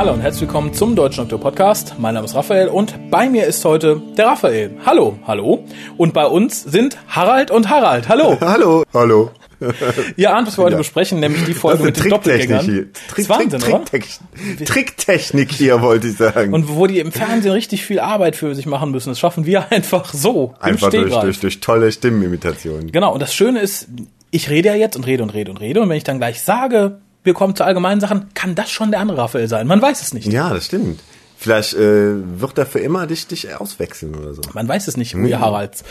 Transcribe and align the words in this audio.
Hallo 0.00 0.14
und 0.14 0.22
herzlich 0.22 0.48
willkommen 0.48 0.72
zum 0.72 0.96
Deutschen 0.96 1.28
Doktor 1.28 1.38
Podcast. 1.38 1.96
Mein 1.98 2.14
Name 2.14 2.24
ist 2.24 2.34
Raphael 2.34 2.68
und 2.68 3.10
bei 3.10 3.28
mir 3.28 3.44
ist 3.44 3.62
heute 3.66 4.00
der 4.16 4.28
Raphael. 4.28 4.70
Hallo, 4.86 5.18
hallo. 5.26 5.62
Und 5.98 6.14
bei 6.14 6.24
uns 6.24 6.62
sind 6.62 6.96
Harald 7.08 7.50
und 7.50 7.68
Harald. 7.68 8.08
Hallo. 8.08 8.38
Hallo. 8.40 8.82
Hallo. 8.94 9.30
Ihr 10.16 10.34
ahnt, 10.34 10.48
was 10.48 10.56
wir 10.56 10.64
heute 10.64 10.78
besprechen, 10.78 11.20
nämlich 11.20 11.44
die 11.44 11.52
Folge 11.52 11.84
mit 11.84 12.02
den 12.02 12.08
Doppelgängern. 12.08 12.64
hier. 12.64 12.86
Ist 13.14 13.28
Wahnsinn, 13.28 13.62
oder? 13.62 13.84
Tricktechnik, 13.84 14.66
Tricktechnik 14.66 15.52
hier, 15.52 15.82
wollte 15.82 16.06
ich 16.06 16.16
sagen. 16.16 16.54
Und 16.54 16.74
wo 16.74 16.86
die 16.86 16.98
im 16.98 17.12
Fernsehen 17.12 17.52
richtig 17.52 17.84
viel 17.84 18.00
Arbeit 18.00 18.36
für 18.36 18.54
sich 18.54 18.64
machen 18.64 18.92
müssen, 18.92 19.10
das 19.10 19.18
schaffen 19.18 19.44
wir 19.44 19.66
einfach 19.70 20.14
so. 20.14 20.54
Einfach 20.60 20.88
durch, 20.88 21.14
durch, 21.14 21.40
durch 21.40 21.60
tolle 21.60 21.92
Stimmenimitationen. 21.92 22.90
Genau, 22.90 23.12
und 23.12 23.20
das 23.20 23.34
Schöne 23.34 23.60
ist, 23.60 23.88
ich 24.30 24.48
rede 24.48 24.70
ja 24.70 24.76
jetzt 24.76 24.96
und 24.96 25.06
rede 25.06 25.22
und 25.22 25.34
rede 25.34 25.50
und 25.50 25.58
rede. 25.58 25.82
Und 25.82 25.90
wenn 25.90 25.98
ich 25.98 26.04
dann 26.04 26.16
gleich 26.16 26.40
sage, 26.40 27.02
wir 27.24 27.34
kommen 27.34 27.54
zu 27.56 27.64
allgemeinen 27.64 28.00
Sachen, 28.00 28.28
kann 28.34 28.54
das 28.54 28.70
schon 28.70 28.90
der 28.90 29.00
andere 29.00 29.18
Raphael 29.18 29.48
sein. 29.48 29.66
Man 29.66 29.80
weiß 29.82 30.02
es 30.02 30.14
nicht. 30.14 30.26
Ja, 30.32 30.52
das 30.52 30.66
stimmt. 30.66 31.00
Vielleicht 31.36 31.72
äh, 31.72 32.38
wird 32.38 32.58
er 32.58 32.66
für 32.66 32.80
immer 32.80 33.06
dich, 33.06 33.26
dich 33.26 33.54
auswechseln 33.56 34.14
oder 34.14 34.34
so. 34.34 34.42
Man 34.52 34.68
weiß 34.68 34.88
es 34.88 34.98
nicht, 34.98 35.14
ihr 35.14 35.40
Haralds. 35.40 35.84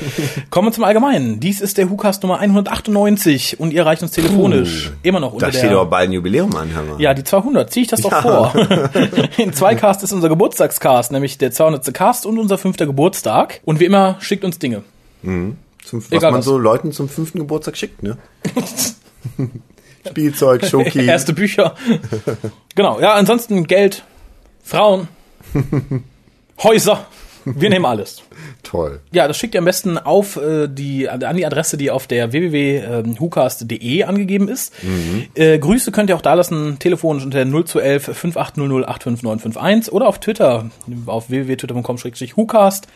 Kommen 0.51 0.67
wir 0.67 0.71
zum 0.71 0.84
Allgemeinen. 0.84 1.39
Dies 1.39 1.59
ist 1.59 1.79
der 1.79 1.89
WhoCast 1.89 2.21
Nummer 2.21 2.37
198 2.37 3.59
und 3.59 3.71
ihr 3.73 3.79
erreicht 3.79 4.03
uns 4.03 4.11
telefonisch. 4.11 4.91
Immer 5.01 5.20
noch 5.20 5.34
unter 5.34 5.47
Da 5.47 5.51
der... 5.51 5.57
steht 5.57 5.71
aber 5.71 5.87
bald 5.87 6.09
ein 6.09 6.11
Jubiläum 6.13 6.55
an, 6.55 6.71
mal. 6.71 7.01
ja, 7.01 7.15
die 7.15 7.23
200, 7.23 7.71
zieh 7.73 7.81
ich 7.81 7.87
das 7.87 8.01
doch 8.01 8.11
Ja. 8.11 8.21
vor. 8.21 8.53
In 9.37 9.51
zwei 9.53 9.73
Cast 9.73 10.03
ist 10.03 10.13
unser 10.13 10.29
Geburtstagscast, 10.29 11.11
nämlich 11.11 11.39
der 11.39 11.51
200. 11.51 11.91
Cast 11.95 12.27
und 12.27 12.37
unser 12.37 12.59
fünfter 12.59 12.85
Geburtstag. 12.85 13.61
Und 13.65 13.79
wie 13.79 13.85
immer, 13.85 14.17
schickt 14.20 14.43
uns 14.43 14.59
Dinge. 14.59 14.84
Zum, 15.23 15.57
was 15.91 16.11
Egal 16.11 16.29
man 16.32 16.39
was. 16.39 16.45
so 16.45 16.59
Leuten 16.59 16.91
zum 16.91 17.09
fünften 17.09 17.39
Geburtstag 17.39 17.76
schickt, 17.76 18.04
ne? 18.04 18.17
Spielzeug, 20.07 20.65
Schoki. 20.65 21.05
Erste 21.07 21.33
Bücher. 21.33 21.75
genau, 22.75 22.99
ja, 22.99 23.13
ansonsten 23.13 23.65
Geld, 23.67 24.03
Frauen, 24.63 25.07
Häuser. 26.63 27.05
Wir 27.45 27.69
nehmen 27.69 27.85
alles. 27.85 28.21
Toll. 28.63 28.99
Ja, 29.11 29.27
das 29.27 29.37
schickt 29.37 29.55
ihr 29.55 29.59
am 29.59 29.65
besten 29.65 29.97
auf 29.97 30.35
äh, 30.35 30.67
die 30.67 31.09
an 31.09 31.35
die 31.35 31.45
Adresse, 31.45 31.77
die 31.77 31.89
auf 31.89 32.05
der 32.05 32.31
www.hucast.de 32.31 34.03
angegeben 34.03 34.49
ist. 34.49 34.73
Äh, 35.35 35.57
Grüße 35.57 35.91
könnt 35.91 36.09
ihr 36.09 36.15
auch 36.15 36.21
da 36.21 36.33
lassen, 36.33 36.77
telefonisch 36.79 37.23
unter 37.23 37.43
0211 37.45 38.03
5800 38.03 38.89
85951 38.89 39.93
oder 39.93 40.07
auf 40.07 40.20
Twitter 40.20 40.70
auf 41.05 41.29
www.twitter.com-hucast 41.29 42.87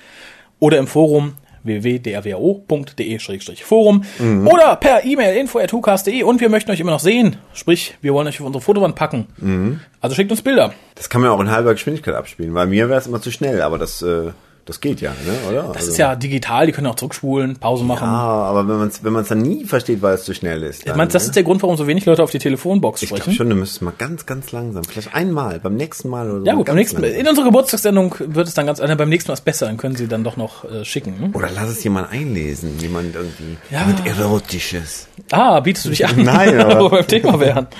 oder 0.59 0.77
im 0.77 0.87
Forum 0.87 1.33
www.drwo.de-forum 1.63 4.03
oder 4.45 4.75
per 4.75 5.05
E-Mail 5.05 5.37
info.hucast.de 5.37 6.23
und 6.23 6.41
wir 6.41 6.49
möchten 6.49 6.71
euch 6.71 6.79
immer 6.79 6.91
noch 6.91 6.99
sehen. 6.99 7.37
Sprich, 7.53 7.95
wir 8.01 8.13
wollen 8.13 8.27
euch 8.27 8.39
auf 8.39 8.45
unsere 8.47 8.61
Fotowand 8.61 8.95
packen. 8.95 9.79
Also 10.01 10.15
schickt 10.15 10.31
uns 10.31 10.41
Bilder. 10.41 10.73
Das 10.95 11.09
kann 11.09 11.21
man 11.21 11.29
auch 11.29 11.39
in 11.39 11.51
halber 11.51 11.73
Geschwindigkeit 11.73 12.15
abspielen. 12.15 12.53
Bei 12.53 12.65
mir 12.65 12.89
wäre 12.89 12.99
es 12.99 13.07
immer 13.07 13.21
zu 13.21 13.31
schnell, 13.31 13.61
aber 13.61 13.77
das, 13.77 14.01
äh, 14.01 14.31
das 14.65 14.79
geht 14.79 15.01
ja, 15.01 15.11
ne? 15.11 15.49
oder? 15.51 15.71
Das 15.73 15.87
ist 15.87 15.97
ja 15.97 16.15
digital, 16.15 16.65
die 16.67 16.71
können 16.71 16.87
auch 16.87 16.95
zurückspulen, 16.95 17.57
Pause 17.57 17.83
machen. 17.83 18.07
Ah, 18.07 18.43
aber 18.45 18.67
wenn 18.67 18.77
man 18.77 18.87
es 18.87 19.03
wenn 19.03 19.11
man's 19.13 19.27
dann 19.27 19.41
nie 19.41 19.65
versteht, 19.65 20.01
weil 20.01 20.15
es 20.15 20.23
zu 20.23 20.33
schnell 20.33 20.63
ist. 20.63 20.79
Ich 20.79 20.85
Dann, 20.85 20.97
meine, 20.97 21.11
das 21.11 21.23
ne? 21.23 21.27
ist 21.27 21.35
der 21.35 21.43
Grund, 21.43 21.61
warum 21.61 21.75
so 21.75 21.85
wenig 21.87 22.05
Leute 22.05 22.23
auf 22.23 22.31
die 22.31 22.39
Telefonbox 22.39 23.01
Ich 23.01 23.09
sprechen. 23.09 23.23
glaube 23.23 23.35
schon, 23.37 23.49
du 23.49 23.55
müsstest 23.55 23.81
mal 23.81 23.93
ganz, 23.97 24.25
ganz 24.25 24.51
langsam. 24.53 24.83
Vielleicht 24.85 25.13
einmal, 25.13 25.59
beim 25.59 25.75
nächsten 25.75 26.07
Mal 26.09 26.29
oder 26.31 26.39
so. 26.39 26.45
Ja 26.45 26.53
gut, 26.55 26.65
beim 26.67 26.75
nächsten 26.75 27.01
Mal. 27.01 27.07
In 27.11 27.27
unserer 27.27 27.45
Geburtstagssendung 27.45 28.15
wird 28.19 28.47
es 28.47 28.53
dann 28.53 28.65
ganz, 28.65 28.79
äh, 28.79 28.95
beim 28.95 29.09
nächsten 29.09 29.29
Mal 29.29 29.33
ist 29.33 29.45
besser, 29.45 29.65
dann 29.65 29.77
können 29.77 29.95
Sie 29.95 30.07
dann 30.07 30.23
doch 30.23 30.37
noch 30.37 30.63
äh, 30.63 30.85
schicken. 30.85 31.13
Hm? 31.19 31.35
Oder 31.35 31.49
lass 31.53 31.69
es 31.69 31.83
jemand 31.83 32.11
einlesen, 32.11 32.79
jemand 32.79 33.15
irgendwie 33.15 33.57
Ja. 33.69 33.85
mit 33.85 34.05
Erotisches. 34.05 35.07
Ah, 35.31 35.59
bietest 35.59 35.85
du 35.85 35.89
dich 35.89 36.05
an? 36.05 36.23
Nein, 36.23 36.59
aber- 36.59 36.89
beim 36.89 37.07
Thema 37.07 37.39
wären. 37.39 37.67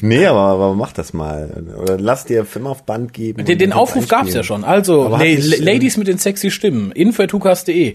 Nee, 0.00 0.26
aber, 0.26 0.40
aber 0.40 0.74
mach 0.74 0.92
das 0.92 1.12
mal. 1.12 1.48
Oder 1.80 1.98
lass 1.98 2.24
dir 2.24 2.44
Film 2.44 2.66
auf 2.66 2.82
Band 2.82 3.12
geben. 3.12 3.44
Den, 3.44 3.58
den 3.58 3.72
Aufruf 3.72 4.08
gab's 4.08 4.32
ja 4.34 4.40
einspielen. 4.40 4.44
schon. 4.44 4.64
Also, 4.64 5.08
La 5.08 5.20
ähm, 5.22 5.40
Ladies 5.60 5.96
mit 5.96 6.03
den 6.04 6.18
sexy 6.18 6.50
Stimmen, 6.50 6.92
info.hukas.de. 6.92 7.94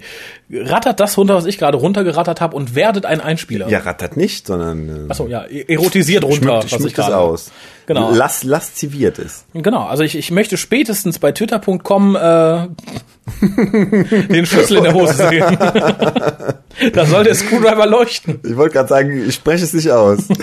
Rattert 0.52 1.00
das 1.00 1.18
runter, 1.18 1.36
was 1.36 1.46
ich 1.46 1.58
gerade 1.58 1.78
runtergerattert 1.78 2.42
habe 2.42 2.56
und 2.56 2.76
werdet 2.76 3.06
ein 3.06 3.22
Einspieler. 3.22 3.70
Ja, 3.70 3.80
rattert 3.80 4.18
nicht, 4.18 4.48
sondern 4.48 5.08
äh, 5.08 5.10
Achso, 5.10 5.28
ja, 5.28 5.46
e- 5.46 5.66
erotisiert 5.68 6.24
runter, 6.24 6.62
schmückt, 6.62 6.72
was 6.72 6.86
ich 6.86 6.94
gerade 6.94 7.18
aus. 7.18 7.52
Genau. 7.86 8.12
Lass, 8.14 8.44
lasziviert 8.44 9.18
es. 9.18 9.46
Genau, 9.54 9.84
also 9.86 10.04
ich, 10.04 10.16
ich 10.16 10.30
möchte 10.30 10.58
spätestens 10.58 11.18
bei 11.18 11.32
twitter.com 11.32 12.16
äh, 12.16 12.68
den 13.42 14.46
Schlüssel 14.46 14.78
in 14.78 14.84
der 14.84 14.94
Hose 14.94 15.14
sehen. 15.30 15.58
da 16.94 17.06
soll 17.06 17.24
der 17.24 17.36
Screwdriver 17.36 17.88
leuchten. 17.88 18.40
Ich 18.44 18.56
wollte 18.56 18.74
gerade 18.74 18.90
sagen, 18.90 19.26
ich 19.28 19.36
spreche 19.36 19.64
es 19.64 19.74
nicht 19.74 19.92
aus. 19.92 20.20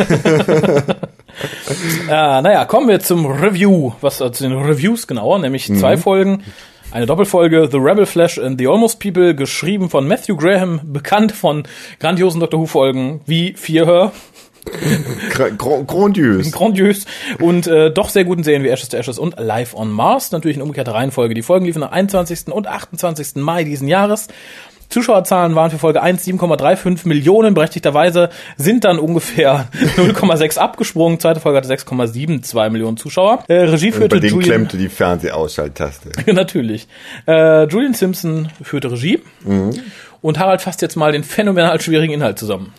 Äh, 2.08 2.40
naja, 2.40 2.64
kommen 2.64 2.88
wir 2.88 3.00
zum 3.00 3.26
Review, 3.26 3.92
was 4.00 4.22
äh, 4.22 4.32
zu 4.32 4.44
den 4.44 4.56
Reviews 4.56 5.06
genauer, 5.06 5.38
nämlich 5.38 5.66
zwei 5.66 5.98
Folgen. 5.98 6.42
Eine 6.92 7.06
Doppelfolge, 7.06 7.68
The 7.70 7.76
Rebel 7.78 8.06
Flash 8.06 8.38
and 8.38 8.58
the 8.58 8.66
Almost 8.68 9.00
People, 9.00 9.34
geschrieben 9.34 9.90
von 9.90 10.08
Matthew 10.08 10.36
Graham, 10.36 10.80
bekannt 10.84 11.32
von 11.32 11.64
grandiosen 12.00 12.40
Doctor 12.40 12.60
Who-Folgen 12.60 13.20
wie 13.26 13.52
Vierhör, 13.54 14.12
Gra- 15.30 15.50
gro- 15.56 15.84
Grandios. 15.84 16.50
grandios 16.52 17.04
und 17.40 17.66
äh, 17.66 17.90
doch 17.92 18.08
sehr 18.08 18.24
guten 18.24 18.42
Serien 18.42 18.64
wie 18.64 18.68
Ashes 18.68 18.88
to 18.88 18.96
Ashes 18.96 19.18
und 19.18 19.38
Live 19.38 19.74
on 19.74 19.90
Mars. 19.90 20.32
Natürlich 20.32 20.56
in 20.56 20.62
umgekehrter 20.62 20.94
Reihenfolge. 20.94 21.34
Die 21.34 21.42
Folgen 21.42 21.66
liefen 21.66 21.82
am 21.82 21.90
21. 21.92 22.48
und 22.48 22.66
28. 22.66 23.36
Mai 23.36 23.62
diesen 23.64 23.86
Jahres. 23.88 24.28
Zuschauerzahlen 24.88 25.54
waren 25.54 25.70
für 25.70 25.78
Folge 25.78 26.02
1 26.02 26.26
7,35 26.26 27.06
Millionen. 27.06 27.54
Berechtigterweise 27.54 28.30
sind 28.56 28.84
dann 28.84 28.98
ungefähr 28.98 29.68
0,6 29.96 30.58
abgesprungen. 30.58 31.20
Zweite 31.20 31.40
Folge 31.40 31.58
hatte 31.58 31.68
6,72 31.68 32.70
Millionen 32.70 32.96
Zuschauer. 32.96 33.44
Äh, 33.48 33.54
Regie 33.54 33.90
Bei 33.90 33.96
führte 33.98 34.20
denen 34.20 34.34
Julian, 34.34 34.50
klemmte 34.50 34.76
die 34.76 34.88
Fernsehausschalttaste. 34.88 36.10
natürlich. 36.32 36.88
Äh, 37.26 37.64
Julian 37.64 37.94
Simpson 37.94 38.48
führte 38.62 38.90
Regie. 38.90 39.22
Und 40.22 40.38
Harald 40.38 40.62
fasst 40.62 40.82
jetzt 40.82 40.96
mal 40.96 41.12
den 41.12 41.24
phänomenal 41.24 41.80
schwierigen 41.80 42.12
Inhalt 42.12 42.38
zusammen. 42.38 42.72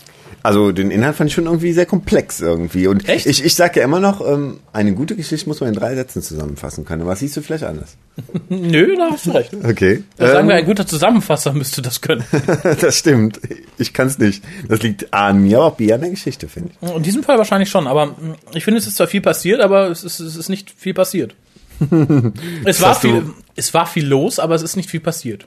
Also 0.47 0.71
den 0.71 0.91
Inhalt 0.91 1.17
fand 1.17 1.29
ich 1.29 1.33
schon 1.33 1.43
irgendwie 1.43 1.73
sehr 1.73 1.85
komplex 1.85 2.39
irgendwie. 2.39 2.87
Und 2.87 3.09
Echt? 3.09 3.25
ich, 3.25 3.43
ich 3.43 3.53
sage 3.53 3.81
ja 3.81 3.85
immer 3.85 3.99
noch, 3.99 4.25
ähm, 4.25 4.61
eine 4.71 4.93
gute 4.93 5.17
Geschichte 5.17 5.49
muss 5.49 5.59
man 5.59 5.67
in 5.67 5.75
drei 5.75 5.93
Sätzen 5.93 6.21
zusammenfassen 6.21 6.85
können. 6.85 7.01
Aber 7.01 7.11
das 7.11 7.19
siehst 7.19 7.35
du 7.35 7.41
vielleicht 7.41 7.65
anders. 7.65 7.97
Nö, 8.47 8.95
da 8.95 9.09
hast 9.11 9.25
du 9.25 9.31
recht. 9.31 9.53
Okay. 9.53 10.03
Da 10.15 10.31
sagen 10.31 10.47
wir, 10.47 10.55
Ähm, 10.55 10.61
ein 10.61 10.65
guter 10.65 10.87
Zusammenfasser 10.87 11.51
müsste 11.51 11.81
das 11.81 11.99
können. 11.99 12.23
das 12.79 12.97
stimmt. 12.97 13.41
Ich 13.77 13.91
kann 13.91 14.07
es 14.07 14.19
nicht. 14.19 14.41
Das 14.69 14.81
liegt 14.83 15.13
A 15.13 15.27
an 15.27 15.43
mir, 15.43 15.57
aber 15.57 15.65
auch 15.65 15.75
B 15.75 15.91
an 15.91 15.99
der 15.99 16.11
Geschichte, 16.11 16.47
finde 16.47 16.69
ich. 16.81 16.95
In 16.95 17.03
diesem 17.03 17.23
Fall 17.23 17.37
wahrscheinlich 17.37 17.69
schon, 17.69 17.85
aber 17.85 18.05
mm, 18.05 18.35
ich 18.53 18.63
finde, 18.63 18.79
es 18.79 18.87
ist 18.87 18.95
zwar 18.95 19.07
viel 19.07 19.19
passiert, 19.19 19.59
aber 19.59 19.89
es 19.91 20.05
ist, 20.05 20.21
es 20.21 20.37
ist 20.37 20.47
nicht 20.47 20.71
viel 20.71 20.93
passiert. 20.93 21.35
es, 22.63 22.81
war 22.81 22.95
viel, 22.95 23.33
es 23.57 23.73
war 23.73 23.85
viel 23.85 24.07
los, 24.07 24.39
aber 24.39 24.55
es 24.55 24.61
ist 24.61 24.77
nicht 24.77 24.89
viel 24.89 25.01
passiert. 25.01 25.45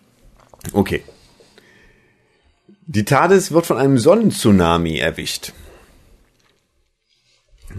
Okay. 0.74 1.02
Die 2.92 3.04
TARDIS 3.04 3.52
wird 3.52 3.66
von 3.66 3.76
einem 3.76 3.98
Sonnentsunami 3.98 4.98
erwischt. 4.98 5.52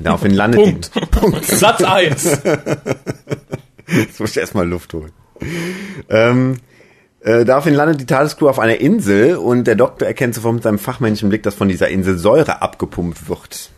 Daraufhin 0.01 0.33
landet 0.33 0.61
Punkt. 0.63 0.91
die... 0.95 1.05
Punkt. 1.07 1.45
Satz 1.47 1.83
1. 1.83 2.23
Jetzt 3.88 4.21
muss 4.21 4.31
ich 4.31 4.38
erstmal 4.38 4.66
Luft 4.66 4.94
holen. 4.94 5.11
Ähm, 6.07 6.59
äh, 7.19 7.44
daraufhin 7.44 7.73
landet 7.73 8.00
die 8.00 8.05
TARDIS-Crew 8.05 8.47
auf 8.47 8.57
einer 8.57 8.79
Insel 8.79 9.35
und 9.35 9.66
der 9.66 9.75
Doktor 9.75 10.07
erkennt 10.07 10.33
sofort 10.33 10.53
mit 10.53 10.63
seinem 10.63 10.79
fachmännischen 10.79 11.27
Blick, 11.27 11.44
dass 11.44 11.55
von 11.55 11.67
dieser 11.67 11.89
Insel 11.89 12.17
Säure 12.17 12.61
abgepumpt 12.61 13.27
wird. 13.27 13.69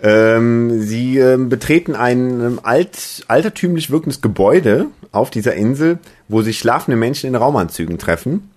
Ähm, 0.00 0.80
sie 0.80 1.18
ähm, 1.18 1.50
betreten 1.50 1.94
ein 1.94 2.40
ähm, 2.40 2.60
alt, 2.62 3.26
altertümlich 3.28 3.90
wirkendes 3.90 4.22
Gebäude 4.22 4.86
auf 5.12 5.28
dieser 5.28 5.54
Insel, 5.54 5.98
wo 6.28 6.40
sich 6.40 6.58
schlafende 6.58 6.96
Menschen 6.96 7.28
in 7.28 7.34
Raumanzügen 7.34 7.98
treffen. 7.98 8.50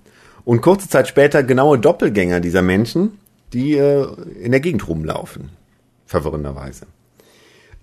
Und 0.45 0.61
kurze 0.61 0.89
Zeit 0.89 1.07
später 1.07 1.43
genaue 1.43 1.79
Doppelgänger 1.79 2.39
dieser 2.39 2.61
Menschen, 2.61 3.19
die 3.53 3.77
äh, 3.77 4.07
in 4.41 4.51
der 4.51 4.59
Gegend 4.59 4.87
rumlaufen. 4.87 5.49
Verwirrenderweise. 6.05 6.85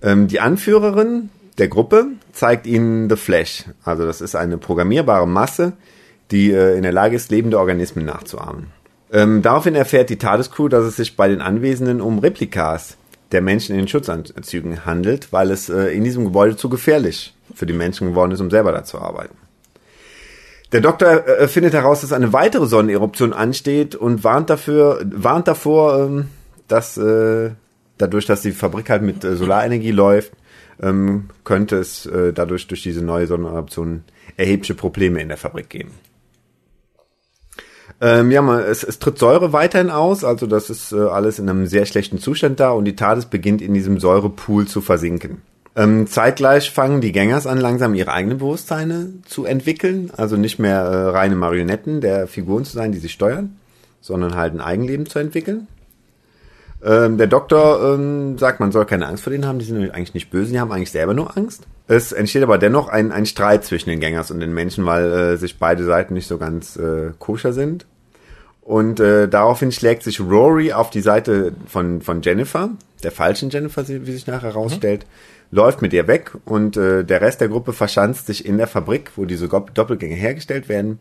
Ähm, 0.03 0.29
die 0.29 0.41
Anführerin 0.41 1.31
der 1.58 1.69
Gruppe 1.69 2.08
zeigt 2.32 2.67
ihnen 2.67 3.08
The 3.08 3.17
Flash. 3.17 3.64
Also 3.85 4.06
das 4.06 4.20
ist 4.20 4.37
eine 4.37 4.58
programmierbare 4.58 5.26
Masse, 5.26 5.73
die 6.31 6.53
äh, 6.53 6.76
in 6.76 6.82
der 6.82 6.93
Lage 6.93 7.17
ist, 7.17 7.31
lebende 7.31 7.58
Organismen 7.58 8.05
nachzuahmen. 8.05 8.69
Ähm, 9.12 9.43
daraufhin 9.43 9.75
erfährt 9.75 10.11
die 10.11 10.19
TARDIS-Crew, 10.19 10.69
dass 10.69 10.85
es 10.85 10.97
sich 10.97 11.17
bei 11.17 11.29
den 11.29 11.41
Anwesenden 11.41 12.00
um 12.00 12.19
Replikas 12.19 12.97
der 13.32 13.41
Menschen 13.41 13.73
in 13.73 13.82
den 13.82 13.88
Schutzanzügen 13.88 14.85
handelt, 14.85 15.32
weil 15.32 15.50
es 15.50 15.69
äh, 15.69 15.88
in 15.88 16.05
diesem 16.05 16.25
Gebäude 16.25 16.56
zu 16.56 16.69
gefährlich 16.69 17.35
für 17.55 17.67
die 17.67 17.73
Menschen 17.73 18.09
geworden 18.09 18.32
ist, 18.32 18.41
um 18.41 18.50
selber 18.50 18.73
da 18.73 18.85
zu 18.85 19.00
arbeiten. 19.00 19.37
Der 20.72 20.80
Doktor 20.80 21.26
äh, 21.26 21.48
findet 21.48 21.74
heraus, 21.74 22.00
dass 22.00 22.12
eine 22.12 22.32
weitere 22.32 22.66
Sonneneruption 22.66 23.32
ansteht 23.32 23.94
und 23.94 24.24
warnt 24.24 24.50
dafür, 24.50 25.00
warnt 25.04 25.46
davor, 25.46 26.00
ähm, 26.00 26.28
dass 26.66 26.96
äh, 26.96 27.50
dadurch, 27.98 28.26
dass 28.26 28.42
die 28.42 28.52
Fabrik 28.52 28.90
halt 28.90 29.02
mit 29.02 29.24
äh, 29.24 29.36
Solarenergie 29.36 29.92
läuft, 29.92 30.32
ähm, 30.82 31.30
könnte 31.44 31.76
es 31.76 32.06
äh, 32.06 32.32
dadurch 32.32 32.66
durch 32.66 32.82
diese 32.82 33.02
neue 33.02 33.26
Sonneneruption 33.26 34.04
erhebliche 34.36 34.74
Probleme 34.74 35.20
in 35.20 35.28
der 35.28 35.36
Fabrik 35.36 35.70
geben. 35.70 35.92
Ähm, 38.00 38.30
ja, 38.30 38.42
man, 38.42 38.60
es, 38.60 38.82
es 38.82 38.98
tritt 38.98 39.18
Säure 39.18 39.52
weiterhin 39.52 39.90
aus, 39.90 40.24
also 40.24 40.46
das 40.46 40.68
ist 40.68 40.92
äh, 40.92 40.96
alles 40.96 41.38
in 41.38 41.48
einem 41.48 41.66
sehr 41.66 41.86
schlechten 41.86 42.18
Zustand 42.18 42.60
da 42.60 42.70
und 42.70 42.84
die 42.84 42.96
TARDIS 42.96 43.26
beginnt 43.26 43.62
in 43.62 43.72
diesem 43.72 43.98
Säurepool 44.00 44.66
zu 44.66 44.80
versinken. 44.80 45.40
Ähm, 45.76 46.06
zeitgleich 46.06 46.70
fangen 46.70 47.02
die 47.02 47.12
Gängers 47.12 47.46
an, 47.46 47.58
langsam 47.58 47.94
ihre 47.94 48.11
eigenen 48.11 48.38
Bewusstseine 48.38 49.12
zu 49.26 49.44
entwickeln. 49.44 50.11
Also 50.17 50.37
nicht 50.37 50.58
mehr 50.58 50.81
äh, 50.81 51.08
reine 51.11 51.37
Marionetten 51.37 52.00
der 52.00 52.26
Figuren 52.26 52.64
zu 52.64 52.73
sein, 52.73 52.93
die 52.93 52.99
sie 52.99 53.11
steuern, 53.11 53.56
sondern 54.00 54.34
halt 54.34 54.55
ein 54.55 54.62
Eigenleben 54.62 55.05
zu 55.05 55.19
entwickeln. 55.19 55.69
Ähm, 56.82 57.19
der 57.19 57.26
Doktor 57.26 57.94
ähm, 57.94 58.38
sagt, 58.38 58.61
man 58.61 58.73
soll 58.73 58.87
keine 58.87 59.06
Angst 59.06 59.25
vor 59.25 59.31
denen 59.31 59.46
haben, 59.46 59.58
die 59.58 59.64
sind 59.67 59.90
eigentlich 59.90 60.14
nicht 60.14 60.31
böse, 60.31 60.52
die 60.52 60.61
haben 60.61 60.73
eigentlich 60.73 60.90
selber 60.90 61.12
nur 61.12 61.37
Angst. 61.37 61.64
Es 61.88 62.12
entsteht 62.12 62.43
aber 62.43 62.58
dennoch 62.58 62.88
ein, 62.88 63.12
ein 63.12 63.26
Streit 63.26 63.64
zwischen 63.64 63.90
den 63.90 64.00
Gängers 64.00 64.31
und 64.31 64.40
den 64.40 64.55
Menschen, 64.55 64.87
weil 64.87 65.12
äh, 65.12 65.37
sich 65.37 65.58
beide 65.58 65.84
Seiten 65.84 66.14
nicht 66.14 66.26
so 66.26 66.38
ganz 66.38 66.76
äh, 66.76 67.12
koscher 67.19 67.52
sind. 67.52 67.87
Und 68.62 68.99
äh, 68.99 69.28
daraufhin 69.28 69.73
schlägt 69.73 70.02
sich 70.02 70.20
Rory 70.20 70.73
auf 70.73 70.90
die 70.90 71.00
Seite 71.00 71.52
von, 71.67 72.02
von 72.02 72.23
Jennifer, 72.23 72.70
der 73.02 73.12
falschen 73.12 73.50
Jennifer, 73.50 73.87
wie 73.87 74.12
sich 74.12 74.26
nachher 74.26 74.55
herausstellt, 74.55 75.05
mhm. 75.05 75.36
Läuft 75.50 75.82
mit 75.82 75.93
ihr 75.93 76.06
weg 76.06 76.32
und 76.44 76.76
äh, 76.76 77.04
der 77.04 77.20
Rest 77.20 77.40
der 77.40 77.48
Gruppe 77.48 77.72
verschanzt 77.72 78.26
sich 78.26 78.44
in 78.44 78.58
der 78.58 78.66
Fabrik, 78.66 79.12
wo 79.16 79.25
diese 79.25 79.48
Doppelgänge 79.48 80.14
hergestellt 80.14 80.69
werden. 80.69 80.98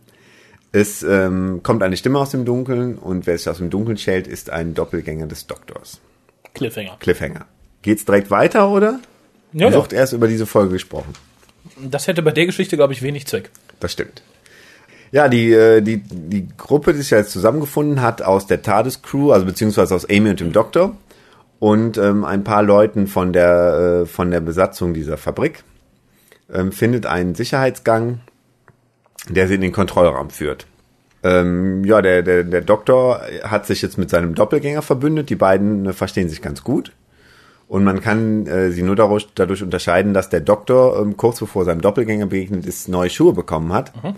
Es 0.71 1.03
ähm, 1.03 1.62
kommt 1.63 1.83
eine 1.83 1.97
Stimme 1.97 2.19
aus 2.19 2.31
dem 2.31 2.45
Dunkeln 2.45 2.95
und 2.97 3.27
wer 3.27 3.38
sich 3.38 3.50
aus 3.50 3.57
dem 3.57 3.69
Dunkeln 3.69 3.97
schält, 3.97 4.27
ist 4.27 4.50
ein 4.50 4.74
Doppelgänger 4.74 5.27
des 5.27 5.47
Doktors. 5.47 6.01
Cliffhanger. 6.53 6.97
Cliffhanger. 7.00 7.45
Geht's 7.81 8.06
direkt 8.06 8.31
weiter, 8.31 8.69
oder? 8.69 9.00
Ja, 9.53 9.71
Wird 9.71 9.94
erst 9.94 10.13
über 10.13 10.27
diese 10.27 10.45
Folge 10.45 10.74
gesprochen. 10.74 11.13
Das 11.81 12.07
hätte 12.07 12.21
bei 12.21 12.31
der 12.31 12.45
Geschichte, 12.45 12.75
glaube 12.75 12.94
ich, 12.94 13.01
wenig 13.01 13.25
Zweck. 13.25 13.51
Das 13.80 13.94
stimmt. 13.94 14.21
Ja, 15.12 15.30
die, 15.30 15.51
äh, 15.51 15.81
die, 15.81 15.98
die 15.98 16.48
Gruppe, 16.57 16.91
die 16.91 17.00
sich 17.00 17.12
jetzt 17.12 17.31
zusammengefunden 17.31 18.01
hat 18.01 18.21
aus 18.21 18.48
der 18.48 18.62
TARDIS-Crew, 18.62 19.31
also 19.31 19.45
beziehungsweise 19.45 19.95
aus 19.95 20.09
Amy 20.09 20.30
und 20.30 20.39
dem 20.39 20.51
Doktor 20.51 20.98
und 21.65 21.97
ähm, 21.97 22.23
ein 22.23 22.44
paar 22.44 22.62
Leuten 22.62 23.07
von 23.07 23.33
der, 23.33 24.03
äh, 24.03 24.06
von 24.06 24.29
der 24.29 24.39
Besatzung 24.39 24.94
dieser 24.94 25.17
Fabrik, 25.17 25.63
ähm, 26.53 26.71
findet 26.71 27.07
einen 27.07 27.33
Sicherheitsgang, 27.33 28.19
der 29.29 29.47
sie 29.47 29.56
in 29.56 29.62
den 29.62 29.71
Kontrollraum 29.71 30.29
führt. 30.29 30.67
Ähm, 31.23 31.83
ja, 31.83 32.03
der, 32.03 32.21
der, 32.21 32.44
der 32.44 32.62
Doktor 32.62 33.21
hat 33.41 33.65
sich 33.65 33.81
jetzt 33.81 33.97
mit 33.97 34.12
seinem 34.12 34.35
Doppelgänger 34.35 34.83
verbündet. 34.83 35.31
Die 35.31 35.35
beiden 35.35 35.88
äh, 35.88 35.94
verstehen 35.94 36.29
sich 36.29 36.44
ganz 36.44 36.63
gut. 36.63 36.91
Und 37.67 37.83
man 37.83 38.00
kann 38.00 38.45
äh, 38.45 38.69
sie 38.69 38.83
nur 38.83 38.95
dadurch, 38.95 39.29
dadurch 39.33 39.63
unterscheiden, 39.63 40.13
dass 40.13 40.29
der 40.29 40.41
Doktor 40.41 41.01
ähm, 41.01 41.17
kurz 41.17 41.39
bevor 41.39 41.65
seinem 41.65 41.81
Doppelgänger 41.81 42.27
begegnet 42.27 42.67
ist, 42.67 42.89
neue 42.89 43.09
Schuhe 43.09 43.33
bekommen 43.33 43.73
hat. 43.73 43.91
Mhm. 44.03 44.13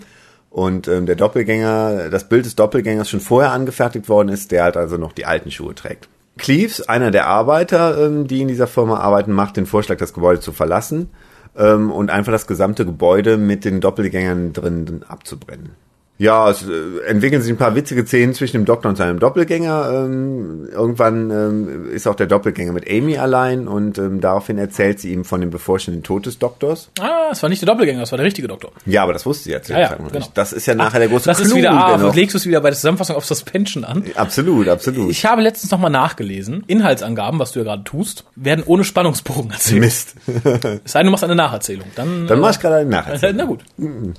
Und 0.50 0.86
ähm, 0.86 1.06
der 1.06 1.16
Doppelgänger, 1.16 2.10
das 2.10 2.28
Bild 2.28 2.44
des 2.44 2.56
Doppelgängers 2.56 3.08
schon 3.08 3.20
vorher 3.20 3.52
angefertigt 3.52 4.10
worden 4.10 4.28
ist, 4.28 4.52
der 4.52 4.64
halt 4.64 4.76
also 4.76 4.98
noch 4.98 5.14
die 5.14 5.24
alten 5.24 5.50
Schuhe 5.50 5.74
trägt. 5.74 6.10
Cleves, 6.38 6.88
einer 6.88 7.10
der 7.10 7.26
Arbeiter, 7.26 8.06
ähm, 8.06 8.26
die 8.26 8.40
in 8.40 8.48
dieser 8.48 8.66
Firma 8.66 8.98
arbeiten, 8.98 9.32
macht 9.32 9.56
den 9.56 9.66
Vorschlag, 9.66 9.98
das 9.98 10.14
Gebäude 10.14 10.40
zu 10.40 10.52
verlassen 10.52 11.10
ähm, 11.56 11.90
und 11.90 12.10
einfach 12.10 12.32
das 12.32 12.46
gesamte 12.46 12.86
Gebäude 12.86 13.36
mit 13.36 13.64
den 13.64 13.80
Doppelgängern 13.80 14.52
drin 14.52 15.04
abzubrennen. 15.06 15.70
Ja, 16.18 16.50
es 16.50 16.64
äh, 16.64 17.06
entwickeln 17.06 17.42
sich 17.42 17.52
ein 17.52 17.56
paar 17.56 17.76
witzige 17.76 18.04
Szenen 18.04 18.34
zwischen 18.34 18.56
dem 18.56 18.64
Doktor 18.64 18.88
und 18.88 18.96
seinem 18.96 19.20
Doppelgänger. 19.20 20.04
Ähm, 20.04 20.68
irgendwann 20.72 21.30
ähm, 21.30 21.90
ist 21.92 22.08
auch 22.08 22.16
der 22.16 22.26
Doppelgänger 22.26 22.72
mit 22.72 22.90
Amy 22.90 23.18
allein 23.18 23.68
und 23.68 23.98
ähm, 23.98 24.20
daraufhin 24.20 24.58
erzählt 24.58 24.98
sie 24.98 25.12
ihm 25.12 25.24
von 25.24 25.40
dem 25.40 25.50
bevorstehenden 25.50 26.02
Tod 26.02 26.26
des 26.26 26.40
Doktors. 26.40 26.90
Ah, 26.98 27.28
es 27.30 27.40
war 27.40 27.48
nicht 27.48 27.62
der 27.62 27.68
Doppelgänger, 27.68 28.02
es 28.02 28.10
war 28.10 28.16
der 28.16 28.26
richtige 28.26 28.48
Doktor. 28.48 28.72
Ja, 28.84 29.04
aber 29.04 29.12
das 29.12 29.26
wusste 29.26 29.44
sie 29.44 29.50
jetzt. 29.52 29.68
Ja, 29.68 29.78
ja, 29.78 29.94
genau. 29.94 30.08
Das 30.34 30.52
ist 30.52 30.66
ja 30.66 30.74
nachher 30.74 30.94
Ach, 30.94 30.98
der 30.98 31.08
große 31.08 31.26
Das 31.26 31.36
Clou, 31.38 31.46
ist 31.46 31.54
wieder, 31.54 31.70
ah, 31.70 31.96
genau. 31.96 32.12
legst 32.12 32.34
du 32.34 32.38
es 32.38 32.46
wieder 32.46 32.60
bei 32.60 32.70
der 32.70 32.76
Zusammenfassung 32.76 33.14
auf 33.14 33.24
Suspension 33.24 33.84
an. 33.84 34.02
Absolut, 34.16 34.66
absolut. 34.66 35.12
Ich 35.12 35.24
habe 35.24 35.40
letztens 35.40 35.70
nochmal 35.70 35.92
nachgelesen. 35.92 36.64
Inhaltsangaben, 36.66 37.38
was 37.38 37.52
du 37.52 37.60
ja 37.60 37.64
gerade 37.64 37.84
tust, 37.84 38.24
werden 38.34 38.64
ohne 38.66 38.82
Spannungsbogen 38.82 39.52
erzählt. 39.52 39.82
Mist. 39.82 40.14
es 40.26 40.92
sei 40.92 40.98
denn, 40.98 41.06
du 41.06 41.10
machst 41.12 41.22
eine 41.22 41.36
Nacherzählung. 41.36 41.86
Dann, 41.94 42.26
Dann 42.26 42.38
äh, 42.38 42.40
mach 42.40 42.50
ich 42.50 42.58
gerade 42.58 42.76
eine 42.76 42.90
Nacherzählung. 42.90 43.36
Na 43.36 43.44
gut. 43.44 43.60
Mhm. 43.76 44.14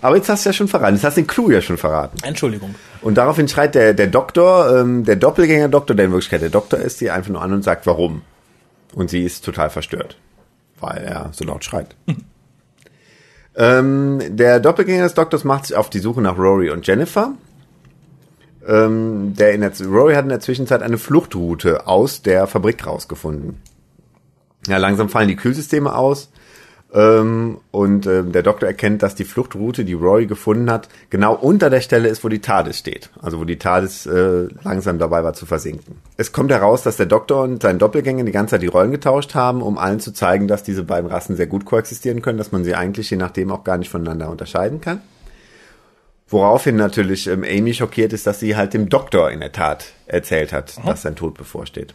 Aber 0.00 0.16
jetzt 0.16 0.28
hast 0.28 0.44
du 0.44 0.50
ja 0.50 0.52
schon 0.52 0.68
verraten. 0.68 0.94
Jetzt 0.94 1.04
hast 1.04 1.16
du 1.16 1.22
den 1.22 1.26
Clou 1.26 1.50
ja 1.50 1.60
schon 1.60 1.78
verraten. 1.78 2.18
Entschuldigung. 2.22 2.74
Und 3.00 3.14
daraufhin 3.16 3.48
schreit 3.48 3.74
der, 3.74 3.94
der 3.94 4.06
Doktor, 4.06 4.78
ähm, 4.78 5.04
der 5.04 5.16
Doppelgänger-Doktor, 5.16 5.94
der 5.94 6.06
in 6.06 6.12
Wirklichkeit 6.12 6.42
der 6.42 6.50
Doktor 6.50 6.78
ist, 6.78 6.98
sie 6.98 7.10
einfach 7.10 7.30
nur 7.30 7.42
an 7.42 7.52
und 7.52 7.62
sagt, 7.62 7.86
warum. 7.86 8.22
Und 8.94 9.10
sie 9.10 9.22
ist 9.22 9.44
total 9.44 9.70
verstört, 9.70 10.16
weil 10.80 11.04
er 11.04 11.30
so 11.32 11.44
laut 11.44 11.64
schreit. 11.64 11.96
ähm, 13.56 14.20
der 14.28 14.60
Doppelgänger 14.60 15.04
des 15.04 15.14
Doktors 15.14 15.44
macht 15.44 15.66
sich 15.66 15.76
auf 15.76 15.90
die 15.90 15.98
Suche 15.98 16.22
nach 16.22 16.38
Rory 16.38 16.70
und 16.70 16.86
Jennifer. 16.86 17.32
Ähm, 18.66 19.34
der 19.36 19.52
in 19.52 19.60
der, 19.60 19.72
Rory 19.86 20.14
hat 20.14 20.24
in 20.24 20.30
der 20.30 20.40
Zwischenzeit 20.40 20.82
eine 20.82 20.96
Fluchtroute 20.96 21.86
aus 21.86 22.22
der 22.22 22.46
Fabrik 22.46 22.86
rausgefunden. 22.86 23.60
Ja, 24.66 24.78
langsam 24.78 25.08
fallen 25.08 25.28
die 25.28 25.36
Kühlsysteme 25.36 25.94
aus. 25.94 26.30
Ähm, 26.94 27.58
und 27.72 28.06
ähm, 28.06 28.30
der 28.30 28.44
Doktor 28.44 28.68
erkennt, 28.68 29.02
dass 29.02 29.16
die 29.16 29.24
Fluchtroute, 29.24 29.84
die 29.84 29.94
Rory 29.94 30.26
gefunden 30.26 30.70
hat, 30.70 30.88
genau 31.10 31.34
unter 31.34 31.68
der 31.68 31.80
Stelle 31.80 32.08
ist, 32.08 32.22
wo 32.22 32.28
die 32.28 32.38
TARDIS 32.38 32.78
steht. 32.78 33.10
Also 33.20 33.40
wo 33.40 33.44
die 33.44 33.58
TARDIS 33.58 34.06
äh, 34.06 34.46
langsam 34.62 35.00
dabei 35.00 35.24
war 35.24 35.32
zu 35.32 35.44
versinken. 35.44 35.96
Es 36.16 36.30
kommt 36.30 36.52
heraus, 36.52 36.84
dass 36.84 36.96
der 36.96 37.06
Doktor 37.06 37.42
und 37.42 37.62
sein 37.62 37.80
Doppelgänger 37.80 38.22
die 38.22 38.30
ganze 38.30 38.52
Zeit 38.52 38.62
die 38.62 38.68
Rollen 38.68 38.92
getauscht 38.92 39.34
haben, 39.34 39.60
um 39.60 39.76
allen 39.76 39.98
zu 39.98 40.12
zeigen, 40.12 40.46
dass 40.46 40.62
diese 40.62 40.84
beiden 40.84 41.10
Rassen 41.10 41.34
sehr 41.34 41.48
gut 41.48 41.64
koexistieren 41.64 42.22
können, 42.22 42.38
dass 42.38 42.52
man 42.52 42.62
sie 42.62 42.76
eigentlich 42.76 43.10
je 43.10 43.16
nachdem 43.16 43.50
auch 43.50 43.64
gar 43.64 43.76
nicht 43.76 43.90
voneinander 43.90 44.30
unterscheiden 44.30 44.80
kann. 44.80 45.00
Woraufhin 46.28 46.76
natürlich 46.76 47.26
ähm, 47.26 47.42
Amy 47.42 47.74
schockiert 47.74 48.12
ist, 48.12 48.26
dass 48.28 48.38
sie 48.38 48.54
halt 48.54 48.72
dem 48.72 48.88
Doktor 48.88 49.32
in 49.32 49.40
der 49.40 49.50
Tat 49.50 49.86
erzählt 50.06 50.52
hat, 50.52 50.74
Aha. 50.78 50.90
dass 50.90 51.02
sein 51.02 51.16
Tod 51.16 51.34
bevorsteht. 51.34 51.92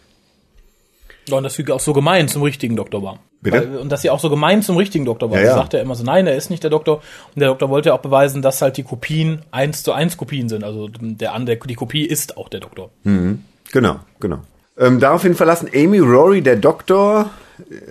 Ja, 1.31 1.37
und 1.37 1.43
dass 1.43 1.55
sie 1.55 1.69
auch 1.71 1.79
so 1.79 1.93
gemein 1.93 2.27
zum 2.27 2.43
richtigen 2.43 2.75
Doktor 2.75 3.03
war. 3.03 3.19
Bitte? 3.41 3.57
Weil, 3.57 3.77
und 3.77 3.91
dass 3.91 4.01
sie 4.01 4.09
auch 4.09 4.19
so 4.19 4.29
gemein 4.29 4.61
zum 4.61 4.77
richtigen 4.77 5.05
Doktor 5.05 5.31
war. 5.31 5.37
Ja, 5.37 5.45
ja. 5.45 5.51
Sie 5.51 5.57
sagte 5.57 5.77
ja 5.77 5.83
immer 5.83 5.95
so, 5.95 6.03
nein, 6.03 6.27
er 6.27 6.35
ist 6.35 6.49
nicht 6.49 6.63
der 6.63 6.69
Doktor. 6.69 6.97
Und 7.33 7.39
der 7.39 7.49
Doktor 7.49 7.69
wollte 7.69 7.89
ja 7.89 7.95
auch 7.95 8.01
beweisen, 8.01 8.41
dass 8.41 8.61
halt 8.61 8.77
die 8.77 8.83
Kopien 8.83 9.41
eins 9.51 9.83
zu 9.83 9.93
eins 9.93 10.17
Kopien 10.17 10.49
sind. 10.49 10.63
Also 10.63 10.87
der, 10.89 11.37
der 11.39 11.55
die 11.55 11.75
Kopie 11.75 12.05
ist 12.05 12.37
auch 12.37 12.49
der 12.49 12.59
Doktor. 12.59 12.89
Mhm. 13.03 13.43
Genau, 13.71 13.99
genau. 14.19 14.39
Ähm, 14.77 14.99
daraufhin 14.99 15.35
verlassen 15.35 15.69
Amy, 15.73 15.99
Rory, 15.99 16.41
der 16.41 16.55
Doktor, 16.55 17.29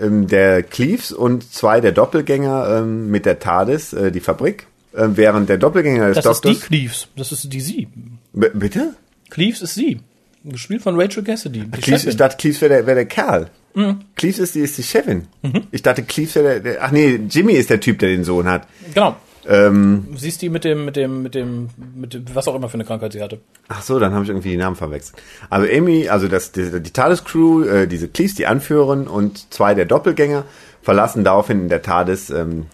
ähm, 0.01 0.27
der 0.27 0.63
Cleves 0.63 1.13
und 1.13 1.53
zwei 1.53 1.81
der 1.81 1.93
Doppelgänger 1.93 2.79
ähm, 2.79 3.11
mit 3.11 3.27
der 3.27 3.39
TARDIS 3.39 3.93
äh, 3.93 4.13
die 4.13 4.21
Fabrik. 4.21 4.67
Äh, 4.93 5.09
während 5.11 5.49
der 5.49 5.59
Doppelgänger 5.59 6.09
des 6.09 6.17
das 6.17 6.25
Doktors... 6.25 6.41
Das 6.41 6.53
ist 6.53 6.63
die 6.63 6.67
Cleves. 6.67 7.09
Das 7.17 7.33
ist 7.33 7.53
die 7.53 7.61
sie. 7.61 7.89
B 8.33 8.49
bitte? 8.55 8.95
Cleves 9.31 9.61
ist 9.61 9.75
sie. 9.75 10.01
Gespielt 10.45 10.83
von 10.83 11.01
Rachel 11.01 11.23
Cassidy. 11.25 11.65
Cleves, 11.71 12.05
ich 12.05 12.17
dachte, 12.17 12.37
Cleves 12.37 12.61
wäre 12.61 12.75
der, 12.75 12.87
wär 12.87 12.95
der 12.95 13.07
Kerl. 13.07 13.51
Mhm. 13.75 14.01
Cleves 14.17 14.39
ist 14.39 14.55
die, 14.55 14.61
ist 14.61 14.79
die 14.79 14.83
Chefin. 14.83 15.27
Mhm. 15.43 15.63
Ich 15.71 15.83
dachte, 15.83 16.03
Cleves 16.03 16.35
wäre 16.37 16.45
der, 16.45 16.61
der, 16.61 16.85
ach 16.85 16.91
nee, 16.91 17.21
Jimmy 17.29 17.55
ist 17.55 17.71
der 17.71 17.81
Typ, 17.81 17.99
der 17.99 18.11
den 18.11 18.25
Sohn 18.25 18.47
hat. 18.49 18.67
Genau. 18.95 19.17
Ähm, 19.47 20.09
Siehst 20.17 20.43
die 20.43 20.51
mit 20.51 20.65
dem, 20.65 20.85
mit 20.85 20.97
dem, 20.97 21.23
mit 21.23 21.35
dem, 21.35 21.71
mit 21.97 22.15
dem, 22.15 22.25
was 22.35 22.49
auch 22.49 22.55
immer 22.55 22.69
für 22.69 22.75
eine 22.75 22.85
Krankheit 22.85 23.13
sie 23.13 23.23
hatte. 23.23 23.41
Ach 23.69 23.83
so, 23.83 23.99
dann 23.99 24.13
habe 24.13 24.25
ich 24.25 24.31
irgendwie 24.31 24.51
die 24.51 24.57
Namen 24.57 24.77
verwechselt. 24.77 25.21
Also 25.49 25.67
Amy, 25.73 26.09
also 26.09 26.29
das, 26.29 26.53
die, 26.53 26.83
die 26.83 26.93
TARDIS-Crew, 26.93 27.65
äh, 27.65 27.87
diese 27.87 28.09
Cleves, 28.09 28.35
die 28.35 28.47
Anführerin 28.47 29.07
und 29.07 29.53
zwei 29.53 29.75
der 29.75 29.87
Doppelgänger 29.87 30.45
verlassen 30.83 31.25
daraufhin 31.25 31.63
in 31.63 31.69
der 31.69 31.83
TARDIS 31.83 32.31
ähm, 32.31 32.67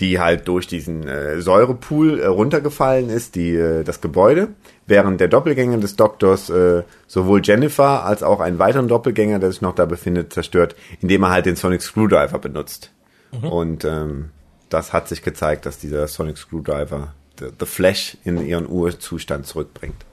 die 0.00 0.18
halt 0.18 0.48
durch 0.48 0.66
diesen 0.66 1.06
äh, 1.06 1.40
Säurepool 1.40 2.20
äh, 2.20 2.26
runtergefallen 2.26 3.08
ist, 3.08 3.34
die, 3.34 3.54
äh, 3.54 3.84
das 3.84 4.00
Gebäude, 4.00 4.48
während 4.86 5.20
der 5.20 5.28
Doppelgänger 5.28 5.78
des 5.78 5.96
Doktors 5.96 6.50
äh, 6.50 6.82
sowohl 7.06 7.40
Jennifer 7.42 8.04
als 8.04 8.22
auch 8.22 8.40
einen 8.40 8.58
weiteren 8.58 8.88
Doppelgänger, 8.88 9.38
der 9.38 9.50
sich 9.50 9.62
noch 9.62 9.74
da 9.74 9.86
befindet, 9.86 10.32
zerstört, 10.32 10.74
indem 11.00 11.22
er 11.22 11.30
halt 11.30 11.46
den 11.46 11.56
Sonic 11.56 11.82
Screwdriver 11.82 12.38
benutzt. 12.38 12.92
Mhm. 13.32 13.48
Und 13.48 13.84
ähm, 13.84 14.30
das 14.68 14.92
hat 14.92 15.08
sich 15.08 15.22
gezeigt, 15.22 15.66
dass 15.66 15.78
dieser 15.78 16.06
Sonic 16.08 16.38
Screwdriver 16.38 17.14
the, 17.38 17.46
the 17.58 17.66
Flash 17.66 18.16
in 18.24 18.44
ihren 18.44 18.68
Urzustand 18.68 19.46
zurückbringt. 19.46 20.04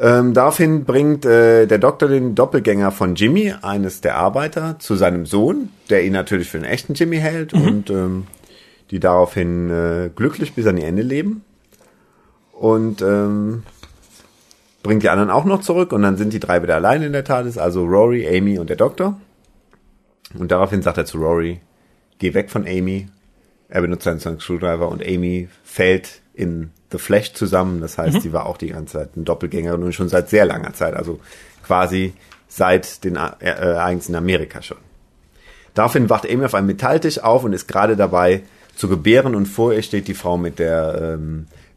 Ähm, 0.00 0.32
daraufhin 0.32 0.84
bringt 0.84 1.24
äh, 1.24 1.66
der 1.66 1.78
Doktor 1.78 2.08
den 2.08 2.36
Doppelgänger 2.36 2.92
von 2.92 3.16
Jimmy, 3.16 3.52
eines 3.62 4.00
der 4.00 4.16
Arbeiter, 4.16 4.78
zu 4.78 4.94
seinem 4.94 5.26
Sohn, 5.26 5.70
der 5.90 6.04
ihn 6.04 6.12
natürlich 6.12 6.48
für 6.48 6.58
einen 6.58 6.66
echten 6.66 6.94
Jimmy 6.94 7.16
hält 7.16 7.52
mhm. 7.52 7.62
und 7.62 7.90
ähm, 7.90 8.26
die 8.92 9.00
daraufhin 9.00 9.70
äh, 9.70 10.10
glücklich 10.14 10.54
bis 10.54 10.66
an 10.66 10.78
ihr 10.78 10.86
Ende 10.86 11.02
leben. 11.02 11.42
Und 12.58 13.02
ähm, 13.02 13.62
bringt 14.82 15.04
die 15.04 15.10
anderen 15.10 15.30
auch 15.30 15.44
noch 15.44 15.60
zurück 15.60 15.92
und 15.92 16.02
dann 16.02 16.16
sind 16.16 16.32
die 16.32 16.40
drei 16.40 16.60
wieder 16.60 16.74
allein 16.74 17.02
in 17.02 17.12
der 17.12 17.22
TARDIS, 17.22 17.56
also 17.56 17.84
Rory, 17.84 18.26
Amy 18.26 18.58
und 18.58 18.68
der 18.68 18.76
Doktor. 18.76 19.20
Und 20.36 20.50
daraufhin 20.50 20.82
sagt 20.82 20.98
er 20.98 21.04
zu 21.04 21.18
Rory, 21.18 21.60
geh 22.18 22.34
weg 22.34 22.50
von 22.50 22.66
Amy. 22.66 23.08
Er 23.68 23.82
benutzt 23.82 24.04
seinen 24.04 24.18
Sonic 24.18 24.42
Screwdriver 24.42 24.88
und 24.88 25.06
Amy 25.06 25.48
fällt 25.62 26.20
in 26.34 26.70
The 26.90 26.98
Flash 26.98 27.32
zusammen. 27.34 27.80
Das 27.80 27.96
heißt, 27.96 28.16
mhm. 28.16 28.20
sie 28.20 28.32
war 28.32 28.46
auch 28.46 28.56
die 28.56 28.70
ganze 28.70 28.98
Zeit 28.98 29.16
ein 29.16 29.24
Doppelgängerin 29.24 29.82
und 29.84 29.94
schon 29.94 30.08
seit 30.08 30.28
sehr 30.28 30.44
langer 30.44 30.72
Zeit, 30.72 30.94
also 30.94 31.20
quasi 31.64 32.14
seit 32.48 33.04
den 33.04 33.14
äh, 33.16 33.30
Ereignissen 33.38 34.12
in 34.12 34.16
Amerika 34.16 34.62
schon. 34.62 34.78
Daraufhin 35.74 36.10
wacht 36.10 36.28
Amy 36.28 36.44
auf 36.44 36.54
einem 36.54 36.66
Metalltisch 36.66 37.20
auf 37.20 37.44
und 37.44 37.52
ist 37.52 37.68
gerade 37.68 37.94
dabei, 37.94 38.42
zu 38.74 38.88
gebären 38.88 39.34
und 39.34 39.46
vor 39.46 39.72
ihr 39.72 39.82
steht 39.82 40.08
die 40.08 40.14
Frau 40.14 40.38
mit 40.38 40.58
der, 40.58 41.14
ähm, 41.14 41.46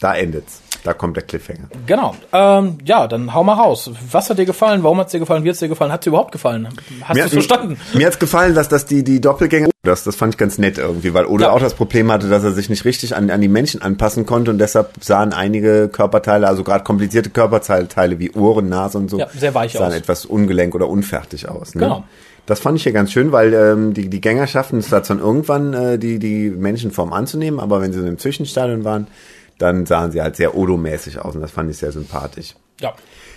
da 0.00 0.14
endet's. 0.14 0.60
Da 0.82 0.92
kommt 0.92 1.16
der 1.16 1.22
Cliffhanger. 1.24 1.68
Genau. 1.86 2.14
Ähm, 2.30 2.76
ja, 2.84 3.06
dann 3.08 3.32
hau 3.32 3.42
mal 3.42 3.54
raus. 3.54 3.90
Was 4.10 4.28
hat 4.28 4.36
dir 4.38 4.44
gefallen? 4.44 4.82
Warum 4.82 4.98
hat's 4.98 5.12
dir 5.12 5.18
gefallen? 5.18 5.42
Wie 5.42 5.48
hat's 5.48 5.60
dir 5.60 5.68
gefallen? 5.68 5.90
Hat's 5.90 6.04
dir 6.04 6.10
überhaupt 6.10 6.30
gefallen? 6.32 6.68
Hast 7.02 7.18
du 7.18 7.28
verstanden? 7.30 7.78
Mir 7.94 8.06
hat's 8.06 8.18
gefallen, 8.18 8.54
dass 8.54 8.68
das 8.68 8.84
die, 8.84 9.02
die 9.02 9.18
Doppelgänger, 9.18 9.70
das, 9.82 10.04
das 10.04 10.14
fand 10.14 10.34
ich 10.34 10.38
ganz 10.38 10.58
nett 10.58 10.76
irgendwie, 10.76 11.14
weil 11.14 11.24
Odo 11.24 11.44
Ja. 11.44 11.52
auch 11.52 11.60
das 11.60 11.72
Problem 11.72 12.12
hatte, 12.12 12.28
dass 12.28 12.44
er 12.44 12.52
sich 12.52 12.68
nicht 12.68 12.84
richtig 12.84 13.16
an, 13.16 13.30
an 13.30 13.40
die 13.40 13.48
Menschen 13.48 13.80
anpassen 13.80 14.26
konnte 14.26 14.50
und 14.50 14.58
deshalb 14.58 14.90
sahen 15.02 15.32
einige 15.32 15.88
Körperteile, 15.88 16.46
also 16.48 16.64
gerade 16.64 16.84
komplizierte 16.84 17.30
Körperteile 17.30 18.18
wie 18.18 18.32
Ohren, 18.32 18.68
Nase 18.68 18.98
und 18.98 19.08
so, 19.10 19.18
Ja, 19.18 19.28
sehr 19.34 19.54
weich 19.54 19.72
sahen 19.72 19.84
aus. 19.88 19.94
etwas 19.94 20.26
ungelenk 20.26 20.74
oder 20.74 20.88
unfertig 20.90 21.48
aus. 21.48 21.74
Ne? 21.74 21.80
Genau. 21.80 22.04
Das 22.44 22.60
fand 22.60 22.76
ich 22.76 22.82
hier 22.82 22.92
ganz 22.92 23.10
schön, 23.10 23.32
weil 23.32 23.54
ähm, 23.54 23.94
die, 23.94 24.10
die 24.10 24.20
Gänger 24.20 24.46
schafften 24.46 24.80
es 24.80 24.90
dann 24.90 25.18
irgendwann, 25.18 25.72
äh, 25.72 25.98
die, 25.98 26.18
die 26.18 26.50
Menschenform 26.50 27.14
anzunehmen, 27.14 27.58
aber 27.58 27.80
wenn 27.80 27.90
sie 27.94 28.00
in 28.00 28.06
einem 28.06 28.18
Zwischenstadion 28.18 28.84
waren, 28.84 29.06
dann 29.58 29.86
sahen 29.86 30.10
sie 30.12 30.22
halt 30.22 30.36
sehr 30.36 30.56
Odo-mäßig 30.56 31.18
aus 31.18 31.34
und 31.34 31.40
das 31.42 31.50
fand 31.50 31.70
ich 31.70 31.76
sehr 31.78 31.92
sympathisch. 31.92 32.54
Ja. 32.80 32.92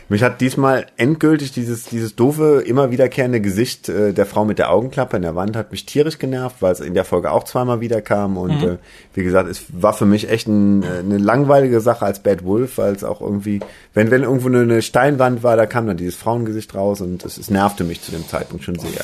Mich 0.09 0.23
hat 0.23 0.39
diesmal 0.39 0.85
endgültig 0.95 1.51
dieses, 1.51 1.83
dieses 1.83 2.15
doofe, 2.15 2.63
immer 2.65 2.91
wiederkehrende 2.91 3.41
Gesicht 3.41 3.89
äh, 3.89 4.13
der 4.13 4.25
Frau 4.25 4.45
mit 4.45 4.57
der 4.57 4.71
Augenklappe 4.71 5.17
in 5.17 5.21
der 5.21 5.35
Wand 5.35 5.57
hat 5.57 5.71
mich 5.71 5.85
tierisch 5.85 6.17
genervt, 6.17 6.55
weil 6.61 6.71
es 6.71 6.79
in 6.79 6.93
der 6.93 7.03
Folge 7.03 7.29
auch 7.29 7.43
zweimal 7.43 7.81
wiederkam 7.81 8.37
und 8.37 8.61
Mhm. 8.61 8.67
äh, 8.69 8.77
wie 9.13 9.23
gesagt, 9.25 9.49
es 9.49 9.65
war 9.69 9.91
für 9.91 10.05
mich 10.05 10.29
echt 10.29 10.47
ein, 10.47 10.81
äh, 10.81 10.99
eine 10.99 11.17
langweilige 11.17 11.81
Sache 11.81 12.05
als 12.05 12.19
Bad 12.23 12.45
Wolf, 12.45 12.77
weil 12.77 12.93
es 12.95 13.03
auch 13.03 13.19
irgendwie, 13.19 13.59
wenn, 13.93 14.09
wenn 14.09 14.23
irgendwo 14.23 14.47
eine, 14.47 14.61
eine 14.61 14.81
Steinwand 14.81 15.43
war, 15.43 15.57
da 15.57 15.65
kam 15.65 15.87
dann 15.87 15.97
dieses 15.97 16.15
Frauengesicht 16.15 16.73
raus 16.73 17.01
und 17.01 17.25
es, 17.25 17.37
es 17.37 17.49
nervte 17.49 17.83
mich 17.83 18.01
zu 18.01 18.11
dem 18.11 18.25
Zeitpunkt 18.25 18.63
schon 18.63 18.79
sehr. 18.79 19.03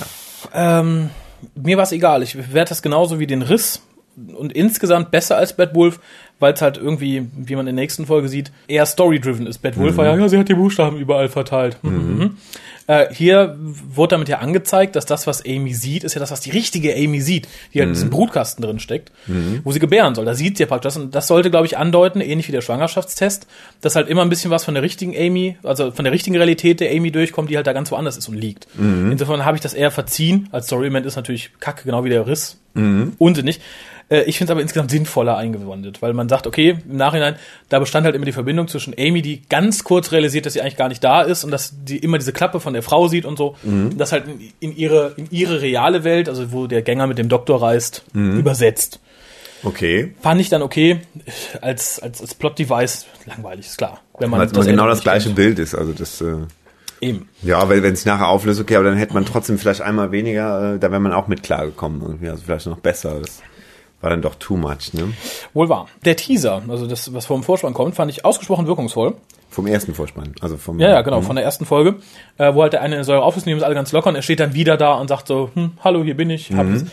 Ähm, 0.54 1.10
mir 1.56 1.76
war 1.76 1.84
es 1.84 1.92
egal. 1.92 2.24
Ich 2.24 2.54
werte 2.54 2.70
das 2.70 2.82
genauso 2.82 3.20
wie 3.20 3.28
den 3.28 3.42
Riss 3.42 3.82
und 4.38 4.54
insgesamt 4.54 5.12
besser 5.12 5.36
als 5.36 5.54
Bad 5.54 5.76
Wolf, 5.76 6.00
weil 6.44 6.54
es 6.54 6.62
halt 6.62 6.78
irgendwie, 6.78 7.26
wie 7.36 7.56
man 7.56 7.66
in 7.66 7.76
der 7.76 7.82
nächsten 7.82 8.06
Folge 8.06 8.28
sieht, 8.28 8.52
eher 8.68 8.86
story-driven 8.86 9.48
ist. 9.48 9.60
Bad 9.60 9.78
Wolf 9.78 9.96
war 9.96 10.06
ja, 10.06 10.16
ja, 10.18 10.28
sie 10.28 10.38
hat 10.38 10.50
die 10.50 10.54
Buchstaben 10.54 10.98
überall 10.98 11.30
verteilt. 11.30 11.78
Mhm. 11.82 12.38
Äh, 12.86 13.14
hier 13.14 13.58
wurde 13.58 14.16
damit 14.16 14.28
ja 14.28 14.40
angezeigt, 14.40 14.98
dass 14.98 15.06
das, 15.06 15.26
was 15.26 15.46
Amy 15.46 15.74
sieht, 15.74 16.04
ist 16.04 16.16
ja 16.16 16.20
das, 16.20 16.32
was 16.32 16.42
die 16.42 16.50
richtige 16.50 16.94
Amy 16.94 17.22
sieht, 17.22 17.48
die 17.74 17.80
halt 17.80 17.88
in 17.88 17.94
diesem 17.94 18.10
Brutkasten 18.10 18.62
drin 18.62 18.80
steckt, 18.80 19.14
wo 19.64 19.72
sie 19.72 19.80
gebären 19.80 20.16
soll. 20.16 20.26
Da 20.26 20.36
sieht 20.36 20.58
sie 20.58 20.64
ja 20.64 20.68
praktisch 20.68 20.94
das. 20.94 21.02
Und 21.02 21.16
das 21.16 21.28
sollte, 21.28 21.50
glaube 21.50 21.66
ich, 21.66 21.78
andeuten, 21.78 22.20
ähnlich 22.20 22.50
wie 22.50 22.52
der 22.52 22.60
Schwangerschaftstest, 22.60 23.48
dass 23.80 23.96
halt 23.96 24.10
immer 24.10 24.22
ein 24.22 24.30
bisschen 24.30 24.52
was 24.52 24.66
von 24.66 24.74
der 24.74 24.84
richtigen 24.84 25.16
Amy, 25.16 25.56
also 25.64 25.92
von 25.92 26.04
der 26.04 26.12
richtigen 26.12 26.36
Realität 26.36 26.82
der 26.82 26.92
Amy 26.92 27.10
durchkommt, 27.10 27.50
die 27.50 27.56
halt 27.56 27.68
da 27.68 27.72
ganz 27.72 27.90
woanders 27.90 28.18
ist 28.18 28.28
und 28.28 28.36
liegt. 28.36 28.68
Insofern 28.78 29.46
habe 29.46 29.56
ich 29.56 29.62
das 29.62 29.74
eher 29.74 29.90
verziehen. 29.90 30.50
Als 30.52 30.66
Story-Element 30.66 31.06
ist 31.06 31.16
natürlich 31.16 31.52
kacke, 31.62 31.86
genau 31.86 32.04
wie 32.04 32.10
der 32.10 32.28
Riss. 32.28 32.60
Unsinnig. 33.18 33.62
Äh, 34.10 34.24
Ich 34.24 34.38
finde 34.38 34.52
es 34.52 34.56
aber 34.56 34.62
insgesamt 34.62 34.92
sinnvoller 34.92 35.38
eingewandt, 35.38 36.02
weil 36.02 36.14
man 36.14 36.30
sagt, 36.30 36.48
okay, 36.48 36.78
im 36.90 36.98
Nachhinein, 36.98 37.36
da 37.70 37.80
bestand 37.80 38.06
halt 38.06 38.16
immer 38.16 38.26
die 38.26 38.32
Verbindung 38.32 38.68
zwischen 38.68 38.94
Amy, 38.98 39.22
die 39.22 39.42
ganz 39.50 39.84
kurz 39.84 40.12
realisiert, 40.12 40.46
dass 40.46 40.54
sie 40.54 40.62
eigentlich 40.62 40.78
gar 40.78 40.90
nicht 40.90 41.04
da 41.04 41.22
ist 41.22 41.44
und 41.44 41.52
dass 41.52 41.74
die 41.84 41.98
immer 41.98 42.18
diese 42.18 42.34
Klappe 42.34 42.60
von 42.60 42.74
der 42.74 42.84
Frau 42.84 43.08
sieht 43.08 43.26
und 43.26 43.38
so, 43.38 43.56
das 43.98 44.12
halt 44.12 44.26
in, 44.28 44.72
in, 44.72 44.76
ihre, 44.78 45.14
in 45.18 45.28
ihre 45.32 45.62
reale 45.62 46.04
Welt, 46.04 46.30
also 46.30 46.52
wo 46.52 46.68
der 46.68 46.82
Gänger 46.82 47.08
mit 47.08 47.18
dem 47.18 47.30
Doktor 47.30 47.62
reist, 47.62 48.04
übersetzt. 48.14 49.00
Okay. 49.64 50.14
Fand 50.22 50.42
ich 50.42 50.50
dann 50.50 50.62
okay, 50.62 51.00
als, 51.62 52.00
als, 52.00 52.22
als 52.22 52.34
Plot-Device 52.36 53.06
langweilig, 53.26 53.68
ist 53.68 53.78
klar. 53.78 54.02
Wenn 54.20 54.30
man 54.30 54.40
Weil 54.40 54.48
es 54.48 54.66
genau 54.68 54.88
das 54.88 55.02
gleiche 55.02 55.26
kennt. 55.28 55.36
Bild 55.36 55.60
ist, 55.60 55.74
also 55.74 55.94
das, 55.94 56.20
äh, 56.22 56.36
Eben. 57.00 57.30
ja, 57.42 57.68
weil 57.70 57.82
wenn 57.84 57.94
es 57.94 58.06
nachher 58.06 58.28
auflöst, 58.28 58.60
okay, 58.60 58.76
aber 58.76 58.86
dann 58.86 58.98
hätte 58.98 59.14
man 59.14 59.26
trotzdem 59.26 59.58
vielleicht 59.58 59.82
einmal 59.82 60.12
weniger, 60.12 60.76
äh, 60.76 60.80
da 60.80 60.92
wäre 60.92 61.00
man 61.00 61.14
auch 61.14 61.28
mit 61.28 61.44
klargekommen 61.44 62.02
irgendwie, 62.02 62.30
also 62.30 62.44
vielleicht 62.46 62.66
noch 62.68 62.80
besser. 62.80 63.20
Das 63.22 63.42
war 64.04 64.10
dann 64.10 64.22
doch 64.22 64.36
too 64.36 64.58
much, 64.58 64.94
ne? 64.94 65.14
Wohl 65.54 65.70
wahr. 65.70 65.88
Der 66.04 66.18
Teaser, 66.18 66.62
also 66.68 66.88
das, 66.88 67.14
was 67.14 67.26
vor 67.26 67.38
dem 67.38 67.44
Vorspann 67.44 67.74
kommt, 67.74 67.96
fand 67.96 68.12
ich 68.12 68.26
ausgesprochen 68.26 68.68
wirkungsvoll. 68.68 69.16
Vom 69.50 69.66
ersten 69.66 69.96
Vorspann, 69.96 70.34
also 70.42 70.58
vom 70.58 70.78
Ja, 70.80 70.90
ja, 70.90 71.02
genau, 71.02 71.22
von 71.22 71.38
der 71.38 71.46
ersten 71.46 71.66
Folge, 71.66 71.96
äh, 72.38 72.54
wo 72.54 72.64
halt 72.64 72.74
der 72.74 72.82
eine 72.82 72.98
in 72.98 73.04
Säure 73.06 73.24
auflöst, 73.24 73.48
die 73.48 73.52
sind 73.52 73.64
alle 73.64 73.76
ganz 73.76 73.94
locker 73.94 74.10
und 74.10 74.16
er 74.16 74.22
steht 74.22 74.42
dann 74.42 74.54
wieder 74.54 74.76
da 74.76 74.96
und 74.96 75.08
sagt 75.08 75.28
so, 75.28 75.52
hm, 75.54 75.74
hallo, 75.84 76.04
hier 76.04 76.18
bin 76.18 76.30
ich. 76.30 76.50
Das. 76.50 76.86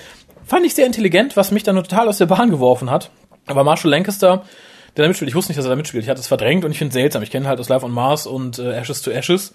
Fand 0.47 0.67
ich 0.67 0.75
sehr 0.75 0.87
intelligent, 0.87 1.37
was 1.37 1.51
mich 1.51 1.65
dann 1.65 1.75
total 1.77 2.09
aus 2.09 2.19
der 2.19 2.27
Bahn 2.27 2.51
geworfen 2.51 2.91
hat. 2.91 3.11
Aber 3.47 3.65
Marshall 3.65 3.91
Lancaster, 3.91 4.45
der 4.97 5.05
da 5.05 5.09
mitspielt, 5.09 5.29
ich 5.29 5.35
wusste 5.35 5.53
nicht, 5.53 5.59
dass 5.59 5.67
er 5.67 5.71
da 5.71 5.77
mitspielt. 5.77 6.03
Ich 6.03 6.11
hatte 6.11 6.21
es 6.21 6.27
verdrängt 6.27 6.65
und 6.65 6.71
ich 6.71 6.79
finde 6.79 6.91
es 6.91 6.95
seltsam. 6.95 7.23
Ich 7.23 7.31
kenne 7.31 7.47
halt 7.47 7.61
aus 7.61 7.69
Life 7.69 7.85
on 7.85 7.93
Mars 7.93 8.27
und 8.27 8.59
äh, 8.59 8.73
Ashes 8.73 9.03
to 9.03 9.11
Ashes 9.11 9.55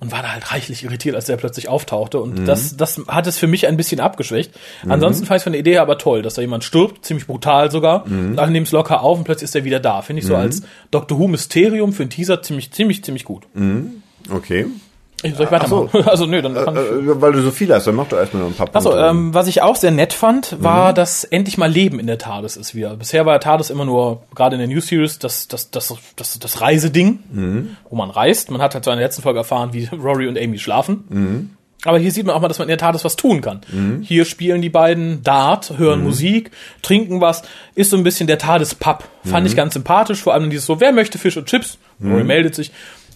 und 0.00 0.12
war 0.12 0.22
da 0.22 0.32
halt 0.32 0.52
reichlich 0.52 0.84
irritiert, 0.84 1.14
als 1.14 1.26
der 1.26 1.36
plötzlich 1.36 1.68
auftauchte. 1.68 2.20
Und 2.20 2.46
das, 2.46 2.76
das 2.76 3.00
hat 3.08 3.26
es 3.26 3.38
für 3.38 3.46
mich 3.46 3.66
ein 3.66 3.76
bisschen 3.76 4.00
abgeschwächt. 4.00 4.52
Ansonsten 4.88 5.26
fand 5.26 5.38
ich 5.38 5.44
von 5.44 5.52
der 5.52 5.60
Idee 5.60 5.72
her 5.72 5.82
aber 5.82 5.98
toll, 5.98 6.22
dass 6.22 6.34
da 6.34 6.42
jemand 6.42 6.64
stirbt, 6.64 7.04
ziemlich 7.04 7.26
brutal 7.26 7.70
sogar. 7.70 8.06
Und 8.30 8.38
alle 8.38 8.50
nehmen 8.50 8.66
es 8.66 8.72
locker 8.72 9.02
auf 9.02 9.18
und 9.18 9.24
plötzlich 9.24 9.44
ist 9.48 9.54
er 9.56 9.64
wieder 9.64 9.80
da. 9.80 10.02
Finde 10.02 10.20
ich 10.20 10.26
so 10.26 10.36
als 10.36 10.62
Doctor 10.90 11.18
Who 11.18 11.28
Mysterium 11.28 11.92
für 11.92 12.02
einen 12.02 12.10
Teaser 12.10 12.42
ziemlich, 12.42 12.72
ziemlich, 12.72 13.04
ziemlich 13.04 13.24
gut. 13.24 13.44
Okay. 14.30 14.66
Ich- 15.22 15.34
Soll 15.34 15.46
ich 15.46 15.50
weitermachen? 15.52 15.88
Also 16.06 16.26
nö, 16.26 16.40
dann 16.40 16.54
fand 16.54 16.78
ich. 16.78 16.84
Äh, 16.84 17.20
weil 17.20 17.32
du 17.32 17.42
so 17.42 17.50
viel 17.50 17.72
hast, 17.74 17.86
dann 17.88 17.96
mach 17.96 18.06
doch 18.06 18.18
erstmal 18.18 18.42
noch 18.44 18.50
ein 18.50 18.54
paar 18.54 18.68
Achso, 18.72 18.90
Punkte. 18.90 19.06
ähm, 19.06 19.34
was 19.34 19.48
ich 19.48 19.62
auch 19.62 19.74
sehr 19.76 19.90
nett 19.90 20.12
fand, 20.12 20.56
war, 20.62 20.92
dass 20.92 21.24
endlich 21.24 21.58
mal 21.58 21.70
Leben 21.70 21.98
in 21.98 22.06
der 22.06 22.18
TARDIS 22.18 22.56
ist 22.56 22.74
wieder. 22.74 22.94
Bisher 22.96 23.26
war 23.26 23.32
der 23.34 23.40
TARDIS 23.40 23.70
immer 23.70 23.84
nur, 23.84 24.22
gerade 24.34 24.54
in 24.54 24.60
der 24.60 24.68
New 24.68 24.80
Series, 24.80 25.18
das, 25.18 25.48
das, 25.48 25.70
das, 25.72 25.92
das, 26.16 26.38
das 26.38 26.60
Reiseding, 26.60 27.18
wo 27.90 27.96
man 27.96 28.10
reist. 28.10 28.50
Man 28.50 28.60
hat 28.62 28.74
halt 28.74 28.84
so 28.84 28.90
in 28.92 28.96
der 28.98 29.06
letzten 29.06 29.22
Folge 29.22 29.40
erfahren, 29.40 29.70
wie 29.72 29.86
Rory 29.92 30.28
und 30.28 30.38
Amy 30.38 30.58
schlafen. 30.58 31.56
Aber 31.84 31.98
hier 31.98 32.10
sieht 32.10 32.26
man 32.26 32.34
auch 32.34 32.40
mal, 32.40 32.48
dass 32.48 32.58
man 32.58 32.66
in 32.66 32.70
der 32.70 32.78
TARDIS 32.78 33.04
was 33.04 33.14
tun 33.16 33.40
kann. 33.40 33.60
Hier 34.02 34.24
spielen 34.24 34.62
die 34.62 34.68
beiden 34.70 35.22
Dart, 35.24 35.78
hören 35.78 36.02
Musik, 36.04 36.50
trinken 36.82 37.20
was, 37.20 37.42
ist 37.74 37.90
so 37.90 37.96
ein 37.96 38.02
bisschen 38.04 38.26
der 38.28 38.38
TARDIS-Pub. 38.38 39.04
Fand 39.24 39.46
ich 39.48 39.56
ganz 39.56 39.74
sympathisch, 39.74 40.20
vor 40.22 40.34
allem 40.34 40.48
dieses 40.50 40.66
so, 40.66 40.80
wer 40.80 40.92
möchte 40.92 41.18
Fisch 41.18 41.36
und 41.36 41.46
Chips? 41.46 41.78
Rory 42.04 42.22
meldet 42.24 42.54
sich. 42.54 42.70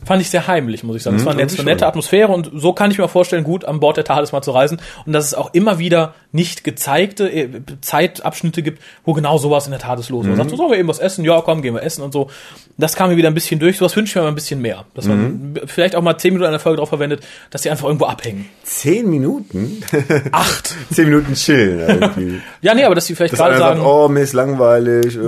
Fand 0.04 0.20
ich 0.20 0.30
sehr 0.30 0.46
heimlich, 0.46 0.82
muss 0.82 0.96
ich 0.96 1.02
sagen. 1.02 1.16
Das 1.16 1.26
war 1.26 1.32
eine 1.32 1.42
nette, 1.42 1.62
nette 1.64 1.86
Atmosphäre 1.86 2.32
und 2.32 2.50
so 2.54 2.72
kann 2.72 2.90
ich 2.90 2.98
mir 2.98 3.08
vorstellen, 3.08 3.44
gut 3.44 3.64
an 3.64 3.80
Bord 3.80 3.96
der 3.96 4.04
TARDIS 4.04 4.32
mal 4.32 4.42
zu 4.42 4.50
reisen 4.50 4.80
und 5.06 5.12
dass 5.12 5.26
es 5.26 5.34
auch 5.34 5.54
immer 5.54 5.78
wieder 5.78 6.14
nicht 6.32 6.64
gezeigte 6.64 7.30
äh, 7.30 7.48
Zeitabschnitte 7.80 8.62
gibt, 8.62 8.82
wo 9.04 9.12
genau 9.12 9.38
sowas 9.38 9.66
in 9.66 9.70
der 9.70 9.80
TARDIS 9.80 10.08
los 10.08 10.24
war. 10.24 10.28
Man 10.30 10.36
sagt, 10.38 10.50
so, 10.50 10.56
sollen 10.56 10.70
wir 10.70 10.78
eben 10.78 10.88
was 10.88 10.98
essen? 10.98 11.24
Ja, 11.24 11.40
komm, 11.42 11.62
gehen 11.62 11.74
wir 11.74 11.82
essen 11.82 12.02
und 12.02 12.12
so. 12.12 12.30
Das 12.78 12.96
kam 12.96 13.10
mir 13.10 13.16
wieder 13.16 13.28
ein 13.28 13.34
bisschen 13.34 13.60
durch. 13.60 13.76
Sowas 13.78 13.94
wünsche 13.96 14.10
ich 14.10 14.16
mir 14.16 14.22
mal 14.22 14.28
ein 14.28 14.34
bisschen 14.34 14.60
mehr. 14.60 14.86
Dass 14.94 15.06
man 15.06 15.58
vielleicht 15.66 15.94
auch 15.94 16.02
mal 16.02 16.16
zehn 16.16 16.32
Minuten 16.32 16.48
einer 16.48 16.58
Folge 16.58 16.78
drauf 16.78 16.88
verwendet, 16.88 17.22
dass 17.50 17.62
die 17.62 17.70
einfach 17.70 17.86
irgendwo 17.86 18.06
abhängen. 18.06 18.48
Zehn 18.64 19.08
Minuten? 19.10 19.82
Acht. 20.32 20.74
Zehn 20.92 21.04
Minuten 21.06 21.34
chillen 21.34 21.80
irgendwie. 21.80 22.40
Ja, 22.62 22.74
nee, 22.74 22.84
aber 22.84 22.94
dass 22.94 23.06
die 23.06 23.14
vielleicht 23.16 23.32
Dass 23.32 23.40
gerade 23.40 23.58
sagen, 23.58 23.80
sagt, 23.80 23.88
oh, 23.88 24.08
mir 24.08 24.20
ist 24.20 24.34
langweilig, 24.34 25.16
äh, 25.16 25.20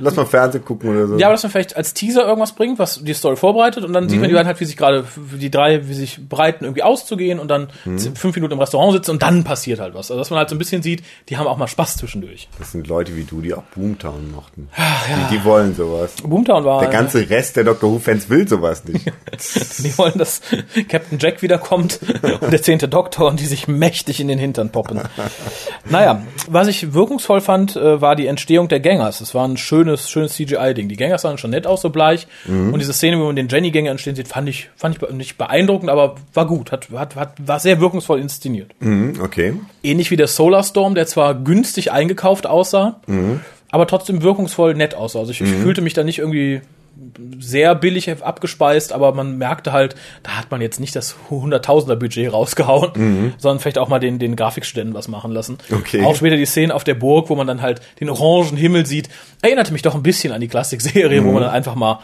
lass 0.00 0.16
mal 0.16 0.26
Fernsehen 0.26 0.64
gucken 0.64 0.90
oder 0.90 1.06
so. 1.06 1.16
Ja, 1.18 1.28
aber 1.28 1.34
dass 1.34 1.42
man 1.42 1.52
vielleicht 1.52 1.76
als 1.76 1.94
Teaser 1.94 2.26
irgendwas 2.26 2.52
bringt, 2.52 2.78
was 2.78 3.02
die 3.02 3.14
Story 3.14 3.36
vorbereitet 3.36 3.84
und 3.84 3.94
dann 3.94 4.08
sieht 4.14 4.20
man 4.20 4.28
die 4.28 4.34
beiden 4.34 4.46
halt, 4.46 4.60
wie 4.60 4.64
sich 4.64 4.76
gerade, 4.76 5.04
die 5.16 5.50
drei, 5.50 5.88
wie 5.88 5.94
sich 5.94 6.28
bereiten, 6.28 6.64
irgendwie 6.64 6.82
auszugehen 6.82 7.38
und 7.38 7.48
dann 7.48 7.68
fünf 8.14 8.34
Minuten 8.34 8.52
im 8.52 8.60
Restaurant 8.60 8.92
sitzen 8.92 9.12
und 9.12 9.22
dann 9.22 9.44
passiert 9.44 9.80
halt 9.80 9.94
was. 9.94 10.10
Also 10.10 10.18
dass 10.18 10.30
man 10.30 10.38
halt 10.38 10.48
so 10.48 10.54
ein 10.54 10.58
bisschen 10.58 10.82
sieht, 10.82 11.02
die 11.28 11.36
haben 11.36 11.46
auch 11.46 11.56
mal 11.56 11.66
Spaß 11.66 11.96
zwischendurch. 11.96 12.48
Das 12.58 12.72
sind 12.72 12.86
Leute 12.86 13.16
wie 13.16 13.24
du, 13.24 13.40
die 13.40 13.54
auch 13.54 13.62
Boomtown 13.74 14.30
mochten. 14.30 14.68
Die, 14.76 15.36
die 15.36 15.44
wollen 15.44 15.74
sowas. 15.74 16.14
Boomtown 16.22 16.64
war, 16.64 16.80
Der 16.80 16.90
ganze 16.90 17.28
Rest 17.28 17.56
der 17.56 17.64
Doctor 17.64 17.90
Who-Fans 17.90 18.28
will 18.30 18.46
sowas 18.48 18.84
nicht. 18.84 19.06
die 19.78 19.98
wollen, 19.98 20.18
dass 20.18 20.40
Captain 20.88 21.18
Jack 21.18 21.42
wiederkommt 21.42 22.00
und 22.40 22.52
der 22.52 22.62
zehnte 22.62 22.88
Doktor 22.88 23.28
und 23.28 23.40
die 23.40 23.46
sich 23.46 23.68
mächtig 23.68 24.20
in 24.20 24.28
den 24.28 24.38
Hintern 24.38 24.70
poppen. 24.70 25.00
Naja, 25.88 26.22
was 26.48 26.68
ich 26.68 26.94
wirkungsvoll 26.94 27.40
fand, 27.40 27.76
äh, 27.76 28.00
war 28.00 28.16
die 28.16 28.26
Entstehung 28.26 28.68
der 28.68 28.80
Gängers. 28.80 29.20
Es 29.20 29.34
war 29.34 29.46
ein 29.46 29.56
schönes, 29.56 30.10
schönes 30.10 30.34
CGI-Ding. 30.34 30.88
Die 30.88 30.96
Gängers 30.96 31.22
sahen 31.22 31.38
schon 31.38 31.50
nett 31.50 31.66
aus, 31.66 31.82
so 31.82 31.90
bleich. 31.90 32.26
Und 32.46 32.78
diese 32.78 32.92
Szene, 32.92 33.18
wo 33.18 33.24
man 33.24 33.36
den 33.36 33.48
Jenny-Gänger 33.48 33.90
entstehen 34.06 34.16
sieht, 34.16 34.28
fand 34.28 34.48
ich, 34.48 34.70
fand 34.76 34.96
ich 34.96 35.10
nicht 35.10 35.38
beeindruckend, 35.38 35.90
aber 35.90 36.16
war 36.32 36.46
gut. 36.46 36.72
Hat, 36.72 36.88
hat, 36.90 37.16
hat, 37.16 37.34
war 37.46 37.58
sehr 37.58 37.80
wirkungsvoll 37.80 38.20
inszeniert. 38.20 38.70
Mhm, 38.80 39.20
okay. 39.22 39.54
Ähnlich 39.82 40.10
wie 40.10 40.16
der 40.16 40.26
Solar-Storm, 40.28 40.94
der 40.94 41.06
zwar 41.06 41.34
günstig 41.34 41.92
eingekauft 41.92 42.46
aussah, 42.46 43.00
aber 43.70 43.86
trotzdem 43.86 44.22
wirkungsvoll 44.22 44.74
nett 44.74 44.94
aussah. 44.94 45.20
Also 45.20 45.32
ich, 45.32 45.40
ich 45.40 45.50
fühlte 45.50 45.80
mich 45.80 45.94
da 45.94 46.04
nicht 46.04 46.18
irgendwie 46.18 46.60
sehr 47.40 47.74
billig 47.74 48.10
abgespeist, 48.22 48.92
aber 48.92 49.12
man 49.12 49.36
merkte 49.36 49.72
halt, 49.72 49.96
da 50.22 50.36
hat 50.38 50.50
man 50.50 50.60
jetzt 50.60 50.78
nicht 50.78 50.94
das 50.94 51.16
Hunderttausender 51.28 51.96
Budget 51.96 52.32
rausgehauen, 52.32 53.34
sondern 53.38 53.60
vielleicht 53.60 53.78
auch 53.78 53.88
mal 53.88 53.98
den, 53.98 54.18
den 54.18 54.36
Grafikstudenten 54.36 54.94
was 54.94 55.08
machen 55.08 55.32
lassen. 55.32 55.58
Okay. 55.72 56.04
Auch 56.04 56.14
später 56.14 56.36
die 56.36 56.46
Szene 56.46 56.74
auf 56.74 56.84
der 56.84 56.94
Burg, 56.94 57.30
wo 57.30 57.34
man 57.34 57.46
dann 57.46 57.62
halt 57.62 57.80
den 58.00 58.08
orangen 58.08 58.56
Himmel 58.56 58.86
sieht, 58.86 59.08
erinnerte 59.42 59.72
mich 59.72 59.82
doch 59.82 59.94
ein 59.94 60.02
bisschen 60.02 60.32
an 60.32 60.40
die 60.40 60.48
Klassikserie, 60.48 61.24
wo 61.24 61.32
man 61.32 61.42
dann 61.42 61.50
einfach 61.50 61.74
mal 61.74 61.98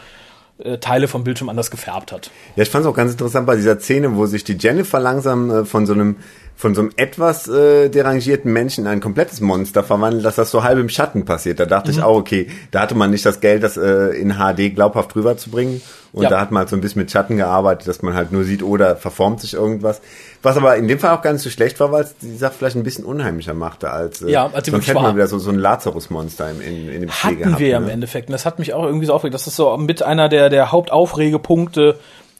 Teile 0.79 1.07
vom 1.07 1.23
Bildschirm 1.23 1.49
anders 1.49 1.71
gefärbt 1.71 2.11
hat. 2.11 2.31
Ja, 2.55 2.63
ich 2.63 2.69
fand 2.69 2.85
es 2.85 2.91
auch 2.91 2.95
ganz 2.95 3.11
interessant 3.11 3.47
bei 3.47 3.55
dieser 3.55 3.79
Szene, 3.79 4.15
wo 4.15 4.25
sich 4.25 4.43
die 4.43 4.57
Jennifer 4.59 4.99
langsam 4.99 5.49
äh, 5.49 5.65
von 5.65 5.85
so 5.85 5.93
einem 5.93 6.17
von 6.61 6.75
so 6.75 6.81
einem 6.81 6.91
etwas 6.95 7.47
äh, 7.47 7.89
derangierten 7.89 8.53
Menschen 8.53 8.85
in 8.85 8.91
ein 8.91 8.99
komplettes 9.01 9.41
Monster 9.41 9.83
verwandelt, 9.83 10.23
dass 10.23 10.35
das 10.35 10.51
so 10.51 10.63
halb 10.63 10.77
im 10.77 10.89
Schatten 10.89 11.25
passiert. 11.25 11.59
Da 11.59 11.65
dachte 11.65 11.91
Mhm. 11.91 11.97
ich 11.97 12.03
auch, 12.03 12.15
okay, 12.15 12.47
da 12.69 12.81
hatte 12.81 12.93
man 12.93 13.09
nicht 13.09 13.25
das 13.25 13.39
Geld, 13.39 13.63
das 13.63 13.77
äh, 13.77 14.09
in 14.09 14.33
HD 14.35 14.69
glaubhaft 14.75 15.15
rüberzubringen. 15.15 15.81
Und 16.13 16.23
Ja. 16.23 16.29
da 16.29 16.39
hat 16.41 16.51
man 16.51 16.59
halt 16.59 16.69
so 16.69 16.75
ein 16.75 16.81
bisschen 16.81 17.01
mit 17.01 17.09
Schatten 17.09 17.37
gearbeitet, 17.37 17.87
dass 17.87 18.03
man 18.03 18.13
halt 18.13 18.31
nur 18.31 18.43
sieht, 18.43 18.61
oder 18.61 18.95
verformt 18.95 19.41
sich 19.41 19.55
irgendwas. 19.55 20.01
Was 20.43 20.55
aber 20.55 20.75
in 20.75 20.87
dem 20.87 20.99
Fall 20.99 21.17
auch 21.17 21.21
gar 21.23 21.33
nicht 21.33 21.41
so 21.41 21.49
schlecht 21.49 21.79
war, 21.79 21.91
weil 21.91 22.03
es 22.03 22.15
die 22.21 22.35
Sache 22.37 22.53
vielleicht 22.59 22.75
ein 22.75 22.83
bisschen 22.83 23.05
unheimlicher 23.05 23.55
machte 23.55 23.89
als, 23.89 24.21
äh, 24.21 24.29
Ja, 24.29 24.49
als 24.53 24.67
sonst 24.67 24.87
hätten 24.87 25.01
wir 25.01 25.15
wieder 25.15 25.27
so, 25.27 25.39
so 25.39 25.49
ein 25.49 25.57
Lazarus-Monster 25.57 26.51
im, 26.51 26.61
in, 26.61 26.89
in 26.89 27.01
dem 27.01 27.09
Spiel 27.11 27.29
Hatten 27.31 27.39
gehabt. 27.43 27.59
wir 27.59 27.67
ja 27.69 27.77
im 27.77 27.85
ne? 27.85 27.91
Endeffekt. 27.91 28.27
Und 28.29 28.33
das 28.33 28.45
hat 28.45 28.59
mich 28.59 28.75
auch 28.75 28.83
irgendwie 28.83 29.07
so 29.07 29.13
aufgeregt. 29.13 29.33
Das 29.33 29.47
ist 29.47 29.55
so 29.55 29.75
mit 29.77 30.03
einer 30.03 30.29
der, 30.29 30.49
der 30.49 30.71
Hauptaufregepunkte 30.71 31.95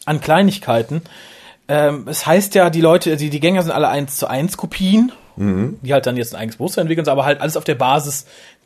an 0.06 0.22
Kleinigkeiten. 0.22 1.02
Ähm, 1.72 2.06
es 2.08 2.26
heißt 2.26 2.54
ja, 2.56 2.70
die 2.70 2.82
Leute, 2.82 3.16
die, 3.16 3.30
die 3.30 3.40
Gänger 3.40 3.62
sind 3.64 3.72
alle 3.72 3.88
1 3.88 4.18
zu 4.18 4.28
1 4.30 4.58
Kopien, 4.58 5.14
die 5.82 5.94
halt 5.94 6.06
dann 6.06 6.18
jetzt 6.18 6.36
ein 6.36 6.42
eigenes 6.42 6.58
Bewusstsein 6.58 6.82
entwickeln, 6.82 7.08
aber 7.08 7.24
halt 7.24 7.40
alles 7.40 7.56
auf 7.56 7.64
der 7.64 7.76
Basis 7.76 8.26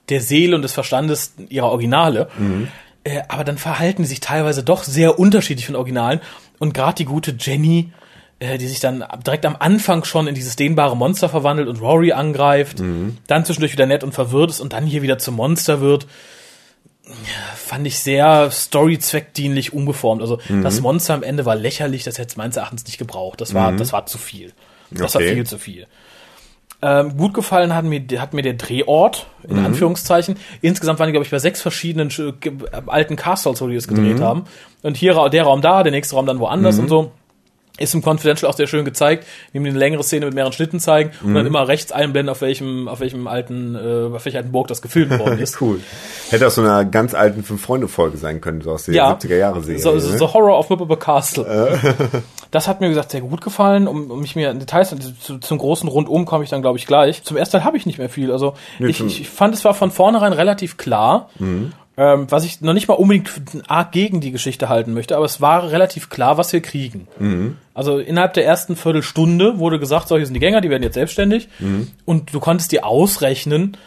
der 0.10 0.22
Seele 0.22 0.56
und 0.56 0.64
des 0.64 0.74
Verstandes 0.74 1.36
ihrer 1.50 1.70
Originale. 1.70 2.30
Äh, 3.04 3.22
aber 3.28 3.44
dann 3.44 3.60
verhalten 3.60 4.02
die 4.02 4.08
sich 4.08 4.22
teilweise 4.22 4.64
doch 4.64 4.84
sehr 4.84 5.20
unterschiedlich 5.20 5.68
von 5.68 5.76
Originalen. 5.76 6.20
Und 6.58 6.74
gerade 6.74 6.96
die 6.96 7.06
gute 7.06 7.36
Jenny, 7.40 7.92
äh, 8.40 8.58
die 8.58 8.68
sich 8.68 8.80
dann 8.80 9.04
direkt 9.24 9.46
am 9.46 9.56
Anfang 9.60 10.04
schon 10.04 10.26
in 10.26 10.34
dieses 10.34 10.56
dehnbare 10.56 10.98
Monster 10.98 11.30
verwandelt 11.30 11.68
und 11.68 11.82
Rory 11.82 12.12
angreift, 12.12 12.80
dann 13.28 13.46
zwischendurch 13.46 13.74
wieder 13.74 13.86
nett 13.86 14.04
und 14.04 14.14
verwirrt 14.14 14.50
ist 14.50 14.62
und 14.62 14.74
dann 14.74 14.88
hier 14.88 15.04
wieder 15.04 15.20
zum 15.20 15.36
Monster 15.36 15.80
wird, 15.80 16.08
fand 17.56 17.86
ich 17.88 18.00
sehr 18.00 18.50
story-zweckdienlich 18.52 19.74
umgeformt. 19.74 20.22
Also 20.22 20.40
Mhm. 20.50 20.64
das 20.64 20.82
Monster 20.82 21.14
am 21.14 21.24
Ende 21.24 21.46
war 21.46 21.56
lächerlich, 21.56 22.04
das 22.04 22.18
hätte 22.18 22.30
es 22.30 22.38
meines 22.38 22.58
Erachtens 22.58 22.86
nicht 22.86 22.98
gebraucht. 22.98 23.42
Das 23.42 23.54
war, 23.54 23.72
das 23.74 23.94
war 23.94 24.06
zu 24.06 24.18
viel. 24.18 24.54
Das 24.92 25.16
Okay. 25.16 25.28
war 25.28 25.34
viel 25.34 25.46
zu 25.46 25.58
viel. 25.58 25.88
Ähm, 26.82 27.18
gut 27.18 27.34
gefallen 27.34 27.74
hat 27.74 27.86
mir, 27.86 28.04
hat 28.20 28.34
mir 28.34 28.42
der 28.42 28.54
Drehort, 28.54 29.28
in 29.48 29.58
Mhm. 29.58 29.66
Anführungszeichen. 29.66 30.38
Insgesamt 30.62 31.00
waren 31.00 31.08
die, 31.08 31.14
glaube 31.14 31.26
ich, 31.26 31.32
bei 31.32 31.40
sechs 31.40 31.62
verschiedenen 31.62 32.10
äh, 32.10 32.60
alten 32.88 33.16
Castles, 33.16 33.62
wo 33.62 33.68
die 33.68 33.76
es 33.76 33.88
Mhm. 33.90 33.96
gedreht 33.96 34.20
haben. 34.22 34.44
Und 34.84 34.98
hier 34.98 35.30
der 35.30 35.44
Raum 35.44 35.62
da, 35.62 35.84
der 35.84 35.92
nächste 35.92 36.16
Raum 36.16 36.26
dann 36.26 36.40
woanders 36.40 36.78
und 36.80 36.88
so. 36.90 37.12
Ist 37.78 37.94
im 37.94 38.02
Confidential 38.02 38.50
auch 38.50 38.56
sehr 38.56 38.68
schön 38.68 38.86
gezeigt, 38.86 39.26
die 39.54 39.60
eine 39.60 39.70
längere 39.72 40.02
Szene 40.04 40.28
mit 40.28 40.36
mehreren 40.36 40.54
Schnitten 40.54 40.80
zeigen 40.80 41.12
und 41.22 41.32
Mhm. 41.32 41.36
dann 41.36 41.46
immer 41.46 41.68
rechts 41.68 41.92
einblenden, 41.92 42.30
auf 42.32 42.40
welchem, 42.42 42.88
auf 42.88 43.02
welchem 43.02 43.28
alten, 43.28 43.76
äh, 43.76 44.16
auf 44.16 44.24
welcher 44.26 44.38
alten 44.40 44.52
Burg 44.54 44.68
das 44.70 44.82
gefilmt 44.82 45.12
worden 45.20 45.40
ist. 45.40 45.60
Cool. 45.62 45.82
Hätte 46.30 46.48
aus 46.48 46.56
so 46.56 46.62
einer 46.62 46.86
ganz 46.86 47.14
alten 47.14 47.44
Fünf-Freunde-Folge 47.44 48.18
sein 48.18 48.40
können, 48.40 48.62
so 48.62 48.72
aus 48.72 48.86
der 48.86 48.96
70er-Jahre-Serie. 48.96 49.80
So, 49.82 50.00
so, 50.00 50.12
ne? 50.12 50.18
so 50.18 50.34
Horror 50.34 50.58
of 50.58 50.70
Whipple 50.70 50.98
Castle. 50.98 51.78
Das 52.52 52.70
hat 52.70 52.80
mir, 52.80 52.88
gesagt, 52.88 53.12
sehr 53.12 53.20
gut 53.20 53.42
gefallen. 53.42 53.86
Um, 53.86 54.10
um 54.10 54.22
mich 54.22 54.38
mir 54.38 54.50
in 54.50 54.60
Details 54.60 54.96
zu, 55.20 55.40
zum 55.40 55.58
großen 55.58 55.90
Rundum 55.90 56.24
komme 56.24 56.46
ich 56.46 56.50
dann, 56.50 56.62
glaube 56.62 56.78
ich, 56.78 56.88
gleich. 56.88 57.22
Zum 57.24 57.36
ersten 57.36 57.58
Teil 57.58 57.66
habe 57.66 57.76
ich 57.76 57.86
nicht 57.86 57.98
mehr 57.98 58.08
viel. 58.08 58.32
Also 58.32 58.54
ich, 58.80 58.98
zum- 58.98 59.08
ich 59.08 59.28
fand, 59.30 59.54
es 59.54 59.66
war 59.66 59.74
von 59.74 59.92
vornherein 59.92 60.32
relativ 60.32 60.78
klar, 60.78 61.30
ähm, 61.98 62.28
was 62.30 62.44
ich 62.44 62.62
noch 62.62 62.74
nicht 62.74 62.88
mal 62.88 62.96
unbedingt 62.96 63.30
arg 63.68 63.92
gegen 63.92 64.20
die 64.22 64.32
Geschichte 64.32 64.68
halten 64.70 64.94
möchte, 64.94 65.16
aber 65.16 65.26
es 65.26 65.40
war 65.42 65.72
relativ 65.72 66.10
klar, 66.10 66.38
was 66.38 66.52
wir 66.52 66.62
kriegen. 66.62 67.08
Also 67.74 68.00
innerhalb 68.00 68.34
der 68.34 68.46
ersten 68.46 68.76
Viertelstunde 68.76 69.60
wurde 69.60 69.80
gesagt, 69.80 70.08
so, 70.08 70.18
hier 70.18 70.26
sind 70.26 70.34
die 70.34 70.40
Gänger, 70.40 70.62
die 70.62 70.70
werden 70.70 70.84
jetzt 70.84 70.96
selbstständig. 70.96 71.48
Und 72.06 72.34
du 72.34 72.40
konntest 72.40 72.72
dir 72.72 72.86
ausrechnen, 72.86 73.78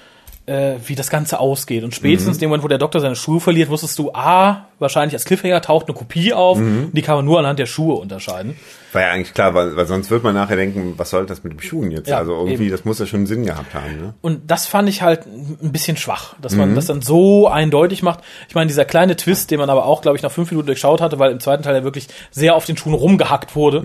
äh, 0.47 0.77
wie 0.87 0.95
das 0.95 1.11
Ganze 1.11 1.39
ausgeht. 1.41 1.85
Und 1.85 1.95
spätestens 1.95 2.37
in 2.37 2.41
dem 2.41 2.51
Moment, 2.51 2.65
wo 2.65 2.69
der 2.69 2.79
Doktor 2.79 3.01
seine 3.01 3.17
Schuhe 3.17 3.41
verliert, 3.41 3.69
wusstest 3.69 3.99
du, 3.99 4.13
ah, 4.15 4.68
wahrscheinlich 4.79 5.15
als 5.15 5.25
Cliffhanger 5.25 5.61
taucht 5.61 5.87
eine 5.87 5.97
Kopie 5.97 6.33
auf, 6.33 6.59
und 6.59 6.93
die 6.93 7.03
kann 7.03 7.17
man 7.17 7.25
nur 7.25 7.39
anhand 7.39 7.59
der 7.59 7.67
Schuhe 7.67 7.97
unterscheiden. 7.97 8.57
War 8.93 9.03
ja 9.03 9.11
eigentlich 9.11 9.35
klar, 9.35 9.53
weil, 9.55 9.77
weil 9.77 9.87
sonst 9.87 10.11
wird 10.11 10.25
man 10.25 10.35
nachher 10.35 10.57
denken, 10.57 10.95
was 10.97 11.11
soll 11.11 11.27
das 11.27 11.45
mit 11.45 11.53
dem 11.53 11.61
Schuhen 11.61 11.91
jetzt? 11.91 12.09
Ja, 12.09 12.19
also 12.19 12.47
irgendwie, 12.47 12.65
eben. 12.65 12.71
das 12.71 12.87
muss 12.87 12.99
ja 12.99 13.07
schon 13.07 13.27
Sinn 13.27 13.45
gehabt 13.45 13.75
haben. 13.75 14.01
Ne? 14.01 14.15
Und 14.23 14.51
das 14.51 14.67
fand 14.67 14.89
ich 14.89 15.03
halt 15.03 15.27
ein 15.27 15.73
bisschen 15.73 15.99
schwach, 15.99 16.35
dass 16.41 16.55
man 16.55 16.75
das 16.75 16.87
dann 16.87 17.03
so 17.03 17.49
eindeutig 17.49 18.03
macht. 18.03 18.21
Ich 18.49 18.55
meine, 18.55 18.69
dieser 18.69 18.87
kleine 18.87 19.17
Twist, 19.17 19.51
den 19.51 19.59
man 19.59 19.69
aber 19.69 19.85
auch, 19.85 20.01
glaube 20.01 20.17
ich, 20.17 20.23
nach 20.23 20.33
fünf 20.33 20.51
Minuten 20.51 20.67
durchschaut 20.67 21.03
hatte, 21.03 21.19
weil 21.19 21.33
im 21.33 21.41
zweiten 21.41 21.63
Teil 21.63 21.77
ja 21.77 21.85
wirklich 21.85 22.09
sehr 22.31 22.55
auf 22.55 22.65
den 22.65 22.79
Schuhen 22.79 22.95
rumgehackt 22.95 23.55
wurde 23.55 23.85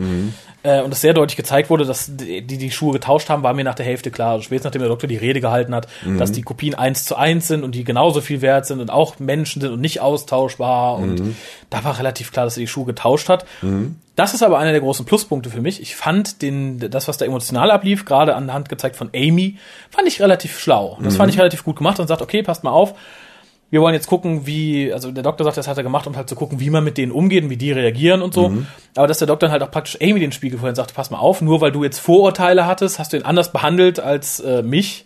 äh, 0.63 0.81
und 0.81 0.93
es 0.93 1.01
sehr 1.01 1.13
deutlich 1.13 1.35
gezeigt 1.35 1.69
wurde, 1.69 1.85
dass 1.85 2.15
die, 2.15 2.41
die 2.41 2.57
die 2.57 2.71
Schuhe 2.71 2.93
getauscht 2.93 3.29
haben, 3.29 3.43
war 3.43 3.53
mir 3.53 3.63
nach 3.63 3.75
der 3.75 3.85
Hälfte 3.85 4.09
klar. 4.09 4.31
Also 4.31 4.43
spätestens 4.43 4.65
nachdem 4.65 4.81
der 4.81 4.89
Doktor 4.89 5.07
die 5.07 5.17
Rede 5.17 5.41
gehalten 5.41 5.75
hat, 5.75 5.87
dass 6.17 6.31
die 6.31 6.41
Kopien 6.41 6.75
eins 6.75 7.03
zu 7.03 7.15
eins 7.15 7.47
sind 7.47 7.63
und 7.63 7.75
die 7.75 7.83
genauso 7.83 8.21
viel 8.21 8.41
wert 8.41 8.65
sind 8.65 8.79
und 8.79 8.89
auch 8.89 9.19
Menschen 9.19 9.61
sind 9.61 9.71
und 9.71 9.81
nicht 9.81 9.99
austauschbar. 9.99 10.82
Und 10.91 11.35
da 11.69 11.83
war 11.83 11.97
relativ 11.97 12.31
klar, 12.31 12.45
dass 12.45 12.57
er 12.57 12.61
die 12.61 12.67
Schuhe 12.67 12.85
getauscht 12.85 13.29
hat. 13.29 13.45
Das 14.15 14.33
ist 14.35 14.43
aber 14.43 14.59
einer 14.59 14.71
der 14.71 14.81
großen 14.81 15.05
Pluspunkte 15.05 15.49
für 15.49 15.61
mich. 15.61 15.81
Ich 15.81 15.95
fand 15.95 16.41
den, 16.43 16.79
das, 16.91 17.07
was 17.07 17.17
da 17.17 17.25
emotional 17.25 17.71
ablief, 17.71 18.05
gerade 18.05 18.35
anhand 18.35 18.69
gezeigt 18.69 18.95
von 18.95 19.09
Amy, 19.15 19.57
fand 19.89 20.07
ich 20.07 20.21
relativ 20.21 20.59
schlau. 20.59 20.97
Das 21.01 21.15
fand 21.17 21.31
ich 21.33 21.39
relativ 21.39 21.63
gut 21.63 21.77
gemacht 21.77 21.99
und 21.99 22.07
sagt, 22.07 22.21
okay, 22.21 22.43
passt 22.43 22.63
mal 22.63 22.71
auf. 22.71 22.93
Wir 23.73 23.81
wollen 23.81 23.95
jetzt 23.95 24.05
gucken, 24.05 24.45
wie, 24.45 24.93
also 24.93 25.11
der 25.11 25.23
Doktor 25.23 25.45
sagt, 25.45 25.57
das 25.57 25.67
hat 25.67 25.77
er 25.77 25.81
gemacht, 25.81 26.05
um 26.05 26.15
halt 26.15 26.29
zu 26.29 26.35
gucken, 26.35 26.59
wie 26.59 26.69
man 26.69 26.83
mit 26.83 26.95
denen 26.95 27.11
umgeht 27.11 27.43
und 27.43 27.49
wie 27.49 27.57
die 27.57 27.71
reagieren 27.71 28.21
und 28.21 28.31
so. 28.31 28.53
Aber 28.95 29.07
dass 29.07 29.17
der 29.17 29.25
Doktor 29.25 29.47
dann 29.47 29.51
halt 29.51 29.63
auch 29.63 29.71
praktisch 29.71 29.97
Amy 29.99 30.19
den 30.19 30.31
Spiegel 30.31 30.59
vorhin 30.59 30.75
sagt, 30.75 30.93
pass 30.93 31.09
mal 31.09 31.17
auf, 31.17 31.41
nur 31.41 31.59
weil 31.59 31.71
du 31.71 31.83
jetzt 31.83 31.97
Vorurteile 31.97 32.67
hattest, 32.67 32.99
hast 32.99 33.13
du 33.13 33.17
ihn 33.17 33.23
anders 33.23 33.51
behandelt 33.51 33.99
als 33.99 34.39
äh, 34.41 34.61
mich, 34.61 35.05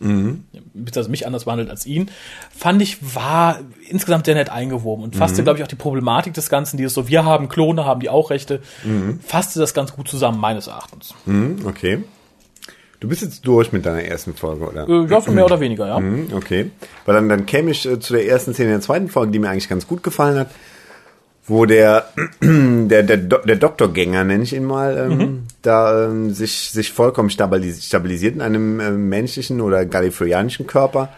beziehungsweise 0.73 1.09
mich 1.09 1.25
anders 1.25 1.45
behandelt 1.45 1.69
als 1.69 1.85
ihn, 1.85 2.11
fand 2.53 2.81
ich, 2.81 3.15
war 3.15 3.61
insgesamt 3.87 4.25
sehr 4.25 4.35
nett 4.35 4.49
eingewoben 4.49 5.05
und 5.05 5.15
fasste, 5.15 5.43
glaube 5.43 5.59
ich, 5.59 5.63
auch 5.63 5.69
die 5.69 5.75
Problematik 5.75 6.33
des 6.33 6.49
Ganzen, 6.49 6.75
die 6.75 6.83
ist 6.83 6.93
so, 6.93 7.07
wir 7.07 7.23
haben 7.23 7.47
Klone, 7.47 7.85
haben 7.85 8.01
die 8.01 8.09
auch 8.09 8.31
Rechte, 8.31 8.59
fasste 9.25 9.61
das 9.61 9.73
ganz 9.73 9.93
gut 9.93 10.09
zusammen, 10.09 10.41
meines 10.41 10.67
Erachtens. 10.67 11.15
Hm, 11.23 11.59
okay. 11.65 11.99
Du 12.99 13.07
bist 13.07 13.21
jetzt 13.21 13.45
durch 13.45 13.71
mit 13.71 13.85
deiner 13.85 14.03
ersten 14.03 14.33
Folge, 14.33 14.65
oder? 14.67 14.87
Äh, 14.89 15.05
ja, 15.11 15.21
so 15.21 15.31
mehr 15.31 15.45
oder 15.45 15.59
weniger, 15.59 15.87
ja. 15.87 15.97
Hm, 15.97 16.29
okay. 16.33 16.71
Weil 17.05 17.15
dann, 17.15 17.29
dann 17.29 17.45
käme 17.45 17.69
ich 17.71 17.85
äh, 17.87 17.99
zu 17.99 18.13
der 18.13 18.27
ersten 18.27 18.53
Szene 18.53 18.69
der 18.71 18.81
zweiten 18.81 19.07
Folge, 19.07 19.31
die 19.31 19.39
mir 19.39 19.49
eigentlich 19.49 19.69
ganz 19.69 19.85
gut 19.87 20.01
gefallen 20.01 20.39
hat, 20.39 20.49
wo 21.45 21.65
der, 21.65 22.09
der, 22.41 23.03
der, 23.03 23.17
Do- 23.17 23.45
der 23.45 23.55
Doktorgänger, 23.57 24.23
nenne 24.23 24.43
ich 24.43 24.53
ihn 24.53 24.65
mal, 24.65 24.97
ähm, 25.11 25.43
da 25.61 26.05
ähm, 26.07 26.31
sich, 26.33 26.71
sich 26.71 26.91
vollkommen 26.91 27.29
stabilis 27.29 27.85
stabilisiert 27.85 28.33
in 28.35 28.41
einem 28.41 28.79
äh, 28.79 28.89
menschlichen 28.91 29.61
oder 29.61 29.85
gallifreyanischen 29.85 30.65
Körper 30.65 31.09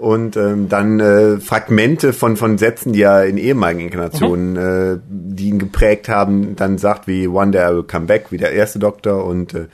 und 0.00 0.36
ähm, 0.36 0.68
dann 0.70 0.98
äh, 0.98 1.38
Fragmente 1.40 2.12
von, 2.14 2.36
von 2.36 2.56
Sätzen, 2.56 2.92
die 2.94 3.02
er 3.02 3.26
in 3.26 3.36
ehemaligen 3.36 3.80
Inkarnationen, 3.82 4.56
äh, 4.56 4.98
die 5.08 5.48
ihn 5.50 5.58
geprägt 5.58 6.08
haben, 6.08 6.56
dann 6.56 6.78
sagt 6.78 7.06
wie 7.06 7.28
One 7.28 7.50
Day 7.50 7.70
I 7.70 7.74
Will 7.74 7.82
Come 7.82 8.06
Back, 8.06 8.26
wie 8.30 8.38
der 8.38 8.52
erste 8.52 8.78
Doktor 8.78 9.26
und 9.26 9.52
äh, 9.52 9.66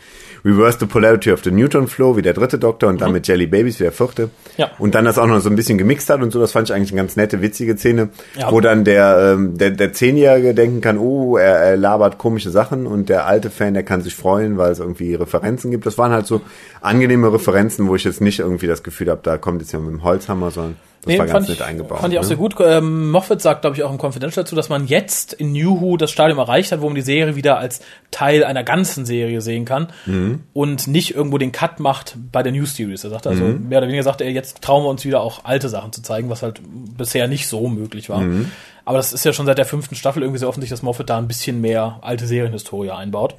Reverse 0.44 0.78
the 0.80 0.86
Polarity 0.86 1.32
of 1.32 1.42
the 1.42 1.50
Neutron 1.50 1.88
Flow, 1.88 2.16
wie 2.16 2.22
der 2.22 2.32
dritte 2.32 2.58
Doktor 2.58 2.88
und 2.88 3.00
dann 3.00 3.12
mit 3.12 3.26
Jelly 3.26 3.46
Babies, 3.46 3.80
wie 3.80 3.84
der 3.84 3.92
vierte. 3.92 4.30
Ja. 4.56 4.70
Und 4.78 4.94
dann 4.94 5.04
das 5.04 5.18
auch 5.18 5.26
noch 5.26 5.40
so 5.40 5.48
ein 5.50 5.56
bisschen 5.56 5.76
gemixt 5.76 6.08
hat 6.08 6.22
und 6.22 6.32
so, 6.32 6.40
das 6.40 6.52
fand 6.52 6.68
ich 6.68 6.74
eigentlich 6.74 6.92
eine 6.92 7.00
ganz 7.02 7.16
nette, 7.16 7.42
witzige 7.42 7.76
Szene, 7.76 8.10
Ja. 8.36 8.52
wo 8.52 8.60
dann 8.60 8.84
der, 8.84 9.34
ähm, 9.34 9.58
der, 9.58 9.70
der 9.72 9.92
Zehnjährige 9.92 10.54
denken 10.54 10.80
kann, 10.80 10.98
oh, 10.98 11.36
er, 11.36 11.56
er 11.56 11.76
labert 11.76 12.18
komische 12.18 12.50
Sachen 12.50 12.86
und 12.86 13.08
der 13.08 13.26
alte 13.26 13.50
Fan, 13.50 13.74
der 13.74 13.82
kann 13.82 14.02
sich 14.02 14.14
freuen, 14.14 14.56
weil 14.56 14.70
es 14.70 14.78
irgendwie 14.78 15.14
Referenzen 15.14 15.70
gibt. 15.72 15.84
Das 15.84 15.98
waren 15.98 16.12
halt 16.12 16.26
so 16.26 16.40
angenehme 16.86 17.32
Referenzen, 17.32 17.88
wo 17.88 17.94
ich 17.96 18.04
jetzt 18.04 18.20
nicht 18.20 18.38
irgendwie 18.38 18.66
das 18.66 18.82
Gefühl 18.82 19.10
habe, 19.10 19.20
da 19.22 19.36
kommt 19.38 19.60
jetzt 19.60 19.72
jemand 19.72 19.92
mit 19.92 20.00
dem 20.00 20.04
Holzhammer, 20.04 20.50
sondern 20.50 20.76
das 21.02 21.12
Nee, 21.12 21.18
war 21.20 21.26
ganz 21.26 21.48
ich, 21.48 21.58
nett 21.58 21.62
eingebaut. 21.68 22.00
Fand 22.00 22.12
ich 22.12 22.18
auch 22.18 22.22
ne? 22.22 22.28
sehr 22.28 22.36
gut. 22.36 22.56
Ähm, 22.58 23.10
Moffat 23.10 23.40
sagt, 23.40 23.60
glaube 23.60 23.76
ich, 23.76 23.84
auch 23.84 23.92
im 23.92 23.98
Confidential 24.02 24.42
dazu, 24.44 24.56
dass 24.56 24.68
man 24.68 24.86
jetzt 24.88 25.34
in 25.34 25.52
New 25.52 25.80
Who 25.80 25.96
das 25.98 26.10
Stadium 26.10 26.38
erreicht 26.38 26.72
hat, 26.72 26.80
wo 26.80 26.86
man 26.86 26.96
die 26.96 27.02
Serie 27.02 27.36
wieder 27.36 27.58
als 27.58 27.80
Teil 28.10 28.42
einer 28.42 28.64
ganzen 28.64 29.06
Serie 29.06 29.40
sehen 29.40 29.64
kann 29.66 29.88
Mhm. 30.06 30.40
und 30.52 30.88
nicht 30.88 31.14
irgendwo 31.14 31.38
den 31.38 31.52
Cut 31.52 31.78
macht 31.78 32.16
bei 32.32 32.42
der 32.42 32.50
New 32.50 32.64
Series. 32.66 33.04
Er 33.04 33.10
sagt 33.10 33.26
also, 33.28 33.44
Mhm. 33.44 33.68
mehr 33.68 33.78
oder 33.78 33.86
weniger 33.86 34.02
sagt 34.02 34.20
er, 34.20 34.30
jetzt 34.30 34.62
trauen 34.62 34.82
wir 34.84 34.88
uns 34.88 35.04
wieder 35.04 35.20
auch 35.20 35.44
alte 35.44 35.68
Sachen 35.68 35.92
zu 35.92 36.02
zeigen, 36.02 36.28
was 36.28 36.42
halt 36.42 36.60
bisher 36.96 37.28
nicht 37.28 37.46
so 37.46 37.68
möglich 37.68 38.08
war. 38.08 38.20
Mhm. 38.22 38.50
Aber 38.84 38.96
das 38.98 39.12
ist 39.12 39.24
ja 39.24 39.32
schon 39.32 39.46
seit 39.46 39.58
der 39.58 39.64
fünften 39.66 39.94
Staffel 39.96 40.22
irgendwie 40.22 40.38
so 40.40 40.48
offensichtlich, 40.48 40.76
dass 40.78 40.82
Moffat 40.84 41.10
da 41.10 41.18
ein 41.18 41.28
bisschen 41.28 41.60
mehr 41.60 41.98
alte 42.02 42.26
Serienhistorie 42.26 42.90
einbaut. 42.90 43.34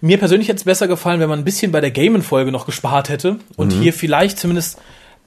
Mhm. 0.00 0.06
Mir 0.08 0.18
persönlich 0.18 0.48
hätte 0.48 0.58
es 0.58 0.64
besser 0.64 0.88
gefallen, 0.88 1.20
wenn 1.20 1.28
man 1.28 1.38
ein 1.40 1.44
bisschen 1.44 1.72
bei 1.72 1.80
der 1.80 1.90
Gamen-Folge 1.90 2.52
noch 2.52 2.66
gespart 2.66 3.08
hätte 3.08 3.36
und 3.56 3.74
Mhm. 3.76 3.80
hier 3.82 3.92
vielleicht 3.92 4.38
zumindest 4.38 4.78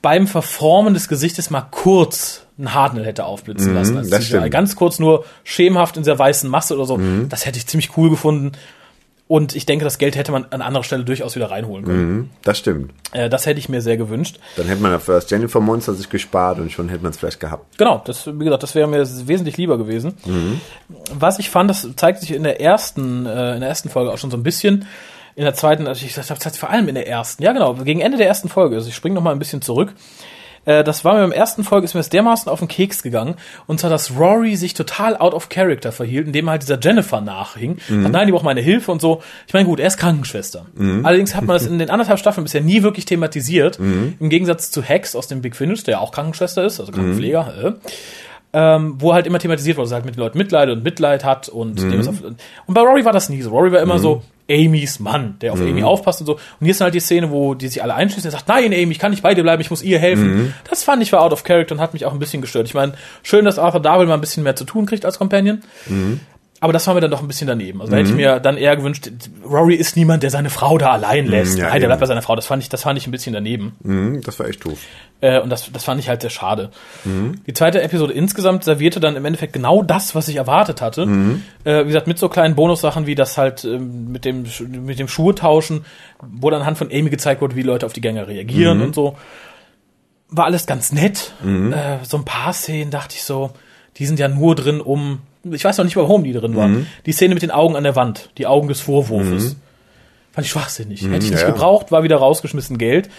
beim 0.02 0.26
Verformen 0.28 0.94
des 0.96 1.08
Gesichtes 1.08 1.50
mal 1.52 1.62
kurz 1.70 2.46
einen 2.58 2.74
Hartnell 2.74 3.06
hätte 3.06 3.26
aufblitzen 3.26 3.74
lassen. 3.76 3.94
Mhm, 3.96 4.10
das 4.10 4.22
CGI. 4.22 4.24
stimmt. 4.26 4.52
Ganz 4.52 4.76
kurz 4.76 4.98
nur 5.00 5.26
schemenhaft 5.44 5.98
in 5.98 6.04
dieser 6.04 6.18
weißen 6.18 6.50
Masse 6.50 6.76
oder 6.76 6.86
so. 6.86 7.00
Das 7.30 7.46
hätte 7.46 7.58
ich 7.60 7.68
ziemlich 7.68 7.96
cool 7.98 8.10
gefunden. 8.10 8.52
Und 9.32 9.56
ich 9.56 9.65
denke, 9.65 9.86
das 9.86 9.98
Geld 9.98 10.17
hätte 10.17 10.34
man 10.34 10.48
an 10.50 10.62
anderer 10.62 10.84
Stelle 10.84 11.06
durchaus 11.06 11.38
wieder 11.38 11.50
reinholen 11.50 11.86
können. 11.86 12.15
Mhm, 12.15 12.30
das 12.44 12.58
stimmt. 12.58 12.91
Äh, 13.13 13.30
das 13.30 13.46
hätte 13.46 13.62
ich 13.62 13.70
mir 13.70 13.80
sehr 13.80 13.96
gewünscht. 13.96 14.39
Dann 14.58 14.67
hätte 14.67 14.82
man 14.82 14.91
dafür 14.91 15.15
das 15.15 15.30
Jennifer 15.30 15.62
Monster 15.62 15.94
sich 15.94 16.10
gespart 16.10 16.60
und 16.60 16.70
schon 16.70 16.89
hätte 16.89 17.02
man 17.02 17.12
es 17.12 17.17
vielleicht 17.17 17.39
gehabt. 17.39 17.78
Genau, 17.78 18.02
das, 18.04 18.28
wie 18.28 18.44
gesagt, 18.44 18.62
das 18.62 18.76
wäre 18.76 18.89
mir 18.89 19.00
wesentlich 19.00 19.56
lieber 19.56 19.78
gewesen. 19.78 20.15
Was 21.13 21.39
ich 21.39 21.50
fand, 21.50 21.70
das 21.70 21.88
zeigt 21.96 22.20
sich 22.20 22.34
in 22.34 22.44
der 22.44 22.60
ersten, 22.60 23.26
äh, 23.26 23.54
in 23.54 23.62
der 23.62 23.70
ersten 23.70 23.88
Folge 23.88 24.12
auch 24.12 24.17
schon 24.17 24.32
so 24.32 24.36
ein 24.36 24.44
bisschen. 24.44 24.86
In 25.38 25.46
der 25.46 25.54
zweiten, 25.54 25.88
also 25.88 26.06
ich 26.06 26.17
heißt 26.17 26.60
vor 26.60 26.70
allem 26.70 26.89
in 26.89 26.96
der 26.96 27.08
ersten, 27.08 27.41
ja 27.41 27.54
genau, 27.54 27.76
gegen 27.76 28.02
Ende 28.02 28.17
der 28.17 28.28
ersten 28.28 28.50
Folge, 28.50 28.76
also 28.76 28.89
ich 28.89 28.96
springe 28.96 29.15
noch 29.15 29.24
mal 29.24 29.32
ein 29.32 29.39
bisschen 29.39 29.62
zurück. 29.62 29.94
Äh, 30.65 30.84
das 30.84 31.04
war 31.04 31.15
mir 31.15 31.21
beim 31.21 31.32
ersten 31.32 31.63
Folge, 31.63 31.86
ist 31.86 31.93
mir 31.93 32.00
das 32.00 32.10
dermaßen 32.10 32.52
auf 32.52 32.60
den 32.60 32.67
Keks 32.67 33.04
gegangen. 33.04 33.36
Und 33.67 33.80
zwar, 33.80 33.89
dass 33.89 34.17
Rory 34.17 34.56
sich 34.56 34.74
total 34.74 35.17
out 35.17 35.34
of 35.34 35.50
character 35.50 35.91
verhielt, 35.91 36.28
indem 36.28 36.47
er 36.47 36.52
halt 36.52 36.63
dieser 36.63 36.80
Jennifer 36.80 37.21
nachhing. 37.21 37.78
Mhm. 37.89 38.06
Hat, 38.06 38.12
nein, 38.12 38.28
die 38.28 38.34
braucht 38.34 38.45
meine 38.45 38.62
Hilfe 38.62 38.91
und 38.91 39.02
so. 39.02 39.21
Ich 39.47 39.54
meine, 39.54 39.65
gut, 39.65 39.80
er 39.80 39.88
ist 39.88 39.97
Krankenschwester. 39.97 40.65
Mhm. 40.76 41.06
Allerdings 41.06 41.36
hat 41.36 41.45
man 41.45 41.56
das 41.56 41.65
in 41.65 41.80
den 41.80 41.89
anderthalb 41.89 42.19
Staffeln 42.19 42.43
bisher 42.43 42.62
nie 42.62 42.84
wirklich 42.84 43.06
thematisiert. 43.06 43.80
Im 43.80 44.30
Gegensatz 44.30 44.71
zu 44.71 44.82
Hex 44.82 45.15
aus 45.15 45.28
dem 45.28 45.41
Big 45.41 45.56
Finish, 45.56 45.84
der 45.84 45.93
ja 45.93 46.00
auch 46.00 46.12
Krankenschwester 46.12 46.63
ist, 46.63 46.80
also 46.80 46.91
Krankenpfleger. 46.91 47.54
Äh 47.63 47.89
ähm, 48.54 48.95
wo 49.00 49.13
halt 49.13 49.28
immer 49.28 49.39
thematisiert 49.39 49.78
wurde, 49.78 49.86
dass 49.86 49.91
er 49.91 49.95
halt 49.95 50.06
mit 50.06 50.15
den 50.15 50.19
Leuten 50.19 50.38
Mitleid 50.38 50.69
und 50.69 50.84
Mitleid 50.84 51.24
hat 51.24 51.47
und 51.50 51.82
dem 51.82 52.00
ist 52.00 52.08
auf, 52.08 52.21
und 52.21 52.74
bei 52.74 52.82
Rory 52.82 53.06
war 53.06 53.13
das 53.13 53.30
nie 53.30 53.41
so. 53.41 53.50
Rory 53.50 53.71
war 53.71 53.80
immer 53.80 53.97
so 54.00 54.24
Amy's 54.52 55.00
Mann, 55.00 55.36
der 55.42 55.54
auf 55.54 55.60
Amy 55.62 55.84
aufpasst 55.84 56.20
und 56.22 56.26
so. 56.28 56.34
Und 56.34 56.40
hier 56.62 56.72
ist 56.72 56.82
halt 56.82 56.94
die 56.94 57.00
Szene, 57.00 57.32
wo 57.32 57.54
die 57.54 57.68
sich 57.68 57.82
alle 57.82 57.94
einschließen. 57.96 58.28
Er 58.28 58.32
sagt, 58.32 58.48
nein, 58.48 58.74
Amy, 58.74 58.92
ich 58.92 59.00
kann 59.00 59.12
nicht 59.12 59.24
bei 59.24 59.34
dir 59.34 59.44
bleiben, 59.44 59.62
ich 59.62 59.70
muss 59.70 59.82
ihr 59.82 60.00
helfen. 60.00 60.54
Das 60.70 60.84
fand 60.84 61.02
ich 61.02 61.12
war 61.12 61.22
out 61.22 61.34
of 61.34 61.44
character 61.44 61.76
und 61.76 61.82
hat 61.82 61.94
mich 61.94 62.06
auch 62.06 62.14
ein 62.14 62.20
bisschen 62.20 62.42
gestört. 62.42 62.68
Ich 62.68 62.74
meine, 62.74 62.94
schön, 63.24 63.46
dass 63.46 63.58
Arthur 63.60 63.82
Darwell 63.82 64.08
mal 64.08 64.16
ein 64.16 64.22
bisschen 64.22 64.44
mehr 64.44 64.56
zu 64.56 64.66
tun 64.66 64.86
kriegt 64.86 65.06
als 65.06 65.18
Companion. 65.18 65.62
Aber 66.63 66.74
das 66.74 66.86
war 66.86 66.93
mir 66.93 67.02
dann 67.02 67.10
doch 67.10 67.21
ein 67.21 67.28
bisschen 67.28 67.47
daneben. 67.47 67.82
Also 67.82 67.91
da 67.91 67.97
hätte 67.97 68.10
ich 68.10 68.15
mir 68.15 68.39
dann 68.39 68.56
eher 68.56 68.76
gewünscht, 68.78 69.10
Rory 69.43 69.74
ist 69.74 69.97
niemand, 69.97 70.21
der 70.21 70.30
seine 70.30 70.52
Frau 70.52 70.78
da 70.78 70.91
allein 70.91 71.26
lässt. 71.26 71.58
ja, 71.58 71.69
Nein, 71.69 71.80
der 71.82 71.88
bleibt 71.88 72.02
bei 72.02 72.06
seiner 72.06 72.21
Frau. 72.21 72.36
Das 72.36 72.45
fand 72.45 72.62
ich, 72.62 72.69
das 72.69 72.84
fand 72.84 73.00
ich 73.00 73.08
ein 73.08 73.12
bisschen 73.12 73.34
daneben. 73.34 73.76
Mhm, 73.82 74.21
das 74.21 74.38
war 74.39 74.47
echt 74.47 74.63
doof. 74.63 74.78
Äh, 75.21 75.39
und 75.41 75.50
das, 75.50 75.71
das 75.71 75.84
fand 75.84 76.00
ich 76.00 76.08
halt 76.08 76.21
sehr 76.21 76.30
schade. 76.30 76.69
Die 77.04 77.54
zweite 77.54 77.82
Episode 77.82 78.13
insgesamt 78.13 78.63
servierte 78.63 79.00
dann 79.00 79.15
im 79.15 79.26
Endeffekt 79.26 79.54
genau 79.54 79.82
das, 79.82 80.13
was 80.13 80.28
ich 80.28 80.36
erwartet 80.36 80.82
hatte. 80.82 81.08
Äh, 81.63 81.82
wie 81.84 81.88
gesagt, 81.88 82.06
mit 82.06 82.19
so 82.19 82.30
kleinen 82.30 82.54
Bonussachen 82.54 83.08
wie 83.08 83.15
das 83.15 83.39
halt 83.39 83.65
ähm, 83.65 84.12
mit 84.12 84.24
dem 84.24 84.45
mit 84.86 85.00
dem 85.00 85.08
Schuhe 85.08 85.34
tauschen, 85.34 85.84
wo 86.21 86.52
dann 86.52 86.62
anhand 86.62 86.78
von 86.78 86.89
Amy 86.91 87.10
gezeigt 87.10 87.41
wurde, 87.41 87.56
wie 87.56 87.63
Leute 87.63 87.88
auf 87.88 87.93
die 87.93 88.02
Gänger 88.02 88.28
reagieren 88.28 88.82
und 88.84 88.93
so. 88.93 89.17
War 90.30 90.45
alles 90.45 90.67
ganz 90.67 90.91
nett. 90.91 91.34
Äh, 91.74 91.97
so 92.04 92.17
ein 92.17 92.24
paar 92.26 92.54
Szenen 92.54 92.91
dachte 92.91 93.15
ich 93.15 93.24
so, 93.24 93.50
die 93.97 94.06
sind 94.06 94.19
ja 94.19 94.28
nur 94.28 94.54
drin, 94.54 94.80
um. 94.80 95.21
Ich 95.43 95.63
weiß 95.63 95.77
noch 95.77 95.86
nicht, 95.86 95.95
warum 95.95 96.23
die 96.23 96.34
drin 96.34 96.56
waren. 96.56 96.88
Die 97.06 97.12
Szene 97.12 97.34
mit 97.34 97.43
den 97.43 97.51
Augen 97.51 97.75
an 97.75 97.84
der 97.84 97.95
Wand, 97.95 98.30
die 98.38 98.47
Augen 98.47 98.67
des 98.67 98.82
Vorwurfs. 98.82 99.56
Fand 100.34 100.45
ich 100.45 100.51
schwachsinnig. 100.51 101.01
Hätte 101.04 101.25
ich 101.25 101.32
nicht 101.32 101.41
ja. 101.41 101.47
gebraucht, 101.49 101.91
war 101.91 102.04
wieder 102.04 102.17
rausgeschmissen 102.17 102.77
Geld. 102.77 103.10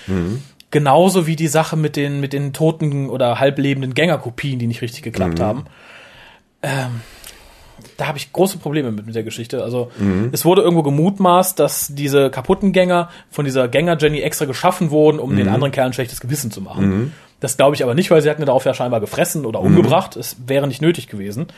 Genauso 0.71 1.27
wie 1.27 1.37
die 1.37 1.49
Sache 1.49 1.77
mit 1.77 1.97
den, 1.97 2.21
mit 2.21 2.33
den 2.33 2.53
toten 2.53 3.11
oder 3.11 3.39
halblebenden 3.41 3.93
Gängerkopien, 3.93 4.59
die 4.59 4.67
nicht 4.67 4.81
richtig 4.83 5.03
geklappt 5.03 5.41
haben. 5.41 5.67
Ähm, 6.63 7.01
da 7.97 8.07
habe 8.07 8.17
ich 8.17 8.33
große 8.33 8.59
Probleme 8.59 8.91
mit, 8.93 9.05
mit 9.05 9.15
der 9.15 9.25
Geschichte. 9.25 9.63
Also 9.63 9.91
es 10.31 10.45
wurde 10.45 10.63
irgendwo 10.63 10.83
gemutmaßt, 10.83 11.59
dass 11.59 11.89
diese 11.95 12.31
kaputten 12.31 12.73
Gänger 12.73 13.11
von 13.31 13.45
dieser 13.45 13.69
Gänger 13.69 13.99
Jenny 13.99 14.21
extra 14.21 14.45
geschaffen 14.47 14.91
wurden, 14.91 15.19
um 15.19 15.37
den 15.37 15.49
anderen 15.49 15.73
Kerlen 15.73 15.93
schlechtes 15.93 16.21
Gewissen 16.21 16.51
zu 16.51 16.61
machen. 16.61 17.13
Das 17.43 17.57
glaube 17.57 17.75
ich 17.75 17.83
aber 17.83 17.95
nicht, 17.95 18.09
weil 18.13 18.23
sie 18.23 18.31
hatten 18.31 18.41
ja 18.41 18.47
darauf 18.47 18.65
ja 18.65 18.73
scheinbar 18.73 19.01
gefressen 19.01 19.45
oder 19.45 19.59
umgebracht. 19.61 20.17
Es 20.17 20.37
wäre 20.47 20.69
nicht 20.69 20.81
nötig 20.81 21.09
gewesen. 21.09 21.49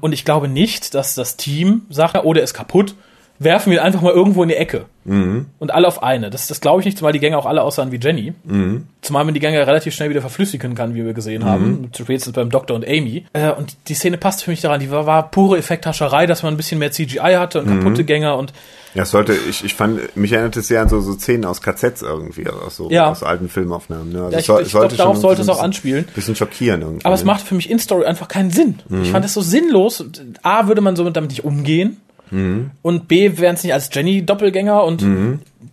Und 0.00 0.12
ich 0.12 0.24
glaube 0.24 0.48
nicht, 0.48 0.92
dass 0.94 1.14
das 1.14 1.36
Team 1.36 1.82
sagt, 1.88 2.16
oh, 2.24 2.32
der 2.32 2.42
ist 2.42 2.52
kaputt, 2.52 2.96
werfen 3.38 3.70
wir 3.72 3.78
ihn 3.78 3.84
einfach 3.84 4.00
mal 4.00 4.12
irgendwo 4.12 4.42
in 4.42 4.48
die 4.48 4.54
Ecke. 4.56 4.86
Und 5.06 5.70
alle 5.70 5.86
auf 5.86 6.02
eine. 6.02 6.30
Das, 6.30 6.46
das 6.46 6.62
glaube 6.62 6.80
ich 6.80 6.86
nicht, 6.86 6.96
zumal 6.96 7.12
die 7.12 7.18
Gänger 7.18 7.36
auch 7.36 7.44
alle 7.44 7.60
aussahen 7.62 7.92
wie 7.92 7.98
Jenny. 7.98 8.32
Zumal 9.02 9.24
man 9.26 9.34
die 9.34 9.40
Gänger 9.40 9.66
relativ 9.66 9.94
schnell 9.94 10.08
wieder 10.08 10.22
verflüssigen 10.22 10.74
kann, 10.74 10.94
wie 10.94 11.04
wir 11.04 11.12
gesehen 11.12 11.44
haben. 11.44 11.90
Spätestens 11.94 12.32
beim 12.32 12.48
Doktor 12.48 12.74
und 12.74 12.88
Amy. 12.88 13.26
Äh, 13.34 13.50
und 13.52 13.76
die 13.88 13.94
Szene 13.94 14.16
passt 14.16 14.42
für 14.44 14.50
mich 14.50 14.62
daran. 14.62 14.80
Die 14.80 14.90
war, 14.90 15.04
war 15.04 15.30
pure 15.30 15.58
Effekthascherei, 15.58 16.24
dass 16.26 16.42
man 16.42 16.54
ein 16.54 16.56
bisschen 16.56 16.78
mehr 16.78 16.90
CGI 16.90 17.34
hatte 17.36 17.60
und 17.60 17.66
kaputte 17.66 18.04
Gänger 18.04 18.38
und 18.38 18.54
Ja, 18.94 19.02
es 19.02 19.10
sollte, 19.10 19.34
ich, 19.34 19.62
ich 19.62 19.74
fand, 19.74 20.16
mich 20.16 20.32
erinnert 20.32 20.56
es 20.56 20.68
sehr 20.68 20.80
an 20.80 20.88
so, 20.88 21.00
so 21.02 21.12
Szenen 21.14 21.44
aus 21.44 21.60
KZs 21.60 22.00
irgendwie, 22.00 22.48
aus 22.48 22.76
so, 22.76 22.88
Ja. 22.90 23.10
aus 23.10 23.22
alten 23.22 23.50
Filmaufnahmen. 23.50 24.10
Ne? 24.10 24.22
Also 24.22 24.30
Ja, 24.32 24.36
es 24.38 24.40
ich- 24.40 24.46
soll- 24.46 24.60
ich 24.62 24.66
es 24.68 24.72
sollte 24.72 24.94
glaub, 24.94 25.06
darauf 25.08 25.16
sollte 25.18 25.42
es 25.42 25.48
auch 25.50 25.62
anspielen. 25.62 26.06
Bisschen 26.14 26.34
schockieren 26.36 26.80
irgendwie. 26.80 27.04
Aber 27.04 27.14
es 27.14 27.24
macht 27.24 27.42
für 27.42 27.54
mich 27.56 27.68
in 27.70 27.78
Story 27.78 28.06
einfach 28.06 28.28
keinen 28.28 28.50
Sinn. 28.50 28.78
Ich 29.02 29.10
fand 29.10 29.22
das 29.24 29.34
so 29.34 29.42
sinnlos. 29.42 30.02
A, 30.42 30.66
würde 30.68 30.80
man 30.80 30.96
somit 30.96 31.14
damit 31.16 31.28
nicht 31.30 31.44
umgehen. 31.44 31.98
Und 32.82 33.08
B, 33.08 33.38
wären 33.38 33.54
es 33.54 33.64
nicht 33.64 33.72
als 33.72 33.90
Jenny-Doppelgänger 33.92 34.84
und 34.84 35.02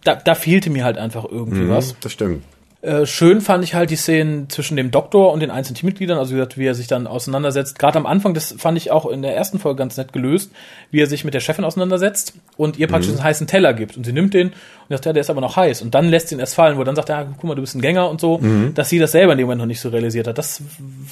da, 0.03 0.15
da 0.15 0.35
fehlte 0.35 0.69
mir 0.69 0.83
halt 0.83 0.97
einfach 0.97 1.25
irgendwie 1.29 1.69
was. 1.69 1.95
Das 2.01 2.11
stimmt. 2.11 2.43
Äh, 2.81 3.05
schön 3.05 3.41
fand 3.41 3.63
ich 3.63 3.75
halt 3.75 3.91
die 3.91 3.95
Szenen 3.95 4.49
zwischen 4.49 4.75
dem 4.75 4.89
Doktor 4.89 5.31
und 5.31 5.39
den 5.39 5.51
einzelnen 5.51 5.75
Teammitgliedern, 5.75 6.17
also 6.17 6.31
wie, 6.31 6.37
gesagt, 6.37 6.57
wie 6.57 6.65
er 6.65 6.73
sich 6.73 6.87
dann 6.87 7.05
auseinandersetzt. 7.05 7.77
Gerade 7.77 7.99
am 7.99 8.07
Anfang, 8.07 8.33
das 8.33 8.55
fand 8.57 8.75
ich 8.75 8.89
auch 8.89 9.05
in 9.05 9.21
der 9.21 9.35
ersten 9.35 9.59
Folge 9.59 9.77
ganz 9.77 9.97
nett 9.97 10.13
gelöst, 10.13 10.51
wie 10.89 10.99
er 10.99 11.05
sich 11.05 11.23
mit 11.23 11.35
der 11.35 11.41
Chefin 11.41 11.63
auseinandersetzt 11.63 12.33
und 12.57 12.79
ihr 12.79 12.87
praktisch 12.87 13.11
einen 13.11 13.23
heißen 13.23 13.45
Teller 13.45 13.75
gibt. 13.75 13.97
Und 13.97 14.05
sie 14.07 14.13
nimmt 14.13 14.33
den 14.33 14.47
und 14.47 14.55
sagt, 14.89 15.05
ja, 15.05 15.13
der 15.13 15.21
ist 15.21 15.29
aber 15.29 15.41
noch 15.41 15.57
heiß. 15.57 15.83
Und 15.83 15.93
dann 15.93 16.09
lässt 16.09 16.29
sie 16.29 16.35
ihn 16.35 16.39
erst 16.39 16.55
fallen, 16.55 16.75
wo 16.75 16.81
er 16.81 16.85
dann 16.85 16.95
sagt, 16.95 17.09
ja, 17.09 17.23
guck 17.23 17.43
mal, 17.43 17.53
du 17.53 17.61
bist 17.61 17.75
ein 17.75 17.81
Gänger 17.81 18.09
und 18.09 18.19
so, 18.19 18.39
dass 18.73 18.89
sie 18.89 18.97
das 18.97 19.11
selber 19.11 19.33
in 19.33 19.37
dem 19.37 19.45
Moment 19.45 19.59
noch 19.59 19.67
nicht 19.67 19.79
so 19.79 19.89
realisiert 19.89 20.25
hat. 20.25 20.39
Das 20.39 20.63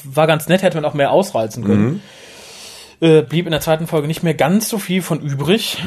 war 0.05 0.25
ganz 0.25 0.47
nett, 0.47 0.63
hätte 0.63 0.77
man 0.77 0.85
auch 0.85 0.95
mehr 0.95 1.12
ausreizen 1.12 1.63
können. 1.63 2.01
Äh, 3.01 3.21
blieb 3.21 3.45
in 3.45 3.51
der 3.51 3.62
zweiten 3.62 3.88
Folge 3.88 4.07
nicht 4.07 4.23
mehr 4.23 4.33
ganz 4.33 4.67
so 4.67 4.77
viel 4.77 5.01
von 5.01 5.21
übrig. 5.21 5.77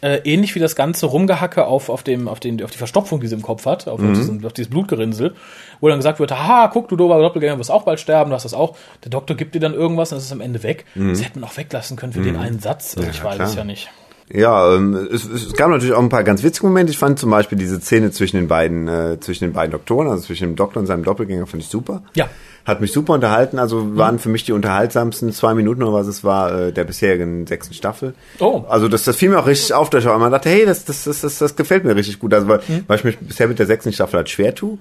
Äh, 0.00 0.20
ähnlich 0.24 0.54
wie 0.54 0.60
das 0.60 0.74
ganze 0.76 1.06
Rumgehacke 1.06 1.66
auf, 1.66 1.90
auf, 1.90 2.02
dem, 2.02 2.26
auf, 2.26 2.40
den, 2.40 2.62
auf 2.64 2.70
die 2.70 2.78
Verstopfung, 2.78 3.20
die 3.20 3.26
sie 3.26 3.34
im 3.34 3.42
Kopf 3.42 3.66
hat, 3.66 3.86
auf, 3.86 4.00
auf, 4.00 4.12
diesen, 4.12 4.44
auf 4.46 4.54
dieses 4.54 4.70
Blutgerinnsel, 4.70 5.34
wo 5.80 5.88
dann 5.88 5.98
gesagt 5.98 6.20
wird, 6.20 6.32
haha, 6.32 6.68
guck, 6.68 6.88
du 6.88 6.96
dober 6.96 7.20
Doppelgänger, 7.20 7.58
wirst 7.58 7.70
auch 7.70 7.82
bald 7.82 8.00
sterben, 8.00 8.30
du 8.30 8.34
hast 8.34 8.44
das 8.44 8.54
auch. 8.54 8.76
Der 9.04 9.10
Doktor 9.10 9.36
gibt 9.36 9.54
dir 9.54 9.60
dann 9.60 9.74
irgendwas 9.74 10.12
und 10.12 10.18
es 10.18 10.24
ist 10.24 10.32
am 10.32 10.40
Ende 10.40 10.62
weg. 10.62 10.86
Das 10.94 11.22
hätte 11.22 11.38
man 11.38 11.48
auch 11.48 11.56
weglassen 11.56 11.96
können 11.98 12.14
für 12.14 12.22
den 12.22 12.36
einen 12.36 12.60
Satz. 12.60 12.96
Also 12.96 13.10
ich 13.10 13.22
weiß 13.22 13.34
klar. 13.36 13.48
es 13.48 13.54
ja 13.54 13.64
nicht. 13.64 13.90
Ja, 14.32 14.74
ähm, 14.74 14.94
es, 15.12 15.24
es 15.26 15.52
gab 15.52 15.68
natürlich 15.70 15.94
auch 15.94 16.02
ein 16.02 16.08
paar 16.08 16.24
ganz 16.24 16.42
witzige 16.42 16.66
Momente. 16.66 16.90
Ich 16.92 16.98
fand 16.98 17.18
zum 17.18 17.30
Beispiel 17.30 17.58
diese 17.58 17.80
Szene 17.80 18.10
zwischen 18.10 18.36
den 18.36 18.48
beiden, 18.48 18.88
äh, 18.88 19.18
zwischen 19.20 19.44
den 19.44 19.52
beiden 19.52 19.72
Doktoren, 19.72 20.08
also 20.08 20.24
zwischen 20.24 20.44
dem 20.44 20.56
Doktor 20.56 20.80
und 20.80 20.86
seinem 20.86 21.04
Doppelgänger, 21.04 21.46
fand 21.46 21.62
ich 21.62 21.68
super. 21.68 22.02
Ja. 22.14 22.28
Hat 22.64 22.80
mich 22.80 22.92
super 22.92 23.12
unterhalten. 23.12 23.58
Also 23.58 23.98
waren 23.98 24.18
für 24.18 24.30
mich 24.30 24.44
die 24.44 24.52
unterhaltsamsten 24.52 25.32
zwei 25.32 25.52
Minuten 25.52 25.82
oder 25.82 25.92
was 25.92 26.06
es 26.06 26.24
war 26.24 26.58
äh, 26.58 26.72
der 26.72 26.84
bisherigen 26.84 27.46
sechsten 27.46 27.74
Staffel. 27.74 28.14
Oh. 28.40 28.64
Also 28.66 28.88
das, 28.88 29.04
das 29.04 29.16
fiel 29.16 29.28
mir 29.28 29.38
auch 29.38 29.46
richtig 29.46 29.74
auf, 29.74 29.90
dass 29.90 30.04
ich 30.04 30.08
auch 30.08 30.16
immer 30.16 30.30
dachte, 30.30 30.48
hey, 30.48 30.64
das, 30.64 30.86
das, 30.86 31.04
das, 31.04 31.20
das, 31.20 31.38
das 31.38 31.56
gefällt 31.56 31.84
mir 31.84 31.94
richtig 31.94 32.18
gut. 32.18 32.32
Also 32.32 32.48
weil, 32.48 32.60
weil 32.86 32.98
ich 32.98 33.04
mich 33.04 33.18
bisher 33.18 33.48
mit 33.48 33.58
der 33.58 33.66
sechsten 33.66 33.92
Staffel 33.92 34.16
halt 34.16 34.30
schwer 34.30 34.54
tue. 34.54 34.78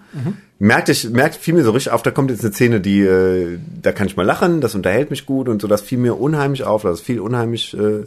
Merkte 0.60 0.94
ich, 0.94 1.10
merkte, 1.10 1.38
fiel 1.38 1.56
mir 1.56 1.64
so 1.66 1.72
richtig 1.72 1.92
auf, 1.92 2.04
da 2.04 2.12
kommt 2.12 2.32
jetzt 2.32 2.46
eine 2.46 2.54
Szene, 2.54 2.80
die, 2.80 3.02
äh, 3.02 3.60
da 3.82 3.92
kann 3.92 4.08
ich 4.08 4.16
mal 4.16 4.26
lachen, 4.26 4.62
das 4.62 4.76
unterhält 4.76 5.10
mich 5.10 5.26
gut 5.26 5.50
und 5.50 5.62
so, 5.62 5.68
das 5.68 5.82
fiel 5.82 5.98
mir 5.98 6.18
unheimlich 6.18 6.64
auf, 6.64 6.84
das 6.84 7.02
fiel 7.02 7.20
unheimlich 7.20 7.78
äh, 7.78 8.06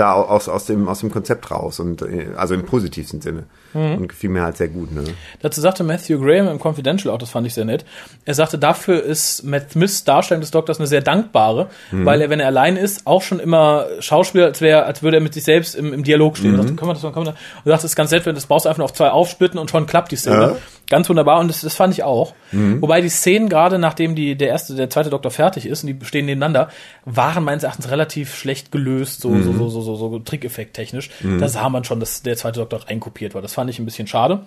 da 0.00 0.14
aus, 0.14 0.48
aus, 0.48 0.64
dem, 0.64 0.88
aus 0.88 1.00
dem 1.00 1.10
Konzept 1.10 1.50
raus 1.50 1.78
und 1.78 2.02
äh, 2.02 2.28
also 2.36 2.54
im 2.54 2.64
positivsten 2.64 3.20
Sinne. 3.20 3.44
Und 3.72 4.08
gefiel 4.08 4.30
mir 4.30 4.42
halt 4.42 4.56
sehr 4.56 4.66
gut, 4.66 4.90
ne? 4.90 5.04
Dazu 5.42 5.60
sagte 5.60 5.84
Matthew 5.84 6.18
Graham 6.18 6.48
im 6.48 6.58
Confidential 6.58 7.14
auch, 7.14 7.18
das 7.18 7.30
fand 7.30 7.46
ich 7.46 7.54
sehr 7.54 7.64
nett. 7.64 7.84
Er 8.24 8.34
sagte, 8.34 8.58
dafür 8.58 9.00
ist 9.00 9.44
Matt 9.44 9.70
Smiths 9.70 10.02
Darstellung 10.02 10.40
des 10.40 10.50
Doktors 10.50 10.78
eine 10.78 10.88
sehr 10.88 11.02
dankbare, 11.02 11.68
weil 11.92 12.20
er, 12.20 12.30
wenn 12.30 12.40
er 12.40 12.46
allein 12.46 12.76
ist, 12.76 13.06
auch 13.06 13.22
schon 13.22 13.38
immer 13.38 13.86
Schauspieler, 14.00 14.46
als 14.46 14.60
wäre, 14.60 14.86
als 14.86 15.04
würde 15.04 15.18
er 15.18 15.20
mit 15.20 15.34
sich 15.34 15.44
selbst 15.44 15.76
im, 15.76 15.92
im 15.92 16.02
Dialog 16.02 16.36
stehen. 16.36 16.54
Er 16.54 16.62
sagte, 16.62 16.74
können 16.74 16.90
wir 16.90 16.94
das 16.94 17.02
mal, 17.04 17.12
können 17.12 17.26
wir 17.26 17.32
das? 17.32 17.40
Und 17.40 17.70
sagte, 17.70 17.70
das 17.70 17.84
ist 17.84 17.96
ganz 17.96 18.10
nett, 18.10 18.26
wenn 18.26 18.34
das 18.34 18.46
brauchst 18.46 18.64
du 18.64 18.70
einfach 18.70 18.78
nur 18.78 18.86
auf 18.86 18.92
zwei 18.92 19.10
aufsplitten 19.10 19.60
und 19.60 19.70
schon 19.70 19.86
klappt 19.86 20.10
die 20.10 20.16
Szene. 20.16 20.40
Ja. 20.42 20.56
Ganz 20.90 21.08
wunderbar 21.08 21.40
und 21.40 21.48
das, 21.48 21.62
das 21.62 21.74
fand 21.74 21.94
ich 21.94 22.02
auch. 22.02 22.34
Wobei 22.82 23.00
die 23.00 23.08
Szenen 23.08 23.48
gerade, 23.48 23.78
nachdem 23.78 24.14
die, 24.14 24.36
der 24.36 24.48
erste, 24.48 24.74
der 24.74 24.90
zweite 24.90 25.08
Doktor 25.08 25.30
fertig 25.30 25.64
ist 25.64 25.82
und 25.84 25.86
die 26.00 26.04
stehen 26.04 26.26
nebeneinander, 26.26 26.68
waren 27.06 27.42
meines 27.44 27.62
Erachtens 27.62 27.90
relativ 27.90 28.34
schlecht 28.34 28.70
gelöst, 28.72 29.22
so, 29.22 29.30
so, 29.40 29.52
so, 29.52 29.68
so, 29.70 29.80
so, 29.80 29.96
so 29.96 30.18
Trickeffekt 30.18 30.74
technisch. 30.74 31.08
Da 31.38 31.48
sah 31.48 31.68
man 31.70 31.84
schon, 31.84 32.00
dass 32.00 32.22
der 32.22 32.36
zweite 32.36 32.60
Doktor 32.60 32.86
reinkopiert 32.88 33.34
war. 33.34 33.40
Das 33.40 33.54
fand 33.54 33.70
ich 33.70 33.78
ein 33.78 33.86
bisschen 33.86 34.06
schade. 34.08 34.40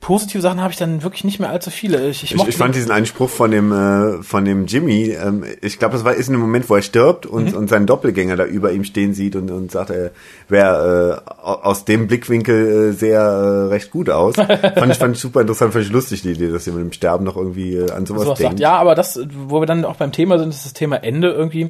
Positive 0.00 0.40
Sachen 0.40 0.62
habe 0.62 0.72
ich 0.72 0.78
dann 0.78 1.02
wirklich 1.02 1.24
nicht 1.24 1.40
mehr 1.40 1.50
allzu 1.50 1.70
viele. 1.70 2.08
Ich, 2.08 2.22
ich, 2.24 2.30
Ich, 2.32 2.36
mochte 2.38 2.48
ich 2.50 2.56
fand 2.56 2.74
diesen 2.74 2.90
einen 2.90 3.04
Spruch 3.04 3.28
von 3.28 3.50
dem 3.50 3.70
äh, 3.70 4.22
von 4.22 4.46
dem 4.46 4.64
Jimmy, 4.64 5.10
ähm, 5.10 5.44
ich 5.60 5.78
glaube, 5.78 5.92
das 5.92 6.04
war 6.06 6.14
ist 6.14 6.28
in 6.28 6.32
dem 6.34 6.40
Moment, 6.40 6.70
wo 6.70 6.74
er 6.76 6.80
stirbt 6.82 7.26
und, 7.26 7.54
und 7.54 7.68
seinen 7.68 7.84
Doppelgänger 7.86 8.34
da 8.36 8.46
über 8.46 8.72
ihm 8.72 8.84
stehen 8.84 9.12
sieht 9.12 9.36
und, 9.36 9.50
und 9.50 9.70
sagt, 9.70 9.90
er 9.90 10.10
wäre 10.48 11.22
äh, 11.26 11.30
au- 11.42 11.60
aus 11.62 11.84
dem 11.84 12.06
Blickwinkel 12.06 12.90
äh, 12.90 12.92
sehr 12.92 13.20
äh, 13.20 13.66
recht 13.68 13.90
gut 13.90 14.08
aus. 14.08 14.36
fand 14.36 14.92
ich 14.92 14.98
fand 14.98 15.16
ich 15.16 15.20
super 15.20 15.42
interessant, 15.42 15.74
fand 15.74 15.84
ich 15.84 15.92
lustig 15.92 16.22
die 16.22 16.30
Idee, 16.30 16.50
dass 16.50 16.64
jemand 16.64 16.86
im 16.86 16.92
Sterben 16.92 17.24
noch 17.26 17.36
irgendwie 17.36 17.74
äh, 17.76 17.90
an 17.90 18.06
sowas 18.06 18.22
sowas 18.24 18.38
denkt. 18.38 18.52
sagt. 18.52 18.60
Ja, 18.60 18.72
aber 18.78 18.94
das, 18.94 19.20
wo 19.48 19.60
wir 19.60 19.66
dann 19.66 19.84
auch 19.84 19.96
beim 19.96 20.12
Thema 20.12 20.38
sind, 20.38 20.48
ist 20.48 20.64
das 20.64 20.72
Thema 20.72 20.96
Ende 21.04 21.28
irgendwie. 21.30 21.68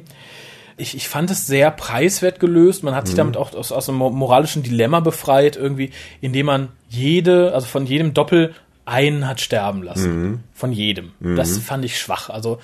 Ich, 0.81 0.95
ich 0.95 1.07
fand 1.07 1.29
es 1.31 1.47
sehr 1.47 1.71
preiswert 1.71 2.39
gelöst. 2.39 2.83
Man 2.83 2.95
hat 2.95 3.07
sich 3.07 3.15
damit 3.15 3.37
auch 3.37 3.53
aus, 3.53 3.71
aus 3.71 3.87
einem 3.87 3.97
mo- 3.99 4.09
moralischen 4.09 4.63
Dilemma 4.63 4.99
befreit, 4.99 5.55
irgendwie, 5.55 5.91
indem 6.19 6.47
man 6.47 6.67
jede, 6.89 7.53
also 7.53 7.67
von 7.67 7.85
jedem 7.85 8.13
Doppel 8.13 8.53
einen 8.85 9.27
hat 9.27 9.39
sterben 9.39 9.83
lassen. 9.83 10.43
Von 10.53 10.71
jedem. 10.73 11.11
Das 11.37 11.57
fand 11.59 11.85
ich 11.85 11.99
schwach. 11.99 12.29
Also 12.29 12.59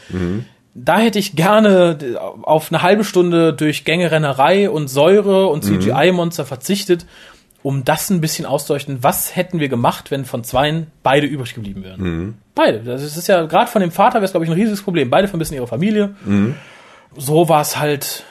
da 0.74 1.00
hätte 1.00 1.20
ich 1.20 1.36
gerne 1.36 1.98
auf 2.44 2.72
eine 2.72 2.82
halbe 2.82 3.04
Stunde 3.04 3.54
durch 3.54 3.86
Gängerennerei 3.86 4.70
und 4.70 4.88
Säure 4.90 5.48
und 5.48 5.64
CGI-Monster 5.64 6.46
verzichtet, 6.46 7.06
um 7.64 7.84
das 7.84 8.10
ein 8.10 8.22
bisschen 8.22 8.46
auszuleuchten. 8.46 9.00
Was 9.04 9.36
hätten 9.36 9.60
wir 9.60 9.70
gemacht, 9.70 10.12
wenn 10.12 10.26
von 10.26 10.44
zweien 10.44 10.88
beide 11.04 11.26
übrig 11.28 11.54
geblieben 11.54 11.84
wären? 11.84 12.00
Beide. 12.56 12.80
Das 12.80 13.04
ist 13.04 13.28
ja 13.28 13.46
gerade 13.46 13.70
von 13.70 13.82
dem 13.82 13.92
Vater 13.92 14.16
wäre 14.16 14.26
es, 14.26 14.32
glaube 14.32 14.46
ich, 14.46 14.52
ein 14.52 14.58
riesiges 14.58 14.82
Problem. 14.82 15.10
Beide 15.10 15.28
vermissen 15.28 15.54
ihre 15.56 15.68
Familie. 15.68 16.16
So 17.18 17.50
war 17.50 17.62
es 17.62 17.78
halt 17.78 18.24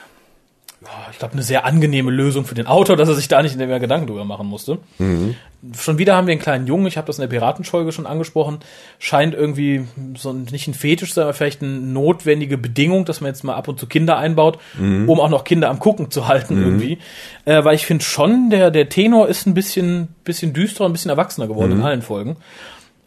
ich 1.11 1.19
glaube, 1.19 1.33
eine 1.33 1.43
sehr 1.43 1.65
angenehme 1.65 2.11
Lösung 2.11 2.45
für 2.45 2.55
den 2.55 2.67
Autor, 2.67 2.95
dass 2.95 3.09
er 3.09 3.15
sich 3.15 3.27
da 3.27 3.41
nicht 3.41 3.57
mehr 3.57 3.79
Gedanken 3.79 4.07
drüber 4.07 4.25
machen 4.25 4.47
musste. 4.47 4.77
Mhm. 4.99 5.35
Schon 5.75 5.97
wieder 5.97 6.15
haben 6.15 6.27
wir 6.27 6.33
einen 6.33 6.41
kleinen 6.41 6.67
Jungen, 6.67 6.85
ich 6.85 6.97
habe 6.97 7.07
das 7.07 7.17
in 7.17 7.23
der 7.23 7.29
Piratenfolge 7.29 7.91
schon 7.91 8.05
angesprochen, 8.05 8.59
scheint 8.99 9.33
irgendwie 9.33 9.85
so 10.15 10.31
nicht 10.31 10.67
ein 10.67 10.75
Fetisch, 10.75 11.13
sondern 11.13 11.33
vielleicht 11.33 11.63
eine 11.63 11.71
notwendige 11.71 12.57
Bedingung, 12.57 13.05
dass 13.05 13.21
man 13.21 13.29
jetzt 13.29 13.43
mal 13.43 13.55
ab 13.55 13.67
und 13.67 13.79
zu 13.79 13.87
Kinder 13.87 14.17
einbaut, 14.17 14.59
mhm. 14.77 15.09
um 15.09 15.19
auch 15.19 15.29
noch 15.29 15.43
Kinder 15.43 15.69
am 15.69 15.79
Gucken 15.79 16.11
zu 16.11 16.27
halten 16.27 16.59
mhm. 16.59 16.63
irgendwie. 16.63 16.97
Äh, 17.45 17.63
weil 17.63 17.75
ich 17.75 17.85
finde 17.85 18.03
schon, 18.03 18.49
der, 18.51 18.69
der 18.69 18.89
Tenor 18.89 19.27
ist 19.27 19.47
ein 19.47 19.55
bisschen, 19.55 20.09
bisschen 20.23 20.53
düsterer, 20.53 20.87
ein 20.87 20.93
bisschen 20.93 21.09
erwachsener 21.09 21.47
geworden 21.47 21.71
in 21.71 21.77
mhm. 21.79 21.85
allen 21.85 22.01
Folgen. 22.03 22.37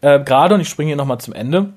Äh, 0.01 0.19
Gerade, 0.19 0.55
und 0.55 0.61
ich 0.61 0.69
springe 0.69 0.89
hier 0.89 0.97
nochmal 0.97 1.19
zum 1.19 1.33
Ende, 1.33 1.69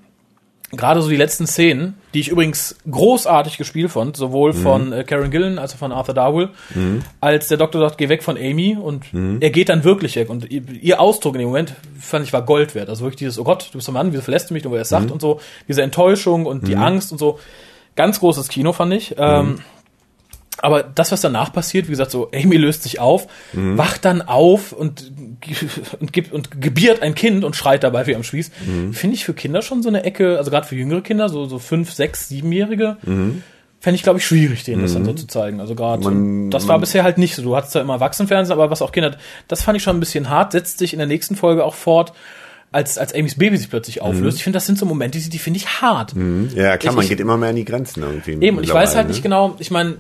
gerade 0.77 1.03
so 1.03 1.09
die 1.09 1.17
letzten 1.17 1.47
Szenen, 1.47 1.95
die 2.13 2.21
ich 2.21 2.29
übrigens 2.29 2.77
großartig 2.91 3.59
gespielt 3.59 3.91
fand, 3.91 4.17
sowohl 4.17 4.53
mhm. 4.53 4.57
von 4.57 4.93
äh, 4.93 5.05
Karen 5.05 5.31
Gillen 5.31 5.59
als 5.59 5.75
auch 5.75 5.79
von 5.79 5.93
Arthur 5.93 6.15
Darwell, 6.15 6.51
mhm. 6.75 7.03
als 7.21 7.49
der 7.49 7.59
Doktor 7.59 7.81
sagt, 7.81 7.99
geh 7.99 8.09
weg 8.09 8.23
von 8.23 8.37
Amy 8.37 8.77
und 8.81 9.13
mhm. 9.13 9.39
er 9.41 9.51
geht 9.51 9.69
dann 9.69 9.85
wirklich 9.85 10.17
weg 10.17 10.31
und 10.31 10.51
ihr, 10.51 11.01
Ausdruck 11.01 11.35
in 11.35 11.41
dem 11.41 11.49
Moment 11.49 11.75
fand 11.99 12.25
ich 12.25 12.33
war 12.33 12.43
Gold 12.43 12.75
wert. 12.75 12.89
Also 12.89 13.05
wirklich 13.05 13.19
dieses, 13.19 13.39
oh 13.39 13.45
Gott, 13.45 13.69
du 13.73 13.79
bist 13.79 13.89
ein 13.89 13.95
Mann, 13.95 14.13
wieso 14.13 14.23
verlässt 14.23 14.51
du 14.51 14.55
mich, 14.55 14.65
nur 14.65 14.73
weil 14.73 14.81
er 14.81 14.83
es 14.83 14.89
sagt 14.89 15.07
mhm. 15.07 15.13
und 15.13 15.21
so, 15.21 15.41
diese 15.69 15.83
Enttäuschung 15.83 16.47
und 16.47 16.69
die 16.69 16.77
mhm. 16.77 16.83
Angst 16.83 17.13
und 17.13 17.19
so. 17.19 17.39
Ganz 17.97 18.19
großes 18.19 18.49
Kino 18.49 18.73
fand 18.73 18.93
ich. 18.93 19.15
Ähm, 19.19 19.47
mhm. 19.47 19.59
Aber 20.63 20.83
das, 20.83 21.13
was 21.13 21.21
danach 21.21 21.53
passiert, 21.53 21.87
wie 21.87 21.91
gesagt, 21.91 22.11
so 22.11 22.31
Amy 22.33 22.57
löst 22.57 22.85
sich 22.85 23.01
auf, 23.01 23.27
mhm. 23.53 23.77
wacht 23.77 24.05
dann 24.05 24.23
auf 24.23 24.73
und, 24.73 25.13
und 26.01 26.13
gibt 26.13 26.33
und 26.33 26.61
gebiert 26.61 27.03
ein 27.03 27.15
Kind 27.15 27.45
und 27.45 27.57
schreit 27.57 27.83
dabei 27.83 28.07
wie 28.07 28.15
am 28.15 28.23
Spieß. 28.23 28.51
Mhm. 28.67 28.93
Finde 28.93 29.17
ich 29.17 29.25
für 29.25 29.35
Kinder 29.35 29.63
schon 29.63 29.83
so 29.83 29.89
eine 29.89 30.05
Ecke, 30.05 30.39
also 30.39 30.51
gerade 30.51 30.67
für 30.67 30.77
jüngere 30.77 31.03
Kinder, 31.03 31.29
so, 31.29 31.47
so 31.47 31.59
fünf, 31.59 31.93
sechs, 31.93 32.29
siebenjährige, 32.29 32.97
mhm. 33.03 33.43
fände 33.81 33.97
ich, 33.97 34.03
glaube 34.03 34.21
ich, 34.21 34.27
schwierig, 34.27 34.65
denen 34.65 34.83
das 34.83 34.95
dann 34.95 35.05
so 35.05 35.13
mhm. 35.13 35.17
zu 35.17 35.27
zeigen. 35.27 35.61
Also 35.61 35.75
gerade, 35.75 36.03
das 36.51 36.69
war 36.69 36.79
bisher 36.79 37.03
halt 37.03 37.19
nicht 37.19 37.35
so. 37.35 37.43
Du 37.43 37.57
hattest 37.57 37.75
da 37.75 37.81
immer 37.81 37.95
Erwachsenenfernsehen, 37.95 38.59
aber 38.59 38.71
was 38.71 38.81
auch 38.81 38.93
Kinder, 38.93 39.17
das 39.49 39.63
fand 39.63 39.77
ich 39.77 39.83
schon 39.83 39.97
ein 39.97 40.01
bisschen 40.01 40.31
hart, 40.31 40.53
setzt 40.53 40.79
sich 40.79 40.93
in 40.93 40.99
der 40.99 41.09
nächsten 41.09 41.37
Folge 41.37 41.65
auch 41.65 41.75
fort 41.75 42.13
als, 42.75 42.99
als 42.99 43.15
Amy's 43.15 43.37
Baby 43.37 43.57
sich 43.57 43.71
plötzlich 43.71 44.03
auflöst. 44.03 44.35
Mhm. 44.35 44.39
Ich 44.39 44.45
finde, 44.45 44.57
das 44.57 44.67
sind 44.67 44.79
so 44.79 44.85
Momente, 44.85 45.19
die, 45.19 45.29
die 45.29 45.39
finde 45.39 45.59
ich 45.59 45.81
hart. 45.81 46.17
Mhm. 46.17 46.51
Ja, 46.57 46.77
klar, 46.77 46.93
ich, 46.93 46.97
man 46.97 47.09
geht 47.09 47.21
immer 47.21 47.37
mehr 47.37 47.51
an 47.51 47.57
die 47.57 47.65
Grenzen 47.65 48.03
irgendwie. 48.03 48.33
Eben, 48.45 48.57
und 48.59 48.65
ich 48.65 48.75
weiß 48.75 48.97
halt 48.97 49.07
ne? 49.07 49.13
nicht 49.13 49.23
genau, 49.23 49.55
ich 49.61 49.71
meine, 49.71 49.97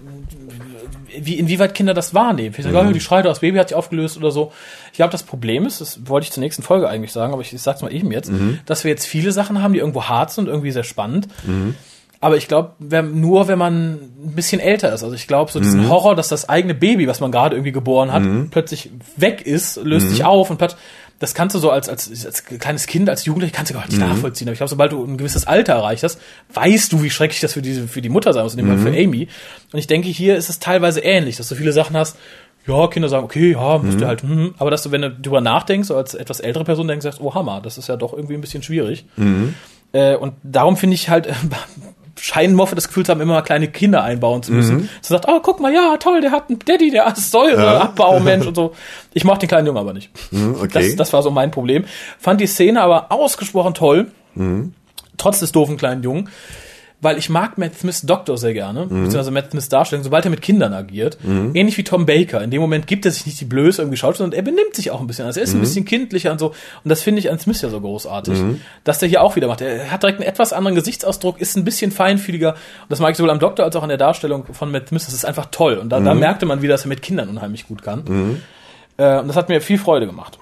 wie, 1.18 1.38
inwieweit 1.38 1.74
Kinder 1.74 1.94
das 1.94 2.14
wahrnehmen. 2.14 2.54
Ich 2.56 2.64
sage, 2.64 2.82
mhm. 2.82 2.92
die 2.92 3.00
Schreie, 3.00 3.22
das 3.22 3.40
Baby 3.40 3.58
hat 3.58 3.68
sich 3.68 3.76
aufgelöst 3.76 4.16
oder 4.16 4.30
so. 4.30 4.52
Ich 4.92 4.96
glaube, 4.96 5.12
das 5.12 5.22
Problem 5.22 5.66
ist, 5.66 5.80
das 5.80 6.06
wollte 6.06 6.24
ich 6.24 6.32
zur 6.32 6.42
nächsten 6.42 6.62
Folge 6.62 6.88
eigentlich 6.88 7.12
sagen, 7.12 7.32
aber 7.32 7.42
ich, 7.42 7.52
ich 7.52 7.62
sag's 7.62 7.82
mal 7.82 7.92
eben 7.92 8.10
jetzt, 8.12 8.30
mhm. 8.30 8.60
dass 8.66 8.84
wir 8.84 8.90
jetzt 8.90 9.06
viele 9.06 9.32
Sachen 9.32 9.62
haben, 9.62 9.72
die 9.72 9.80
irgendwo 9.80 10.04
hart 10.04 10.30
sind 10.30 10.44
und 10.44 10.50
irgendwie 10.50 10.70
sehr 10.70 10.84
spannend. 10.84 11.28
Mhm. 11.46 11.74
Aber 12.24 12.38
ich 12.38 12.48
glaube, 12.48 12.72
nur 13.02 13.48
wenn 13.48 13.58
man 13.58 13.92
ein 14.24 14.32
bisschen 14.34 14.58
älter 14.58 14.90
ist. 14.94 15.02
Also 15.02 15.14
ich 15.14 15.26
glaube, 15.26 15.52
so 15.52 15.60
diesen 15.60 15.82
mhm. 15.82 15.88
Horror, 15.90 16.14
dass 16.16 16.28
das 16.28 16.48
eigene 16.48 16.74
Baby, 16.74 17.06
was 17.06 17.20
man 17.20 17.30
gerade 17.30 17.54
irgendwie 17.54 17.72
geboren 17.72 18.12
hat, 18.12 18.22
mhm. 18.22 18.48
plötzlich 18.50 18.90
weg 19.16 19.42
ist, 19.42 19.76
löst 19.76 20.08
sich 20.08 20.20
mhm. 20.20 20.24
auf 20.24 20.48
und 20.48 20.56
plötzlich 20.56 20.80
das 21.18 21.34
kannst 21.34 21.54
du 21.54 21.60
so 21.60 21.70
als, 21.70 21.88
als, 21.88 22.26
als 22.26 22.44
kleines 22.44 22.86
Kind, 22.86 23.08
als 23.08 23.24
Jugendlicher, 23.24 23.54
kannst 23.54 23.70
du 23.70 23.74
gar 23.74 23.86
nicht 23.86 23.98
mhm. 23.98 24.08
nachvollziehen. 24.08 24.48
Aber 24.48 24.52
ich 24.52 24.58
glaube, 24.58 24.70
sobald 24.70 24.92
du 24.92 25.04
ein 25.04 25.16
gewisses 25.16 25.46
Alter 25.46 25.74
erreicht 25.74 26.02
hast, 26.02 26.20
weißt 26.52 26.92
du, 26.92 27.02
wie 27.02 27.10
schrecklich 27.10 27.40
das 27.40 27.52
für, 27.52 27.62
diese, 27.62 27.88
für 27.88 28.02
die 28.02 28.08
Mutter 28.08 28.32
sein 28.32 28.42
muss, 28.42 28.54
in 28.54 28.58
dem 28.58 28.68
mhm. 28.68 28.82
Fall 28.82 28.92
für 28.92 28.98
Amy. 28.98 29.28
Und 29.72 29.78
ich 29.78 29.86
denke, 29.86 30.08
hier 30.08 30.36
ist 30.36 30.48
es 30.48 30.58
teilweise 30.58 31.00
ähnlich, 31.00 31.36
dass 31.36 31.48
du 31.48 31.54
viele 31.54 31.72
Sachen 31.72 31.96
hast, 31.96 32.16
ja, 32.66 32.86
Kinder 32.88 33.08
sagen, 33.08 33.24
okay, 33.24 33.52
ja, 33.52 33.78
musst 33.78 33.96
mhm. 33.96 34.00
du 34.00 34.06
halt, 34.06 34.22
hm, 34.22 34.54
aber 34.58 34.70
dass 34.70 34.82
du, 34.82 34.90
wenn 34.90 35.02
du 35.02 35.10
drüber 35.10 35.40
nachdenkst, 35.40 35.88
so 35.88 35.96
als 35.96 36.14
etwas 36.14 36.40
ältere 36.40 36.64
Person 36.64 36.88
denkst, 36.88 37.04
sagst, 37.04 37.20
oh 37.20 37.34
Hammer, 37.34 37.60
das 37.60 37.78
ist 37.78 37.88
ja 37.88 37.96
doch 37.96 38.14
irgendwie 38.14 38.34
ein 38.34 38.40
bisschen 38.40 38.62
schwierig. 38.62 39.04
Mhm. 39.16 39.54
Äh, 39.92 40.16
und 40.16 40.34
darum 40.42 40.76
finde 40.76 40.94
ich 40.94 41.08
halt 41.08 41.28
scheinen 42.18 42.54
Moffe 42.54 42.74
das 42.74 42.88
Gefühl 42.88 43.04
zu 43.04 43.12
haben, 43.12 43.20
immer 43.20 43.34
mal 43.34 43.42
kleine 43.42 43.68
Kinder 43.68 44.02
einbauen 44.02 44.42
zu 44.42 44.52
müssen. 44.52 44.76
Mhm. 44.76 44.88
So 45.00 45.14
sagt, 45.14 45.26
oh, 45.28 45.40
guck 45.40 45.60
mal, 45.60 45.72
ja, 45.72 45.96
toll, 45.98 46.20
der 46.20 46.30
hat 46.30 46.48
einen 46.48 46.58
Daddy, 46.58 46.90
der 46.90 47.06
ist 47.08 47.30
Säureabbau, 47.30 48.20
Mensch 48.20 48.46
und 48.48 48.54
so. 48.54 48.74
Ich 49.12 49.24
mochte 49.24 49.40
den 49.40 49.48
kleinen 49.48 49.66
Jungen 49.66 49.78
aber 49.78 49.92
nicht. 49.92 50.10
Mhm, 50.30 50.56
okay. 50.60 50.88
Das, 50.88 50.96
das 50.96 51.12
war 51.12 51.22
so 51.22 51.30
mein 51.30 51.50
Problem. 51.50 51.84
Fand 52.18 52.40
die 52.40 52.46
Szene 52.46 52.80
aber 52.80 53.10
ausgesprochen 53.10 53.74
toll. 53.74 54.10
Mhm. 54.34 54.74
Trotz 55.16 55.40
des 55.40 55.52
doofen 55.52 55.76
kleinen 55.76 56.02
Jungen 56.02 56.28
weil 57.04 57.18
ich 57.18 57.28
mag 57.28 57.58
Matt 57.58 57.76
Smiths 57.78 58.02
Doktor 58.02 58.38
sehr 58.38 58.54
gerne, 58.54 58.86
mhm. 58.86 59.04
beziehungsweise 59.04 59.30
Matt 59.30 59.50
Smiths 59.50 59.68
Darstellung, 59.68 60.02
sobald 60.02 60.24
er 60.24 60.30
mit 60.30 60.42
Kindern 60.42 60.72
agiert. 60.72 61.18
Mhm. 61.22 61.50
Ähnlich 61.54 61.76
wie 61.76 61.84
Tom 61.84 62.06
Baker. 62.06 62.42
In 62.42 62.50
dem 62.50 62.60
Moment 62.60 62.86
gibt 62.86 63.04
er 63.04 63.12
sich 63.12 63.26
nicht 63.26 63.40
die 63.40 63.44
Blöße 63.44 63.82
irgendwie 63.82 63.98
schaut, 63.98 64.16
sondern 64.16 64.36
er 64.36 64.42
benimmt 64.42 64.74
sich 64.74 64.90
auch 64.90 65.00
ein 65.00 65.06
bisschen. 65.06 65.26
Also 65.26 65.40
er 65.40 65.44
ist 65.44 65.52
mhm. 65.52 65.58
ein 65.58 65.60
bisschen 65.60 65.84
kindlicher 65.84 66.32
und 66.32 66.38
so. 66.38 66.48
Und 66.48 66.88
das 66.88 67.02
finde 67.02 67.20
ich 67.20 67.30
an 67.30 67.38
Smith 67.38 67.60
ja 67.60 67.68
so 67.68 67.80
großartig. 67.80 68.38
Mhm. 68.38 68.60
Dass 68.82 68.98
der 68.98 69.08
hier 69.08 69.22
auch 69.22 69.36
wieder 69.36 69.46
macht. 69.46 69.60
Er 69.60 69.90
hat 69.90 70.02
direkt 70.02 70.20
einen 70.20 70.28
etwas 70.28 70.52
anderen 70.52 70.74
Gesichtsausdruck, 70.74 71.40
ist 71.40 71.56
ein 71.56 71.64
bisschen 71.64 71.92
feinfühliger. 71.92 72.52
Und 72.52 72.58
das 72.88 72.98
mag 72.98 73.10
ich 73.10 73.18
sowohl 73.18 73.30
am 73.30 73.38
Doktor 73.38 73.64
als 73.64 73.76
auch 73.76 73.82
an 73.82 73.90
der 73.90 73.98
Darstellung 73.98 74.46
von 74.52 74.72
Matt 74.72 74.88
Smith. 74.88 75.04
Das 75.04 75.14
ist 75.14 75.26
einfach 75.26 75.46
toll. 75.50 75.74
Und 75.74 75.90
da, 75.90 76.00
da 76.00 76.14
mhm. 76.14 76.20
merkte 76.20 76.46
man 76.46 76.62
wieder, 76.62 76.74
dass 76.74 76.86
er 76.86 76.88
mit 76.88 77.02
Kindern 77.02 77.28
unheimlich 77.28 77.68
gut 77.68 77.82
kann. 77.82 78.02
Mhm. 78.08 78.42
Äh, 78.96 79.20
und 79.20 79.28
das 79.28 79.36
hat 79.36 79.50
mir 79.50 79.60
viel 79.60 79.78
Freude 79.78 80.06
gemacht. 80.06 80.38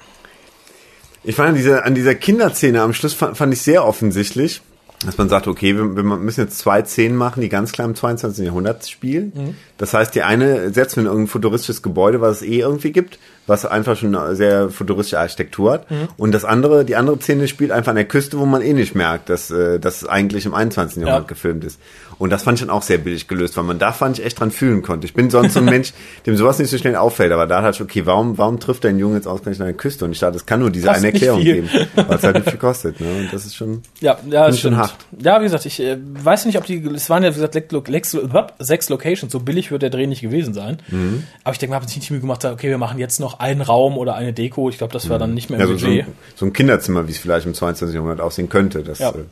Ich 1.25 1.35
fand 1.35 1.51
an 1.51 1.55
dieser, 1.57 1.85
an 1.85 1.95
dieser 1.95 2.15
Kinderszene 2.15 2.81
am 2.81 2.95
Schluss 2.95 3.15
fand, 3.15 3.37
fand 3.37 3.53
ich 3.53 3.63
sehr 3.63 3.85
offensichtlich 3.85 4.61
dass 5.05 5.19
man 5.19 5.29
sagt, 5.29 5.49
okay, 5.49 5.77
wir, 5.77 5.97
wir 5.97 6.03
müssen 6.03 6.41
jetzt 6.41 6.59
zwei 6.59 6.83
Szenen 6.85 7.17
machen, 7.17 7.41
die 7.41 7.49
ganz 7.49 7.73
klar 7.73 7.89
im 7.89 7.95
22. 7.95 8.45
Jahrhundert 8.45 8.89
spielen. 8.89 9.33
Mhm. 9.35 9.55
Das 9.79 9.95
heißt, 9.95 10.15
die 10.15 10.23
eine 10.23 10.73
setzt 10.73 10.97
man 10.97 11.07
in 11.07 11.11
irgendein 11.11 11.31
futuristisches 11.31 11.83
Gebäude, 11.83 12.21
was 12.21 12.43
es 12.43 12.49
eh 12.49 12.61
irgendwie 12.61 12.93
gibt, 12.93 13.19
was 13.47 13.67
einfach 13.67 13.97
schon 13.97 14.15
eine 14.15 14.37
sehr 14.37 14.71
futuristische 14.71 15.19
Architektur 15.19 15.73
hat. 15.73 15.91
Mhm. 15.91 16.09
Und 16.17 16.33
das 16.33 16.45
andere, 16.45 16.85
die 16.85 16.97
andere 16.97 17.19
Szene 17.21 17.49
spielt 17.49 17.73
einfach 17.73 17.91
an 17.91 17.97
der 17.97 18.05
Küste, 18.05 18.39
wo 18.39 18.47
man 18.47 18.63
eh 18.63 18.73
nicht 18.73 18.95
merkt, 18.95 19.29
dass 19.29 19.51
äh, 19.51 19.81
das 19.81 20.07
eigentlich 20.07 20.47
im 20.47 20.55
21. 20.55 20.99
Jahrhundert 20.99 21.25
ja. 21.25 21.29
gefilmt 21.29 21.65
ist. 21.65 21.81
Und 22.19 22.31
das 22.31 22.45
fand 22.45 22.61
ich 22.61 22.65
dann 22.65 22.71
auch 22.71 22.83
sehr 22.83 22.99
billig 22.99 23.27
gelöst, 23.27 23.57
weil 23.57 23.65
man 23.65 23.81
da 23.81 23.91
fand 23.91 24.17
ich 24.17 24.25
echt 24.25 24.39
dran 24.39 24.53
fühlen 24.53 24.83
konnte. 24.83 25.07
Ich 25.07 25.15
bin 25.15 25.29
sonst 25.29 25.55
so 25.55 25.59
ein 25.59 25.65
Mensch, 25.65 25.93
dem 26.25 26.37
sowas 26.37 26.57
nicht 26.61 26.71
so 26.71 26.79
schnell 26.79 26.95
auffällt, 26.95 27.33
aber 27.33 27.49
da 27.49 27.61
dachte 27.61 27.77
ich, 27.77 27.83
okay, 27.83 28.07
warum, 28.07 28.39
warum 28.39 28.61
trifft 28.61 28.87
ein 28.87 28.99
Junge 29.01 29.17
jetzt 29.17 29.27
ausgerechnet 29.27 29.63
an 29.63 29.67
der 29.73 29.77
Küste? 29.77 30.05
Und 30.05 30.13
ich 30.13 30.21
dachte, 30.21 30.37
es 30.37 30.47
kann 30.47 30.61
nur 30.61 30.71
diese 30.71 30.87
Kost 30.87 30.99
eine 30.99 31.09
Erklärung 31.09 31.41
geben, 31.41 31.69
weil 31.97 32.17
es 32.17 32.23
halt 32.23 32.37
nicht 32.37 32.51
viel 32.51 32.61
kostet. 32.61 33.01
Ne? 33.01 33.09
Und 33.09 33.33
das 33.33 33.45
ist 33.45 33.57
schon, 33.57 33.83
ja, 34.01 34.19
ja, 34.31 34.53
schon 34.53 34.77
hart. 34.77 34.95
Ja, 35.21 35.41
wie 35.41 35.45
gesagt, 35.45 35.67
ich 35.67 35.81
äh, 35.81 35.99
weiß 36.01 36.47
nicht, 36.47 36.59
ob 36.59 36.67
die, 36.67 36.77
es 36.95 37.11
waren 37.11 37.25
ja, 37.25 37.31
wie 37.31 37.41
gesagt, 37.41 37.55
Lex, 37.55 37.89
Lex, 37.89 38.17
sechs 38.61 38.89
Locations, 38.89 39.33
so 39.33 39.41
billig 39.41 39.73
wird 39.73 39.83
der 39.83 39.91
Dreh 39.91 40.07
nicht 40.07 40.23
gewesen 40.23 40.55
sein. 40.55 40.79
Mhm. 40.89 41.25
Aber 41.43 41.55
ich 41.55 41.59
denke, 41.59 41.73
man 41.73 41.83
hat 41.83 41.89
sich 41.89 41.97
nicht 41.97 42.09
die 42.09 42.13
Mühe 42.13 42.21
gemacht, 42.21 42.45
okay, 42.45 42.69
wir 42.69 42.79
machen 42.79 43.01
jetzt 43.01 43.19
noch 43.19 43.32
einen 43.41 43.61
Raum 43.61 43.97
oder 43.99 44.15
eine 44.15 44.33
Deko. 44.33 44.69
Ich 44.69 44.79
glaube, 44.79 44.93
das 44.93 45.09
war 45.09 45.19
dann 45.19 45.35
nicht 45.35 45.51
mehr 45.51 45.61
im 45.61 45.69
ja, 45.69 45.79
so, 45.79 45.87
Budget. 45.87 46.07
So, 46.07 46.13
so, 46.37 46.47
ein 46.47 46.53
Kinderzimmer, 46.53 47.07
wie 47.09 47.13
es 47.13 47.19
vielleicht 47.19 47.47
im 47.47 47.55
22. 47.55 47.95
Jahrhundert 47.95 48.21
aussehen 48.21 48.49
könnte. 48.49 48.83
Das 48.83 48.99
ja. 48.99 49.11
äh, 49.11 49.25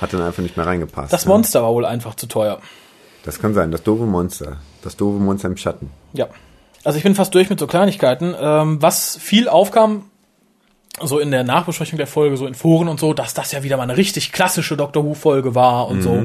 hat 0.00 0.12
dann 0.12 0.22
einfach 0.22 0.42
nicht 0.42 0.56
mehr 0.56 0.66
reingepasst. 0.66 1.12
Das 1.12 1.26
Monster 1.26 1.60
ja. 1.60 1.64
war 1.64 1.74
wohl 1.74 1.84
einfach 1.84 2.14
zu 2.14 2.26
teuer. 2.26 2.60
Das 3.24 3.40
kann 3.40 3.54
sein, 3.54 3.70
das 3.70 3.82
doofe 3.82 4.04
Monster. 4.04 4.58
Das 4.82 4.96
doofe 4.96 5.18
Monster 5.18 5.48
im 5.48 5.56
Schatten. 5.56 5.90
Ja. 6.12 6.28
Also 6.84 6.96
ich 6.96 7.02
bin 7.02 7.14
fast 7.14 7.34
durch 7.34 7.50
mit 7.50 7.58
so 7.58 7.66
Kleinigkeiten. 7.66 8.34
Ähm, 8.38 8.80
was 8.80 9.18
viel 9.20 9.48
aufkam, 9.48 10.04
so 11.02 11.18
in 11.18 11.30
der 11.30 11.44
Nachbesprechung 11.44 11.98
der 11.98 12.06
Folge, 12.06 12.36
so 12.36 12.46
in 12.46 12.54
Foren 12.54 12.88
und 12.88 13.00
so, 13.00 13.14
dass 13.14 13.34
das 13.34 13.52
ja 13.52 13.62
wieder 13.62 13.76
mal 13.76 13.84
eine 13.84 13.96
richtig 13.96 14.32
klassische 14.32 14.76
Doctor 14.76 15.04
Who-Folge 15.04 15.54
war 15.54 15.88
und 15.88 15.98
mhm. 15.98 16.02
so. 16.02 16.22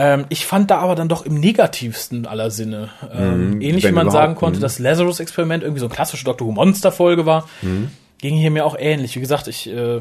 Ähm, 0.00 0.24
ich 0.30 0.46
fand 0.46 0.70
da 0.70 0.78
aber 0.78 0.94
dann 0.94 1.10
doch 1.10 1.26
im 1.26 1.38
negativsten 1.38 2.24
aller 2.24 2.50
Sinne. 2.50 2.88
Ähm, 3.12 3.50
mhm, 3.50 3.60
ähnlich 3.60 3.86
wie 3.86 3.92
man 3.92 4.10
sagen 4.10 4.34
konnte, 4.34 4.58
mhm. 4.58 4.62
dass 4.62 4.78
Lazarus-Experiment 4.78 5.62
irgendwie 5.62 5.80
so 5.80 5.86
eine 5.86 5.94
klassische 5.94 6.24
Doctor 6.24 6.46
Who-Monster-Folge 6.46 7.26
war, 7.26 7.46
mhm. 7.60 7.90
ging 8.16 8.34
hier 8.34 8.50
mir 8.50 8.64
auch 8.64 8.76
ähnlich. 8.78 9.14
Wie 9.16 9.20
gesagt, 9.20 9.46
ich 9.46 9.68
äh, 9.68 10.00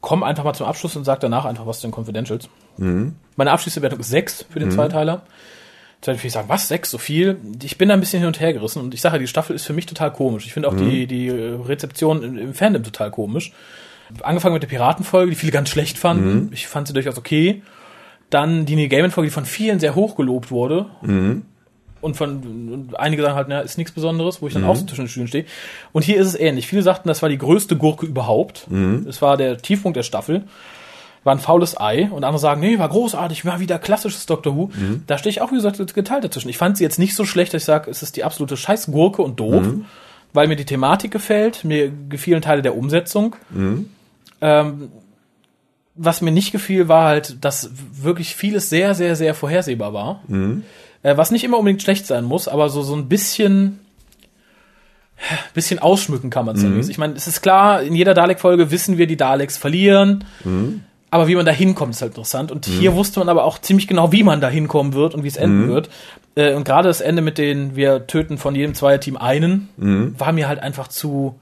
komme 0.00 0.24
einfach 0.24 0.44
mal 0.44 0.54
zum 0.54 0.68
Abschluss 0.68 0.94
und 0.94 1.02
sage 1.02 1.18
danach 1.22 1.44
einfach 1.44 1.66
was 1.66 1.80
zu 1.80 1.88
den 1.88 1.92
Confidentials. 1.92 2.48
Mhm. 2.76 3.16
Meine 3.34 3.50
Abschließbewertung 3.50 3.98
ist 3.98 4.10
6 4.10 4.46
für 4.48 4.60
den 4.60 4.68
mhm. 4.68 4.74
Zweiteiler. 4.74 5.22
Zweiteiler 6.02 6.18
würde 6.18 6.26
ich 6.28 6.32
sagen, 6.32 6.48
was, 6.48 6.68
6, 6.68 6.88
so 6.92 6.98
viel? 6.98 7.40
Ich 7.64 7.78
bin 7.78 7.88
da 7.88 7.94
ein 7.94 8.00
bisschen 8.00 8.20
hin 8.20 8.28
und 8.28 8.38
her 8.38 8.52
gerissen 8.52 8.80
und 8.80 8.94
ich 8.94 9.00
sage, 9.00 9.18
die 9.18 9.26
Staffel 9.26 9.56
ist 9.56 9.66
für 9.66 9.72
mich 9.72 9.86
total 9.86 10.12
komisch. 10.12 10.46
Ich 10.46 10.52
finde 10.52 10.68
auch 10.68 10.74
mhm. 10.74 10.88
die, 10.88 11.08
die 11.08 11.30
Rezeption 11.30 12.22
im, 12.22 12.38
im 12.38 12.54
Fandom 12.54 12.84
total 12.84 13.10
komisch. 13.10 13.50
Angefangen 14.22 14.52
mit 14.52 14.62
der 14.62 14.68
Piratenfolge, 14.68 15.30
die 15.30 15.36
viele 15.36 15.50
ganz 15.50 15.68
schlecht 15.68 15.98
fanden. 15.98 16.44
Mhm. 16.44 16.50
Ich 16.52 16.68
fand 16.68 16.86
sie 16.86 16.94
durchaus 16.94 17.18
okay. 17.18 17.62
Dann 18.30 18.66
die 18.66 18.76
Neil 18.76 18.88
Gaiman-Folge, 18.88 19.28
die 19.28 19.34
von 19.34 19.44
vielen 19.44 19.80
sehr 19.80 19.94
hoch 19.94 20.16
gelobt 20.16 20.50
wurde. 20.50 20.86
Mhm. 21.02 21.42
Und 22.00 22.16
von 22.16 22.36
und 22.72 23.00
einige 23.00 23.22
sagen 23.22 23.34
halt, 23.34 23.48
na, 23.48 23.60
ist 23.60 23.78
nichts 23.78 23.92
Besonderes, 23.92 24.42
wo 24.42 24.46
ich 24.46 24.52
dann 24.52 24.62
mhm. 24.62 24.68
auch 24.68 24.76
so 24.76 24.84
zwischen 24.84 25.04
den 25.04 25.08
Stühlen 25.08 25.28
stehe. 25.28 25.44
Und 25.92 26.02
hier 26.04 26.18
ist 26.18 26.26
es 26.26 26.34
ähnlich. 26.38 26.66
Viele 26.66 26.82
sagten, 26.82 27.08
das 27.08 27.22
war 27.22 27.28
die 27.28 27.38
größte 27.38 27.76
Gurke 27.76 28.06
überhaupt. 28.06 28.70
Mhm. 28.70 29.06
Es 29.08 29.22
war 29.22 29.36
der 29.36 29.58
Tiefpunkt 29.58 29.96
der 29.96 30.02
Staffel 30.02 30.44
war 31.26 31.34
ein 31.34 31.40
faules 31.40 31.78
Ei 31.78 32.08
und 32.08 32.22
andere 32.22 32.38
sagen, 32.38 32.60
nee, 32.60 32.78
war 32.78 32.88
großartig, 32.88 33.44
war 33.44 33.58
wieder 33.58 33.80
klassisches 33.80 34.26
Doctor 34.26 34.56
Who. 34.56 34.70
Mhm. 34.72 35.02
Da 35.08 35.18
stehe 35.18 35.30
ich 35.32 35.40
auch, 35.40 35.50
wie 35.50 35.56
gesagt, 35.56 35.92
geteilt 35.92 36.22
dazwischen. 36.22 36.48
Ich 36.48 36.56
fand 36.56 36.76
sie 36.76 36.84
jetzt 36.84 37.00
nicht 37.00 37.16
so 37.16 37.24
schlecht, 37.24 37.52
dass 37.52 37.62
ich 37.62 37.66
sage, 37.66 37.90
es 37.90 38.04
ist 38.04 38.14
die 38.14 38.22
absolute 38.22 38.56
Scheißgurke 38.56 39.22
und 39.22 39.40
doof, 39.40 39.66
mhm. 39.66 39.86
weil 40.32 40.46
mir 40.46 40.54
die 40.54 40.64
Thematik 40.64 41.10
gefällt, 41.10 41.64
mir 41.64 41.90
gefielen 42.08 42.42
Teile 42.42 42.62
der 42.62 42.76
Umsetzung. 42.76 43.34
Mhm. 43.50 43.90
Ähm, 44.40 44.92
was 45.96 46.20
mir 46.20 46.30
nicht 46.30 46.52
gefiel, 46.52 46.88
war 46.88 47.06
halt, 47.06 47.44
dass 47.44 47.70
wirklich 47.92 48.36
vieles 48.36 48.68
sehr, 48.68 48.94
sehr, 48.94 49.16
sehr 49.16 49.34
vorhersehbar 49.34 49.92
war. 49.92 50.22
Mhm. 50.28 50.62
Äh, 51.02 51.16
was 51.16 51.30
nicht 51.30 51.44
immer 51.44 51.58
unbedingt 51.58 51.82
schlecht 51.82 52.06
sein 52.06 52.24
muss, 52.24 52.48
aber 52.48 52.68
so, 52.68 52.82
so 52.82 52.94
ein 52.94 53.08
bisschen, 53.08 53.80
bisschen 55.54 55.78
ausschmücken 55.78 56.30
kann 56.30 56.44
man 56.44 56.56
es 56.56 56.62
mhm. 56.62 56.80
Ich 56.90 56.98
meine, 56.98 57.14
es 57.14 57.26
ist 57.26 57.40
klar, 57.40 57.82
in 57.82 57.94
jeder 57.94 58.14
Dalek-Folge 58.14 58.70
wissen 58.70 58.98
wir, 58.98 59.06
die 59.06 59.16
Daleks 59.16 59.56
verlieren. 59.56 60.24
Mhm. 60.44 60.82
aber 61.10 61.28
wie 61.28 61.36
man 61.36 61.46
da 61.46 61.52
hinkommt, 61.52 61.94
ist 61.94 62.02
halt 62.02 62.12
interessant. 62.12 62.52
Und 62.52 62.66
hier 62.66 62.94
wusste 62.94 63.20
man 63.20 63.28
aber 63.28 63.44
auch 63.44 63.58
ziemlich 63.58 63.86
genau, 63.86 64.12
wie 64.12 64.22
man 64.22 64.40
da 64.40 64.50
hinkommen 64.50 64.92
wird 64.92 65.14
und 65.14 65.22
wie 65.24 65.28
es 65.28 65.36
enden 65.36 65.68
wird. 65.68 65.88
Äh, 66.34 66.54
und 66.54 66.64
gerade 66.64 66.88
das 66.88 67.00
Ende 67.00 67.22
mit 67.22 67.38
den, 67.38 67.74
wir 67.74 68.06
töten 68.06 68.36
von 68.36 68.54
jedem 68.54 68.74
Zweierteam 68.74 69.16
einen, 69.16 69.68
war 70.18 70.32
mir 70.32 70.48
halt 70.48 70.58
einfach 70.58 70.88
zu, 70.88 71.38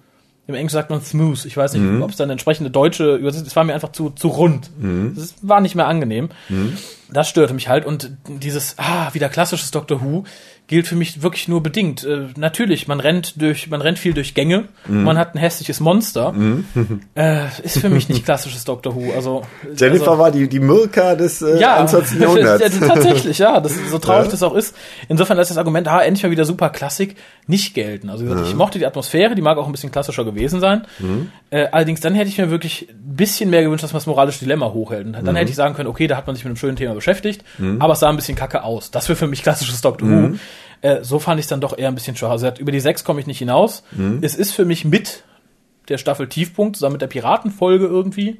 im 0.46 0.54
Englischen 0.54 0.74
sagt 0.74 0.90
man 0.90 1.00
smooth. 1.00 1.44
Ich 1.46 1.56
weiß 1.56 1.74
nicht, 1.74 2.02
ob 2.02 2.10
es 2.10 2.16
dann 2.16 2.28
entsprechende 2.30 2.70
deutsche 2.70 3.16
Übersetzung 3.16 3.46
Es 3.46 3.56
war 3.56 3.64
mir 3.64 3.74
einfach 3.74 3.92
zu, 3.92 4.10
zu 4.10 4.28
rund. 4.28 4.70
Es 5.16 5.34
war 5.42 5.60
nicht 5.60 5.74
mehr 5.74 5.86
angenehm. 5.86 6.28
Das 7.14 7.28
störte 7.28 7.54
mich 7.54 7.68
halt. 7.68 7.86
Und 7.86 8.10
dieses, 8.28 8.74
ah, 8.76 9.12
wieder 9.14 9.28
klassisches 9.28 9.70
Doctor 9.70 10.02
Who 10.02 10.24
gilt 10.66 10.86
für 10.86 10.96
mich 10.96 11.22
wirklich 11.22 11.46
nur 11.46 11.62
bedingt. 11.62 12.04
Äh, 12.04 12.28
natürlich, 12.36 12.88
man 12.88 12.98
rennt 13.00 13.40
durch, 13.40 13.68
man 13.68 13.82
rennt 13.82 13.98
viel 13.98 14.14
durch 14.14 14.34
Gänge, 14.34 14.64
man 14.88 15.18
hat 15.18 15.34
ein 15.34 15.38
hässliches 15.38 15.80
Monster. 15.80 16.34
Äh, 17.14 17.46
ist 17.62 17.78
für 17.78 17.88
mich 17.88 18.08
nicht 18.08 18.24
klassisches 18.24 18.64
Doctor 18.64 18.94
Who. 18.94 19.12
Also 19.14 19.42
Jennifer 19.76 20.10
also, 20.10 20.18
war 20.18 20.30
die, 20.30 20.48
die 20.48 20.58
Mirka 20.58 21.14
des 21.14 21.42
äh, 21.42 21.60
ja, 21.60 21.76
21. 21.76 22.20
Jahrhunderts. 22.20 22.80
tatsächlich, 22.80 23.38
ja, 23.38 23.60
das, 23.60 23.72
so 23.90 23.98
traurig 23.98 24.26
Ja. 24.26 24.30
das 24.30 24.42
auch 24.42 24.54
ist. 24.54 24.74
Insofern 25.08 25.36
lässt 25.36 25.50
das 25.50 25.58
Argument, 25.58 25.86
ah, 25.86 26.00
endlich 26.00 26.24
mal 26.24 26.30
wieder 26.30 26.44
super 26.44 26.70
Klassik, 26.70 27.16
nicht 27.46 27.74
gelten. 27.74 28.10
Also 28.10 28.24
gesagt, 28.24 28.48
ich 28.48 28.54
mochte 28.54 28.78
die 28.78 28.86
Atmosphäre, 28.86 29.34
die 29.34 29.42
mag 29.42 29.58
auch 29.58 29.66
ein 29.66 29.72
bisschen 29.72 29.92
klassischer 29.92 30.24
gewesen 30.24 30.60
sein. 30.60 30.86
Äh, 31.50 31.68
allerdings 31.70 32.00
dann 32.00 32.14
hätte 32.14 32.28
ich 32.28 32.38
mir 32.38 32.50
wirklich 32.50 32.88
ein 32.90 33.16
bisschen 33.16 33.50
mehr 33.50 33.62
gewünscht, 33.62 33.84
dass 33.84 33.92
man 33.92 33.98
das 33.98 34.06
moralische 34.06 34.40
Dilemma 34.40 34.72
hochhält. 34.72 35.06
Und 35.06 35.24
dann 35.24 35.36
hätte 35.36 35.50
ich 35.50 35.56
sagen 35.56 35.74
können, 35.74 35.88
okay, 35.88 36.06
da 36.06 36.16
hat 36.16 36.26
man 36.26 36.34
sich 36.34 36.44
mit 36.44 36.50
einem 36.50 36.56
schönen 36.56 36.76
Thema 36.76 36.94
beschäftigt, 36.94 37.03
aber 37.80 37.92
es 37.92 38.00
sah 38.00 38.08
ein 38.10 38.16
bisschen 38.16 38.36
kacke 38.36 38.62
aus. 38.64 38.90
Das 38.90 39.08
wäre 39.08 39.16
für 39.16 39.26
mich 39.26 39.42
klassisches 39.42 39.80
Doctor 39.80 40.08
Who. 40.08 40.12
Äh, 40.80 41.02
so 41.04 41.18
fand 41.18 41.38
ich 41.38 41.44
es 41.44 41.48
dann 41.48 41.60
doch 41.60 41.76
eher 41.78 41.88
ein 41.88 41.94
bisschen 41.94 42.16
schwach. 42.16 42.30
Also 42.30 42.50
über 42.58 42.72
die 42.72 42.80
sechs 42.80 43.04
komme 43.04 43.20
ich 43.20 43.26
nicht 43.26 43.38
hinaus. 43.38 43.82
Es 44.22 44.34
ist 44.34 44.52
für 44.52 44.64
mich 44.64 44.84
mit 44.84 45.24
der 45.88 45.98
Staffel 45.98 46.28
Tiefpunkt, 46.28 46.76
zusammen 46.76 46.94
mit 46.94 47.02
der 47.02 47.06
Piratenfolge 47.08 47.86
irgendwie. 47.86 48.38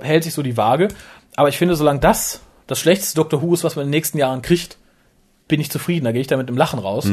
Hält 0.00 0.24
sich 0.24 0.34
so 0.34 0.42
die 0.42 0.56
Waage. 0.56 0.88
Aber 1.36 1.48
ich 1.48 1.56
finde, 1.58 1.76
solange 1.76 2.00
das 2.00 2.40
das 2.66 2.78
schlechteste 2.78 3.16
Doctor 3.16 3.40
Who 3.42 3.54
ist, 3.54 3.64
was 3.64 3.76
man 3.76 3.84
in 3.84 3.88
den 3.88 3.96
nächsten 3.96 4.18
Jahren 4.18 4.42
kriegt, 4.42 4.76
bin 5.48 5.60
ich 5.60 5.70
zufrieden. 5.70 6.04
Da 6.04 6.12
gehe 6.12 6.20
ich 6.20 6.26
da 6.26 6.36
mit 6.36 6.48
dem 6.48 6.56
Lachen 6.58 6.78
raus. 6.78 7.06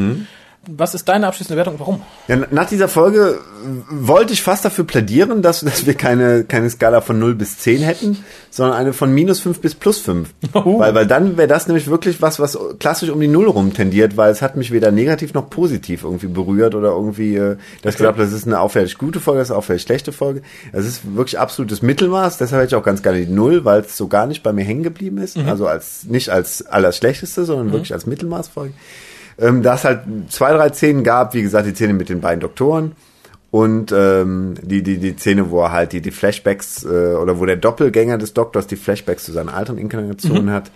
Was 0.67 0.95
ist 0.95 1.07
deine 1.07 1.27
abschließende 1.27 1.57
Wertung 1.57 1.75
und 1.75 1.79
warum? 1.79 2.01
Ja, 2.27 2.37
nach 2.51 2.67
dieser 2.67 2.87
Folge 2.87 3.39
wollte 3.89 4.33
ich 4.33 4.41
fast 4.41 4.65
dafür 4.65 4.85
plädieren, 4.85 5.41
dass, 5.41 5.61
dass 5.61 5.85
wir 5.85 5.93
keine, 5.93 6.43
keine 6.43 6.69
Skala 6.69 7.01
von 7.01 7.19
0 7.19 7.35
bis 7.35 7.59
10 7.59 7.81
hätten, 7.81 8.23
sondern 8.49 8.77
eine 8.77 8.93
von 8.93 9.13
minus 9.13 9.39
5 9.39 9.59
bis 9.59 9.75
plus 9.75 9.99
5. 9.99 10.29
Oh. 10.53 10.79
Weil, 10.79 10.93
weil 10.93 11.07
dann 11.07 11.37
wäre 11.37 11.47
das 11.47 11.67
nämlich 11.67 11.89
wirklich 11.89 12.21
was, 12.21 12.39
was 12.39 12.57
klassisch 12.79 13.09
um 13.09 13.19
die 13.19 13.27
Null 13.27 13.47
rum 13.47 13.73
tendiert, 13.73 14.17
weil 14.17 14.31
es 14.31 14.41
hat 14.41 14.55
mich 14.55 14.71
weder 14.71 14.91
negativ 14.91 15.33
noch 15.33 15.49
positiv 15.49 16.03
irgendwie 16.03 16.27
berührt 16.27 16.75
oder 16.75 16.89
irgendwie, 16.89 17.35
äh, 17.35 17.57
dass 17.81 17.93
ich 17.93 17.97
gesagt 17.97 18.19
das 18.19 18.33
ist 18.33 18.45
eine 18.45 18.59
auffällig 18.59 18.97
gute 18.97 19.19
Folge, 19.19 19.39
das 19.39 19.47
ist 19.47 19.51
eine 19.51 19.59
auffällig 19.59 19.83
schlechte 19.83 20.11
Folge. 20.11 20.41
Es 20.71 20.85
ist 20.85 21.15
wirklich 21.15 21.39
absolutes 21.39 21.81
Mittelmaß, 21.81 22.37
deshalb 22.37 22.61
hätte 22.61 22.75
ich 22.75 22.79
auch 22.79 22.85
ganz 22.85 23.01
gerne 23.03 23.25
die 23.25 23.31
Null, 23.31 23.65
weil 23.65 23.81
es 23.81 23.97
so 23.97 24.07
gar 24.07 24.27
nicht 24.27 24.43
bei 24.43 24.53
mir 24.53 24.63
hängen 24.63 24.83
geblieben 24.83 25.17
ist. 25.17 25.37
Also 25.45 25.67
als, 25.67 26.05
nicht 26.05 26.29
als 26.29 26.65
allerschlechteste, 26.65 27.45
sondern 27.45 27.71
wirklich 27.71 27.93
als 27.93 28.05
Mittelmaßfolge. 28.05 28.73
Ähm, 29.37 29.63
da 29.63 29.75
es 29.75 29.83
halt 29.83 30.01
zwei, 30.29 30.53
drei 30.53 30.69
Szenen 30.69 31.03
gab, 31.03 31.33
wie 31.33 31.41
gesagt, 31.41 31.67
die 31.67 31.75
Szene 31.75 31.93
mit 31.93 32.09
den 32.09 32.21
beiden 32.21 32.39
Doktoren 32.39 32.93
und 33.51 33.91
ähm, 33.91 34.55
die, 34.61 34.83
die, 34.83 34.97
die 34.97 35.15
Szene, 35.17 35.49
wo 35.49 35.61
er 35.61 35.71
halt 35.71 35.93
die, 35.93 36.01
die 36.01 36.11
Flashbacks 36.11 36.83
äh, 36.83 37.15
oder 37.15 37.39
wo 37.39 37.45
der 37.45 37.55
Doppelgänger 37.55 38.17
des 38.17 38.33
Doktors 38.33 38.67
die 38.67 38.75
Flashbacks 38.75 39.25
zu 39.25 39.31
seinen 39.31 39.49
alten 39.49 39.77
Inkarnationen 39.77 40.51
hat, 40.51 40.71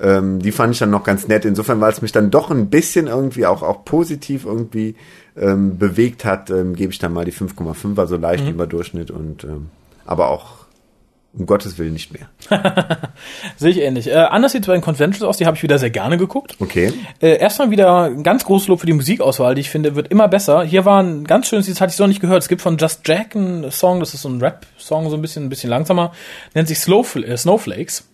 ähm, 0.00 0.40
die 0.40 0.52
fand 0.52 0.72
ich 0.72 0.78
dann 0.78 0.90
noch 0.90 1.04
ganz 1.04 1.28
nett. 1.28 1.44
Insofern, 1.44 1.80
weil 1.80 1.92
es 1.92 2.02
mich 2.02 2.12
dann 2.12 2.30
doch 2.30 2.50
ein 2.50 2.68
bisschen 2.68 3.06
irgendwie 3.06 3.46
auch, 3.46 3.62
auch 3.62 3.84
positiv 3.84 4.44
irgendwie 4.44 4.94
ähm, 5.36 5.78
bewegt 5.78 6.24
hat, 6.24 6.50
ähm, 6.50 6.74
gebe 6.74 6.92
ich 6.92 6.98
dann 6.98 7.12
mal 7.12 7.24
die 7.24 7.32
5,5, 7.32 7.98
also 7.98 8.16
leicht 8.16 8.48
über 8.48 8.66
Durchschnitt 8.66 9.10
und 9.10 9.44
ähm, 9.44 9.66
aber 10.04 10.28
auch 10.28 10.65
um 11.38 11.46
Gottes 11.46 11.78
Willen 11.78 11.92
nicht 11.92 12.12
mehr. 12.12 12.28
Sehe 13.56 13.70
ich 13.70 13.80
ähnlich. 13.80 14.08
Äh, 14.08 14.14
anders 14.14 14.52
sieht 14.52 14.62
es 14.62 14.66
bei 14.66 14.72
den 14.72 14.82
Conventions 14.82 15.22
aus, 15.22 15.36
die 15.36 15.46
habe 15.46 15.56
ich 15.56 15.62
wieder 15.62 15.78
sehr 15.78 15.90
gerne 15.90 16.16
geguckt. 16.16 16.56
Okay. 16.60 16.92
Äh, 17.20 17.38
erstmal 17.38 17.70
wieder 17.70 18.04
ein 18.04 18.22
ganz 18.22 18.44
großes 18.44 18.68
Lob 18.68 18.80
für 18.80 18.86
die 18.86 18.92
Musikauswahl, 18.92 19.54
die 19.54 19.60
ich 19.60 19.70
finde, 19.70 19.94
wird 19.94 20.08
immer 20.08 20.28
besser. 20.28 20.64
Hier 20.64 20.84
war 20.84 21.02
ein 21.02 21.24
ganz 21.24 21.48
schönes, 21.48 21.66
das 21.66 21.80
hatte 21.80 21.90
ich 21.90 21.96
so 21.96 22.04
noch 22.04 22.08
nicht 22.08 22.20
gehört. 22.20 22.42
Es 22.42 22.48
gibt 22.48 22.62
von 22.62 22.78
Just 22.78 23.06
Jack 23.06 23.36
einen 23.36 23.70
Song, 23.70 24.00
das 24.00 24.14
ist 24.14 24.22
so 24.22 24.28
ein 24.28 24.40
Rap-Song, 24.40 25.10
so 25.10 25.16
ein 25.16 25.22
bisschen, 25.22 25.44
ein 25.44 25.48
bisschen 25.48 25.70
langsamer, 25.70 26.12
nennt 26.54 26.68
sich 26.68 26.78
Slowfl 26.78 27.24
äh, 27.24 27.36
Snowflakes. 27.36 28.04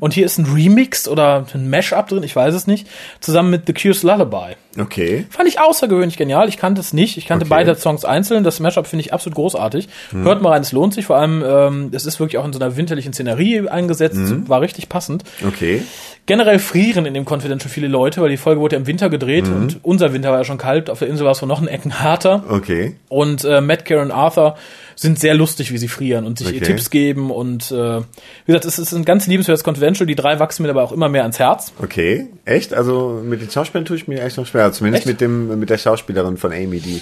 Und 0.00 0.14
hier 0.14 0.24
ist 0.26 0.38
ein 0.38 0.46
Remix 0.46 1.06
oder 1.06 1.44
ein 1.54 1.68
Mashup 1.68 2.08
drin, 2.08 2.22
ich 2.22 2.34
weiß 2.34 2.54
es 2.54 2.66
nicht, 2.66 2.86
zusammen 3.20 3.50
mit 3.50 3.66
The 3.66 3.72
Cure's 3.74 4.02
Lullaby. 4.02 4.56
Okay. 4.78 5.26
Fand 5.30 5.48
ich 5.48 5.60
außergewöhnlich 5.60 6.16
genial. 6.16 6.48
Ich 6.48 6.56
kannte 6.56 6.80
es 6.80 6.92
nicht. 6.92 7.16
Ich 7.18 7.26
kannte 7.26 7.44
Okay. 7.44 7.50
beide 7.50 7.74
Songs 7.74 8.04
einzeln. 8.04 8.44
Das 8.44 8.60
Mashup 8.60 8.86
finde 8.86 9.04
ich 9.04 9.12
absolut 9.12 9.34
großartig. 9.34 9.88
Hört 10.12 10.42
mal 10.42 10.50
rein, 10.50 10.62
es 10.62 10.72
lohnt 10.72 10.94
sich. 10.94 11.06
Vor 11.06 11.16
allem, 11.16 11.42
ähm, 11.46 11.90
es 11.92 12.06
ist 12.06 12.20
wirklich 12.20 12.38
auch 12.38 12.44
in 12.44 12.52
so 12.52 12.58
einer 12.60 12.76
winterlichen 12.76 13.12
Szenerie 13.12 13.68
eingesetzt. 13.68 14.48
War 14.48 14.60
richtig 14.60 14.88
passend. 14.88 15.24
Okay. 15.46 15.82
Generell 16.26 16.58
frieren 16.60 17.06
in 17.06 17.14
dem 17.14 17.24
Confidential 17.26 17.68
viele 17.70 17.88
Leute, 17.88 18.20
weil 18.22 18.28
die 18.30 18.36
Folge 18.36 18.60
wurde 18.60 18.76
ja 18.76 18.80
im 18.80 18.86
Winter 18.86 19.10
gedreht 19.10 19.46
und 19.48 19.80
unser 19.82 20.12
Winter 20.12 20.30
war 20.30 20.38
ja 20.38 20.44
schon 20.44 20.58
kalt. 20.58 20.88
Auf 20.88 21.00
der 21.00 21.08
Insel 21.08 21.24
war 21.24 21.32
es 21.32 21.40
von 21.40 21.48
noch 21.48 21.58
einen 21.58 21.66
Ecken 21.68 21.98
härter. 22.00 22.44
Okay. 22.48 22.94
Und 23.08 23.44
äh, 23.44 23.60
Matt, 23.60 23.84
Karen 23.84 24.12
Arthur 24.12 24.56
sind 25.00 25.18
sehr 25.18 25.32
lustig, 25.34 25.72
wie 25.72 25.78
sie 25.78 25.88
frieren 25.88 26.26
und 26.26 26.38
sich 26.38 26.48
Okay. 26.48 26.60
Tipps 26.60 26.90
geben. 26.90 27.30
Und 27.30 27.70
äh, 27.70 28.00
wie 28.00 28.04
gesagt, 28.46 28.66
es 28.66 28.78
ist 28.78 28.92
ein 28.92 29.06
ganz 29.06 29.26
liebenswertes 29.26 29.64
Confidential. 29.64 30.06
Die 30.06 30.14
drei 30.14 30.38
wachsen 30.38 30.62
mir 30.62 30.68
aber 30.68 30.82
auch 30.82 30.92
immer 30.92 31.08
mehr 31.08 31.22
ans 31.22 31.38
Herz. 31.38 31.72
Okay, 31.80 32.26
echt? 32.44 32.74
Also 32.74 33.22
mit 33.24 33.40
den 33.40 33.50
Schauspielern 33.50 33.86
tue 33.86 33.96
ich 33.96 34.08
mir 34.08 34.22
echt 34.22 34.36
noch 34.36 34.46
schwer. 34.46 34.70
Zumindest 34.72 35.06
Echt? 35.06 35.12
mit 35.14 35.20
dem 35.22 35.58
mit 35.58 35.70
der 35.70 35.78
Schauspielerin 35.78 36.36
von 36.36 36.52
Amy, 36.52 36.80
die 36.80 37.00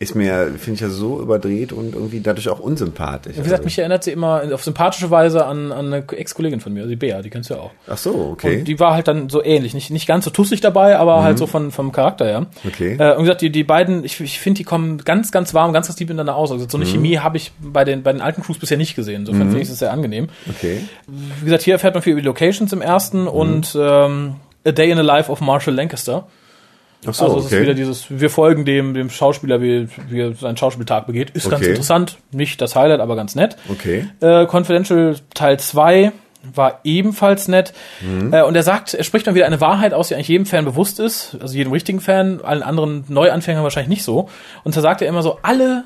ist 0.00 0.14
mir, 0.14 0.52
finde 0.58 0.74
ich 0.74 0.80
ja 0.80 0.88
so 0.90 1.20
überdreht 1.20 1.72
und 1.72 1.94
irgendwie 1.94 2.20
dadurch 2.20 2.48
auch 2.48 2.60
unsympathisch. 2.60 3.36
Wie 3.36 3.42
gesagt, 3.42 3.64
mich 3.64 3.76
erinnert 3.78 4.04
sie 4.04 4.12
immer 4.12 4.42
auf 4.52 4.62
sympathische 4.62 5.10
Weise 5.10 5.44
an, 5.44 5.72
an 5.72 5.86
eine 5.92 6.04
Ex-Kollegin 6.08 6.60
von 6.60 6.72
mir, 6.72 6.86
die 6.86 6.94
Bea, 6.94 7.20
die 7.20 7.30
kennst 7.30 7.50
du 7.50 7.54
ja 7.54 7.60
auch. 7.60 7.72
Ach 7.88 7.98
so, 7.98 8.14
okay. 8.32 8.58
Und 8.60 8.64
die 8.68 8.78
war 8.78 8.94
halt 8.94 9.08
dann 9.08 9.28
so 9.28 9.42
ähnlich. 9.42 9.74
Nicht, 9.74 9.90
nicht 9.90 10.06
ganz 10.06 10.24
so 10.24 10.30
tussig 10.30 10.60
dabei, 10.60 10.96
aber 10.98 11.24
halt 11.24 11.36
so 11.36 11.48
von, 11.48 11.72
vom 11.72 11.90
Charakter 11.90 12.26
her. 12.26 12.46
Okay. 12.66 12.96
Äh, 12.96 13.12
und 13.14 13.18
wie 13.18 13.22
gesagt, 13.22 13.40
die, 13.40 13.50
die 13.50 13.64
beiden, 13.64 14.04
ich, 14.04 14.20
ich 14.20 14.38
finde, 14.38 14.58
die 14.58 14.64
kommen 14.64 14.98
ganz, 14.98 15.32
ganz 15.32 15.52
warm, 15.52 15.72
ganz, 15.72 15.88
ganz 15.88 15.98
lieb 15.98 16.08
miteinander 16.10 16.36
aus. 16.36 16.52
Also 16.52 16.68
so 16.68 16.78
eine 16.78 16.86
Chemie 16.86 17.18
habe 17.18 17.36
ich 17.36 17.50
bei 17.60 17.84
den, 17.84 18.04
bei 18.04 18.12
den 18.12 18.20
alten 18.22 18.42
Crews 18.42 18.58
bisher 18.58 18.76
nicht 18.78 18.94
gesehen. 18.94 19.22
Insofern 19.22 19.48
finde 19.48 19.62
ich 19.62 19.68
das 19.68 19.80
sehr 19.80 19.92
angenehm. 19.92 20.28
okay. 20.48 20.80
Wie 21.08 21.44
gesagt, 21.44 21.64
hier 21.64 21.74
erfährt 21.74 21.94
man 21.94 22.04
viel 22.04 22.12
über 22.12 22.22
die 22.22 22.26
Locations 22.28 22.72
im 22.72 22.82
ersten 22.82 23.22
Mhm. 23.22 23.28
und 23.28 23.76
ähm, 23.80 24.36
A 24.64 24.70
Day 24.70 24.90
in 24.90 24.96
the 24.96 25.02
Life 25.02 25.30
of 25.32 25.40
Marshall 25.40 25.74
Lancaster. 25.74 26.28
Ach 27.06 27.14
so, 27.14 27.24
also 27.26 27.38
es 27.38 27.44
ist 27.46 27.52
okay. 27.52 27.62
wieder 27.62 27.74
dieses, 27.74 28.06
wir 28.08 28.28
folgen 28.30 28.64
dem, 28.64 28.92
dem 28.94 29.08
Schauspieler, 29.08 29.62
wie, 29.62 29.88
wie 30.08 30.20
er 30.20 30.34
seinen 30.34 30.56
Schauspieltag 30.56 31.06
begeht. 31.06 31.30
Ist 31.30 31.48
ganz 31.48 31.62
Okay. 31.62 31.70
interessant. 31.70 32.18
Nicht 32.32 32.60
das 32.60 32.74
Highlight, 32.74 33.00
aber 33.00 33.14
ganz 33.16 33.34
nett. 33.36 33.56
Okay. 33.68 34.08
Äh, 34.20 34.46
Confidential 34.46 35.16
Teil 35.32 35.58
2 35.60 36.12
war 36.54 36.80
ebenfalls 36.84 37.46
nett. 37.48 37.72
Mhm. 38.00 38.32
Äh, 38.32 38.42
und 38.42 38.54
er 38.56 38.62
sagt, 38.62 38.94
er 38.94 39.04
spricht 39.04 39.26
dann 39.26 39.34
wieder 39.34 39.46
eine 39.46 39.60
Wahrheit 39.60 39.92
aus, 39.94 40.08
die 40.08 40.14
eigentlich 40.14 40.28
jedem 40.28 40.46
Fan 40.46 40.64
bewusst 40.64 40.98
ist. 40.98 41.36
Also 41.40 41.56
jedem 41.56 41.72
richtigen 41.72 42.00
Fan, 42.00 42.40
allen 42.42 42.62
anderen 42.62 43.04
Neuanfängern 43.08 43.62
wahrscheinlich 43.62 43.90
nicht 43.90 44.04
so. 44.04 44.28
Und 44.64 44.76
da 44.76 44.80
sagt 44.80 45.00
er 45.02 45.08
immer 45.08 45.22
so, 45.22 45.38
alle, 45.42 45.84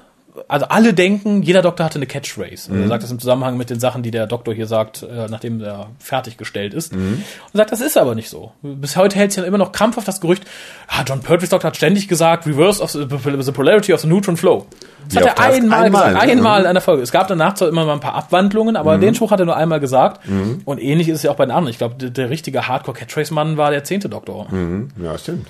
also 0.48 0.66
alle 0.66 0.94
denken, 0.94 1.42
jeder 1.42 1.60
Doktor 1.62 1.84
hatte 1.84 1.96
eine 1.96 2.06
Catchphrase. 2.06 2.70
Mhm. 2.70 2.76
Und 2.76 2.82
er 2.84 2.88
sagt 2.88 3.02
das 3.02 3.10
im 3.10 3.18
Zusammenhang 3.18 3.56
mit 3.56 3.68
den 3.70 3.80
Sachen, 3.80 4.02
die 4.02 4.10
der 4.10 4.26
Doktor 4.26 4.54
hier 4.54 4.66
sagt, 4.66 5.02
äh, 5.02 5.26
nachdem 5.28 5.60
er 5.62 5.88
fertiggestellt 5.98 6.72
ist. 6.74 6.94
Mhm. 6.94 7.22
Und 7.52 7.56
sagt, 7.58 7.70
das 7.72 7.80
ist 7.80 7.98
aber 7.98 8.14
nicht 8.14 8.30
so. 8.30 8.52
Bis 8.62 8.96
heute 8.96 9.16
hält 9.16 9.32
sich 9.32 9.40
dann 9.40 9.48
immer 9.48 9.58
noch 9.58 9.72
krampfhaft 9.72 10.08
das 10.08 10.20
Gerücht, 10.20 10.44
ah, 10.88 11.02
John 11.06 11.20
Pertwee's 11.20 11.50
Doktor 11.50 11.68
hat 11.68 11.76
ständig 11.76 12.08
gesagt, 12.08 12.46
Reverse 12.46 12.82
of 12.82 12.90
the, 12.90 13.06
the 13.40 13.52
Polarity 13.52 13.92
of 13.92 14.00
the 14.00 14.08
Neutron 14.08 14.36
Flow. 14.36 14.66
Das 15.04 15.14
Wie 15.14 15.18
hat 15.28 15.38
er 15.38 15.44
einmal, 15.44 15.84
einmal, 15.84 16.08
gesagt. 16.12 16.26
ne? 16.26 16.32
Einmal 16.32 16.58
Mhm. 16.60 16.64
in 16.64 16.70
einer 16.70 16.80
Folge. 16.80 17.02
Es 17.02 17.12
gab 17.12 17.28
danach 17.28 17.54
zwar 17.54 17.68
immer 17.68 17.84
mal 17.84 17.94
ein 17.94 18.00
paar 18.00 18.14
Abwandlungen, 18.14 18.76
aber 18.76 18.98
den 18.98 19.14
Spruch 19.14 19.32
hat 19.32 19.40
er 19.40 19.46
nur 19.46 19.56
einmal 19.56 19.80
gesagt. 19.80 20.20
Und 20.64 20.78
ähnlich 20.80 21.08
ist 21.08 21.16
es 21.16 21.22
ja 21.24 21.30
auch 21.30 21.36
bei 21.36 21.44
den 21.44 21.50
anderen. 21.50 21.70
Ich 21.72 21.78
glaube, 21.78 21.96
der, 21.96 22.10
der 22.10 22.30
richtige 22.30 22.68
Hardcore-Catchphrase-Mann 22.68 23.56
war 23.56 23.70
der 23.70 23.84
zehnte 23.84 24.08
Doktor. 24.08 24.46
Mhm. 24.50 24.90
Ja, 25.02 25.18
stimmt. 25.18 25.46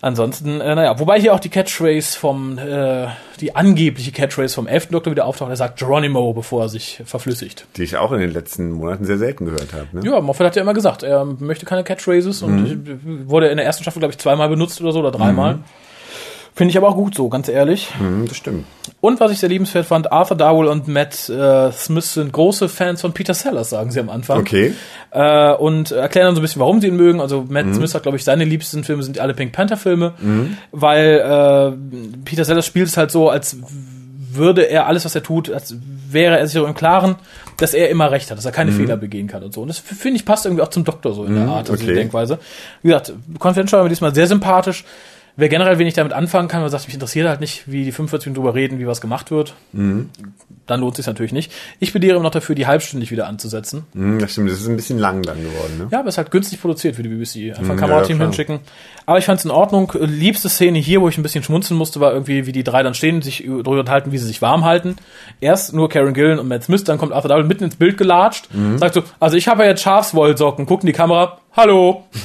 Ansonsten, 0.00 0.60
äh, 0.60 0.74
naja, 0.74 0.98
wobei 0.98 1.20
hier 1.20 1.34
auch 1.34 1.40
die 1.40 1.48
Catchphrase 1.48 2.18
vom, 2.18 2.58
äh, 2.58 3.06
die 3.40 3.54
angebliche 3.54 4.12
Catchphrase 4.12 4.54
vom 4.54 4.66
elften 4.66 4.92
Doktor 4.92 5.10
wieder 5.10 5.24
auftaucht. 5.24 5.50
Er 5.50 5.56
sagt 5.56 5.78
Geronimo, 5.78 6.32
bevor 6.32 6.62
er 6.62 6.68
sich 6.68 7.02
verflüssigt. 7.04 7.66
Die 7.76 7.82
ich 7.82 7.96
auch 7.96 8.12
in 8.12 8.20
den 8.20 8.32
letzten 8.32 8.72
Monaten 8.72 9.04
sehr 9.04 9.18
selten 9.18 9.46
gehört 9.46 9.72
habe. 9.72 9.86
Ne? 9.92 10.02
Ja, 10.04 10.20
Moffat 10.20 10.48
hat 10.48 10.56
ja 10.56 10.62
immer 10.62 10.74
gesagt, 10.74 11.02
er 11.02 11.24
möchte 11.24 11.66
keine 11.66 11.84
Catchphrases 11.84 12.42
und 12.42 13.28
wurde 13.28 13.48
in 13.48 13.56
der 13.56 13.66
ersten 13.66 13.82
Staffel, 13.82 14.00
glaube 14.00 14.12
ich, 14.12 14.18
zweimal 14.18 14.48
benutzt 14.48 14.80
oder 14.80 14.92
so 14.92 15.00
oder 15.00 15.10
dreimal. 15.10 15.58
Finde 16.56 16.70
ich 16.70 16.78
aber 16.78 16.88
auch 16.88 16.96
gut 16.96 17.14
so, 17.14 17.28
ganz 17.28 17.48
ehrlich. 17.48 17.90
Mhm, 18.00 18.26
das 18.26 18.38
stimmt. 18.38 18.64
Und 19.02 19.20
was 19.20 19.30
ich 19.30 19.38
sehr 19.40 19.50
liebenswert 19.50 19.84
fand, 19.84 20.10
Arthur 20.10 20.38
Darwell 20.38 20.68
und 20.68 20.88
Matt 20.88 21.28
äh, 21.28 21.70
Smith 21.70 22.14
sind 22.14 22.32
große 22.32 22.70
Fans 22.70 23.02
von 23.02 23.12
Peter 23.12 23.34
Sellers, 23.34 23.68
sagen 23.68 23.90
sie 23.90 24.00
am 24.00 24.08
Anfang. 24.08 24.40
Okay. 24.40 24.72
Äh, 25.10 25.52
und 25.52 25.90
erklären 25.90 26.28
dann 26.28 26.34
so 26.34 26.40
ein 26.40 26.42
bisschen, 26.42 26.60
warum 26.60 26.80
sie 26.80 26.88
ihn 26.88 26.96
mögen. 26.96 27.20
Also 27.20 27.44
Matt 27.46 27.74
Smith 27.74 27.94
hat, 27.94 28.04
glaube 28.04 28.16
ich, 28.16 28.24
seine 28.24 28.46
liebsten 28.46 28.84
Filme 28.84 29.02
sind 29.02 29.18
alle 29.18 29.34
Pink 29.34 29.52
Panther 29.52 29.76
Filme, 29.76 30.14
weil 30.72 31.18
äh, 31.18 32.22
Peter 32.24 32.46
Sellers 32.46 32.64
spielt 32.64 32.88
es 32.88 32.96
halt 32.96 33.10
so, 33.10 33.28
als 33.28 33.58
würde 34.30 34.62
er 34.62 34.86
alles, 34.86 35.04
was 35.04 35.14
er 35.14 35.22
tut, 35.22 35.50
als 35.50 35.76
wäre 36.08 36.38
er 36.38 36.46
sich 36.46 36.54
so 36.54 36.64
im 36.64 36.74
Klaren, 36.74 37.16
dass 37.58 37.74
er 37.74 37.90
immer 37.90 38.10
recht 38.10 38.30
hat, 38.30 38.38
dass 38.38 38.46
er 38.46 38.52
keine 38.52 38.72
Fehler 38.72 38.96
begehen 38.96 39.28
kann 39.28 39.42
und 39.42 39.52
so. 39.52 39.60
Und 39.60 39.68
das 39.68 39.78
finde 39.78 40.16
ich 40.16 40.24
passt 40.24 40.46
irgendwie 40.46 40.62
auch 40.62 40.68
zum 40.68 40.84
Doktor 40.84 41.12
so 41.12 41.24
in 41.24 41.34
der 41.34 41.48
Art, 41.48 41.70
also 41.70 41.74
okay. 41.74 41.86
die 41.86 41.94
Denkweise. 41.94 42.38
Wie 42.82 42.88
gesagt, 42.88 43.12
Confidential 43.38 43.80
war 43.80 43.84
mir 43.84 43.90
diesmal 43.90 44.14
sehr 44.14 44.26
sympathisch. 44.26 44.84
Wer 45.38 45.50
generell 45.50 45.78
wenig 45.78 45.92
damit 45.92 46.14
anfangen 46.14 46.48
kann, 46.48 46.62
man 46.62 46.70
sagt, 46.70 46.86
mich 46.86 46.94
interessiert 46.94 47.28
halt 47.28 47.40
nicht, 47.40 47.70
wie 47.70 47.84
die 47.84 47.92
45 47.92 48.28
Minuten 48.28 48.42
drüber 48.42 48.54
reden, 48.54 48.78
wie 48.78 48.86
was 48.86 49.02
gemacht 49.02 49.30
wird, 49.30 49.52
Mhm. 49.72 50.08
dann 50.66 50.80
lohnt 50.80 50.96
sich 50.96 51.06
natürlich 51.06 51.32
nicht. 51.32 51.52
Ich 51.78 51.90
plädiere 51.90 52.14
immer 52.16 52.22
noch 52.22 52.30
dafür, 52.30 52.54
die 52.54 52.66
halbstündig 52.66 53.10
wieder 53.10 53.26
anzusetzen. 53.26 53.84
Hm, 53.92 54.18
das 54.18 54.32
stimmt, 54.32 54.50
das 54.50 54.60
ist 54.60 54.66
ein 54.68 54.76
bisschen 54.76 54.98
lang 54.98 55.20
dann 55.22 55.36
geworden, 55.42 55.76
ne? 55.78 55.88
Ja, 55.90 55.98
aber 56.00 56.08
es 56.08 56.14
ist 56.14 56.18
halt 56.18 56.30
günstig 56.30 56.60
produziert 56.60 56.96
für 56.96 57.02
die 57.02 57.10
BBC. 57.10 57.50
Einfach 57.50 57.70
ein 57.70 57.76
Mhm, 57.76 57.80
Kamerateam 57.80 58.16
ja, 58.18 58.24
hinschicken. 58.24 58.60
Aber 59.04 59.18
ich 59.18 59.26
fand 59.26 59.38
es 59.38 59.44
in 59.44 59.50
Ordnung. 59.50 59.92
Liebste 60.00 60.48
Szene 60.48 60.78
hier, 60.78 61.02
wo 61.02 61.08
ich 61.08 61.18
ein 61.18 61.22
bisschen 61.22 61.44
schmunzeln 61.44 61.76
musste, 61.76 62.00
war 62.00 62.12
irgendwie, 62.14 62.46
wie 62.46 62.52
die 62.52 62.64
drei 62.64 62.82
dann 62.82 62.94
stehen, 62.94 63.20
sich 63.20 63.44
darüber 63.46 63.80
unterhalten, 63.80 64.12
wie 64.12 64.18
sie 64.18 64.26
sich 64.26 64.40
warm 64.40 64.64
halten. 64.64 64.96
Erst 65.42 65.74
nur 65.74 65.90
Karen 65.90 66.14
Gillen 66.14 66.38
und 66.38 66.48
Matt 66.48 66.64
Smith, 66.64 66.84
dann 66.84 66.96
kommt 66.96 67.12
Arthur 67.12 67.28
Dowd 67.28 67.46
mitten 67.46 67.64
ins 67.64 67.76
Bild 67.76 67.98
gelatscht, 67.98 68.48
Mhm. 68.54 68.78
sagt 68.78 68.94
so, 68.94 69.02
also 69.20 69.36
ich 69.36 69.48
habe 69.48 69.64
ja 69.64 69.68
jetzt 69.68 69.82
Schafswollsocken, 69.82 70.64
guckt 70.66 70.82
in 70.82 70.86
die 70.88 70.92
Kamera, 70.94 71.38
hallo, 71.56 72.04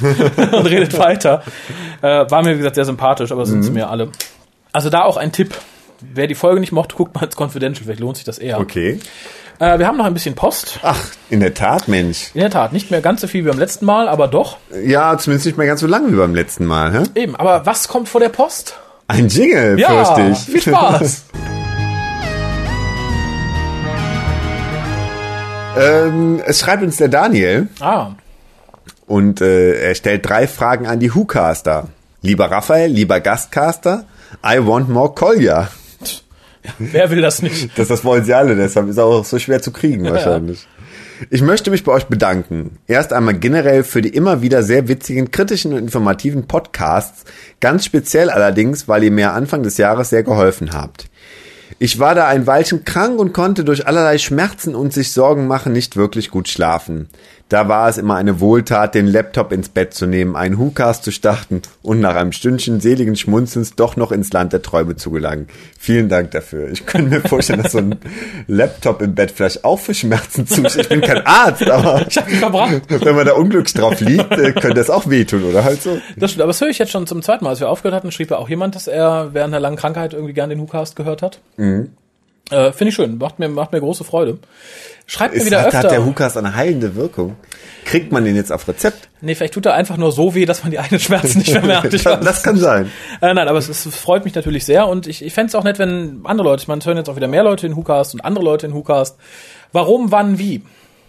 und 0.52 0.66
redet 0.66 0.96
weiter. 0.98 1.42
Äh, 2.02 2.30
war 2.30 2.42
mir, 2.42 2.54
wie 2.54 2.58
gesagt, 2.58 2.74
sehr 2.76 2.84
sympathisch, 2.84 3.32
aber 3.32 3.46
sind 3.46 3.58
Mhm. 3.58 3.62
sie 3.62 3.70
mir 3.70 3.88
alle. 3.90 4.10
Also 4.72 4.90
da 4.90 5.02
auch 5.02 5.16
ein 5.16 5.32
Tipp. 5.32 5.54
Wer 6.00 6.26
die 6.26 6.34
Folge 6.34 6.60
nicht 6.60 6.72
mochte, 6.72 6.96
guckt 6.96 7.14
mal 7.14 7.24
ins 7.24 7.36
Confidential, 7.36 7.84
vielleicht 7.84 8.00
lohnt 8.00 8.16
sich 8.16 8.24
das 8.24 8.38
eher. 8.38 8.58
Okay. 8.58 8.98
Äh, 9.60 9.78
wir 9.78 9.86
haben 9.86 9.96
noch 9.96 10.04
ein 10.06 10.14
bisschen 10.14 10.34
Post. 10.34 10.80
Ach, 10.82 10.98
in 11.30 11.38
der 11.38 11.54
Tat, 11.54 11.86
Mensch. 11.86 12.30
In 12.34 12.40
der 12.40 12.50
Tat, 12.50 12.72
nicht 12.72 12.90
mehr 12.90 13.00
ganz 13.00 13.20
so 13.20 13.28
viel 13.28 13.44
wie 13.44 13.48
beim 13.48 13.58
letzten 13.58 13.86
Mal, 13.86 14.08
aber 14.08 14.26
doch. 14.26 14.56
Ja, 14.84 15.16
zumindest 15.16 15.46
nicht 15.46 15.56
mehr 15.58 15.66
ganz 15.68 15.80
so 15.80 15.86
lang 15.86 16.10
wie 16.12 16.16
beim 16.16 16.34
letzten 16.34 16.66
Mal, 16.66 16.92
hä? 16.92 17.02
Eben, 17.14 17.36
aber 17.36 17.64
was 17.66 17.86
kommt 17.86 18.08
vor 18.08 18.20
der 18.20 18.30
Post? 18.30 18.74
Ein 19.06 19.28
Jingle, 19.28 19.78
Ja, 19.78 20.04
fürchte 20.04 20.30
ich. 20.32 20.38
viel 20.38 20.62
Spaß. 20.72 21.24
ähm, 25.78 26.42
es 26.44 26.60
schreibt 26.60 26.82
uns 26.82 26.96
der 26.96 27.08
Daniel 27.08 27.68
ah, 27.80 28.10
und 29.06 29.40
äh, 29.40 29.88
er 29.88 29.94
stellt 29.94 30.28
drei 30.28 30.46
Fragen 30.46 30.86
an 30.86 31.00
die 31.00 31.14
WhoCaster. 31.14 31.88
Lieber 32.22 32.50
Raphael, 32.50 32.90
lieber 32.90 33.20
Gastcaster, 33.20 34.04
I 34.44 34.58
want 34.64 34.88
more 34.88 35.12
Kolja. 35.14 35.68
wer 36.78 37.10
will 37.10 37.20
das 37.20 37.42
nicht? 37.42 37.76
Das, 37.76 37.88
das 37.88 38.04
wollen 38.04 38.24
sie 38.24 38.34
alle, 38.34 38.54
deshalb 38.56 38.88
ist 38.88 38.98
er 38.98 39.04
auch 39.04 39.24
so 39.24 39.38
schwer 39.38 39.60
zu 39.60 39.72
kriegen 39.72 40.04
wahrscheinlich. 40.04 40.66
Ich 41.30 41.42
möchte 41.42 41.70
mich 41.70 41.84
bei 41.84 41.92
euch 41.92 42.06
bedanken. 42.06 42.78
Erst 42.86 43.12
einmal 43.12 43.34
generell 43.34 43.84
für 43.84 44.02
die 44.02 44.08
immer 44.08 44.42
wieder 44.42 44.62
sehr 44.62 44.88
witzigen, 44.88 45.30
kritischen 45.30 45.72
und 45.72 45.78
informativen 45.78 46.46
Podcasts, 46.48 47.24
ganz 47.60 47.84
speziell 47.84 48.30
allerdings, 48.30 48.88
weil 48.88 49.04
ihr 49.04 49.12
mir 49.12 49.32
Anfang 49.32 49.62
des 49.62 49.78
Jahres 49.78 50.10
sehr 50.10 50.24
geholfen 50.24 50.72
habt. 50.72 51.06
Ich 51.78 51.98
war 51.98 52.14
da 52.14 52.28
ein 52.28 52.46
Weilchen 52.46 52.84
krank 52.84 53.18
und 53.18 53.32
konnte 53.32 53.64
durch 53.64 53.86
allerlei 53.86 54.18
Schmerzen 54.18 54.74
und 54.74 54.92
sich 54.92 55.12
Sorgen 55.12 55.46
machen 55.46 55.72
nicht 55.72 55.96
wirklich 55.96 56.30
gut 56.30 56.48
schlafen. 56.48 57.08
Da 57.52 57.68
war 57.68 57.86
es 57.86 57.98
immer 57.98 58.14
eine 58.14 58.40
Wohltat, 58.40 58.94
den 58.94 59.06
Laptop 59.06 59.52
ins 59.52 59.68
Bett 59.68 59.92
zu 59.92 60.06
nehmen, 60.06 60.36
einen 60.36 60.56
Hukas 60.56 61.02
zu 61.02 61.10
starten 61.10 61.60
und 61.82 62.00
nach 62.00 62.16
einem 62.16 62.32
Stündchen 62.32 62.80
seligen 62.80 63.14
Schmunzens 63.14 63.74
doch 63.74 63.94
noch 63.94 64.10
ins 64.10 64.32
Land 64.32 64.54
der 64.54 64.62
Träume 64.62 64.96
zu 64.96 65.10
gelangen. 65.10 65.48
Vielen 65.78 66.08
Dank 66.08 66.30
dafür. 66.30 66.70
Ich 66.70 66.86
könnte 66.86 67.10
mir 67.10 67.20
vorstellen, 67.20 67.62
dass 67.62 67.72
so 67.72 67.78
ein 67.78 67.96
Laptop 68.46 69.02
im 69.02 69.14
Bett 69.14 69.32
vielleicht 69.32 69.66
auch 69.66 69.78
für 69.78 69.92
Schmerzen 69.92 70.46
zustimmt. 70.46 70.76
Ich 70.84 70.88
bin 70.88 71.02
kein 71.02 71.26
Arzt, 71.26 71.68
aber 71.68 72.06
Ich 72.08 72.16
hab 72.16 72.26
mich 72.26 72.38
verbrannt. 72.38 72.84
wenn 72.88 73.16
man 73.16 73.26
da 73.26 73.34
unglücklich 73.34 73.74
drauf 73.74 74.00
liegt, 74.00 74.32
äh, 74.32 74.52
könnte 74.52 74.72
das 74.72 74.88
auch 74.88 75.10
wehtun, 75.10 75.44
oder 75.44 75.62
halt 75.62 75.82
so. 75.82 75.98
Das 76.16 76.30
stimmt, 76.30 76.44
aber 76.44 76.52
das 76.52 76.60
höre 76.62 76.68
ich 76.68 76.78
jetzt 76.78 76.92
schon 76.92 77.06
zum 77.06 77.20
zweiten 77.20 77.44
Mal. 77.44 77.50
Als 77.50 77.60
wir 77.60 77.68
aufgehört 77.68 77.94
hatten, 77.94 78.12
schrieb 78.12 78.30
ja 78.30 78.38
auch 78.38 78.48
jemand, 78.48 78.76
dass 78.76 78.86
er 78.86 79.34
während 79.34 79.52
einer 79.52 79.60
langen 79.60 79.76
Krankheit 79.76 80.14
irgendwie 80.14 80.32
gern 80.32 80.48
den 80.48 80.58
WhoCast 80.58 80.96
gehört 80.96 81.20
hat. 81.20 81.40
Äh, 82.50 82.72
Finde 82.72 82.88
ich 82.88 82.94
schön, 82.94 83.18
macht 83.18 83.38
mir, 83.38 83.48
macht 83.48 83.72
mir 83.72 83.80
große 83.80 84.04
Freude. 84.04 84.38
Schreibt 85.06 85.36
mir 85.36 85.44
wieder 85.44 85.62
hat, 85.62 85.74
hat 85.74 85.84
der 85.84 85.92
öfter. 85.92 86.04
Hukas 86.04 86.36
eine 86.36 86.54
heilende 86.54 86.94
Wirkung? 86.94 87.36
Kriegt 87.84 88.12
man 88.12 88.24
den 88.24 88.36
jetzt 88.36 88.52
auf 88.52 88.66
Rezept? 88.68 89.08
Nee, 89.20 89.34
vielleicht 89.34 89.54
tut 89.54 89.66
er 89.66 89.74
einfach 89.74 89.96
nur 89.96 90.12
so 90.12 90.34
weh, 90.34 90.44
dass 90.46 90.62
man 90.62 90.70
die 90.70 90.78
eigenen 90.78 91.00
Schmerzen 91.00 91.38
nicht 91.38 91.52
mehr 91.52 91.62
merkt. 91.62 91.92
Ich 91.94 92.02
das, 92.02 92.42
kann 92.42 92.56
sein. 92.56 92.90
Äh, 93.20 93.34
nein, 93.34 93.48
aber 93.48 93.58
es, 93.58 93.68
es 93.68 93.84
freut 93.96 94.24
mich 94.24 94.34
natürlich 94.34 94.64
sehr 94.64 94.86
und 94.86 95.06
ich, 95.06 95.24
ich 95.24 95.32
fände 95.32 95.48
es 95.48 95.54
auch 95.54 95.64
nett, 95.64 95.78
wenn 95.78 96.20
andere 96.24 96.46
Leute, 96.48 96.62
ich 96.62 96.68
meine, 96.68 96.78
es 96.78 96.86
hören 96.86 96.96
jetzt 96.96 97.10
auch 97.10 97.16
wieder 97.16 97.28
mehr 97.28 97.42
Leute 97.42 97.66
in 97.66 97.76
WhoCast 97.76 98.14
und 98.14 98.20
andere 98.24 98.44
Leute 98.44 98.66
in 98.66 98.74
WhoCast. 98.74 99.18
Warum, 99.72 100.12
wann, 100.12 100.38
wie? 100.38 100.62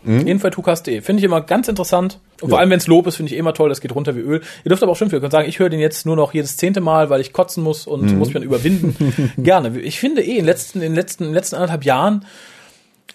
Mhm. 0.03 0.27
Jedenfalls 0.27 0.57
WhoCast.de. 0.57 1.01
Finde 1.01 1.19
ich 1.19 1.23
immer 1.23 1.41
ganz 1.41 1.67
interessant. 1.67 2.19
Und 2.41 2.49
vor 2.49 2.59
allem, 2.59 2.69
wenn 2.69 2.79
es 2.79 2.87
Lob 2.87 3.07
ist, 3.07 3.15
finde 3.15 3.31
ich 3.31 3.35
eh 3.35 3.39
immer 3.39 3.53
toll, 3.53 3.69
das 3.69 3.79
geht 3.79 3.95
runter 3.95 4.15
wie 4.15 4.19
Öl. 4.19 4.41
Ihr 4.63 4.69
dürft 4.69 4.83
aber 4.83 4.91
auch 4.91 4.97
schimpfen, 4.97 5.17
ihr 5.17 5.21
könnt 5.21 5.31
sagen, 5.31 5.47
ich 5.47 5.59
höre 5.59 5.69
den 5.69 5.79
jetzt 5.79 6.05
nur 6.05 6.15
noch 6.15 6.33
jedes 6.33 6.57
zehnte 6.57 6.81
Mal, 6.81 7.09
weil 7.09 7.21
ich 7.21 7.31
kotzen 7.31 7.63
muss 7.63 7.87
und 7.87 8.17
muss 8.17 8.27
mich 8.27 8.33
dann 8.33 8.43
überwinden. 8.43 9.31
Gerne. 9.37 9.79
Ich 9.79 9.99
finde 9.99 10.21
eh, 10.21 10.31
in 10.31 10.35
den 10.37 10.45
letzten, 10.45 10.79
in 10.79 10.91
den 10.91 10.95
letzten, 10.95 11.23
in 11.23 11.29
den 11.29 11.35
letzten 11.35 11.55
anderthalb 11.55 11.85
Jahren 11.85 12.25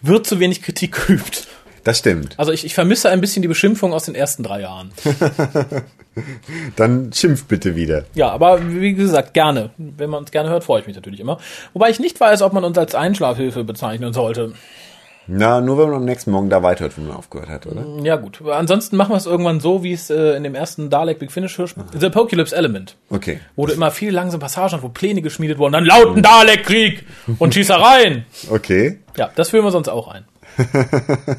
wird 0.02 0.26
zu 0.26 0.40
wenig 0.40 0.62
Kritik 0.62 1.06
geübt. 1.06 1.48
Das 1.84 2.00
stimmt. 2.00 2.38
Also 2.38 2.52
ich, 2.52 2.64
ich 2.64 2.74
vermisse 2.74 3.08
ein 3.08 3.20
bisschen 3.20 3.42
die 3.42 3.48
Beschimpfung 3.48 3.92
aus 3.92 4.04
den 4.04 4.14
ersten 4.14 4.42
drei 4.42 4.60
Jahren. 4.60 4.92
Dann 6.76 7.12
schimpf 7.12 7.44
bitte 7.44 7.76
wieder. 7.76 8.04
Ja, 8.14 8.30
aber 8.30 8.60
wie 8.70 8.92
gesagt, 8.94 9.32
gerne. 9.32 9.70
Wenn 9.78 10.10
man 10.10 10.24
es 10.24 10.30
gerne 10.30 10.50
hört, 10.50 10.64
freue 10.64 10.80
ich 10.80 10.86
mich 10.86 10.96
natürlich 10.96 11.20
immer. 11.20 11.38
Wobei 11.72 11.90
ich 11.90 12.00
nicht 12.00 12.20
weiß, 12.20 12.42
ob 12.42 12.52
man 12.52 12.64
uns 12.64 12.76
als 12.76 12.94
Einschlafhilfe 12.94 13.64
bezeichnen 13.64 14.12
sollte. 14.12 14.52
Na, 15.30 15.60
nur 15.60 15.76
wenn 15.76 15.88
man 15.88 15.96
am 15.96 16.04
nächsten 16.06 16.30
Morgen 16.30 16.48
da 16.48 16.62
weiterhört, 16.62 16.94
wo 16.96 17.02
man 17.02 17.14
aufgehört 17.14 17.50
hat, 17.50 17.66
oder? 17.66 17.84
Ja 18.02 18.16
gut. 18.16 18.40
Ansonsten 18.50 18.96
machen 18.96 19.10
wir 19.12 19.18
es 19.18 19.26
irgendwann 19.26 19.60
so, 19.60 19.82
wie 19.82 19.92
es 19.92 20.08
äh, 20.08 20.36
in 20.36 20.42
dem 20.42 20.54
ersten 20.54 20.88
Dalek 20.88 21.18
Big 21.18 21.30
Finish 21.30 21.58
hörspiel 21.58 21.84
The 21.92 22.06
Apocalypse 22.06 22.56
Element. 22.56 22.96
Okay. 23.10 23.40
Wo 23.54 23.66
du 23.66 23.74
immer 23.74 23.90
viel 23.90 24.10
langsame 24.12 24.40
Passagen 24.40 24.72
hast, 24.72 24.82
wo 24.82 24.88
Pläne 24.88 25.20
geschmiedet 25.20 25.58
wurden, 25.58 25.74
dann 25.74 25.84
lauten 25.84 26.22
Dalek-Krieg 26.22 27.04
und 27.38 27.54
Schießereien. 27.54 28.24
Okay. 28.50 28.98
Ja, 29.16 29.30
das 29.34 29.50
führen 29.50 29.64
wir 29.64 29.70
sonst 29.70 29.88
auch 29.88 30.08
ein. 30.08 30.24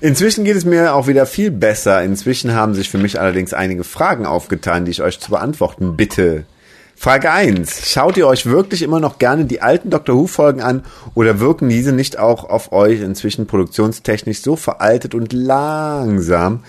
Inzwischen 0.00 0.44
geht 0.44 0.56
es 0.56 0.64
mir 0.64 0.94
auch 0.94 1.06
wieder 1.06 1.26
viel 1.26 1.50
besser. 1.50 2.02
Inzwischen 2.02 2.54
haben 2.54 2.74
sich 2.74 2.88
für 2.88 2.98
mich 2.98 3.20
allerdings 3.20 3.52
einige 3.52 3.84
Fragen 3.84 4.26
aufgetan, 4.26 4.84
die 4.84 4.92
ich 4.92 5.02
euch 5.02 5.20
zu 5.20 5.30
beantworten 5.30 5.96
bitte. 5.96 6.44
Frage 7.04 7.30
1. 7.30 7.90
Schaut 7.90 8.16
ihr 8.16 8.26
euch 8.26 8.46
wirklich 8.46 8.80
immer 8.80 8.98
noch 8.98 9.18
gerne 9.18 9.44
die 9.44 9.60
alten 9.60 9.90
Doctor 9.90 10.16
Who 10.16 10.26
Folgen 10.26 10.62
an 10.62 10.84
oder 11.12 11.38
wirken 11.38 11.68
diese 11.68 11.92
nicht 11.92 12.18
auch 12.18 12.48
auf 12.48 12.72
euch 12.72 13.02
inzwischen 13.02 13.46
produktionstechnisch 13.46 14.40
so 14.40 14.56
veraltet 14.56 15.14
und 15.14 15.34
langsam, 15.34 16.64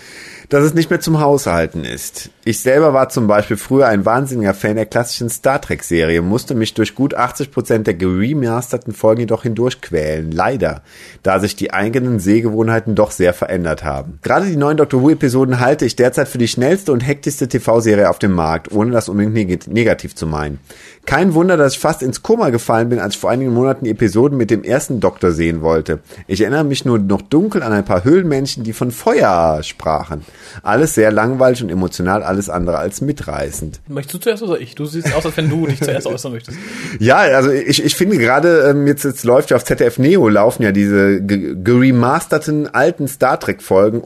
dass 0.50 0.64
es 0.64 0.74
nicht 0.74 0.90
mehr 0.90 1.00
zum 1.00 1.20
Haushalten 1.20 1.84
ist? 1.84 2.30
Ich 2.44 2.60
selber 2.60 2.94
war 2.94 3.10
zum 3.10 3.28
Beispiel 3.28 3.58
früher 3.58 3.88
ein 3.88 4.06
wahnsinniger 4.06 4.54
Fan 4.54 4.76
der 4.76 4.86
klassischen 4.86 5.30
Star 5.30 5.60
Trek 5.62 5.84
Serie, 5.84 6.22
musste 6.22 6.54
mich 6.54 6.74
durch 6.74 6.94
gut 6.94 7.18
80% 7.18 7.80
der 7.80 7.96
geremasterten 7.96 8.94
Folgen 8.94 9.22
jedoch 9.22 9.44
hindurchquälen. 9.44 10.32
Leider, 10.32 10.84
da 11.24 11.40
sich 11.40 11.56
die 11.56 11.74
eigenen 11.74 12.20
Sehgewohnheiten 12.20 12.96
doch 12.96 13.12
sehr 13.12 13.34
verändert 13.34 13.84
haben. 13.84 14.20
Gerade 14.22 14.46
die 14.46 14.58
neuen 14.58 14.78
Doctor 14.78 15.02
Who 15.02 15.10
Episoden 15.10 15.60
halte 15.60 15.86
ich 15.86 15.96
derzeit 15.96 16.28
für 16.28 16.38
die 16.38 16.48
schnellste 16.48 16.92
und 16.92 17.02
hektischste 17.02 17.48
TV-Serie 17.48 18.10
auf 18.10 18.20
dem 18.20 18.34
Markt, 18.34 18.72
ohne 18.72 18.92
das 18.92 19.10
unbedingt 19.10 19.36
neg 19.36 19.68
negativ 19.68 20.16
zu 20.16 20.28
meinen. 20.28 20.60
Kein 21.06 21.34
Wunder, 21.34 21.56
dass 21.58 21.74
ich 21.74 21.80
fast 21.80 22.02
ins 22.02 22.24
Koma 22.24 22.50
gefallen 22.50 22.90
bin, 22.90 23.00
als 23.00 23.16
ich 23.16 23.20
vor 23.20 23.30
einigen 23.30 23.54
Monaten 23.54 23.86
Episoden 23.86 24.38
mit 24.38 24.50
dem 24.50 24.64
ersten 24.64 25.00
Doktor 25.00 25.32
sehen 25.32 25.62
wollte. 25.62 26.00
Ich 26.28 26.42
erinnere 26.42 26.64
mich 26.64 26.84
nur 26.86 26.98
noch 27.00 27.22
dunkel 27.22 27.62
an 27.64 27.72
ein 27.74 27.86
paar 27.86 28.04
Höhlenmenschen, 28.04 28.64
die 28.64 28.74
von 28.74 28.92
Feuer 28.92 29.62
sprachen. 29.64 30.22
Alles 30.64 30.96
sehr 30.96 31.12
langweilig 31.12 31.62
und 31.62 31.70
emotional, 31.70 32.24
alles 32.24 32.50
andere 32.50 32.78
als 32.80 33.02
mitreißend. 33.02 33.82
Möchtest 33.88 34.14
du 34.16 34.18
zuerst 34.20 34.44
oder 34.44 34.60
ich? 34.60 34.76
Du 34.76 34.86
siehst 34.86 35.14
aus, 35.14 35.26
als 35.26 35.38
wenn 35.38 35.50
du 35.50 35.68
dich 35.68 35.80
zuerst 35.82 36.08
äußern 36.08 36.32
möchtest. 36.32 36.58
Ja, 37.00 37.18
also 37.18 37.52
ich, 37.52 37.84
ich 37.84 37.96
finde 37.96 38.18
gerade, 38.18 38.68
ähm, 38.70 38.88
jetzt, 38.88 39.04
jetzt 39.04 39.24
läuft 39.26 39.50
ja 39.52 39.58
auf 39.58 39.66
ZDF 39.66 39.98
Neo, 40.00 40.28
laufen 40.30 40.64
ja 40.64 40.72
diese 40.72 41.22
ge- 41.22 41.56
geremasterten 41.62 42.74
alten 42.74 43.08
Star 43.08 43.40
Trek 43.40 43.62
Folgen, 43.62 44.00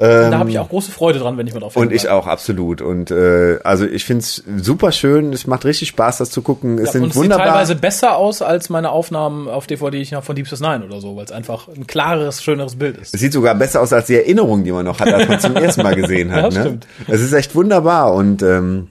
ungekürzt. 0.00 0.32
da 0.32 0.38
habe 0.38 0.50
ich 0.50 0.58
auch 0.58 0.68
große 0.68 0.90
Freude 0.90 1.18
dran, 1.18 1.36
wenn 1.36 1.46
ich 1.46 1.54
mal 1.54 1.60
drauf 1.60 1.76
Und 1.76 1.92
ich 1.92 2.08
auch, 2.08 2.26
absolut. 2.26 2.80
Und 2.82 3.10
äh, 3.10 3.58
also 3.64 3.84
ich 3.86 4.04
finde 4.04 4.20
es 4.22 4.42
super 4.58 4.92
schön, 4.92 5.32
es 5.32 5.46
macht 5.46 5.64
richtig 5.64 5.88
Spaß, 5.88 6.18
das 6.18 6.30
zu 6.30 6.42
gucken. 6.42 6.78
Es 6.78 6.86
Ja, 6.86 6.92
sind 6.92 7.02
und 7.02 7.08
es 7.08 7.14
sieht 7.14 7.22
wunderbar. 7.24 7.46
teilweise 7.46 7.74
besser 7.76 8.16
aus 8.16 8.42
als 8.42 8.70
meine 8.70 8.90
Aufnahmen 8.90 9.48
auf 9.48 9.66
DVD, 9.66 9.98
ich 10.00 10.12
noch 10.12 10.24
von 10.24 10.34
Deep 10.36 10.46
Space 10.46 10.60
Nine 10.60 10.84
oder 10.84 11.00
so, 11.00 11.16
weil 11.16 11.24
es 11.24 11.32
einfach 11.32 11.68
ein 11.68 11.86
klareres, 11.86 12.42
schöneres 12.42 12.76
Bild 12.76 12.96
ist. 12.98 13.14
Es 13.14 13.20
sieht 13.20 13.32
sogar 13.32 13.54
besser 13.54 13.80
aus 13.80 13.92
als 13.92 14.06
die 14.06 14.16
Erinnerung, 14.16 14.64
die 14.64 14.72
man 14.72 14.84
noch 14.84 15.00
hat, 15.00 15.08
als 15.12 15.28
man 15.28 15.40
zum 15.40 15.56
ersten 15.56 15.82
Mal 15.82 15.94
gesehen 15.94 16.32
hat. 16.32 16.52
Ja, 16.54 16.58
ne? 16.58 16.66
stimmt. 16.66 16.86
Es 17.06 17.20
ist 17.20 17.32
echt 17.32 17.54
wunderbar 17.54 18.12
und 18.14 18.42
ähm, 18.42 18.88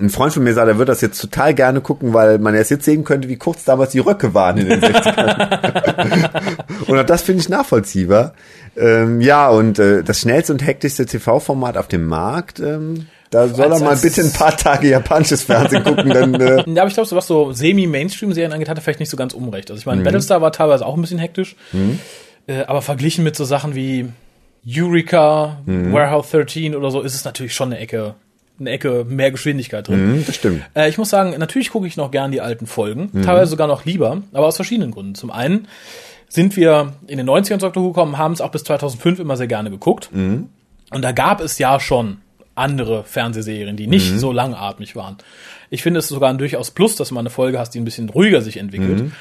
ein 0.00 0.10
Freund 0.10 0.32
von 0.32 0.42
mir 0.42 0.54
sagt, 0.54 0.68
er 0.68 0.78
wird 0.78 0.88
das 0.88 1.00
jetzt 1.02 1.20
total 1.20 1.54
gerne 1.54 1.80
gucken, 1.80 2.14
weil 2.14 2.38
man 2.38 2.54
erst 2.54 2.70
jetzt 2.70 2.84
sehen 2.84 3.04
könnte, 3.04 3.28
wie 3.28 3.36
kurz 3.36 3.64
damals 3.64 3.90
die 3.92 3.98
Röcke 3.98 4.32
waren 4.34 4.58
in 4.58 4.68
den 4.68 4.80
60ern. 4.80 6.88
und 6.88 6.98
auch 6.98 7.04
das 7.06 7.22
finde 7.22 7.42
ich 7.42 7.48
nachvollziehbar. 7.48 8.34
Ähm, 8.76 9.20
ja, 9.20 9.48
und 9.50 9.78
äh, 9.78 10.02
das 10.02 10.20
schnellste 10.20 10.52
und 10.52 10.64
hektischste 10.64 11.06
TV-Format 11.06 11.76
auf 11.76 11.88
dem 11.88 12.06
Markt, 12.06 12.58
ähm, 12.58 13.06
da 13.30 13.48
soll 13.48 13.70
er 13.72 13.80
mal 13.80 13.96
bitte 13.96 14.22
ein 14.22 14.32
paar 14.32 14.56
Tage 14.56 14.88
japanisches 14.88 15.42
Fernsehen 15.42 15.84
gucken, 15.84 16.10
dann 16.10 16.34
äh, 16.34 16.64
Ja, 16.66 16.82
aber 16.82 16.88
ich 16.88 16.94
glaube, 16.94 17.08
so 17.08 17.16
was 17.16 17.26
so 17.26 17.52
semi-Mainstream-Serien 17.52 18.52
angeht, 18.52 18.68
hat 18.68 18.78
er 18.78 18.82
vielleicht 18.82 19.00
nicht 19.00 19.10
so 19.10 19.16
ganz 19.16 19.34
unrecht. 19.34 19.70
Also 19.70 19.80
ich 19.80 19.86
Mhm. 19.86 19.92
meine, 19.92 20.02
Battlestar 20.04 20.40
war 20.40 20.52
teilweise 20.52 20.86
auch 20.86 20.94
ein 20.96 21.00
bisschen 21.02 21.18
hektisch, 21.18 21.56
äh, 22.46 22.62
aber 22.66 22.82
verglichen 22.82 23.24
mit 23.24 23.36
so 23.36 23.44
Sachen 23.44 23.74
wie 23.74 24.08
Eureka, 24.66 25.58
Mhm. 25.66 25.92
Warehouse 25.92 26.30
13 26.30 26.74
oder 26.76 26.90
so, 26.90 27.00
ist 27.02 27.14
es 27.14 27.24
natürlich 27.24 27.54
schon 27.54 27.72
eine 27.72 27.78
Ecke, 27.80 28.14
eine 28.60 28.70
Ecke 28.70 29.04
mehr 29.08 29.30
Geschwindigkeit 29.30 29.88
drin. 29.88 29.98
hm, 30.16 30.26
das 30.26 30.34
stimmt. 30.36 30.62
Äh, 30.74 30.88
ich 30.88 30.98
muss 30.98 31.10
sagen, 31.10 31.34
natürlich 31.38 31.70
gucke 31.70 31.86
ich 31.86 31.96
noch 31.96 32.10
gern 32.10 32.30
die 32.32 32.40
alten 32.40 32.66
Folgen, 32.66 33.08
Mhm. 33.12 33.22
teilweise 33.22 33.50
sogar 33.50 33.66
noch 33.66 33.84
lieber, 33.84 34.22
aber 34.32 34.46
aus 34.46 34.56
verschiedenen 34.56 34.90
Gründen. 34.92 35.14
Zum 35.14 35.30
einen 35.30 35.66
sind 36.28 36.56
wir 36.56 36.94
in 37.06 37.18
den 37.18 37.26
90ern 37.28 37.58
zu 37.60 37.66
Doctor 37.66 37.82
Who 37.82 37.88
gekommen, 37.88 38.18
haben 38.18 38.32
es 38.32 38.40
auch 38.40 38.50
bis 38.50 38.64
2005 38.64 39.18
immer 39.18 39.36
sehr 39.36 39.46
gerne 39.48 39.70
geguckt. 39.70 40.10
Mhm. 40.12 40.48
Und 40.90 41.02
da 41.02 41.12
gab 41.12 41.40
es 41.40 41.58
ja 41.58 41.80
schon 41.80 42.18
andere 42.54 43.02
Fernsehserien, 43.04 43.76
die 43.76 43.86
nicht 43.86 44.12
Mhm. 44.12 44.18
so 44.18 44.30
langatmig 44.32 44.94
waren. 44.94 45.16
Ich 45.70 45.82
finde 45.82 46.00
es 46.00 46.08
sogar 46.08 46.28
ein 46.30 46.36
durchaus 46.38 46.70
Plus, 46.70 46.96
dass 46.96 47.08
du 47.08 47.14
mal 47.14 47.20
eine 47.20 47.30
Folge 47.30 47.58
hast, 47.58 47.70
die 47.70 47.80
ein 47.80 47.84
bisschen 47.86 48.10
ruhiger 48.10 48.42
sich 48.42 48.58
entwickelt. 48.58 48.98
Mhm. 49.04 49.12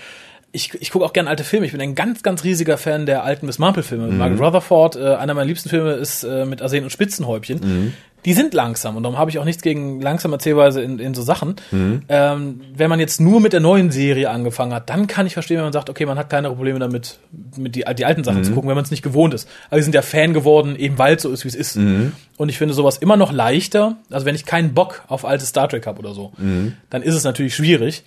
Ich, 0.53 0.73
ich 0.82 0.91
gucke 0.91 1.05
auch 1.05 1.13
gerne 1.13 1.29
alte 1.29 1.45
Filme. 1.45 1.65
Ich 1.65 1.71
bin 1.71 1.79
ein 1.79 1.95
ganz, 1.95 2.23
ganz 2.23 2.43
riesiger 2.43 2.77
Fan 2.77 3.05
der 3.05 3.23
alten 3.23 3.45
Miss 3.45 3.57
Marple-Filme. 3.57 4.07
Mhm. 4.07 4.17
Margaret 4.17 4.41
Rutherford, 4.41 4.95
äh, 4.97 5.15
einer 5.15 5.34
meiner 5.34 5.45
liebsten 5.47 5.69
Filme 5.69 5.93
ist 5.93 6.23
äh, 6.25 6.43
mit 6.43 6.61
Arsen 6.61 6.84
und 6.84 6.89
Spitzenhäubchen. 6.89 7.59
Mhm. 7.63 7.93
Die 8.26 8.34
sind 8.34 8.53
langsam 8.53 8.95
und 8.97 9.03
darum 9.03 9.17
habe 9.17 9.32
ich 9.32 9.39
auch 9.39 9.45
nichts 9.45 9.63
gegen 9.63 9.99
langsame 9.99 10.36
Erzählweise 10.36 10.82
in, 10.82 10.99
in 10.99 11.13
so 11.15 11.24
Sachen. 11.24 11.55
Mhm. 11.72 12.03
Ähm, 12.07 12.61
wenn 12.76 12.89
man 12.89 12.99
jetzt 12.99 13.19
nur 13.19 13.39
mit 13.41 13.51
der 13.53 13.61
neuen 13.61 13.89
Serie 13.89 14.30
angefangen 14.30 14.74
hat, 14.74 14.89
dann 14.91 15.07
kann 15.07 15.26
ich 15.26 15.34
verstehen, 15.34 15.57
wenn 15.57 15.63
man 15.63 15.74
sagt, 15.74 15.89
okay, 15.89 16.05
man 16.05 16.17
hat 16.19 16.30
keine 16.30 16.49
Probleme 16.49 16.78
damit, 16.78 17.17
mit 17.57 17.76
die, 17.76 17.84
die 17.97 18.05
alten 18.05 18.24
Sachen 18.24 18.39
Mhm. 18.39 18.43
zu 18.43 18.51
gucken, 18.51 18.69
wenn 18.69 18.76
man 18.76 18.84
es 18.84 18.91
nicht 18.91 19.01
gewohnt 19.01 19.34
ist. 19.34 19.49
Aber 19.69 19.78
wir 19.78 19.84
sind 19.84 19.95
ja 19.95 20.01
Fan 20.03 20.34
geworden, 20.34 20.76
eben 20.76 20.97
weil 20.99 21.15
es 21.15 21.24
so 21.24 21.30
ist, 21.32 21.43
wie 21.45 21.47
es 21.49 21.55
ist. 21.55 21.78
Mhm. 21.78 22.11
Und 22.38 22.49
ich 22.49 22.57
finde 22.59 22.74
sowas 22.76 22.97
immer 22.97 23.17
noch 23.17 23.32
leichter. 23.32 23.97
Also 24.11 24.26
wenn 24.28 24.36
ich 24.36 24.45
keinen 24.45 24.74
Bock 24.74 25.03
auf 25.07 25.26
alte 25.26 25.45
Star 25.45 25.67
Trek 25.67 25.88
habe 25.88 25.97
oder 25.99 26.13
so, 26.13 26.32
Mhm. 26.38 26.74
dann 26.91 27.01
ist 27.01 27.15
es 27.15 27.24
natürlich 27.24 27.55
schwierig. 27.55 28.03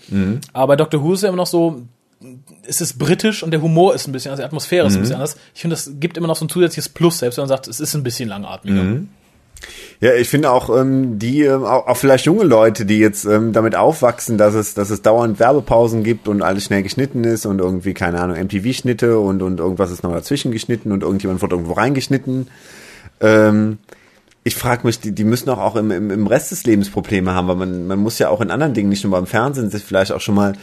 Aber 0.52 0.68
bei 0.68 0.76
Doctor 0.76 1.02
Who 1.02 1.12
ist 1.14 1.18
es 1.18 1.22
ja 1.22 1.28
immer 1.28 1.36
noch 1.38 1.46
so, 1.48 1.82
es 2.66 2.80
ist 2.80 2.98
britisch 2.98 3.42
und 3.42 3.50
der 3.50 3.60
Humor 3.60 3.94
ist 3.94 4.06
ein 4.08 4.12
bisschen, 4.12 4.30
also 4.30 4.42
die 4.42 4.46
Atmosphäre 4.46 4.86
ist 4.86 4.94
ein 4.94 5.00
bisschen 5.00 5.16
anders. 5.16 5.36
Ich 5.54 5.60
finde, 5.60 5.74
das 5.76 5.90
gibt 6.00 6.16
immer 6.16 6.26
noch 6.28 6.36
so 6.36 6.44
ein 6.46 6.48
zusätzliches 6.48 6.88
Plus, 6.88 7.18
selbst 7.18 7.36
wenn 7.36 7.42
man 7.42 7.48
sagt, 7.48 7.68
es 7.68 7.80
ist 7.80 7.94
ein 7.94 8.02
bisschen 8.02 8.28
langatmiger. 8.28 8.80
Ja, 10.00 10.14
ich 10.14 10.28
finde 10.28 10.50
auch 10.50 10.76
ähm, 10.76 11.18
die, 11.18 11.42
ähm, 11.42 11.64
auch, 11.64 11.86
auch 11.86 11.96
vielleicht 11.96 12.26
junge 12.26 12.44
Leute, 12.44 12.84
die 12.84 12.98
jetzt 12.98 13.24
ähm, 13.24 13.52
damit 13.52 13.74
aufwachsen, 13.74 14.36
dass 14.36 14.54
es, 14.54 14.74
dass 14.74 14.90
es 14.90 15.02
dauernd 15.02 15.38
Werbepausen 15.38 16.02
gibt 16.02 16.28
und 16.28 16.42
alles 16.42 16.64
schnell 16.64 16.82
geschnitten 16.82 17.24
ist 17.24 17.46
und 17.46 17.60
irgendwie, 17.60 17.94
keine 17.94 18.20
Ahnung, 18.20 18.36
MTV-Schnitte 18.36 19.18
und, 19.18 19.42
und 19.42 19.60
irgendwas 19.60 19.90
ist 19.90 20.02
noch 20.02 20.12
dazwischen 20.12 20.52
geschnitten 20.52 20.92
und 20.92 21.02
irgendjemand 21.02 21.40
wird 21.40 21.52
irgendwo 21.52 21.72
reingeschnitten. 21.72 22.48
Ähm, 23.20 23.78
ich 24.42 24.56
frage 24.56 24.86
mich, 24.86 25.00
die, 25.00 25.12
die 25.12 25.24
müssen 25.24 25.48
auch, 25.48 25.58
auch 25.58 25.76
im, 25.76 25.90
im, 25.90 26.10
im 26.10 26.26
Rest 26.26 26.50
des 26.50 26.64
Lebens 26.64 26.90
Probleme 26.90 27.32
haben, 27.32 27.48
weil 27.48 27.56
man, 27.56 27.86
man 27.86 27.98
muss 27.98 28.18
ja 28.18 28.28
auch 28.28 28.42
in 28.42 28.50
anderen 28.50 28.74
Dingen, 28.74 28.90
nicht 28.90 29.04
nur 29.04 29.12
beim 29.12 29.26
Fernsehen, 29.26 29.70
sich 29.70 29.82
vielleicht 29.82 30.12
auch 30.12 30.20
schon 30.20 30.34
mal 30.34 30.54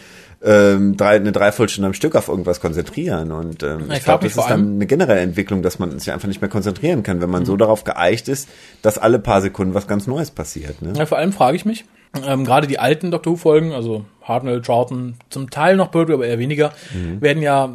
ähm, 0.44 0.98
drei, 0.98 1.18
eine 1.18 1.32
Dreiviertelstunde 1.32 1.88
am 1.88 1.94
Stück 1.94 2.16
auf 2.16 2.28
irgendwas 2.28 2.60
konzentrieren. 2.62 3.32
Und 3.32 3.62
ähm, 3.64 3.86
Ich 3.92 3.98
ich, 4.00 4.04
glaube, 4.04 4.24
das 4.24 4.36
ist 4.36 4.50
dann 4.50 4.76
eine 4.76 4.86
generelle 4.88 5.20
Entwicklung, 5.22 5.62
dass 5.62 5.78
man 5.78 6.00
sich 6.00 6.12
einfach 6.12 6.28
nicht 6.28 6.42
mehr 6.42 6.50
konzentrieren 6.50 7.04
kann, 7.04 7.22
wenn 7.22 7.30
man 7.30 7.44
Mhm. 7.44 7.46
so 7.46 7.58
darauf 7.58 7.84
geeicht 7.84 8.28
ist, 8.28 8.50
dass 8.82 8.98
alle 8.98 9.20
paar 9.20 9.42
Sekunden 9.42 9.74
was 9.76 9.88
ganz 9.88 10.08
Neues 10.08 10.32
passiert. 10.32 10.82
Ne? 10.82 10.94
Ja, 10.98 11.06
vor 11.06 11.20
allem 11.20 11.32
frage 11.32 11.58
ich 11.58 11.66
mich, 11.66 11.86
ähm, 12.28 12.44
gerade 12.44 12.66
die 12.68 12.80
alten 12.80 13.12
Doctor 13.12 13.34
Who-Folgen, 13.34 13.72
also 13.72 14.04
Hartnell, 14.24 14.62
Troughton, 14.62 15.16
zum 15.30 15.50
Teil 15.52 15.76
noch 15.76 15.92
Pertwee, 15.92 16.14
aber 16.14 16.26
eher 16.26 16.40
weniger, 16.40 16.72
werden 17.20 17.42
ja 17.44 17.66
äh, 17.66 17.70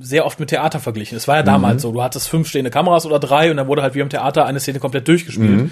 sehr 0.00 0.24
oft 0.26 0.40
mit 0.40 0.48
Theater 0.48 0.80
verglichen. 0.80 1.16
Es 1.16 1.28
war 1.28 1.36
ja 1.36 1.42
damals 1.42 1.82
so, 1.82 1.92
du 1.92 2.02
hattest 2.02 2.28
fünf 2.28 2.48
stehende 2.48 2.70
Kameras 2.70 3.04
oder 3.06 3.18
drei 3.18 3.50
und 3.50 3.56
dann 3.58 3.66
wurde 3.68 3.82
halt 3.82 3.94
wie 3.94 4.00
im 4.00 4.08
Theater 4.08 4.46
eine 4.46 4.60
Szene 4.60 4.78
komplett 4.80 5.06
durchgespielt. 5.08 5.70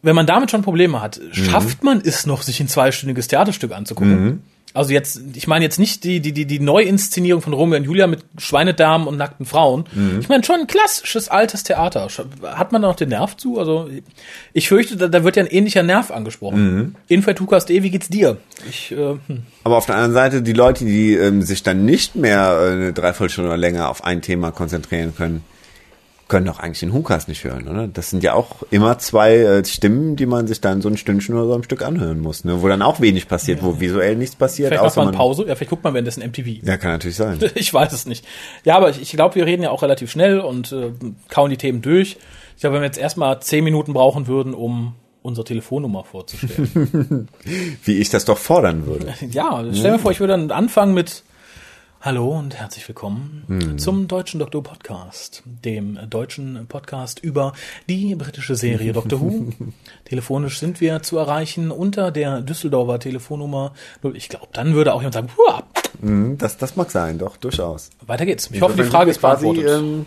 Wenn 0.00 0.14
man 0.14 0.26
damit 0.26 0.50
schon 0.52 0.62
Probleme 0.62 1.02
hat, 1.02 1.20
schafft 1.32 1.82
man 1.82 2.00
es 2.04 2.24
noch, 2.24 2.42
sich 2.42 2.60
ein 2.60 2.68
zweistündiges 2.68 3.26
Theaterstück 3.26 3.72
anzugucken? 3.72 4.42
Also 4.78 4.92
jetzt, 4.92 5.20
ich 5.34 5.48
meine 5.48 5.64
jetzt 5.64 5.78
nicht 5.78 6.04
die, 6.04 6.20
die, 6.20 6.32
die, 6.32 6.46
die 6.46 6.60
Neuinszenierung 6.60 7.42
von 7.42 7.52
Romeo 7.52 7.78
und 7.78 7.84
Julia 7.84 8.06
mit 8.06 8.20
Schweinedamen 8.38 9.08
und 9.08 9.16
nackten 9.16 9.44
Frauen. 9.44 9.84
Ich 10.20 10.28
meine 10.28 10.44
schon 10.44 10.60
ein 10.60 10.66
klassisches 10.68 11.28
altes 11.28 11.64
Theater. 11.64 12.06
Hat 12.42 12.70
man 12.70 12.82
da 12.82 12.88
noch 12.88 12.96
den 12.96 13.08
Nerv 13.08 13.36
zu? 13.36 13.58
Also 13.58 13.90
ich 14.52 14.68
fürchte, 14.68 14.96
da, 14.96 15.08
da 15.08 15.24
wird 15.24 15.36
ja 15.36 15.42
ein 15.42 15.48
ähnlicher 15.48 15.82
Nerv 15.82 16.12
angesprochen. 16.12 16.94
Info.tukas.de, 17.08 17.82
wie 17.82 17.90
geht's 17.90 18.08
dir? 18.08 18.36
Ich, 18.68 18.92
äh, 18.92 19.16
hm. 19.26 19.42
Aber 19.64 19.76
auf 19.76 19.86
der 19.86 19.96
anderen 19.96 20.14
Seite, 20.14 20.42
die 20.42 20.52
Leute, 20.52 20.84
die 20.84 21.14
ähm, 21.14 21.42
sich 21.42 21.62
dann 21.64 21.84
nicht 21.84 22.14
mehr 22.14 22.58
äh, 22.60 22.72
eine 22.72 22.92
Dreiviertelstunde 22.92 23.50
oder 23.50 23.58
länger 23.58 23.88
auf 23.88 24.04
ein 24.04 24.22
Thema 24.22 24.52
konzentrieren 24.52 25.14
können, 25.16 25.42
können 26.28 26.46
doch 26.46 26.58
eigentlich 26.58 26.80
den 26.80 26.92
Hukas 26.92 27.26
nicht 27.26 27.42
hören, 27.44 27.66
oder? 27.68 27.88
Das 27.88 28.10
sind 28.10 28.22
ja 28.22 28.34
auch 28.34 28.62
immer 28.70 28.98
zwei 28.98 29.36
äh, 29.36 29.64
Stimmen, 29.64 30.14
die 30.16 30.26
man 30.26 30.46
sich 30.46 30.60
dann 30.60 30.82
so 30.82 30.88
ein 30.88 30.96
Stündchen 30.96 31.34
oder 31.34 31.46
so 31.46 31.54
am 31.54 31.62
Stück 31.62 31.82
anhören 31.82 32.20
muss, 32.20 32.44
ne? 32.44 32.62
wo 32.62 32.68
dann 32.68 32.82
auch 32.82 33.00
wenig 33.00 33.28
passiert, 33.28 33.62
wo 33.62 33.80
visuell 33.80 34.14
nichts 34.16 34.36
passiert. 34.36 34.68
Vielleicht 34.68 34.82
macht 34.82 34.92
außer 34.92 35.04
man 35.04 35.14
Pause. 35.14 35.46
Ja, 35.46 35.54
vielleicht 35.54 35.70
guckt 35.70 35.84
man 35.84 35.94
währenddessen 35.94 36.22
MTV. 36.22 36.62
Ja, 36.62 36.76
kann 36.76 36.92
natürlich 36.92 37.16
sein. 37.16 37.38
Ich 37.54 37.72
weiß 37.72 37.92
es 37.92 38.06
nicht. 38.06 38.24
Ja, 38.64 38.76
aber 38.76 38.90
ich, 38.90 39.00
ich 39.00 39.10
glaube, 39.10 39.34
wir 39.34 39.46
reden 39.46 39.62
ja 39.62 39.70
auch 39.70 39.82
relativ 39.82 40.10
schnell 40.10 40.38
und 40.40 40.70
äh, 40.72 40.92
kauen 41.28 41.50
die 41.50 41.56
Themen 41.56 41.82
durch. 41.82 42.18
Ich 42.54 42.60
glaube, 42.60 42.74
wenn 42.74 42.82
wir 42.82 42.86
jetzt 42.86 42.98
erstmal 42.98 43.40
zehn 43.40 43.64
Minuten 43.64 43.94
brauchen 43.94 44.26
würden, 44.26 44.54
um 44.54 44.94
unsere 45.22 45.44
Telefonnummer 45.44 46.04
vorzustellen. 46.04 47.28
Wie 47.84 47.98
ich 47.98 48.10
das 48.10 48.24
doch 48.24 48.38
fordern 48.38 48.86
würde. 48.86 49.14
ja, 49.30 49.64
stell 49.72 49.92
mir 49.92 49.98
vor, 49.98 50.10
ich 50.10 50.20
würde 50.20 50.32
dann 50.32 50.50
anfangen 50.50 50.94
mit 50.94 51.22
Hallo 52.08 52.38
und 52.38 52.54
herzlich 52.58 52.88
willkommen 52.88 53.76
zum 53.76 54.08
Deutschen 54.08 54.40
Doktor 54.40 54.62
Podcast, 54.62 55.42
dem 55.44 55.98
deutschen 56.08 56.66
Podcast 56.66 57.18
über 57.22 57.52
die 57.86 58.14
britische 58.14 58.54
Serie 58.56 58.94
Doctor 58.94 59.20
Who. 59.20 59.52
Telefonisch 60.06 60.58
sind 60.58 60.80
wir 60.80 61.02
zu 61.02 61.18
erreichen 61.18 61.70
unter 61.70 62.10
der 62.10 62.40
Düsseldorfer 62.40 62.98
Telefonnummer. 62.98 63.74
Ich 64.14 64.30
glaube, 64.30 64.46
dann 64.54 64.72
würde 64.72 64.94
auch 64.94 65.00
jemand 65.02 65.12
sagen, 65.16 65.28
Huah, 65.36 65.62
Hm, 66.00 66.38
Das, 66.38 66.56
das 66.56 66.76
mag 66.76 66.90
sein, 66.90 67.18
doch, 67.18 67.36
durchaus. 67.36 67.90
weiter 68.06 68.24
geht's. 68.24 68.48
Ich 68.54 68.62
hoffe, 68.62 68.82
die 68.82 68.88
Frage 68.88 69.10
ist 69.10 69.22
wir 69.22 69.28
quasi, 69.28 69.44
beantwortet. 69.52 69.78
ähm, 69.78 70.06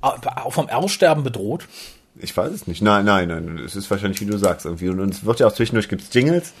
Auch 0.00 0.52
vom 0.52 0.68
Aussterben 0.68 1.24
bedroht. 1.24 1.66
Ich 2.20 2.36
weiß 2.36 2.52
es 2.52 2.66
nicht. 2.66 2.82
Nein, 2.82 3.04
nein, 3.04 3.28
nein. 3.28 3.60
Es 3.64 3.76
ist 3.76 3.90
wahrscheinlich, 3.90 4.20
wie 4.20 4.26
du 4.26 4.36
sagst, 4.38 4.66
irgendwie. 4.66 4.88
Und 4.88 5.10
es 5.10 5.24
wird 5.24 5.40
ja 5.40 5.46
auch 5.46 5.52
zwischendurch 5.52 5.88
gibt's 5.88 6.08
Jingles, 6.12 6.52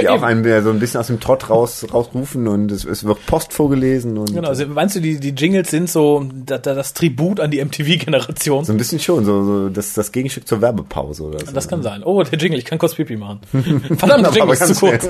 die 0.00 0.08
auch 0.08 0.22
einen 0.22 0.44
so 0.62 0.70
ein 0.70 0.78
bisschen 0.78 1.00
aus 1.00 1.08
dem 1.08 1.20
Trott 1.20 1.50
raus, 1.50 1.86
rausrufen 1.92 2.48
und 2.48 2.72
es, 2.72 2.84
es 2.84 3.04
wird 3.04 3.24
Post 3.26 3.52
vorgelesen 3.52 4.16
und 4.16 4.32
Genau, 4.34 4.48
also 4.48 4.66
meinst 4.66 4.96
du, 4.96 5.00
die, 5.00 5.18
die 5.18 5.30
Jingles 5.30 5.70
sind 5.70 5.90
so 5.90 6.26
das, 6.32 6.62
das 6.62 6.94
Tribut 6.94 7.40
an 7.40 7.50
die 7.50 7.62
MTV-Generation? 7.64 8.64
so 8.64 8.72
ein 8.72 8.78
bisschen 8.78 9.00
schon, 9.00 9.24
so, 9.24 9.44
so 9.44 9.68
das, 9.68 9.94
das 9.94 10.12
Gegenstück 10.12 10.46
zur 10.46 10.60
Werbepause 10.60 11.24
oder 11.24 11.40
so. 11.44 11.52
Das 11.52 11.68
kann 11.68 11.82
sein. 11.82 12.02
Oh, 12.04 12.22
der 12.22 12.38
Jingle, 12.38 12.58
ich 12.58 12.64
kann 12.64 12.78
kurz 12.78 12.94
Pipi 12.94 13.16
machen. 13.16 13.40
Verdammt, 13.52 14.26
der 14.26 14.32
Jingle 14.32 14.54
ist 14.54 14.66
zu 14.66 14.74
kurz. 14.74 15.08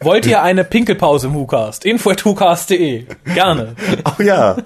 Wollt 0.00 0.26
ihr 0.26 0.42
eine 0.42 0.64
Pinkelpause 0.64 1.26
im 1.26 1.34
WhoCast? 1.34 1.84
Info 1.84 2.10
at 2.10 2.24
WhoCast.de. 2.24 3.04
Gerne. 3.34 3.74
Oh 4.06 4.22
ja. 4.22 4.56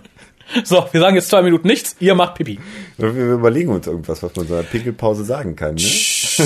So, 0.65 0.87
wir 0.93 1.01
sagen 1.01 1.17
jetzt 1.17 1.29
zwei 1.29 1.43
Minuten 1.43 1.67
nichts, 1.67 1.97
ihr 2.01 2.15
macht 2.15 2.35
Pipi. 2.37 2.59
Wir 2.99 3.09
überlegen 3.35 3.71
uns 3.71 3.87
irgendwas, 3.87 4.23
was 4.23 4.35
man 4.37 4.47
so 4.47 4.55
in 4.55 4.61
einer 4.61 4.69
Pinkelpause 4.69 5.25
sagen 5.25 5.57
kann. 5.57 5.75
Ne? 5.75 5.81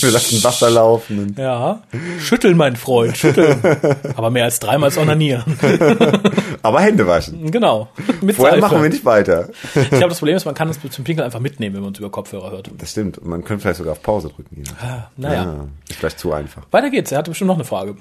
wir 0.00 0.10
lassen 0.10 0.42
Wasser 0.44 0.70
laufen. 0.70 1.18
Und 1.18 1.38
Ja. 1.38 1.82
Schütteln, 2.20 2.56
mein 2.56 2.76
Freund, 2.76 3.16
schütteln. 3.16 3.60
Aber 4.16 4.30
mehr 4.30 4.44
als 4.44 4.60
dreimal 4.60 4.88
ist 4.90 4.98
onanieren. 4.98 5.42
aber 6.62 6.80
Hände 6.80 7.06
waschen. 7.06 7.50
Genau. 7.50 7.88
Mit 8.20 8.36
Vorher 8.36 8.54
Seife. 8.54 8.60
machen 8.60 8.82
wir 8.82 8.90
nicht 8.90 9.04
weiter. 9.04 9.48
Ich 9.74 9.88
glaube, 9.90 10.08
das 10.10 10.18
Problem 10.18 10.36
ist, 10.36 10.44
man 10.44 10.54
kann 10.54 10.68
es 10.68 10.78
zum 10.80 11.04
Pinkeln 11.04 11.24
einfach 11.24 11.40
mitnehmen, 11.40 11.76
wenn 11.76 11.82
man 11.82 11.92
es 11.92 11.98
über 11.98 12.10
Kopfhörer 12.10 12.50
hört. 12.50 12.70
Das 12.78 12.90
stimmt. 12.90 13.18
Und 13.18 13.28
man 13.28 13.42
könnte 13.44 13.62
vielleicht 13.62 13.78
sogar 13.78 13.92
auf 13.92 14.02
Pause 14.02 14.28
drücken. 14.28 14.62
Ah, 14.80 15.08
Naja. 15.16 15.44
Ja, 15.44 15.64
ist 15.88 15.98
vielleicht 15.98 16.18
zu 16.18 16.32
einfach. 16.32 16.62
Weiter 16.70 16.90
geht's. 16.90 17.10
Er 17.12 17.18
hatte 17.18 17.30
bestimmt 17.30 17.48
noch 17.48 17.56
eine 17.56 17.64
Frage. 17.64 17.96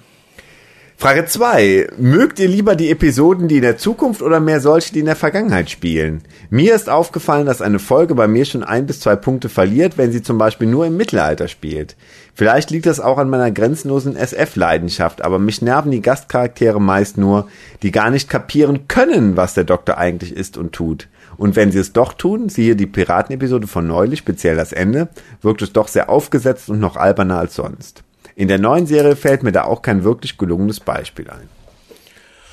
Frage 1.01 1.25
2. 1.25 1.93
Mögt 1.97 2.37
ihr 2.37 2.47
lieber 2.47 2.75
die 2.75 2.91
Episoden, 2.91 3.47
die 3.47 3.55
in 3.55 3.63
der 3.63 3.79
Zukunft 3.79 4.21
oder 4.21 4.39
mehr 4.39 4.61
solche, 4.61 4.93
die 4.93 4.99
in 4.99 5.07
der 5.07 5.15
Vergangenheit 5.15 5.71
spielen? 5.71 6.21
Mir 6.51 6.75
ist 6.75 6.91
aufgefallen, 6.91 7.47
dass 7.47 7.59
eine 7.59 7.79
Folge 7.79 8.13
bei 8.13 8.27
mir 8.27 8.45
schon 8.45 8.63
ein 8.63 8.85
bis 8.85 8.99
zwei 8.99 9.15
Punkte 9.15 9.49
verliert, 9.49 9.97
wenn 9.97 10.11
sie 10.11 10.21
zum 10.21 10.37
Beispiel 10.37 10.67
nur 10.67 10.85
im 10.85 10.97
Mittelalter 10.97 11.47
spielt. 11.47 11.95
Vielleicht 12.35 12.69
liegt 12.69 12.85
das 12.85 12.99
auch 12.99 13.17
an 13.17 13.31
meiner 13.31 13.49
grenzenlosen 13.49 14.15
SF-Leidenschaft, 14.15 15.23
aber 15.23 15.39
mich 15.39 15.63
nerven 15.63 15.89
die 15.89 16.03
Gastcharaktere 16.03 16.79
meist 16.79 17.17
nur, 17.17 17.47
die 17.81 17.89
gar 17.89 18.11
nicht 18.11 18.29
kapieren 18.29 18.87
können, 18.87 19.35
was 19.35 19.55
der 19.55 19.63
Doktor 19.63 19.97
eigentlich 19.97 20.35
ist 20.35 20.55
und 20.55 20.71
tut. 20.71 21.07
Und 21.35 21.55
wenn 21.55 21.71
sie 21.71 21.79
es 21.79 21.93
doch 21.93 22.13
tun, 22.13 22.47
siehe 22.47 22.75
die 22.75 22.85
Piratenepisode 22.85 23.65
von 23.65 23.87
neulich, 23.87 24.19
speziell 24.19 24.55
das 24.55 24.71
Ende, 24.71 25.09
wirkt 25.41 25.63
es 25.63 25.73
doch 25.73 25.87
sehr 25.87 26.11
aufgesetzt 26.11 26.69
und 26.69 26.79
noch 26.79 26.95
alberner 26.95 27.39
als 27.39 27.55
sonst. 27.55 28.03
In 28.41 28.47
der 28.47 28.57
neuen 28.57 28.87
Serie 28.87 29.15
fällt 29.15 29.43
mir 29.43 29.51
da 29.51 29.65
auch 29.65 29.83
kein 29.83 30.03
wirklich 30.03 30.35
gelungenes 30.35 30.79
Beispiel 30.79 31.29
ein. 31.29 31.47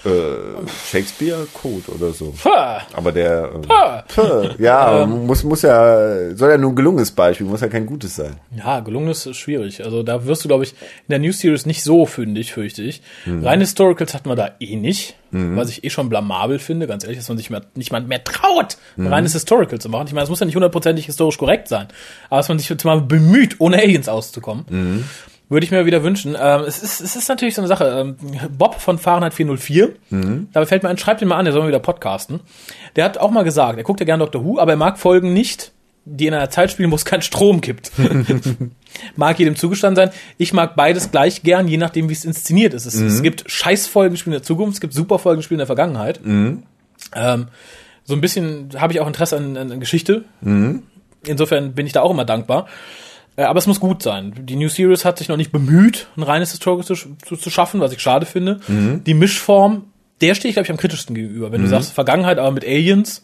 Äh, 0.04 0.68
Shakespeare 0.90 1.46
Code 1.54 1.90
oder 1.96 2.12
so. 2.12 2.34
Pah. 2.42 2.82
Aber 2.92 3.10
der 3.10 3.50
ähm, 3.54 3.62
Pah. 3.62 4.04
Puh, 4.06 4.50
ja, 4.58 5.06
muss 5.08 5.44
muss 5.44 5.62
ja 5.62 6.36
soll 6.36 6.50
ja 6.50 6.58
nur 6.58 6.72
ein 6.72 6.76
gelungenes 6.76 7.10
Beispiel, 7.10 7.46
muss 7.46 7.62
ja 7.62 7.68
kein 7.68 7.86
gutes 7.86 8.16
sein. 8.16 8.36
Ja, 8.54 8.80
gelungenes 8.80 9.24
ist 9.24 9.38
schwierig. 9.38 9.82
Also 9.82 10.02
da 10.02 10.26
wirst 10.26 10.44
du, 10.44 10.48
glaube 10.48 10.64
ich, 10.64 10.72
in 10.72 11.08
der 11.08 11.20
New 11.20 11.32
Series 11.32 11.64
nicht 11.64 11.82
so 11.82 12.04
fündig, 12.04 12.52
fürchte 12.52 12.82
ich. 12.82 13.00
Rein 13.26 13.60
Historicals 13.60 14.12
hatten 14.12 14.28
wir 14.28 14.36
da 14.36 14.50
eh 14.60 14.76
nicht, 14.76 15.16
was 15.30 15.70
ich 15.70 15.84
eh 15.84 15.90
schon 15.90 16.10
blamabel 16.10 16.58
finde, 16.58 16.86
ganz 16.86 17.04
ehrlich, 17.04 17.18
dass 17.18 17.30
man 17.30 17.38
sich 17.38 17.48
mehr, 17.48 17.62
nicht 17.74 17.92
mal 17.92 18.02
mehr 18.02 18.22
traut, 18.22 18.76
ein 18.98 19.06
reines 19.06 19.32
Historical 19.32 19.78
zu 19.78 19.88
machen. 19.88 20.06
Ich 20.06 20.12
meine, 20.12 20.24
es 20.24 20.30
muss 20.30 20.40
ja 20.40 20.44
nicht 20.46 20.54
hundertprozentig 20.54 21.06
historisch 21.06 21.38
korrekt 21.38 21.66
sein, 21.66 21.88
aber 22.28 22.40
dass 22.40 22.48
man 22.50 22.58
sich 22.58 22.68
jetzt 22.68 22.84
mal 22.84 23.00
bemüht, 23.00 23.56
ohne 23.58 23.78
Aliens 23.78 24.10
auszukommen. 24.10 24.66
Würde 25.48 25.64
ich 25.64 25.70
mir 25.70 25.86
wieder 25.86 26.02
wünschen. 26.02 26.36
Ähm, 26.38 26.60
es, 26.66 26.82
ist, 26.82 27.00
es 27.00 27.16
ist 27.16 27.28
natürlich 27.28 27.54
so 27.54 27.62
eine 27.62 27.68
Sache. 27.68 27.84
Ähm, 27.86 28.16
Bob 28.56 28.80
von 28.80 28.98
Fahrenheit 28.98 29.32
404, 29.32 29.94
dabei 30.52 30.66
fällt 30.66 30.82
mir 30.82 30.90
ein, 30.90 30.98
schreibt 30.98 31.22
ihn 31.22 31.28
mal 31.28 31.38
an, 31.38 31.46
der 31.46 31.52
soll 31.52 31.62
mal 31.62 31.68
wieder 31.68 31.78
podcasten. 31.78 32.40
Der 32.96 33.04
hat 33.04 33.16
auch 33.18 33.30
mal 33.30 33.44
gesagt, 33.44 33.78
er 33.78 33.84
guckt 33.84 34.00
ja 34.00 34.06
gerne 34.06 34.22
Doctor 34.24 34.44
Who, 34.44 34.58
aber 34.58 34.72
er 34.72 34.76
mag 34.76 34.98
Folgen 34.98 35.32
nicht, 35.32 35.72
die 36.04 36.26
in 36.26 36.34
einer 36.34 36.50
Zeit 36.50 36.70
spielen, 36.70 36.90
wo 36.90 36.96
es 36.96 37.04
keinen 37.04 37.22
Strom 37.22 37.60
gibt. 37.60 37.92
mag 39.16 39.38
jedem 39.38 39.56
zugestanden 39.56 39.96
sein. 39.96 40.14
Ich 40.36 40.52
mag 40.52 40.76
beides 40.76 41.10
gleich 41.10 41.42
gern, 41.42 41.66
je 41.66 41.76
nachdem, 41.78 42.08
wie 42.08 42.14
es 42.14 42.24
inszeniert 42.24 42.74
ist. 42.74 42.86
Es, 42.86 42.94
es 42.94 43.22
gibt 43.22 43.50
Scheißfolgen 43.50 44.16
spielen 44.16 44.34
in 44.34 44.40
der 44.40 44.46
Zukunft, 44.46 44.74
es 44.74 44.80
gibt 44.80 44.92
Superfolgen 44.92 45.42
spielen 45.42 45.56
in 45.56 45.60
der 45.60 45.66
Vergangenheit. 45.66 46.20
Ähm, 47.14 47.48
so 48.04 48.14
ein 48.14 48.20
bisschen 48.20 48.70
habe 48.76 48.92
ich 48.92 49.00
auch 49.00 49.06
Interesse 49.06 49.36
an, 49.36 49.56
an, 49.56 49.72
an 49.72 49.80
Geschichte. 49.80 50.24
Insofern 51.26 51.72
bin 51.74 51.86
ich 51.86 51.92
da 51.92 52.00
auch 52.02 52.10
immer 52.10 52.24
dankbar. 52.24 52.66
Äh, 53.38 53.44
aber 53.44 53.58
es 53.58 53.66
muss 53.66 53.78
gut 53.80 54.02
sein. 54.02 54.34
Die 54.42 54.56
New 54.56 54.68
Series 54.68 55.04
hat 55.04 55.16
sich 55.18 55.28
noch 55.28 55.36
nicht 55.36 55.52
bemüht, 55.52 56.08
ein 56.16 56.24
reines 56.24 56.50
Historical 56.50 56.84
zu, 56.84 56.94
zu, 56.94 57.36
zu 57.36 57.50
schaffen, 57.50 57.80
was 57.80 57.92
ich 57.92 58.00
schade 58.00 58.26
finde. 58.26 58.58
Die 59.06 59.14
Mischform, 59.14 59.84
der 60.20 60.34
stehe 60.34 60.50
ich, 60.50 60.56
glaube 60.56 60.64
ich, 60.66 60.70
am 60.72 60.76
kritischsten 60.76 61.14
gegenüber. 61.14 61.52
Wenn 61.52 61.60
du 61.62 61.68
sagst, 61.68 61.92
Vergangenheit, 61.92 62.38
aber 62.38 62.50
mit 62.50 62.64
Aliens, 62.66 63.22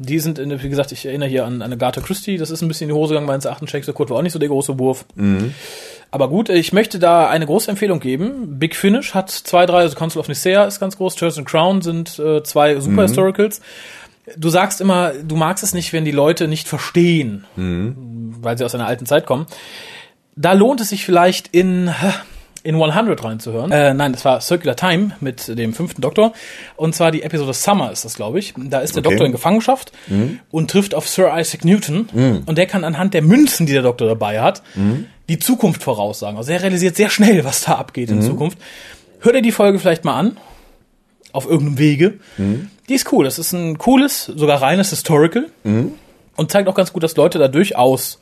die 0.00 0.18
sind, 0.18 0.40
in, 0.40 0.60
wie 0.60 0.68
gesagt, 0.68 0.90
ich 0.90 1.06
erinnere 1.06 1.28
hier 1.28 1.44
an, 1.46 1.62
an 1.62 1.72
Agatha 1.72 2.00
Christie, 2.00 2.36
das 2.38 2.50
ist 2.50 2.60
ein 2.62 2.66
bisschen 2.68 2.88
in 2.90 2.94
die 2.96 2.98
Hose 3.00 3.10
gegangen, 3.10 3.28
meines 3.28 3.44
Erachtens 3.44 3.70
Shakespeare 3.70 3.96
Code 3.96 4.10
war 4.10 4.16
auch 4.18 4.22
nicht 4.22 4.32
so 4.32 4.40
der 4.40 4.48
große 4.48 4.76
Wurf. 4.80 5.04
Aber 6.10 6.28
gut, 6.28 6.48
ich 6.48 6.72
möchte 6.72 6.98
da 6.98 7.28
eine 7.30 7.46
große 7.46 7.70
Empfehlung 7.70 8.00
geben. 8.00 8.58
Big 8.58 8.74
Finish 8.74 9.14
hat 9.14 9.30
zwei, 9.30 9.64
drei, 9.64 9.82
also 9.82 9.96
Council 9.96 10.18
of 10.18 10.26
Nicaea 10.26 10.64
ist 10.64 10.80
ganz 10.80 10.96
groß, 10.96 11.14
Church 11.14 11.38
and 11.38 11.46
Crown 11.46 11.82
sind 11.82 12.18
äh, 12.18 12.42
zwei 12.42 12.80
Super 12.80 13.02
Historicals. 13.02 13.60
Du 14.36 14.48
sagst 14.48 14.80
immer, 14.80 15.12
du 15.12 15.36
magst 15.36 15.64
es 15.64 15.74
nicht, 15.74 15.92
wenn 15.92 16.04
die 16.04 16.10
Leute 16.10 16.48
nicht 16.48 16.68
verstehen, 16.68 17.44
weil 18.42 18.56
sie 18.58 18.64
aus 18.64 18.74
einer 18.74 18.86
alten 18.86 19.06
Zeit 19.06 19.26
kommen. 19.26 19.46
Da 20.36 20.52
lohnt 20.52 20.80
es 20.80 20.90
sich 20.90 21.04
vielleicht 21.04 21.48
in 21.48 21.90
in 22.62 22.74
100 22.74 23.24
reinzuhören. 23.24 23.72
Äh, 23.72 23.94
nein, 23.94 24.12
das 24.12 24.22
war 24.26 24.42
Circular 24.42 24.76
Time 24.76 25.12
mit 25.20 25.48
dem 25.56 25.72
fünften 25.72 26.02
Doktor. 26.02 26.34
Und 26.76 26.94
zwar 26.94 27.10
die 27.10 27.22
Episode 27.22 27.54
Summer 27.54 27.90
ist 27.90 28.04
das, 28.04 28.16
glaube 28.16 28.38
ich. 28.38 28.52
Da 28.54 28.80
ist 28.80 28.94
der 28.96 29.00
Okay. 29.00 29.08
Doktor 29.10 29.24
in 29.26 29.32
Gefangenschaft 29.32 29.92
und 30.50 30.70
trifft 30.70 30.94
auf 30.94 31.08
Sir 31.08 31.32
Isaac 31.38 31.64
Newton. 31.64 32.42
Und 32.44 32.58
der 32.58 32.66
kann 32.66 32.84
anhand 32.84 33.14
der 33.14 33.22
Münzen, 33.22 33.64
die 33.64 33.72
der 33.72 33.80
Doktor 33.82 34.06
dabei 34.08 34.42
hat, 34.42 34.62
die 35.30 35.38
Zukunft 35.38 35.82
voraussagen. 35.82 36.36
Also 36.36 36.52
er 36.52 36.62
realisiert 36.62 36.96
sehr 36.96 37.08
schnell, 37.08 37.44
was 37.44 37.62
da 37.62 37.76
abgeht 37.76 38.10
in 38.10 38.20
Zukunft. 38.20 38.58
Hör 39.20 39.32
dir 39.32 39.42
die 39.42 39.52
Folge 39.52 39.78
vielleicht 39.78 40.04
mal 40.04 40.18
an. 40.18 40.36
Auf 41.32 41.46
irgendeinem 41.46 41.78
Wege. 41.78 42.18
Die 42.90 42.96
ist 42.96 43.10
cool. 43.12 43.24
Das 43.24 43.38
ist 43.38 43.52
ein 43.52 43.78
cooles, 43.78 44.24
sogar 44.24 44.60
reines 44.60 44.90
Historical. 44.90 45.46
Und 46.36 46.50
zeigt 46.50 46.68
auch 46.68 46.74
ganz 46.74 46.92
gut, 46.92 47.04
dass 47.04 47.16
Leute 47.16 47.38
da 47.38 47.46
durchaus 47.46 48.20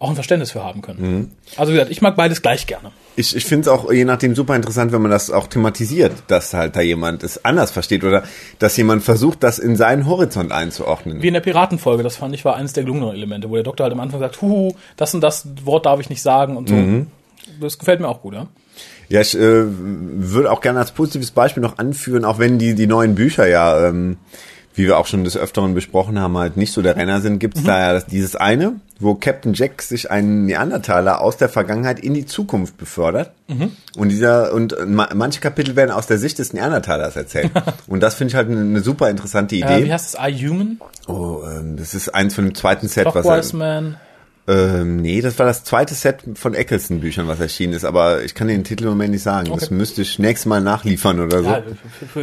auch 0.00 0.08
ein 0.08 0.16
Verständnis 0.16 0.50
für 0.50 0.64
haben 0.64 0.82
können. 0.82 1.30
Also 1.56 1.70
wie 1.70 1.76
gesagt, 1.76 1.92
ich 1.92 2.02
mag 2.02 2.16
beides 2.16 2.42
gleich 2.42 2.66
gerne. 2.66 2.90
Ich, 3.14 3.36
ich 3.36 3.44
finde 3.44 3.62
es 3.62 3.68
auch 3.68 3.92
je 3.92 4.04
nachdem 4.04 4.34
super 4.34 4.56
interessant, 4.56 4.90
wenn 4.90 5.02
man 5.02 5.12
das 5.12 5.30
auch 5.30 5.46
thematisiert, 5.46 6.12
dass 6.26 6.52
halt 6.52 6.74
da 6.74 6.80
jemand 6.80 7.22
es 7.22 7.44
anders 7.44 7.70
versteht 7.70 8.02
oder 8.02 8.24
dass 8.58 8.76
jemand 8.76 9.04
versucht, 9.04 9.44
das 9.44 9.60
in 9.60 9.76
seinen 9.76 10.06
Horizont 10.06 10.50
einzuordnen. 10.50 11.22
Wie 11.22 11.28
in 11.28 11.34
der 11.34 11.40
Piratenfolge, 11.40 12.02
das 12.02 12.16
fand 12.16 12.34
ich 12.34 12.44
war 12.44 12.56
eines 12.56 12.72
der 12.72 12.82
gelungenen 12.82 13.14
Elemente, 13.14 13.48
wo 13.48 13.54
der 13.54 13.62
Doktor 13.62 13.84
halt 13.84 13.92
am 13.92 14.00
Anfang 14.00 14.18
sagt, 14.18 14.42
huhu, 14.42 14.72
das 14.96 15.14
und 15.14 15.20
das 15.20 15.46
Wort 15.64 15.86
darf 15.86 16.00
ich 16.00 16.10
nicht 16.10 16.22
sagen 16.22 16.56
und 16.56 16.68
so. 16.68 16.74
Das 17.60 17.78
gefällt 17.78 18.00
mir 18.00 18.08
auch 18.08 18.22
gut, 18.22 18.34
ja. 18.34 18.48
Ja, 19.12 19.20
ich 19.20 19.38
äh, 19.38 19.64
würde 19.66 20.50
auch 20.50 20.62
gerne 20.62 20.78
als 20.78 20.92
positives 20.92 21.32
Beispiel 21.32 21.62
noch 21.62 21.76
anführen, 21.76 22.24
auch 22.24 22.38
wenn 22.38 22.58
die, 22.58 22.74
die 22.74 22.86
neuen 22.86 23.14
Bücher 23.14 23.46
ja, 23.46 23.88
ähm, 23.88 24.16
wie 24.74 24.86
wir 24.86 24.96
auch 24.96 25.04
schon 25.04 25.22
des 25.22 25.36
Öfteren 25.36 25.74
besprochen 25.74 26.18
haben, 26.18 26.38
halt 26.38 26.56
nicht 26.56 26.72
so 26.72 26.80
der 26.80 26.96
Renner 26.96 27.20
sind, 27.20 27.38
gibt 27.38 27.58
es 27.58 27.64
da 27.64 27.92
ja 27.92 28.00
dieses 28.00 28.36
eine, 28.36 28.76
wo 28.98 29.14
Captain 29.14 29.52
Jack 29.52 29.82
sich 29.82 30.10
einen 30.10 30.46
Neandertaler 30.46 31.20
aus 31.20 31.36
der 31.36 31.50
Vergangenheit 31.50 32.00
in 32.00 32.14
die 32.14 32.24
Zukunft 32.24 32.78
befördert. 32.78 33.32
Und 33.98 34.08
dieser 34.08 34.54
und 34.54 34.74
ma 34.86 35.10
manche 35.14 35.40
Kapitel 35.40 35.76
werden 35.76 35.90
aus 35.90 36.06
der 36.06 36.16
Sicht 36.16 36.38
des 36.38 36.54
Neandertalers 36.54 37.14
erzählt. 37.14 37.50
und 37.88 38.02
das 38.02 38.14
finde 38.14 38.30
ich 38.30 38.34
halt 38.34 38.48
eine, 38.48 38.60
eine 38.60 38.80
super 38.80 39.10
interessante 39.10 39.56
Idee. 39.56 39.82
Äh, 39.82 39.84
wie 39.84 39.92
heißt 39.92 40.14
das? 40.14 40.26
I 40.26 40.48
Human? 40.48 40.80
oh, 41.06 41.42
ähm, 41.44 41.76
das 41.76 41.92
ist 41.92 42.08
eins 42.08 42.34
von 42.34 42.46
dem 42.46 42.54
zweiten 42.54 42.88
Set, 42.88 43.04
was 43.04 43.12
Clockwise 43.12 43.52
er, 43.52 43.58
Man? 43.58 43.96
Ähm, 44.48 44.96
nee, 44.96 45.20
das 45.20 45.38
war 45.38 45.46
das 45.46 45.62
zweite 45.62 45.94
Set 45.94 46.24
von 46.34 46.54
Eccleston 46.54 46.98
Büchern, 47.00 47.28
was 47.28 47.38
erschienen 47.38 47.74
ist, 47.74 47.84
aber 47.84 48.24
ich 48.24 48.34
kann 48.34 48.48
den 48.48 48.64
Titel 48.64 48.84
im 48.84 48.90
Moment 48.90 49.12
nicht 49.12 49.22
sagen. 49.22 49.48
Das 49.52 49.64
Okay. 49.64 49.74
müsste 49.74 50.02
ich 50.02 50.18
nächstes 50.18 50.46
Mal 50.46 50.60
nachliefern 50.60 51.20
oder 51.20 51.42
so. 51.42 51.48
Ja, 51.48 51.62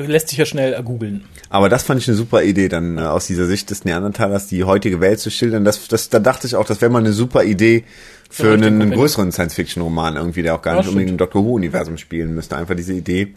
lässt 0.06 0.28
sich 0.28 0.38
ja 0.38 0.46
schnell 0.46 0.74
äh, 0.74 0.84
googeln. 0.84 1.24
Aber 1.50 1.70
das 1.70 1.84
fand 1.84 2.02
ich 2.02 2.08
eine 2.10 2.18
super 2.18 2.44
Idee, 2.44 2.68
dann 2.68 2.98
äh, 2.98 3.02
aus 3.02 3.28
dieser 3.28 3.46
Sicht 3.46 3.70
des 3.70 3.86
Neandertalers 3.86 4.48
die 4.48 4.66
heutige 4.66 5.00
Welt 5.00 5.20
zu 5.22 5.32
schildern. 5.32 5.64
Das, 5.64 5.88
das, 5.88 6.10
da 6.10 6.20
dachte 6.20 6.46
ich 6.46 6.56
auch, 6.56 6.66
das 6.66 6.82
wäre 6.82 6.92
mal 6.92 7.00
eine 7.00 7.14
super 7.14 7.44
Idee 7.46 7.86
für 8.30 8.48
Ja, 8.50 8.54
einen, 8.54 8.82
einen 8.82 8.92
größeren 8.92 9.32
Science-Fiction-Roman 9.32 10.18
irgendwie, 10.18 10.42
der 10.44 10.56
auch 10.56 10.62
gar 10.62 10.74
Ja, 10.74 10.80
nicht 10.82 10.90
unbedingt 10.90 11.12
im. 11.12 11.18
Doctor 11.18 11.44
Who-Universum 11.46 11.98
spielen 11.98 12.36
müsste. 12.36 12.58
Einfach 12.58 12.76
diese 12.76 12.94
Idee, 12.94 13.34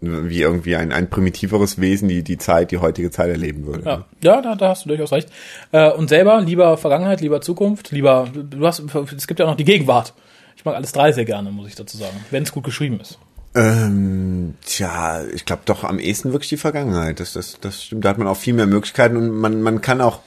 wie 0.00 0.42
irgendwie 0.42 0.76
ein, 0.76 0.92
ein 0.92 1.08
primitiveres 1.08 1.80
Wesen 1.80 2.08
die, 2.08 2.22
die 2.22 2.38
Zeit, 2.38 2.70
die 2.70 2.78
heutige 2.78 3.10
Zeit 3.10 3.30
erleben 3.30 3.66
würde. 3.66 3.84
Ja, 3.84 4.04
ja 4.20 4.42
da, 4.42 4.54
da 4.54 4.68
hast 4.70 4.84
du 4.84 4.88
durchaus 4.88 5.12
recht. 5.12 5.30
Äh, 5.72 5.90
und 5.90 6.08
selber 6.08 6.40
lieber 6.40 6.76
Vergangenheit, 6.76 7.20
lieber 7.20 7.40
Zukunft, 7.40 7.90
lieber, 7.92 8.28
du 8.32 8.66
hast, 8.66 8.82
es 9.16 9.26
gibt 9.26 9.40
ja 9.40 9.46
auch 9.46 9.50
noch 9.50 9.56
die 9.56 9.64
Gegenwart. 9.64 10.12
Ich 10.56 10.64
mag 10.64 10.74
alles 10.74 10.92
drei 10.92 11.12
sehr 11.12 11.24
gerne, 11.24 11.50
muss 11.50 11.68
ich 11.68 11.74
dazu 11.74 11.96
sagen, 11.96 12.24
wenn 12.30 12.42
es 12.42 12.52
gut 12.52 12.64
geschrieben 12.64 13.00
ist. 13.00 13.18
Ähm, 13.54 14.54
tja, 14.66 15.24
ich 15.34 15.46
glaube 15.46 15.62
doch 15.64 15.82
am 15.82 15.98
ehesten 15.98 16.32
wirklich 16.32 16.50
die 16.50 16.58
Vergangenheit. 16.58 17.20
Das, 17.20 17.32
das, 17.32 17.58
das 17.58 17.84
stimmt. 17.84 18.04
Da 18.04 18.10
hat 18.10 18.18
man 18.18 18.26
auch 18.26 18.36
viel 18.36 18.52
mehr 18.52 18.66
Möglichkeiten 18.66 19.16
und 19.16 19.30
man, 19.30 19.62
man 19.62 19.80
kann 19.80 20.02
auch, 20.02 20.20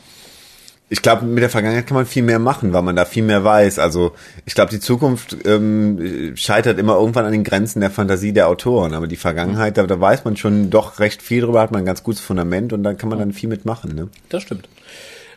ich 0.92 1.02
glaube, 1.04 1.26
mit 1.26 1.44
der 1.44 1.50
Vergangenheit 1.52 1.86
kann 1.86 1.96
man 1.96 2.06
viel 2.08 2.24
mehr 2.24 2.40
machen, 2.40 2.74
weil 2.74 2.82
man 2.82 2.96
da 2.96 3.06
viel 3.06 3.22
mehr 3.24 3.44
weiß. 3.44 3.78
Also 3.78 4.14
ich 4.46 4.56
glaube, 4.56 4.72
die 4.72 4.80
Zukunft 4.80 5.38
ähm, 5.46 6.34
scheitert 6.36 6.80
immer 6.80 6.96
irgendwann 6.96 7.26
an 7.26 7.32
den 7.32 7.44
Grenzen 7.44 7.80
der 7.80 7.92
Fantasie 7.92 8.34
der 8.34 8.48
Autoren. 8.48 8.96
Aber 8.96 9.06
die 9.08 9.16
Vergangenheit, 9.16 9.78
da, 9.78 9.84
da 9.86 10.02
weiß 10.02 10.26
man 10.26 10.36
schon 10.36 10.70
doch 10.72 11.00
recht 11.00 11.22
viel 11.22 11.42
drüber, 11.42 11.62
hat 11.62 11.72
man 11.72 11.84
ein 11.84 11.86
ganz 11.86 12.04
gutes 12.04 12.22
Fundament 12.22 12.74
und 12.74 12.84
da 12.84 12.96
kann 12.96 13.10
man 13.10 13.20
dann 13.20 13.34
viel 13.34 13.50
mitmachen. 13.50 13.94
Ne? 13.94 14.10
Das 14.30 14.42
stimmt. 14.42 14.68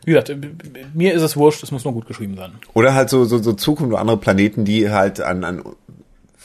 Wie 0.04 0.12
gesagt, 0.12 0.28
b- 0.40 0.48
mir 0.94 1.12
ist 1.12 1.22
es 1.22 1.36
wurscht, 1.36 1.62
es 1.62 1.70
muss 1.70 1.84
nur 1.84 1.92
gut 1.92 2.06
geschrieben 2.06 2.34
sein. 2.36 2.52
Oder 2.72 2.94
halt 2.94 3.10
so, 3.10 3.24
so, 3.24 3.38
so 3.38 3.52
Zukunft 3.52 3.92
oder 3.92 4.00
andere 4.00 4.16
Planeten, 4.16 4.64
die 4.64 4.90
halt 4.90 5.20
an, 5.20 5.44
an 5.44 5.62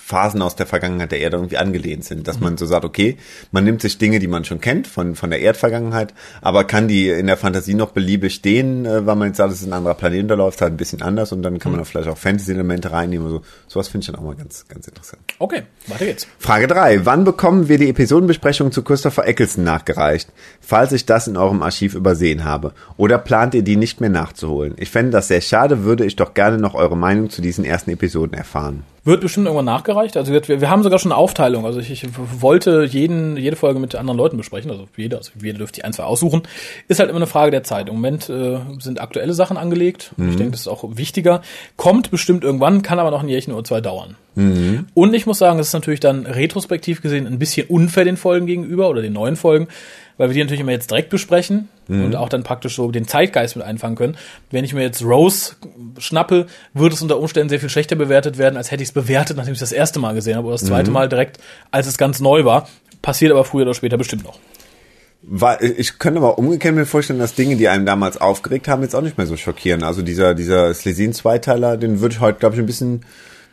Phasen 0.08 0.42
aus 0.42 0.56
der 0.56 0.66
Vergangenheit 0.66 1.12
der 1.12 1.20
Erde 1.20 1.36
irgendwie 1.36 1.58
angelehnt 1.58 2.06
sind, 2.06 2.30
dass 2.30 2.40
man 2.40 2.56
so 2.56 2.66
sagt, 2.66 2.86
okay, 2.86 3.18
man 3.52 3.66
nimmt 3.66 3.82
sich 3.82 3.98
Dinge, 3.98 4.20
die 4.20 4.28
man 4.28 4.46
schon 4.46 4.62
kennt 4.62 4.88
von, 4.88 5.16
von 5.16 5.30
der 5.30 5.42
Erdvergangenheit, 5.42 6.14
aber 6.42 6.64
kann 6.64 6.88
die 6.88 7.10
in 7.10 7.28
der 7.28 7.36
Fantasie 7.36 7.74
noch 7.74 7.92
beliebig 7.92 8.34
stehen, 8.34 8.86
äh, 8.86 9.06
weil 9.06 9.18
man 9.18 9.28
jetzt 9.28 9.38
sagt, 9.38 9.52
es 9.52 9.60
ist 9.60 9.68
ein 9.68 9.74
anderer 9.74 9.96
Planet, 9.96 10.32
da 10.32 10.36
läuft 10.36 10.62
halt 10.62 10.72
ein 10.72 10.78
bisschen 10.78 11.02
anders 11.02 11.34
und 11.34 11.44
dann 11.44 11.60
kann 11.60 11.74
man 11.74 11.80
da 11.80 11.86
vielleicht 11.86 12.08
auch 12.08 12.18
Fantasy-Elemente 12.18 12.94
reinnehmen. 12.94 13.30
So, 13.30 13.42
sowas 13.68 13.90
finde 13.90 14.06
ich 14.06 14.12
dann 14.12 14.16
auch 14.16 14.24
mal 14.24 14.36
ganz, 14.36 14.66
ganz 14.70 14.88
interessant. 14.88 15.22
Okay, 15.40 15.64
weiter 15.88 16.06
geht's. 16.06 16.26
Frage 16.40 16.68
drei: 16.68 17.06
Wann 17.06 17.26
bekommen 17.26 17.68
wir 17.68 17.78
die 17.78 17.90
Episodenbesprechung 17.90 18.72
zu 18.72 18.84
Christopher 18.84 19.28
Eccleston 19.28 19.66
nachgereicht? 19.66 20.30
Falls 20.62 20.94
ich 20.94 21.06
das 21.06 21.28
in 21.28 21.38
eurem 21.38 21.62
Archiv 21.64 21.96
übersehen 21.96 22.46
habe. 22.46 22.74
Oder 22.96 23.18
plant 23.18 23.54
ihr 23.54 23.64
die 23.64 23.76
nicht 23.76 24.00
mehr 24.00 24.10
nachzuholen? 24.10 24.76
Ich 24.78 24.90
fände 24.90 25.12
das 25.12 25.28
sehr 25.28 25.42
schade, 25.42 25.84
würde 25.84 26.06
ich 26.06 26.16
doch 26.16 26.34
gerne 26.34 26.58
noch 26.58 26.76
eure 26.76 26.98
Meinung 26.98 27.30
zu 27.30 27.42
diesen 27.42 27.66
ersten 27.66 27.92
Episoden 27.92 28.38
erfahren. 28.38 28.84
Wird 29.08 29.22
bestimmt 29.22 29.46
irgendwann 29.46 29.64
nachgereicht. 29.64 30.18
Also 30.18 30.34
wir, 30.34 30.46
wir 30.48 30.70
haben 30.70 30.84
sogar 30.84 31.00
schon 31.00 31.14
eine 31.14 31.20
Aufteilung. 31.20 31.66
Also 31.66 31.80
ich, 31.80 31.90
ich 31.92 32.04
wollte 32.42 32.84
jeden, 32.84 33.38
jede 33.38 33.56
Folge 33.56 33.80
mit 33.80 33.96
anderen 33.96 34.18
Leuten 34.18 34.36
besprechen. 34.36 34.70
Also 34.70 34.90
jeder, 34.98 35.20
also 35.20 35.32
jeder 35.42 35.60
dürfte 35.60 35.80
die 35.80 35.86
ein, 35.86 35.94
zwei 35.94 36.04
aussuchen. 36.04 36.44
Ist 36.90 37.00
halt 37.00 37.10
immer 37.10 37.18
eine 37.18 37.28
Frage 37.28 37.52
der 37.52 37.64
Zeit. 37.64 37.88
Im 37.88 37.96
Moment 37.96 38.28
äh, 38.28 38.58
sind 38.80 39.00
aktuelle 39.00 39.34
Sachen 39.34 39.56
angelegt. 39.56 40.12
Ich 40.18 40.36
denke, 40.36 40.52
das 40.52 40.60
ist 40.62 40.68
auch 40.68 40.84
wichtiger. 40.98 41.42
Kommt 41.78 42.12
bestimmt 42.12 42.44
irgendwann, 42.44 42.82
kann 42.82 43.00
aber 43.00 43.12
noch 43.12 43.24
ein 43.24 43.30
Jährchen 43.30 43.54
oder 43.54 43.64
zwei 43.64 43.80
dauern. 43.80 44.18
Und 44.94 45.14
ich 45.14 45.26
muss 45.26 45.40
sagen, 45.40 45.58
es 45.58 45.68
ist 45.68 45.74
natürlich 45.74 46.00
dann 46.00 46.26
retrospektiv 46.26 47.02
gesehen 47.02 47.26
ein 47.28 47.40
bisschen 47.40 47.68
unfair 47.68 48.04
den 48.04 48.18
Folgen 48.18 48.46
gegenüber 48.46 48.90
oder 48.90 49.02
den 49.02 49.14
neuen 49.14 49.36
Folgen, 49.36 49.68
weil 50.18 50.30
wir 50.30 50.34
die 50.34 50.40
natürlich 50.42 50.62
immer 50.62 50.72
jetzt 50.72 50.90
direkt 50.90 51.10
besprechen 51.10 51.70
und 51.88 52.16
auch 52.16 52.30
dann 52.30 52.44
praktisch 52.44 52.76
so 52.76 52.92
den 52.92 53.08
Zeitgeist 53.08 53.56
mit 53.56 53.66
einfangen 53.66 53.96
können. 53.96 54.18
Wenn 54.52 54.66
ich 54.66 54.74
mir 54.74 54.82
jetzt 54.82 55.04
Rose 55.04 55.56
schnappe, 56.00 56.48
würde 56.74 56.96
es 56.96 57.02
unter 57.02 57.18
Umständen 57.18 57.50
sehr 57.50 57.60
viel 57.60 57.70
schlechter 57.70 57.96
bewertet 57.96 58.38
werden, 58.38 58.58
als 58.58 58.72
hätte 58.72 58.84
ich 58.84 58.90
es 58.90 58.94
bewertet, 58.94 59.38
nachdem 59.38 59.54
ich 59.54 59.62
es 59.62 59.70
das 59.70 59.72
erste 59.72 60.00
Mal 60.00 60.14
gesehen 60.14 60.36
habe 60.36 60.48
oder 60.48 60.56
das 60.56 60.66
zweite 60.66 60.92
Mal 60.92 61.08
direkt, 61.08 61.40
als 61.72 61.88
es 61.88 61.98
ganz 61.98 62.20
neu 62.20 62.44
war. 62.44 62.68
Passiert 63.02 63.32
aber 63.32 63.46
früher 63.46 63.62
oder 63.62 63.74
später 63.74 63.98
bestimmt 63.98 64.24
noch. 64.26 64.40
War, 65.22 65.62
ich 65.62 65.98
könnte 65.98 66.20
aber 66.20 66.38
umgekehrt 66.38 66.76
mir 66.76 66.86
vorstellen, 66.86 67.20
dass 67.20 67.36
Dinge, 67.36 67.56
die 67.56 67.68
einem 67.68 67.86
damals 67.86 68.20
aufgeregt 68.20 68.68
haben, 68.68 68.82
jetzt 68.84 68.96
auch 68.96 69.02
nicht 69.02 69.18
mehr 69.18 69.28
so 69.28 69.36
schockieren. 69.36 69.84
Also 69.84 70.02
dieser, 70.02 70.36
dieser 70.36 70.74
Slesin-Zweiteiler, 70.74 71.78
den 71.78 72.02
würde 72.02 72.16
ich 72.16 72.22
heute, 72.22 72.40
glaube 72.40 72.56
ich, 72.56 72.60
ein 72.62 72.66
bisschen, 72.66 73.02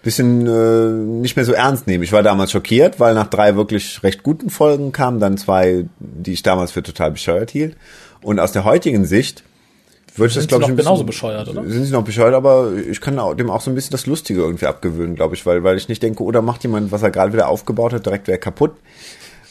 bisschen 0.05 0.47
äh, 0.47 0.89
nicht 1.21 1.37
mehr 1.37 1.45
so 1.45 1.53
ernst 1.53 1.87
nehmen. 1.87 2.05
Ich 2.05 2.13
war 2.13 2.23
damals 2.23 2.53
schockiert, 2.53 3.01
weil 3.01 3.15
nach 3.15 3.27
drei 3.29 3.57
wirklich 3.57 4.03
recht 4.03 4.23
guten 4.23 4.51
Folgen 4.51 4.93
kamen 4.93 5.19
dann 5.21 5.37
zwei, 5.39 5.87
die 5.99 6.33
ich 6.33 6.43
damals 6.43 6.73
für 6.73 6.83
total 6.83 7.11
bescheuert 7.11 7.51
hielt. 7.51 7.77
Und 8.23 8.39
aus 8.41 8.53
der 8.53 8.65
heutigen 8.65 9.05
Sicht 9.05 9.43
würde 10.17 10.29
ich 10.29 10.35
das, 10.35 10.43
Sind 10.45 10.49
glaube 10.49 10.65
sie 10.67 10.71
ich, 10.71 10.71
noch 10.71 10.75
ein 10.75 10.77
genauso 10.77 11.05
bisschen- 11.05 11.07
bescheuert, 11.07 11.49
oder? 11.49 11.65
Sind 11.69 11.85
sie 11.87 11.93
noch 11.93 12.05
bescheuert, 12.05 12.35
aber 12.35 12.71
ich 12.89 13.01
kann 13.01 13.19
dem 13.37 13.51
auch 13.51 13.61
so 13.61 13.71
ein 13.71 13.75
bisschen 13.75 13.91
das 13.93 14.07
Lustige 14.07 14.41
irgendwie 14.43 14.67
abgewöhnen, 14.67 15.17
glaube 15.17 15.35
ich, 15.35 15.45
weil, 15.47 15.65
weil 15.65 15.77
ich 15.77 15.89
nicht 15.89 16.03
denke, 16.03 16.23
oder 16.23 16.41
macht 16.43 16.63
jemand, 16.63 16.93
was 16.93 17.03
er 17.03 17.11
gerade 17.11 17.33
wieder 17.33 17.49
aufgebaut 17.49 17.93
hat, 17.93 18.07
direkt 18.07 18.29
wieder 18.29 18.39
kaputt 18.39 18.73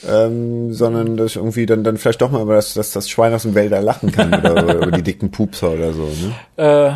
ähm, 0.06 0.74
sondern 0.74 1.16
dass 1.18 1.32
ich 1.32 1.36
irgendwie 1.38 1.66
dann, 1.66 1.84
dann 1.84 1.98
vielleicht 1.98 2.22
doch 2.22 2.30
mal 2.30 2.42
über 2.42 2.56
das, 2.56 2.74
das, 2.74 2.92
das 2.92 3.10
Schwein 3.10 3.34
aus 3.34 3.44
dem 3.44 3.56
Wälder 3.56 3.82
lachen 3.82 4.12
kann 4.12 4.34
oder 4.34 4.76
über, 4.76 4.92
die 4.92 5.02
dicken 5.02 5.32
Pupser 5.32 5.72
oder 5.72 5.94
so. 5.94 6.10
Ne? 6.10 6.34
Äh, 6.58 6.92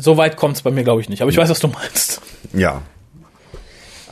so 0.00 0.16
weit 0.16 0.36
kommt 0.36 0.56
es 0.56 0.62
bei 0.62 0.70
mir, 0.72 0.82
glaube 0.82 1.00
ich, 1.00 1.08
nicht. 1.08 1.22
Aber 1.22 1.30
ich 1.30 1.36
weiß, 1.36 1.48
was 1.50 1.60
du 1.60 1.68
meinst. 1.68 2.20
Ja. 2.52 2.82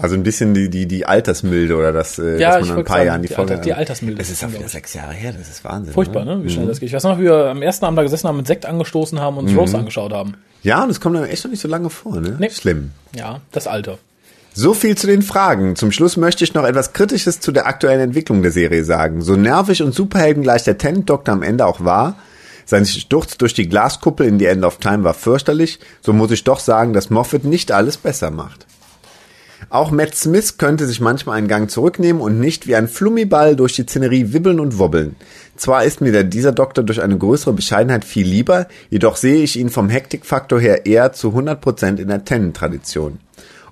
Also 0.01 0.15
ein 0.15 0.23
bisschen 0.23 0.53
die, 0.55 0.69
die, 0.69 0.87
die 0.87 1.07
Altersmilde 1.07 1.75
oder 1.77 1.93
das, 1.93 2.19
äh, 2.19 2.39
Ja, 2.39 2.59
dass 2.59 2.69
man 2.69 2.79
ein 2.79 2.85
paar 2.85 3.03
Jahren 3.05 3.23
die 3.23 3.29
die 3.29 3.35
Folge. 3.35 3.53
Alter- 3.53 3.63
die 3.65 3.73
Altersmilde 3.75 4.19
Das 4.19 4.31
ist 4.31 4.45
auch 4.45 4.49
ist 4.49 4.55
wieder 4.59 4.69
sechs 4.69 4.93
Jahre 4.95 5.13
her, 5.15 5.33
das 5.37 5.49
ist 5.49 5.65
Wahnsinn. 5.65 5.95
Furchtbar, 5.95 6.25
ne? 6.25 6.41
Wie 6.45 6.51
schnell 6.51 6.67
das 6.67 6.81
geht. 6.81 6.89
Ich 6.89 6.95
weiß 6.95 7.05
noch, 7.05 7.19
wie 7.19 7.25
wir 7.25 7.47
am 7.47 7.63
ersten 7.63 7.85
Abend 7.85 7.99
da 7.99 8.03
gesessen 8.03 8.29
haben, 8.29 8.37
mit 8.37 8.47
Sekt 8.47 8.67
angestoßen 8.67 9.21
haben 9.21 9.39
und 9.39 9.47
uns 9.49 9.57
Rose 9.57 9.79
angeschaut 9.79 10.13
haben. 10.13 10.35
Ja, 10.63 10.83
und 10.85 10.91
es 10.91 11.01
kommt 11.01 11.17
dann 11.17 11.25
echt 11.25 11.45
noch 11.45 11.51
nicht 11.51 11.61
so 11.63 11.69
lange 11.69 11.89
vor, 11.91 12.21
ne? 12.21 12.37
Nee. 12.39 12.51
Schlimm. 12.51 12.91
Ja, 13.15 13.41
das 13.53 13.67
Alter. 13.67 13.99
So 14.53 14.73
viel 14.75 14.97
zu 14.97 15.07
den 15.07 15.23
Fragen. 15.23 15.77
Zum 15.77 15.93
Schluss 15.93 16.17
möchte 16.17 16.43
ich 16.45 16.55
noch 16.55 16.65
etwas 16.65 16.93
Kritisches 16.93 17.41
zu 17.41 17.53
der 17.53 17.67
aktuellen 17.67 18.01
Entwicklung 18.01 18.43
der 18.43 18.53
Serie 18.53 18.85
sagen. 18.85 19.21
So 19.23 19.37
nervig 19.37 19.83
und 19.83 19.95
superheldengleich 19.95 20.65
der 20.65 20.79
Tenant 20.79 21.09
Doktor 21.11 21.33
am 21.33 21.43
Ende 21.43 21.67
auch 21.67 21.85
war, 21.85 22.17
Sein 22.69 22.85
Sturz 22.85 23.37
durch 23.39 23.55
die 23.55 23.69
Glaskuppel 23.69 24.27
in 24.27 24.39
The 24.41 24.47
End 24.47 24.65
of 24.65 24.79
Time 24.79 25.05
war 25.05 25.15
fürchterlich, 25.15 25.79
so 26.03 26.13
muss 26.13 26.33
ich 26.33 26.43
doch 26.43 26.59
sagen, 26.59 26.93
dass 26.95 27.11
Moffat 27.11 27.45
nicht 27.45 27.71
alles 27.71 27.97
besser 27.97 28.31
macht. 28.33 28.67
Auch 29.69 29.91
Matt 29.91 30.15
Smith 30.15 30.59
könnte 30.59 30.87
sich 30.87 31.01
manchmal 31.01 31.39
einen 31.39 31.49
Gang 31.49 31.71
zurücknehmen 31.71 32.23
und 32.23 32.39
nicht 32.39 32.67
wie 32.67 32.77
ein 32.77 32.89
Flummiball 32.89 33.57
durch 33.57 33.75
die 33.75 33.83
Szenerie 33.83 34.33
wibbeln 34.33 34.61
und 34.61 34.79
wobbeln. 34.79 35.17
Zwar 35.57 35.85
ist 35.85 36.01
mir 36.01 36.25
dieser 36.25 36.53
Doktor 36.53 36.85
durch 36.85 37.03
eine 37.03 37.19
größere 37.19 37.53
Bescheidenheit 37.53 38.05
viel 38.05 38.27
lieber, 38.27 38.69
jedoch 38.91 39.17
sehe 39.17 39.43
ich 39.43 39.59
ihn 39.59 39.71
vom 39.71 39.89
Hektikfaktor 39.89 40.61
her 40.61 40.87
eher 40.87 41.13
zu 41.13 41.29
100% 41.29 41.99
in 41.99 42.09
der 42.09 42.25
Tennant-Tradition. 42.25 43.19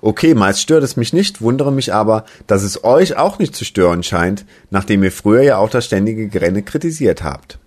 Okay, 0.01 0.35
meist 0.35 0.61
stört 0.61 0.83
es 0.83 0.97
mich 0.97 1.13
nicht, 1.13 1.41
wundere 1.41 1.71
mich 1.71 1.93
aber, 1.93 2.25
dass 2.47 2.63
es 2.63 2.83
euch 2.83 3.17
auch 3.17 3.39
nicht 3.39 3.55
zu 3.55 3.65
stören 3.65 4.03
scheint, 4.03 4.45
nachdem 4.69 5.03
ihr 5.03 5.11
früher 5.11 5.41
ja 5.41 5.57
auch 5.57 5.69
das 5.69 5.85
ständige 5.85 6.27
Grenne 6.27 6.61
kritisiert 6.61 7.23
habt. 7.23 7.57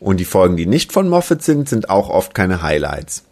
Und 0.00 0.18
die 0.18 0.24
Folgen, 0.24 0.56
die 0.56 0.66
nicht 0.66 0.92
von 0.92 1.08
Moffat 1.08 1.42
sind, 1.42 1.68
sind 1.68 1.88
auch 1.88 2.08
oft 2.08 2.34
keine 2.34 2.62
Highlights. 2.62 3.22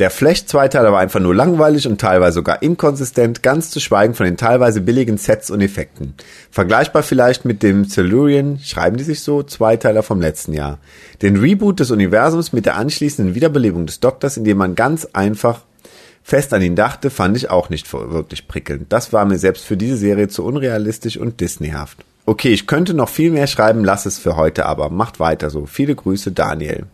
Der 0.00 0.10
Flecht-Zweiteiler 0.10 0.90
war 0.90 0.98
einfach 0.98 1.20
nur 1.20 1.36
langweilig 1.36 1.86
und 1.86 2.00
teilweise 2.00 2.34
sogar 2.34 2.62
inkonsistent, 2.62 3.44
ganz 3.44 3.70
zu 3.70 3.78
schweigen 3.78 4.14
von 4.14 4.26
den 4.26 4.36
teilweise 4.36 4.80
billigen 4.80 5.18
Sets 5.18 5.50
und 5.50 5.60
Effekten. 5.60 6.14
Vergleichbar 6.50 7.04
vielleicht 7.04 7.44
mit 7.44 7.62
dem 7.62 7.84
Silurian, 7.84 8.58
schreiben 8.58 8.96
die 8.96 9.04
sich 9.04 9.20
so, 9.20 9.44
Zweiteiler 9.44 10.02
vom 10.02 10.20
letzten 10.20 10.52
Jahr. 10.52 10.78
Den 11.22 11.36
Reboot 11.36 11.78
des 11.78 11.92
Universums 11.92 12.52
mit 12.52 12.66
der 12.66 12.76
anschließenden 12.76 13.36
Wiederbelebung 13.36 13.86
des 13.86 14.00
Doktors, 14.00 14.36
indem 14.36 14.58
man 14.58 14.74
ganz 14.74 15.06
einfach 15.12 15.60
fest 16.24 16.52
an 16.54 16.62
ihn 16.62 16.74
dachte, 16.74 17.10
fand 17.10 17.36
ich 17.36 17.50
auch 17.50 17.70
nicht 17.70 17.92
wirklich 17.92 18.48
prickelnd. 18.48 18.86
Das 18.88 19.12
war 19.12 19.24
mir 19.26 19.38
selbst 19.38 19.64
für 19.64 19.76
diese 19.76 19.96
Serie 19.96 20.26
zu 20.26 20.44
unrealistisch 20.44 21.18
und 21.18 21.40
Disneyhaft. 21.40 21.98
Okay, 22.26 22.52
ich 22.52 22.66
könnte 22.66 22.94
noch 22.94 23.10
viel 23.10 23.30
mehr 23.30 23.46
schreiben, 23.46 23.84
lass 23.84 24.06
es 24.06 24.18
für 24.18 24.34
heute 24.34 24.66
aber. 24.66 24.90
Macht 24.90 25.20
weiter 25.20 25.50
so. 25.50 25.66
Viele 25.66 25.94
Grüße, 25.94 26.32
Daniel. 26.32 26.86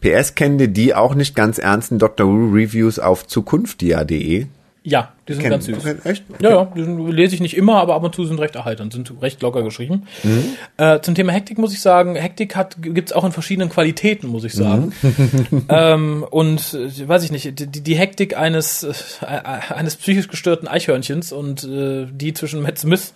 PS 0.00 0.34
kennt 0.34 0.60
ihr 0.60 0.68
die 0.68 0.94
auch 0.94 1.14
nicht 1.14 1.34
ganz 1.36 1.58
ernsten 1.58 1.98
Dr. 1.98 2.26
Who 2.26 2.52
Reviews 2.54 2.98
auf 2.98 3.26
zukunftia.de? 3.26 4.46
Ja, 4.82 5.12
die 5.28 5.34
sind 5.34 5.42
Kenn- 5.42 5.50
ganz 5.50 5.66
süß. 5.66 5.76
echt? 6.04 6.24
Okay. 6.30 6.42
Ja, 6.42 6.50
ja, 6.50 6.72
die 6.74 6.82
sind, 6.84 7.06
lese 7.10 7.34
ich 7.34 7.42
nicht 7.42 7.54
immer, 7.54 7.76
aber 7.82 7.94
ab 7.94 8.02
und 8.02 8.14
zu 8.14 8.24
sind 8.24 8.40
recht 8.40 8.56
erheiternd, 8.56 8.94
sind 8.94 9.12
recht 9.20 9.42
locker 9.42 9.62
geschrieben. 9.62 10.04
Mhm. 10.22 10.44
Äh, 10.78 11.00
zum 11.02 11.14
Thema 11.14 11.32
Hektik 11.32 11.58
muss 11.58 11.74
ich 11.74 11.80
sagen, 11.82 12.16
Hektik 12.16 12.56
hat 12.56 12.76
gibt's 12.80 13.12
auch 13.12 13.24
in 13.26 13.32
verschiedenen 13.32 13.68
Qualitäten, 13.68 14.28
muss 14.28 14.42
ich 14.44 14.54
sagen. 14.54 14.94
Mhm. 15.02 15.64
ähm, 15.68 16.26
und 16.30 16.72
äh, 16.72 17.06
weiß 17.08 17.24
ich 17.24 17.30
nicht, 17.30 17.58
die, 17.60 17.66
die 17.82 17.94
Hektik 17.94 18.38
eines 18.38 18.82
äh, 18.82 19.24
eines 19.26 19.96
psychisch 19.96 20.28
gestörten 20.28 20.66
Eichhörnchens 20.66 21.30
und 21.30 21.62
äh, 21.64 22.06
die 22.10 22.32
zwischen 22.32 22.62
Matt 22.62 22.78
Smith 22.78 23.12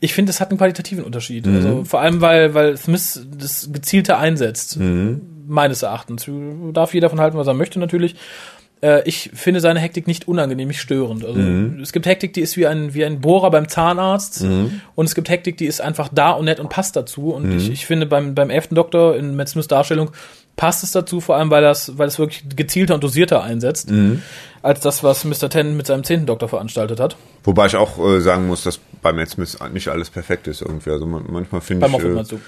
ich 0.00 0.14
finde, 0.14 0.30
es 0.30 0.40
hat 0.40 0.50
einen 0.50 0.58
qualitativen 0.58 1.02
Unterschied. 1.02 1.44
Mhm. 1.46 1.56
Also 1.56 1.84
vor 1.84 2.00
allem, 2.00 2.20
weil, 2.20 2.54
weil 2.54 2.76
Smith 2.76 3.20
das 3.36 3.70
gezielte 3.72 4.16
einsetzt, 4.18 4.76
Mhm. 4.78 5.22
Meines 5.48 5.82
Erachtens. 5.82 6.28
Darf 6.72 6.94
jeder 6.94 7.06
davon 7.06 7.20
halten, 7.20 7.36
was 7.38 7.46
er 7.46 7.54
möchte 7.54 7.78
natürlich. 7.78 8.14
Äh, 8.80 9.02
ich 9.08 9.30
finde 9.34 9.58
seine 9.60 9.80
Hektik 9.80 10.06
nicht 10.06 10.28
unangenehm, 10.28 10.68
nicht 10.68 10.80
störend. 10.80 11.24
Also 11.24 11.38
Mhm. 11.40 11.80
es 11.82 11.92
gibt 11.92 12.06
Hektik, 12.06 12.32
die 12.34 12.40
ist 12.42 12.56
wie 12.56 12.66
ein, 12.66 12.94
wie 12.94 13.04
ein 13.04 13.20
Bohrer 13.20 13.50
beim 13.50 13.68
Zahnarzt 13.68 14.44
und 14.94 15.04
es 15.04 15.14
gibt 15.16 15.28
Hektik, 15.28 15.56
die 15.56 15.66
ist 15.66 15.80
einfach 15.80 16.08
da 16.12 16.30
und 16.30 16.44
nett 16.44 16.60
und 16.60 16.68
passt 16.68 16.94
dazu. 16.94 17.30
Und 17.34 17.46
Mhm. 17.50 17.56
ich, 17.58 17.70
ich 17.70 17.86
finde 17.86 18.06
beim, 18.06 18.34
beim 18.36 18.50
elften 18.50 18.76
Doktor 18.76 19.16
in 19.16 19.34
Matt 19.34 19.48
Smiths 19.48 19.66
Darstellung 19.68 20.10
passt 20.56 20.82
es 20.84 20.90
dazu, 20.90 21.20
vor 21.20 21.36
allem 21.36 21.50
weil 21.50 21.62
das, 21.62 21.98
weil 21.98 22.08
es 22.08 22.18
wirklich 22.18 22.44
gezielter 22.56 22.94
und 22.94 23.02
dosierter 23.04 23.42
einsetzt, 23.42 23.90
Mhm. 23.90 24.22
als 24.62 24.80
das, 24.80 25.02
was 25.04 25.24
Mr. 25.24 25.48
Ten 25.50 25.76
mit 25.76 25.86
seinem 25.86 26.02
zehnten 26.04 26.26
Doktor 26.26 26.48
veranstaltet 26.48 26.98
hat. 27.00 27.16
Wobei 27.44 27.66
ich 27.66 27.76
auch 27.76 27.96
äh, 28.04 28.20
sagen 28.20 28.46
muss, 28.48 28.64
dass 28.64 28.78
bei 29.02 29.12
Matt 29.12 29.30
Smith 29.30 29.56
nicht 29.72 29.88
alles 29.88 30.10
perfekt 30.10 30.46
ist 30.48 30.62
irgendwie. 30.62 30.90
Also 30.90 31.06
man, 31.06 31.24
manchmal 31.28 31.60
finde 31.60 31.86
ich. 31.86 31.92
Äh? 31.94 32.38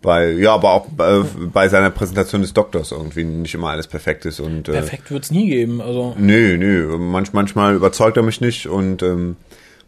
Bei, 0.00 0.30
ja, 0.32 0.54
aber 0.54 0.72
auch 0.72 0.86
bei, 0.86 1.22
bei 1.52 1.68
seiner 1.68 1.90
Präsentation 1.90 2.42
des 2.42 2.54
Doktors 2.54 2.92
irgendwie 2.92 3.24
nicht 3.24 3.54
immer 3.54 3.70
alles 3.70 3.88
perfekt 3.88 4.26
ist 4.26 4.38
und 4.40 4.68
äh, 4.68 4.72
Perfekt 4.72 5.10
wird's 5.10 5.30
nie 5.30 5.48
geben. 5.48 5.80
Also 5.80 6.14
Nö, 6.18 6.56
nö. 6.56 6.96
Manch, 6.98 7.32
manchmal 7.32 7.74
überzeugt 7.74 8.16
er 8.16 8.22
mich 8.22 8.40
nicht 8.40 8.68
und 8.68 9.02
ähm, 9.02 9.36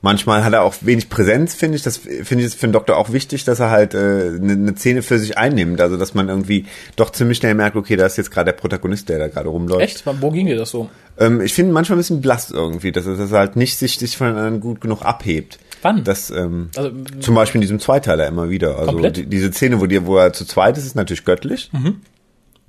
manchmal 0.03 0.45
hat 0.45 0.53
er 0.53 0.63
auch 0.63 0.75
wenig 0.81 1.11
Präsenz, 1.11 1.55
finde 1.55 1.77
ich. 1.77 1.85
Das 1.85 1.97
finde 1.97 2.45
ich 2.45 2.55
für 2.55 2.67
den 2.67 2.73
Doktor 2.73 2.97
auch 2.97 3.13
wichtig, 3.13 3.45
dass 3.45 3.61
er 3.61 3.71
halt 3.71 3.95
eine 3.95 4.23
äh, 4.23 4.31
ne 4.41 4.57
ne 4.57 4.75
Szene 4.77 5.03
für 5.03 5.19
sich 5.19 5.39
einnimmt. 5.39 5.81
Also 5.81 5.97
dass 5.97 6.15
man 6.15 6.29
irgendwie 6.29 6.67
doch 6.97 7.11
ziemlich 7.11 7.39
schnell 7.39 7.55
merkt, 7.55 7.77
okay, 7.77 7.95
da 7.95 8.07
ist 8.07 8.17
jetzt 8.17 8.33
gerade 8.33 8.47
der 8.47 8.59
Protagonist, 8.59 9.09
der 9.09 9.19
da 9.21 9.29
gerade 9.29 9.49
rumläuft. 9.49 9.83
echt? 9.83 10.05
Wo 10.21 10.31
ging 10.33 10.47
dir 10.47 10.57
das 10.57 10.71
so? 10.71 10.91
Ähm, 11.19 11.41
ich 11.41 11.55
finde 11.55 11.73
manchmal 11.73 11.97
ein 11.97 12.01
bisschen 12.01 12.21
blass 12.21 12.51
irgendwie, 12.51 12.91
dass 12.91 13.07
er, 13.07 13.17
dass 13.17 13.31
er 13.31 13.39
halt 13.39 13.55
nicht 13.55 13.79
sich, 13.79 13.99
sich 13.99 14.17
von 14.17 14.27
anderen 14.29 14.61
gut 14.61 14.81
genug 14.81 15.03
abhebt. 15.03 15.59
Wann? 15.83 16.05
Das, 16.05 16.31
ähm, 16.31 16.71
Also, 16.77 16.91
zum 17.21 17.35
Beispiel 17.35 17.59
in 17.59 17.63
diesem 17.63 17.81
Zweiteiler 17.81 18.27
immer 18.27 18.51
wieder. 18.51 18.79
Also 18.79 18.99
die, 18.99 19.27
diese 19.27 19.53
Szene, 19.53 19.81
wo, 19.81 19.87
die, 19.87 20.05
wo 20.07 20.17
er 20.19 20.33
zu 20.33 20.45
zweit 20.45 20.77
ist, 20.77 20.87
ist 20.87 20.95
natürlich 20.95 21.25
göttlich. 21.25 21.71
Mhm. 21.73 22.01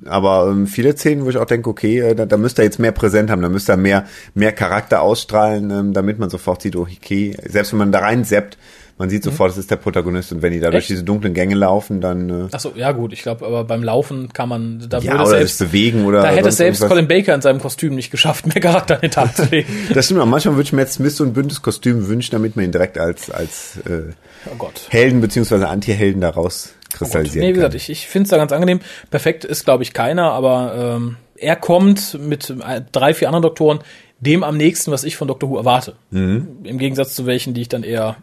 Aber 0.05 0.47
ähm, 0.49 0.65
viele 0.67 0.95
Szenen, 0.95 1.25
wo 1.25 1.29
ich 1.29 1.37
auch 1.37 1.45
denke, 1.45 1.69
okay, 1.69 1.99
äh, 1.99 2.15
da, 2.15 2.25
da 2.25 2.37
müsste 2.37 2.61
er 2.61 2.65
jetzt 2.65 2.79
mehr 2.79 2.91
präsent 2.91 3.29
haben, 3.29 3.41
da 3.41 3.49
müsste 3.49 3.73
er 3.73 3.77
mehr, 3.77 4.05
mehr 4.33 4.51
Charakter 4.51 5.01
ausstrahlen, 5.01 5.69
ähm, 5.69 5.93
damit 5.93 6.17
man 6.17 6.29
sofort 6.29 6.61
sieht, 6.61 6.75
oh, 6.75 6.87
okay, 6.91 7.37
selbst 7.47 7.71
wenn 7.71 7.79
man 7.79 7.91
da 7.91 7.99
rein 7.99 8.23
seppt, 8.23 8.57
man 9.01 9.09
sieht 9.09 9.23
sofort, 9.23 9.49
es 9.51 9.57
ist 9.57 9.71
der 9.71 9.77
Protagonist 9.77 10.31
und 10.31 10.43
wenn 10.43 10.53
die 10.53 10.59
da 10.59 10.67
durch 10.69 10.73
Mhm. 10.73 10.77
Echt? 10.83 10.89
diese 10.91 11.03
dunklen 11.03 11.33
Gänge 11.33 11.55
laufen, 11.55 12.01
dann 12.01 12.29
äh, 12.29 12.47
Ach 12.51 12.59
so, 12.59 12.73
ja 12.75 12.91
gut, 12.91 13.13
ich 13.13 13.23
glaube, 13.23 13.45
aber 13.47 13.63
beim 13.63 13.83
Laufen 13.83 14.31
kann 14.31 14.47
man, 14.47 14.85
da 14.87 14.99
ja, 14.99 15.15
oder 15.15 15.25
selbst, 15.25 15.57
sich 15.57 15.67
bewegen 15.67 16.05
oder 16.05 16.21
da 16.21 16.29
hätte 16.29 16.49
es 16.49 16.57
selbst 16.57 16.81
irgendwas. 16.81 16.89
Colin 16.97 17.07
Baker 17.07 17.33
in 17.33 17.41
seinem 17.41 17.59
Kostüm 17.59 17.95
nicht 17.95 18.11
geschafft, 18.11 18.45
mehr 18.45 18.61
Charakter 18.61 18.95
an 18.95 19.01
den 19.01 19.11
Tag 19.11 19.35
zu 19.35 19.45
legen. 19.45 19.67
Das 19.93 20.05
stimmt, 20.05 20.19
aber 20.21 20.29
manchmal 20.29 20.53
würde 20.55 20.63
ich 20.67 20.73
mir 20.73 20.81
jetzt 20.81 20.93
Smith 20.93 21.15
so 21.17 21.23
ein 21.23 21.33
Bündniskostüm 21.33 22.07
wünschen, 22.07 22.31
damit 22.33 22.55
man 22.55 22.63
ihn 22.65 22.71
direkt 22.71 22.97
als, 22.99 23.29
als 23.31 23.77
äh, 23.87 24.13
Oh 24.51 24.55
Gott. 24.57 24.87
Helden 24.89 25.19
beziehungsweise 25.19 25.67
Anti-Helden 25.67 26.21
daraus 26.21 26.73
Oh 26.93 26.97
kristallisieren 26.99 27.41
Nee, 27.47 27.49
wie 27.49 27.55
gesagt, 27.55 27.71
kann. 27.73 27.77
ich, 27.77 27.89
ich 27.89 28.07
finde 28.07 28.25
es 28.25 28.29
da 28.29 28.37
ganz 28.37 28.51
angenehm. 28.51 28.81
Perfekt 29.09 29.45
ist, 29.45 29.65
glaube 29.65 29.83
ich, 29.83 29.93
keiner, 29.93 30.31
aber 30.31 30.97
ähm, 30.97 31.17
er 31.37 31.55
kommt 31.55 32.17
mit 32.21 32.49
äh, 32.49 32.81
drei, 32.91 33.13
vier 33.15 33.27
anderen 33.29 33.41
Doktoren 33.43 33.79
dem 34.19 34.43
am 34.43 34.55
nächsten, 34.55 34.91
was 34.91 35.03
ich 35.03 35.15
von 35.15 35.27
Doctor 35.27 35.49
Who 35.49 35.57
erwarte. 35.57 35.95
Mhm. 36.11 36.47
Im 36.63 36.77
Gegensatz 36.77 37.15
zu 37.15 37.25
welchen, 37.25 37.55
die 37.55 37.61
ich 37.61 37.69
dann 37.69 37.81
eher 37.81 38.17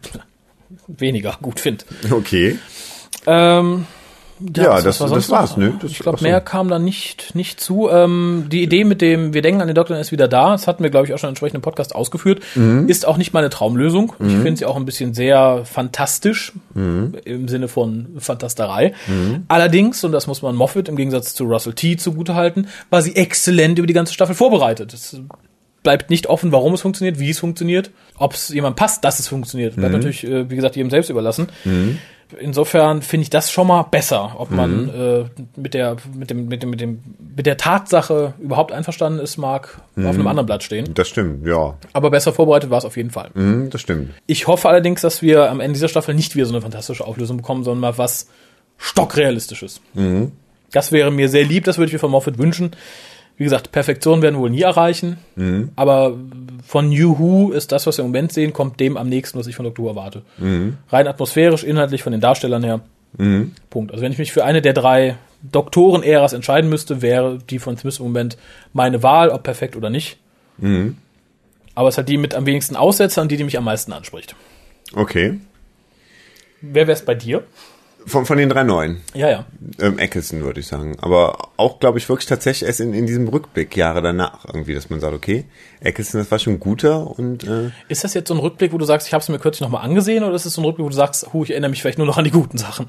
weniger 0.86 1.36
gut 1.42 1.60
finde. 1.60 1.84
Okay. 2.10 2.58
Ähm, 3.26 3.86
Ja, 4.56 4.70
was- 4.74 4.84
das- 4.84 5.00
war 5.00 5.08
das 5.08 5.26
sonst 5.26 5.30
war's, 5.30 5.56
ne? 5.56 5.74
Das- 5.82 5.90
ich 5.90 5.98
glaube, 5.98 6.18
so. 6.18 6.22
mehr 6.24 6.40
kam 6.40 6.68
da 6.68 6.78
nicht, 6.78 7.34
nicht 7.34 7.58
zu. 7.60 7.88
Ähm, 7.90 8.44
die 8.52 8.62
Idee 8.62 8.84
mit 8.84 9.00
dem, 9.02 9.34
wir 9.34 9.42
denken 9.42 9.60
an 9.60 9.66
den 9.66 9.74
Doktor, 9.74 9.98
ist 9.98 10.12
wieder 10.12 10.28
da, 10.28 10.52
das 10.52 10.68
hatten 10.68 10.84
wir, 10.84 10.90
glaube 10.90 11.08
ich, 11.08 11.12
auch 11.14 11.18
schon 11.18 11.30
entsprechend 11.30 11.56
im 11.56 11.62
Podcast 11.62 11.92
ausgeführt, 11.92 12.40
Mhm. 12.54 12.88
ist 12.88 13.04
auch 13.04 13.16
nicht 13.16 13.32
meine 13.34 13.50
Traumlösung. 13.50 14.12
Ich 14.20 14.32
finde 14.34 14.56
sie 14.56 14.64
auch 14.64 14.76
ein 14.76 14.84
bisschen 14.84 15.12
sehr 15.12 15.62
fantastisch, 15.64 16.52
Mhm. 16.74 17.16
im 17.24 17.48
Sinne 17.48 17.66
von 17.66 18.10
Fantasterei. 18.18 18.94
Allerdings, 19.48 20.04
und 20.04 20.12
das 20.12 20.28
muss 20.28 20.40
man 20.40 20.54
Moffat 20.54 20.88
im 20.88 20.94
Gegensatz 20.94 21.34
zu 21.34 21.42
Russell 21.42 21.72
T 21.72 21.96
zugutehalten, 21.96 22.68
war 22.90 23.02
sie 23.02 23.16
exzellent 23.16 23.78
über 23.80 23.88
die 23.88 23.92
ganze 23.94 24.14
Staffel 24.14 24.36
vorbereitet. 24.36 24.94
Es 24.94 25.20
bleibt 25.88 26.10
nicht 26.10 26.26
offen, 26.26 26.52
warum 26.52 26.74
es 26.74 26.82
funktioniert, 26.82 27.18
wie 27.18 27.30
es 27.30 27.38
funktioniert, 27.38 27.90
ob 28.18 28.34
es 28.34 28.50
jemand 28.50 28.76
passt, 28.76 29.04
dass 29.04 29.20
es 29.20 29.26
funktioniert. 29.26 29.76
Bleibt 29.76 29.94
natürlich, 29.94 30.22
äh, 30.22 30.50
wie 30.50 30.54
gesagt, 30.54 30.76
jedem 30.76 30.90
selbst 30.90 31.08
überlassen. 31.08 31.48
Insofern 32.38 33.00
finde 33.00 33.22
ich 33.22 33.30
das 33.30 33.50
schon 33.50 33.68
mal 33.68 33.84
besser, 33.84 34.34
ob 34.36 34.50
man 34.50 34.90
äh, 34.90 35.24
mit 35.56 35.72
der 35.72 35.96
mit 36.14 36.28
dem 36.28 36.46
mit 36.46 36.62
dem 36.62 36.68
mit 36.68 36.80
dem 36.82 36.98
mit 37.36 37.46
der 37.46 37.56
Tatsache 37.56 38.34
überhaupt 38.38 38.70
einverstanden 38.70 39.18
ist, 39.18 39.38
mag 39.38 39.80
auf 39.96 40.14
einem 40.14 40.26
anderen 40.26 40.44
Blatt 40.44 40.62
stehen. 40.62 40.92
Das 40.92 41.08
stimmt, 41.08 41.46
ja. 41.46 41.78
Aber 41.94 42.10
besser 42.10 42.34
vorbereitet 42.34 42.68
war 42.68 42.76
es 42.76 42.84
auf 42.84 42.98
jeden 42.98 43.10
Fall. 43.10 43.30
Mhm, 43.32 43.70
das 43.70 43.80
stimmt. 43.80 44.10
Ich 44.26 44.46
hoffe 44.46 44.68
allerdings, 44.68 45.00
dass 45.00 45.22
wir 45.22 45.48
am 45.50 45.60
Ende 45.60 45.72
dieser 45.72 45.88
Staffel 45.88 46.14
nicht 46.14 46.36
wieder 46.36 46.44
so 46.44 46.52
eine 46.52 46.60
fantastische 46.60 47.06
Auflösung 47.06 47.38
bekommen, 47.38 47.64
sondern 47.64 47.80
mal 47.80 47.96
was 47.96 48.28
stockrealistisches. 48.76 49.80
Das 50.70 50.92
wäre 50.92 51.10
mir 51.10 51.30
sehr 51.30 51.44
lieb, 51.44 51.64
das 51.64 51.78
würde 51.78 51.86
ich 51.86 51.94
mir 51.94 51.98
von 51.98 52.10
Moffat 52.10 52.36
wünschen. 52.36 52.72
Wie 53.38 53.44
gesagt, 53.44 53.72
Perfektion 53.72 54.20
werden 54.20 54.34
wir 54.34 54.40
wohl 54.40 54.50
nie 54.50 54.62
erreichen, 54.62 55.16
aber 55.76 56.18
von 56.66 56.88
New 56.90 57.18
Who 57.18 57.52
ist 57.52 57.72
das, 57.72 57.86
was 57.86 57.96
wir 57.96 58.04
im 58.04 58.10
Moment 58.10 58.32
sehen, 58.32 58.52
kommt 58.52 58.80
dem 58.80 58.96
am 58.96 59.08
nächsten, 59.08 59.38
was 59.38 59.46
ich 59.46 59.56
von 59.56 59.64
Doctor 59.64 59.84
Who 59.84 59.88
erwarte. 59.90 60.22
Rein 60.90 61.06
atmosphärisch, 61.06 61.62
inhaltlich 61.62 62.02
von 62.02 62.10
den 62.12 62.20
Darstellern 62.20 62.64
her. 62.64 62.80
Punkt. 63.70 63.92
Also 63.92 64.02
wenn 64.02 64.12
ich 64.12 64.18
mich 64.18 64.32
für 64.32 64.44
eine 64.44 64.60
der 64.60 64.72
drei 64.72 65.16
Doktoren-Äras 65.52 66.32
entscheiden 66.32 66.68
müsste, 66.68 67.00
wäre 67.00 67.38
die 67.48 67.60
von 67.60 67.76
Smith 67.76 68.00
im 68.00 68.06
Moment 68.06 68.36
meine 68.72 69.02
Wahl, 69.04 69.28
ob 69.30 69.44
perfekt 69.44 69.76
oder 69.76 69.88
nicht. 69.88 70.18
Aber 71.74 71.88
es 71.88 71.94
ist 71.94 71.98
halt 71.98 72.08
die 72.08 72.18
mit 72.18 72.34
am 72.34 72.44
wenigsten 72.44 72.74
Aussetzer 72.74 73.22
und 73.22 73.30
die, 73.30 73.36
die 73.36 73.44
mich 73.44 73.56
am 73.56 73.62
meisten 73.62 73.92
anspricht. 73.92 74.34
Okay. 74.94 75.38
Wer 76.60 76.88
wär's 76.88 77.04
bei 77.04 77.14
dir? 77.14 77.44
Von, 78.06 78.24
von 78.24 78.38
den 78.38 78.48
drei 78.48 78.62
neuen. 78.62 79.02
Ja, 79.12 79.28
ja. 79.28 79.46
Ähm, 79.80 79.98
Eccleston 79.98 80.42
würde 80.42 80.60
ich 80.60 80.66
sagen. 80.66 80.96
Aber 81.00 81.50
auch, 81.56 81.78
glaube 81.78 81.98
ich, 81.98 82.08
wirklich 82.08 82.26
tatsächlich 82.26 82.66
erst 82.66 82.80
in, 82.80 82.94
in 82.94 83.06
diesem 83.06 83.28
Rückblick, 83.28 83.76
Jahre 83.76 84.00
danach, 84.00 84.46
irgendwie, 84.46 84.74
dass 84.74 84.88
man 84.88 85.00
sagt, 85.00 85.14
okay, 85.14 85.44
Eccleston, 85.80 86.20
das 86.20 86.30
war 86.30 86.38
schon 86.38 86.58
guter 86.58 87.18
und 87.18 87.44
äh, 87.44 87.70
Ist 87.88 88.04
das 88.04 88.14
jetzt 88.14 88.28
so 88.28 88.34
ein 88.34 88.40
Rückblick, 88.40 88.72
wo 88.72 88.78
du 88.78 88.86
sagst, 88.86 89.06
ich 89.06 89.12
habe 89.12 89.22
es 89.22 89.28
mir 89.28 89.38
kürzlich 89.38 89.60
nochmal 89.60 89.84
angesehen, 89.84 90.24
oder 90.24 90.34
ist 90.34 90.46
es 90.46 90.54
so 90.54 90.62
ein 90.62 90.64
Rückblick, 90.64 90.86
wo 90.86 90.90
du 90.90 90.96
sagst, 90.96 91.32
hu, 91.32 91.44
ich 91.44 91.50
erinnere 91.50 91.70
mich 91.70 91.82
vielleicht 91.82 91.98
nur 91.98 92.06
noch 92.06 92.16
an 92.16 92.24
die 92.24 92.30
guten 92.30 92.56
Sachen? 92.56 92.86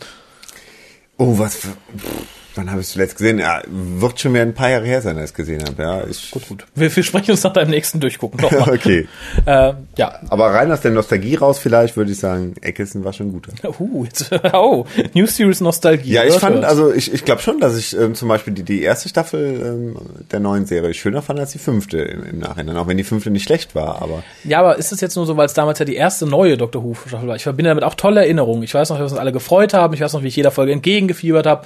oh, 1.20 1.38
was 1.38 1.56
für, 1.56 1.68
pff, 1.68 2.39
wann 2.60 2.70
habe 2.70 2.82
ich 2.82 2.88
es 2.88 2.94
zuletzt 2.94 3.18
gesehen? 3.18 3.40
Ja, 3.40 3.62
wird 3.68 4.20
schon 4.20 4.34
wieder 4.34 4.44
ein 4.44 4.54
paar 4.54 4.70
Jahre 4.70 4.86
her 4.86 5.02
sein, 5.02 5.16
dass 5.16 5.26
ich 5.26 5.32
es 5.32 5.34
gesehen 5.34 5.64
habe. 5.64 5.82
Ja, 5.82 6.04
ich, 6.08 6.32
Gut, 6.32 6.48
gut. 6.48 6.66
Wir, 6.76 6.94
wir 6.94 7.04
sprechen 7.04 7.32
uns 7.32 7.44
nach 7.44 7.54
deinem 7.54 7.70
nächsten 7.70 8.00
Durchgucken 8.00 8.42
nochmal. 8.42 8.70
okay. 8.76 9.08
äh, 9.46 9.74
ja. 9.96 10.20
Aber 10.30 10.48
rein 10.48 10.72
aus 10.72 10.82
der 10.82 10.92
Nostalgie 10.92 11.36
raus 11.36 11.60
vielleicht 11.60 11.98
würde 11.98 12.12
ich 12.12 12.20
sagen, 12.20 12.54
Eccleston 12.62 13.04
war 13.04 13.14
schon 13.14 13.32
guter. 13.32 13.54
Uh, 13.80 14.04
jetzt, 14.04 14.30
oh, 14.54 14.86
New 15.14 15.26
Series 15.26 15.62
Nostalgie. 15.62 16.12
Ja, 16.12 16.26
ich 16.26 16.34
fand, 16.34 16.56
hört. 16.56 16.66
also 16.66 16.92
ich, 16.92 17.14
ich 17.14 17.24
glaube 17.24 17.42
schon, 17.42 17.60
dass 17.60 17.78
ich 17.78 17.96
ähm, 17.98 18.14
zum 18.14 18.28
Beispiel 18.28 18.54
die, 18.54 18.64
die 18.64 18.82
erste 18.82 19.08
Staffel 19.08 19.62
ähm, 19.64 19.98
der 20.32 20.42
neuen 20.42 20.66
Serie 20.66 20.94
schöner 20.94 21.22
fand 21.22 21.40
als 21.40 21.52
die 21.52 21.60
fünfte 21.60 22.00
im, 22.00 22.24
im 22.24 22.40
Nachhinein, 22.40 22.76
auch 22.76 22.88
wenn 22.88 22.98
die 22.98 23.04
fünfte 23.04 23.30
nicht 23.30 23.44
schlecht 23.44 23.76
war, 23.76 24.02
aber 24.02 24.24
Ja, 24.44 24.60
aber 24.60 24.78
ist 24.78 24.92
es 24.92 25.00
jetzt 25.00 25.16
nur 25.16 25.26
so, 25.26 25.38
weil 25.38 25.46
es 25.46 25.54
damals 25.54 25.80
ja 25.80 25.86
die 25.86 25.96
erste 25.96 26.26
neue 26.26 26.58
Doctor 26.58 26.84
Who 26.84 26.96
Staffel 27.08 27.28
war? 27.28 27.36
Ich 27.36 27.44
verbinde 27.44 27.70
damit 27.70 27.84
auch 27.84 27.96
tolle 27.96 28.22
Erinnerungen. 28.22 28.64
Ich 28.64 28.74
weiß 28.74 28.90
noch, 28.90 28.98
wie 28.98 29.02
wir 29.02 29.06
uns 29.06 29.14
alle 29.14 29.32
gefreut 29.32 29.74
haben. 29.74 29.94
Ich 29.94 30.02
weiß 30.02 30.12
noch, 30.14 30.24
wie 30.24 30.28
ich 30.28 30.36
jeder 30.36 30.52
Folge 30.52 30.74
entgegengefiebert 30.74 31.46
habe. 31.46 31.66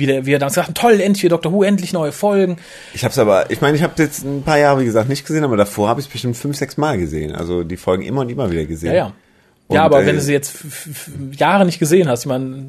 Wie 0.00 0.06
der, 0.06 0.26
wie 0.26 0.32
er 0.32 0.38
dann 0.40 0.48
gesagt 0.48 0.68
hat, 0.68 0.76
toll, 0.76 1.00
endlich 1.00 1.28
Doctor 1.28 1.52
Who, 1.52 1.62
endlich 1.62 1.92
neue 1.92 2.10
Folgen. 2.10 2.56
ich 2.92 3.04
habe 3.04 3.12
es 3.12 3.18
aber, 3.18 3.50
ich 3.50 3.60
meine, 3.60 3.76
ich 3.76 3.84
habe 3.84 3.92
jetzt 3.98 4.24
ein 4.24 4.42
paar 4.42 4.58
Jahre, 4.58 4.80
wie 4.80 4.84
gesagt, 4.84 5.08
nicht 5.08 5.24
gesehen, 5.24 5.44
aber 5.44 5.56
davor 5.56 5.88
habe 5.88 6.00
ich 6.00 6.06
es 6.06 6.12
bestimmt 6.12 6.36
fünf, 6.36 6.56
sechs 6.56 6.76
Mal 6.76 6.98
gesehen, 6.98 7.32
also 7.32 7.62
die 7.62 7.76
Folgen 7.76 8.02
immer 8.02 8.22
und 8.22 8.30
immer 8.30 8.50
wieder 8.50 8.64
gesehen. 8.64 8.92
Ja, 8.92 8.96
ja. 8.96 9.12
Und, 9.68 9.76
ja, 9.76 9.84
aber 9.84 10.02
äh, 10.02 10.06
wenn 10.06 10.16
du 10.16 10.20
sie 10.20 10.32
jetzt 10.32 10.56
Jahre 11.36 11.64
nicht 11.64 11.78
gesehen 11.78 12.08
hast, 12.08 12.22
ich 12.22 12.26
meine, 12.26 12.66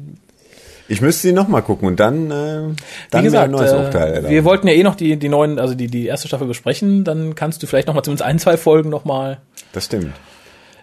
Ich 0.86 1.00
müsste 1.00 1.22
sie 1.22 1.32
nochmal 1.32 1.62
gucken 1.62 1.88
und 1.88 1.98
dann, 1.98 2.30
äh, 2.30 2.30
dann 2.30 2.74
wie 3.20 3.22
gesagt, 3.22 3.46
ein 3.46 3.50
neues 3.50 3.72
äh, 3.72 3.76
Urteil. 3.76 4.08
wir 4.08 4.14
erlauben. 4.14 4.44
wollten 4.44 4.68
ja 4.68 4.74
eh 4.74 4.82
noch 4.84 4.94
die, 4.94 5.16
die 5.16 5.28
neuen, 5.28 5.58
also 5.58 5.74
die, 5.74 5.88
die 5.88 6.06
erste 6.06 6.28
Staffel 6.28 6.46
besprechen, 6.46 7.02
dann 7.02 7.34
kannst 7.34 7.62
du 7.62 7.66
vielleicht 7.66 7.88
noch 7.88 7.94
mal 7.94 8.02
zumindest 8.02 8.24
ein, 8.24 8.38
zwei 8.38 8.56
Folgen 8.56 8.90
noch 8.90 9.04
mal. 9.04 9.38
Das 9.72 9.86
stimmt. 9.86 10.12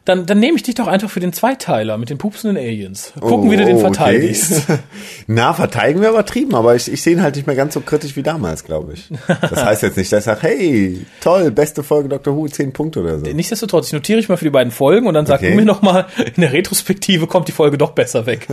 Dann, 0.06 0.26
dann 0.26 0.40
nehme 0.40 0.56
ich 0.58 0.64
dich 0.64 0.76
doch 0.76 0.88
einfach 0.88 1.10
für 1.10 1.20
den 1.20 1.34
Zweiteiler 1.34 1.98
mit 1.98 2.10
den 2.10 2.18
pupsenden 2.18 2.58
Aliens. 2.58 3.14
Gucken, 3.20 3.52
wie 3.52 3.58
du 3.58 3.66
den 3.66 3.76
Oh, 3.76 3.80
okay. 3.80 3.94
verteidigst. 3.94 4.64
Na, 5.28 5.54
verteidigen 5.54 6.02
wir 6.02 6.10
übertrieben, 6.10 6.56
aber 6.56 6.76
ich, 6.76 6.92
ich 6.92 7.02
sehe 7.04 7.14
ihn 7.14 7.22
halt 7.22 7.36
nicht 7.36 7.46
mehr 7.46 7.56
ganz 7.56 7.74
so 7.76 7.82
kritisch 7.82 8.16
wie 8.16 8.24
damals, 8.24 8.64
glaube 8.64 8.94
ich. 8.94 9.10
Das 9.42 9.64
heißt 9.64 9.84
jetzt 9.84 9.98
nicht, 9.98 10.12
dass 10.12 10.20
ich 10.20 10.26
sage, 10.26 10.40
hey, 10.42 11.06
toll, 11.22 11.52
beste 11.52 11.84
Folge 11.84 12.10
Dr. 12.10 12.36
Who, 12.36 12.48
10 12.48 12.74
Punkte 12.74 13.02
oder 13.02 13.20
so. 13.20 13.26
Nichtsdestotrotz, 13.28 13.88
ich 13.88 13.94
notiere 13.94 14.20
ich 14.20 14.30
mal 14.30 14.38
für 14.38 14.46
die 14.46 14.50
beiden 14.52 14.72
Folgen 14.72 15.06
und 15.08 15.14
dann 15.14 15.26
sag 15.26 15.40
Okay. 15.40 15.52
du 15.52 15.56
mir 15.58 15.66
noch 15.66 15.82
mal, 15.82 16.06
in 16.36 16.42
der 16.42 16.54
Retrospektive 16.54 17.28
kommt 17.28 17.48
die 17.48 17.52
Folge 17.54 17.78
doch 17.78 17.92
besser 17.92 18.26
weg. 18.26 18.48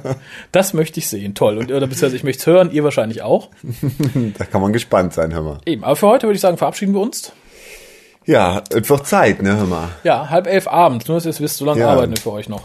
das 0.52 0.72
möchte 0.72 0.98
ich 1.00 1.08
sehen, 1.08 1.34
toll. 1.34 1.58
Und, 1.58 1.70
oder 1.70 1.86
beziehungsweise 1.86 2.16
ich 2.16 2.24
möchte 2.24 2.40
es 2.40 2.46
hören, 2.46 2.70
ihr 2.72 2.84
wahrscheinlich 2.84 3.22
auch. 3.22 3.50
Da 4.38 4.44
kann 4.44 4.60
man 4.62 4.72
gespannt 4.72 5.12
sein, 5.14 5.32
hör 5.34 5.42
mal. 5.42 5.58
Eben, 5.66 5.84
aber 5.84 5.96
für 5.96 6.06
heute 6.06 6.26
würde 6.26 6.34
ich 6.36 6.40
sagen, 6.40 6.56
verabschieden 6.56 6.94
wir 6.94 7.00
uns. 7.00 7.32
Ja, 8.24 8.62
es 8.70 8.88
wird 8.88 9.06
Zeit, 9.06 9.42
ne, 9.42 9.56
hör 9.56 9.66
mal. 9.66 9.88
Ja, 10.04 10.30
halb 10.30 10.46
elf 10.46 10.68
abends, 10.68 11.08
nur 11.08 11.16
dass 11.16 11.24
ihr 11.26 11.30
es 11.30 11.40
wisst, 11.40 11.56
so 11.56 11.64
lange 11.64 11.80
Ja. 11.80 11.88
arbeiten 11.90 12.12
wir 12.14 12.20
für 12.22 12.32
euch 12.32 12.48
noch. 12.48 12.62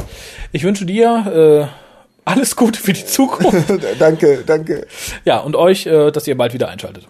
Ich 0.51 0.63
wünsche 0.63 0.85
dir 0.85 1.69
äh, 1.69 1.73
alles 2.25 2.55
Gute 2.55 2.79
für 2.79 2.93
die 2.93 3.05
Zukunft. 3.05 3.71
danke, 3.99 4.43
danke. 4.45 4.85
ja, 5.25 5.39
und 5.39 5.55
euch, 5.55 5.85
äh, 5.87 6.11
dass 6.11 6.27
ihr 6.27 6.37
bald 6.37 6.53
wieder 6.53 6.69
einschaltet. 6.69 7.07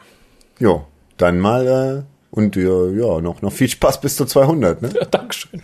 Jo, 0.59 0.85
dann 1.17 1.39
mal, 1.39 1.67
äh, 1.67 2.03
und 2.31 2.55
ja, 2.55 2.87
ja 2.87 3.19
noch, 3.21 3.41
noch 3.41 3.51
viel 3.53 3.69
Spaß 3.69 3.99
bis 4.01 4.15
zu 4.15 4.25
200, 4.25 4.81
ne? 4.81 4.89
Dankeschön. 5.11 5.61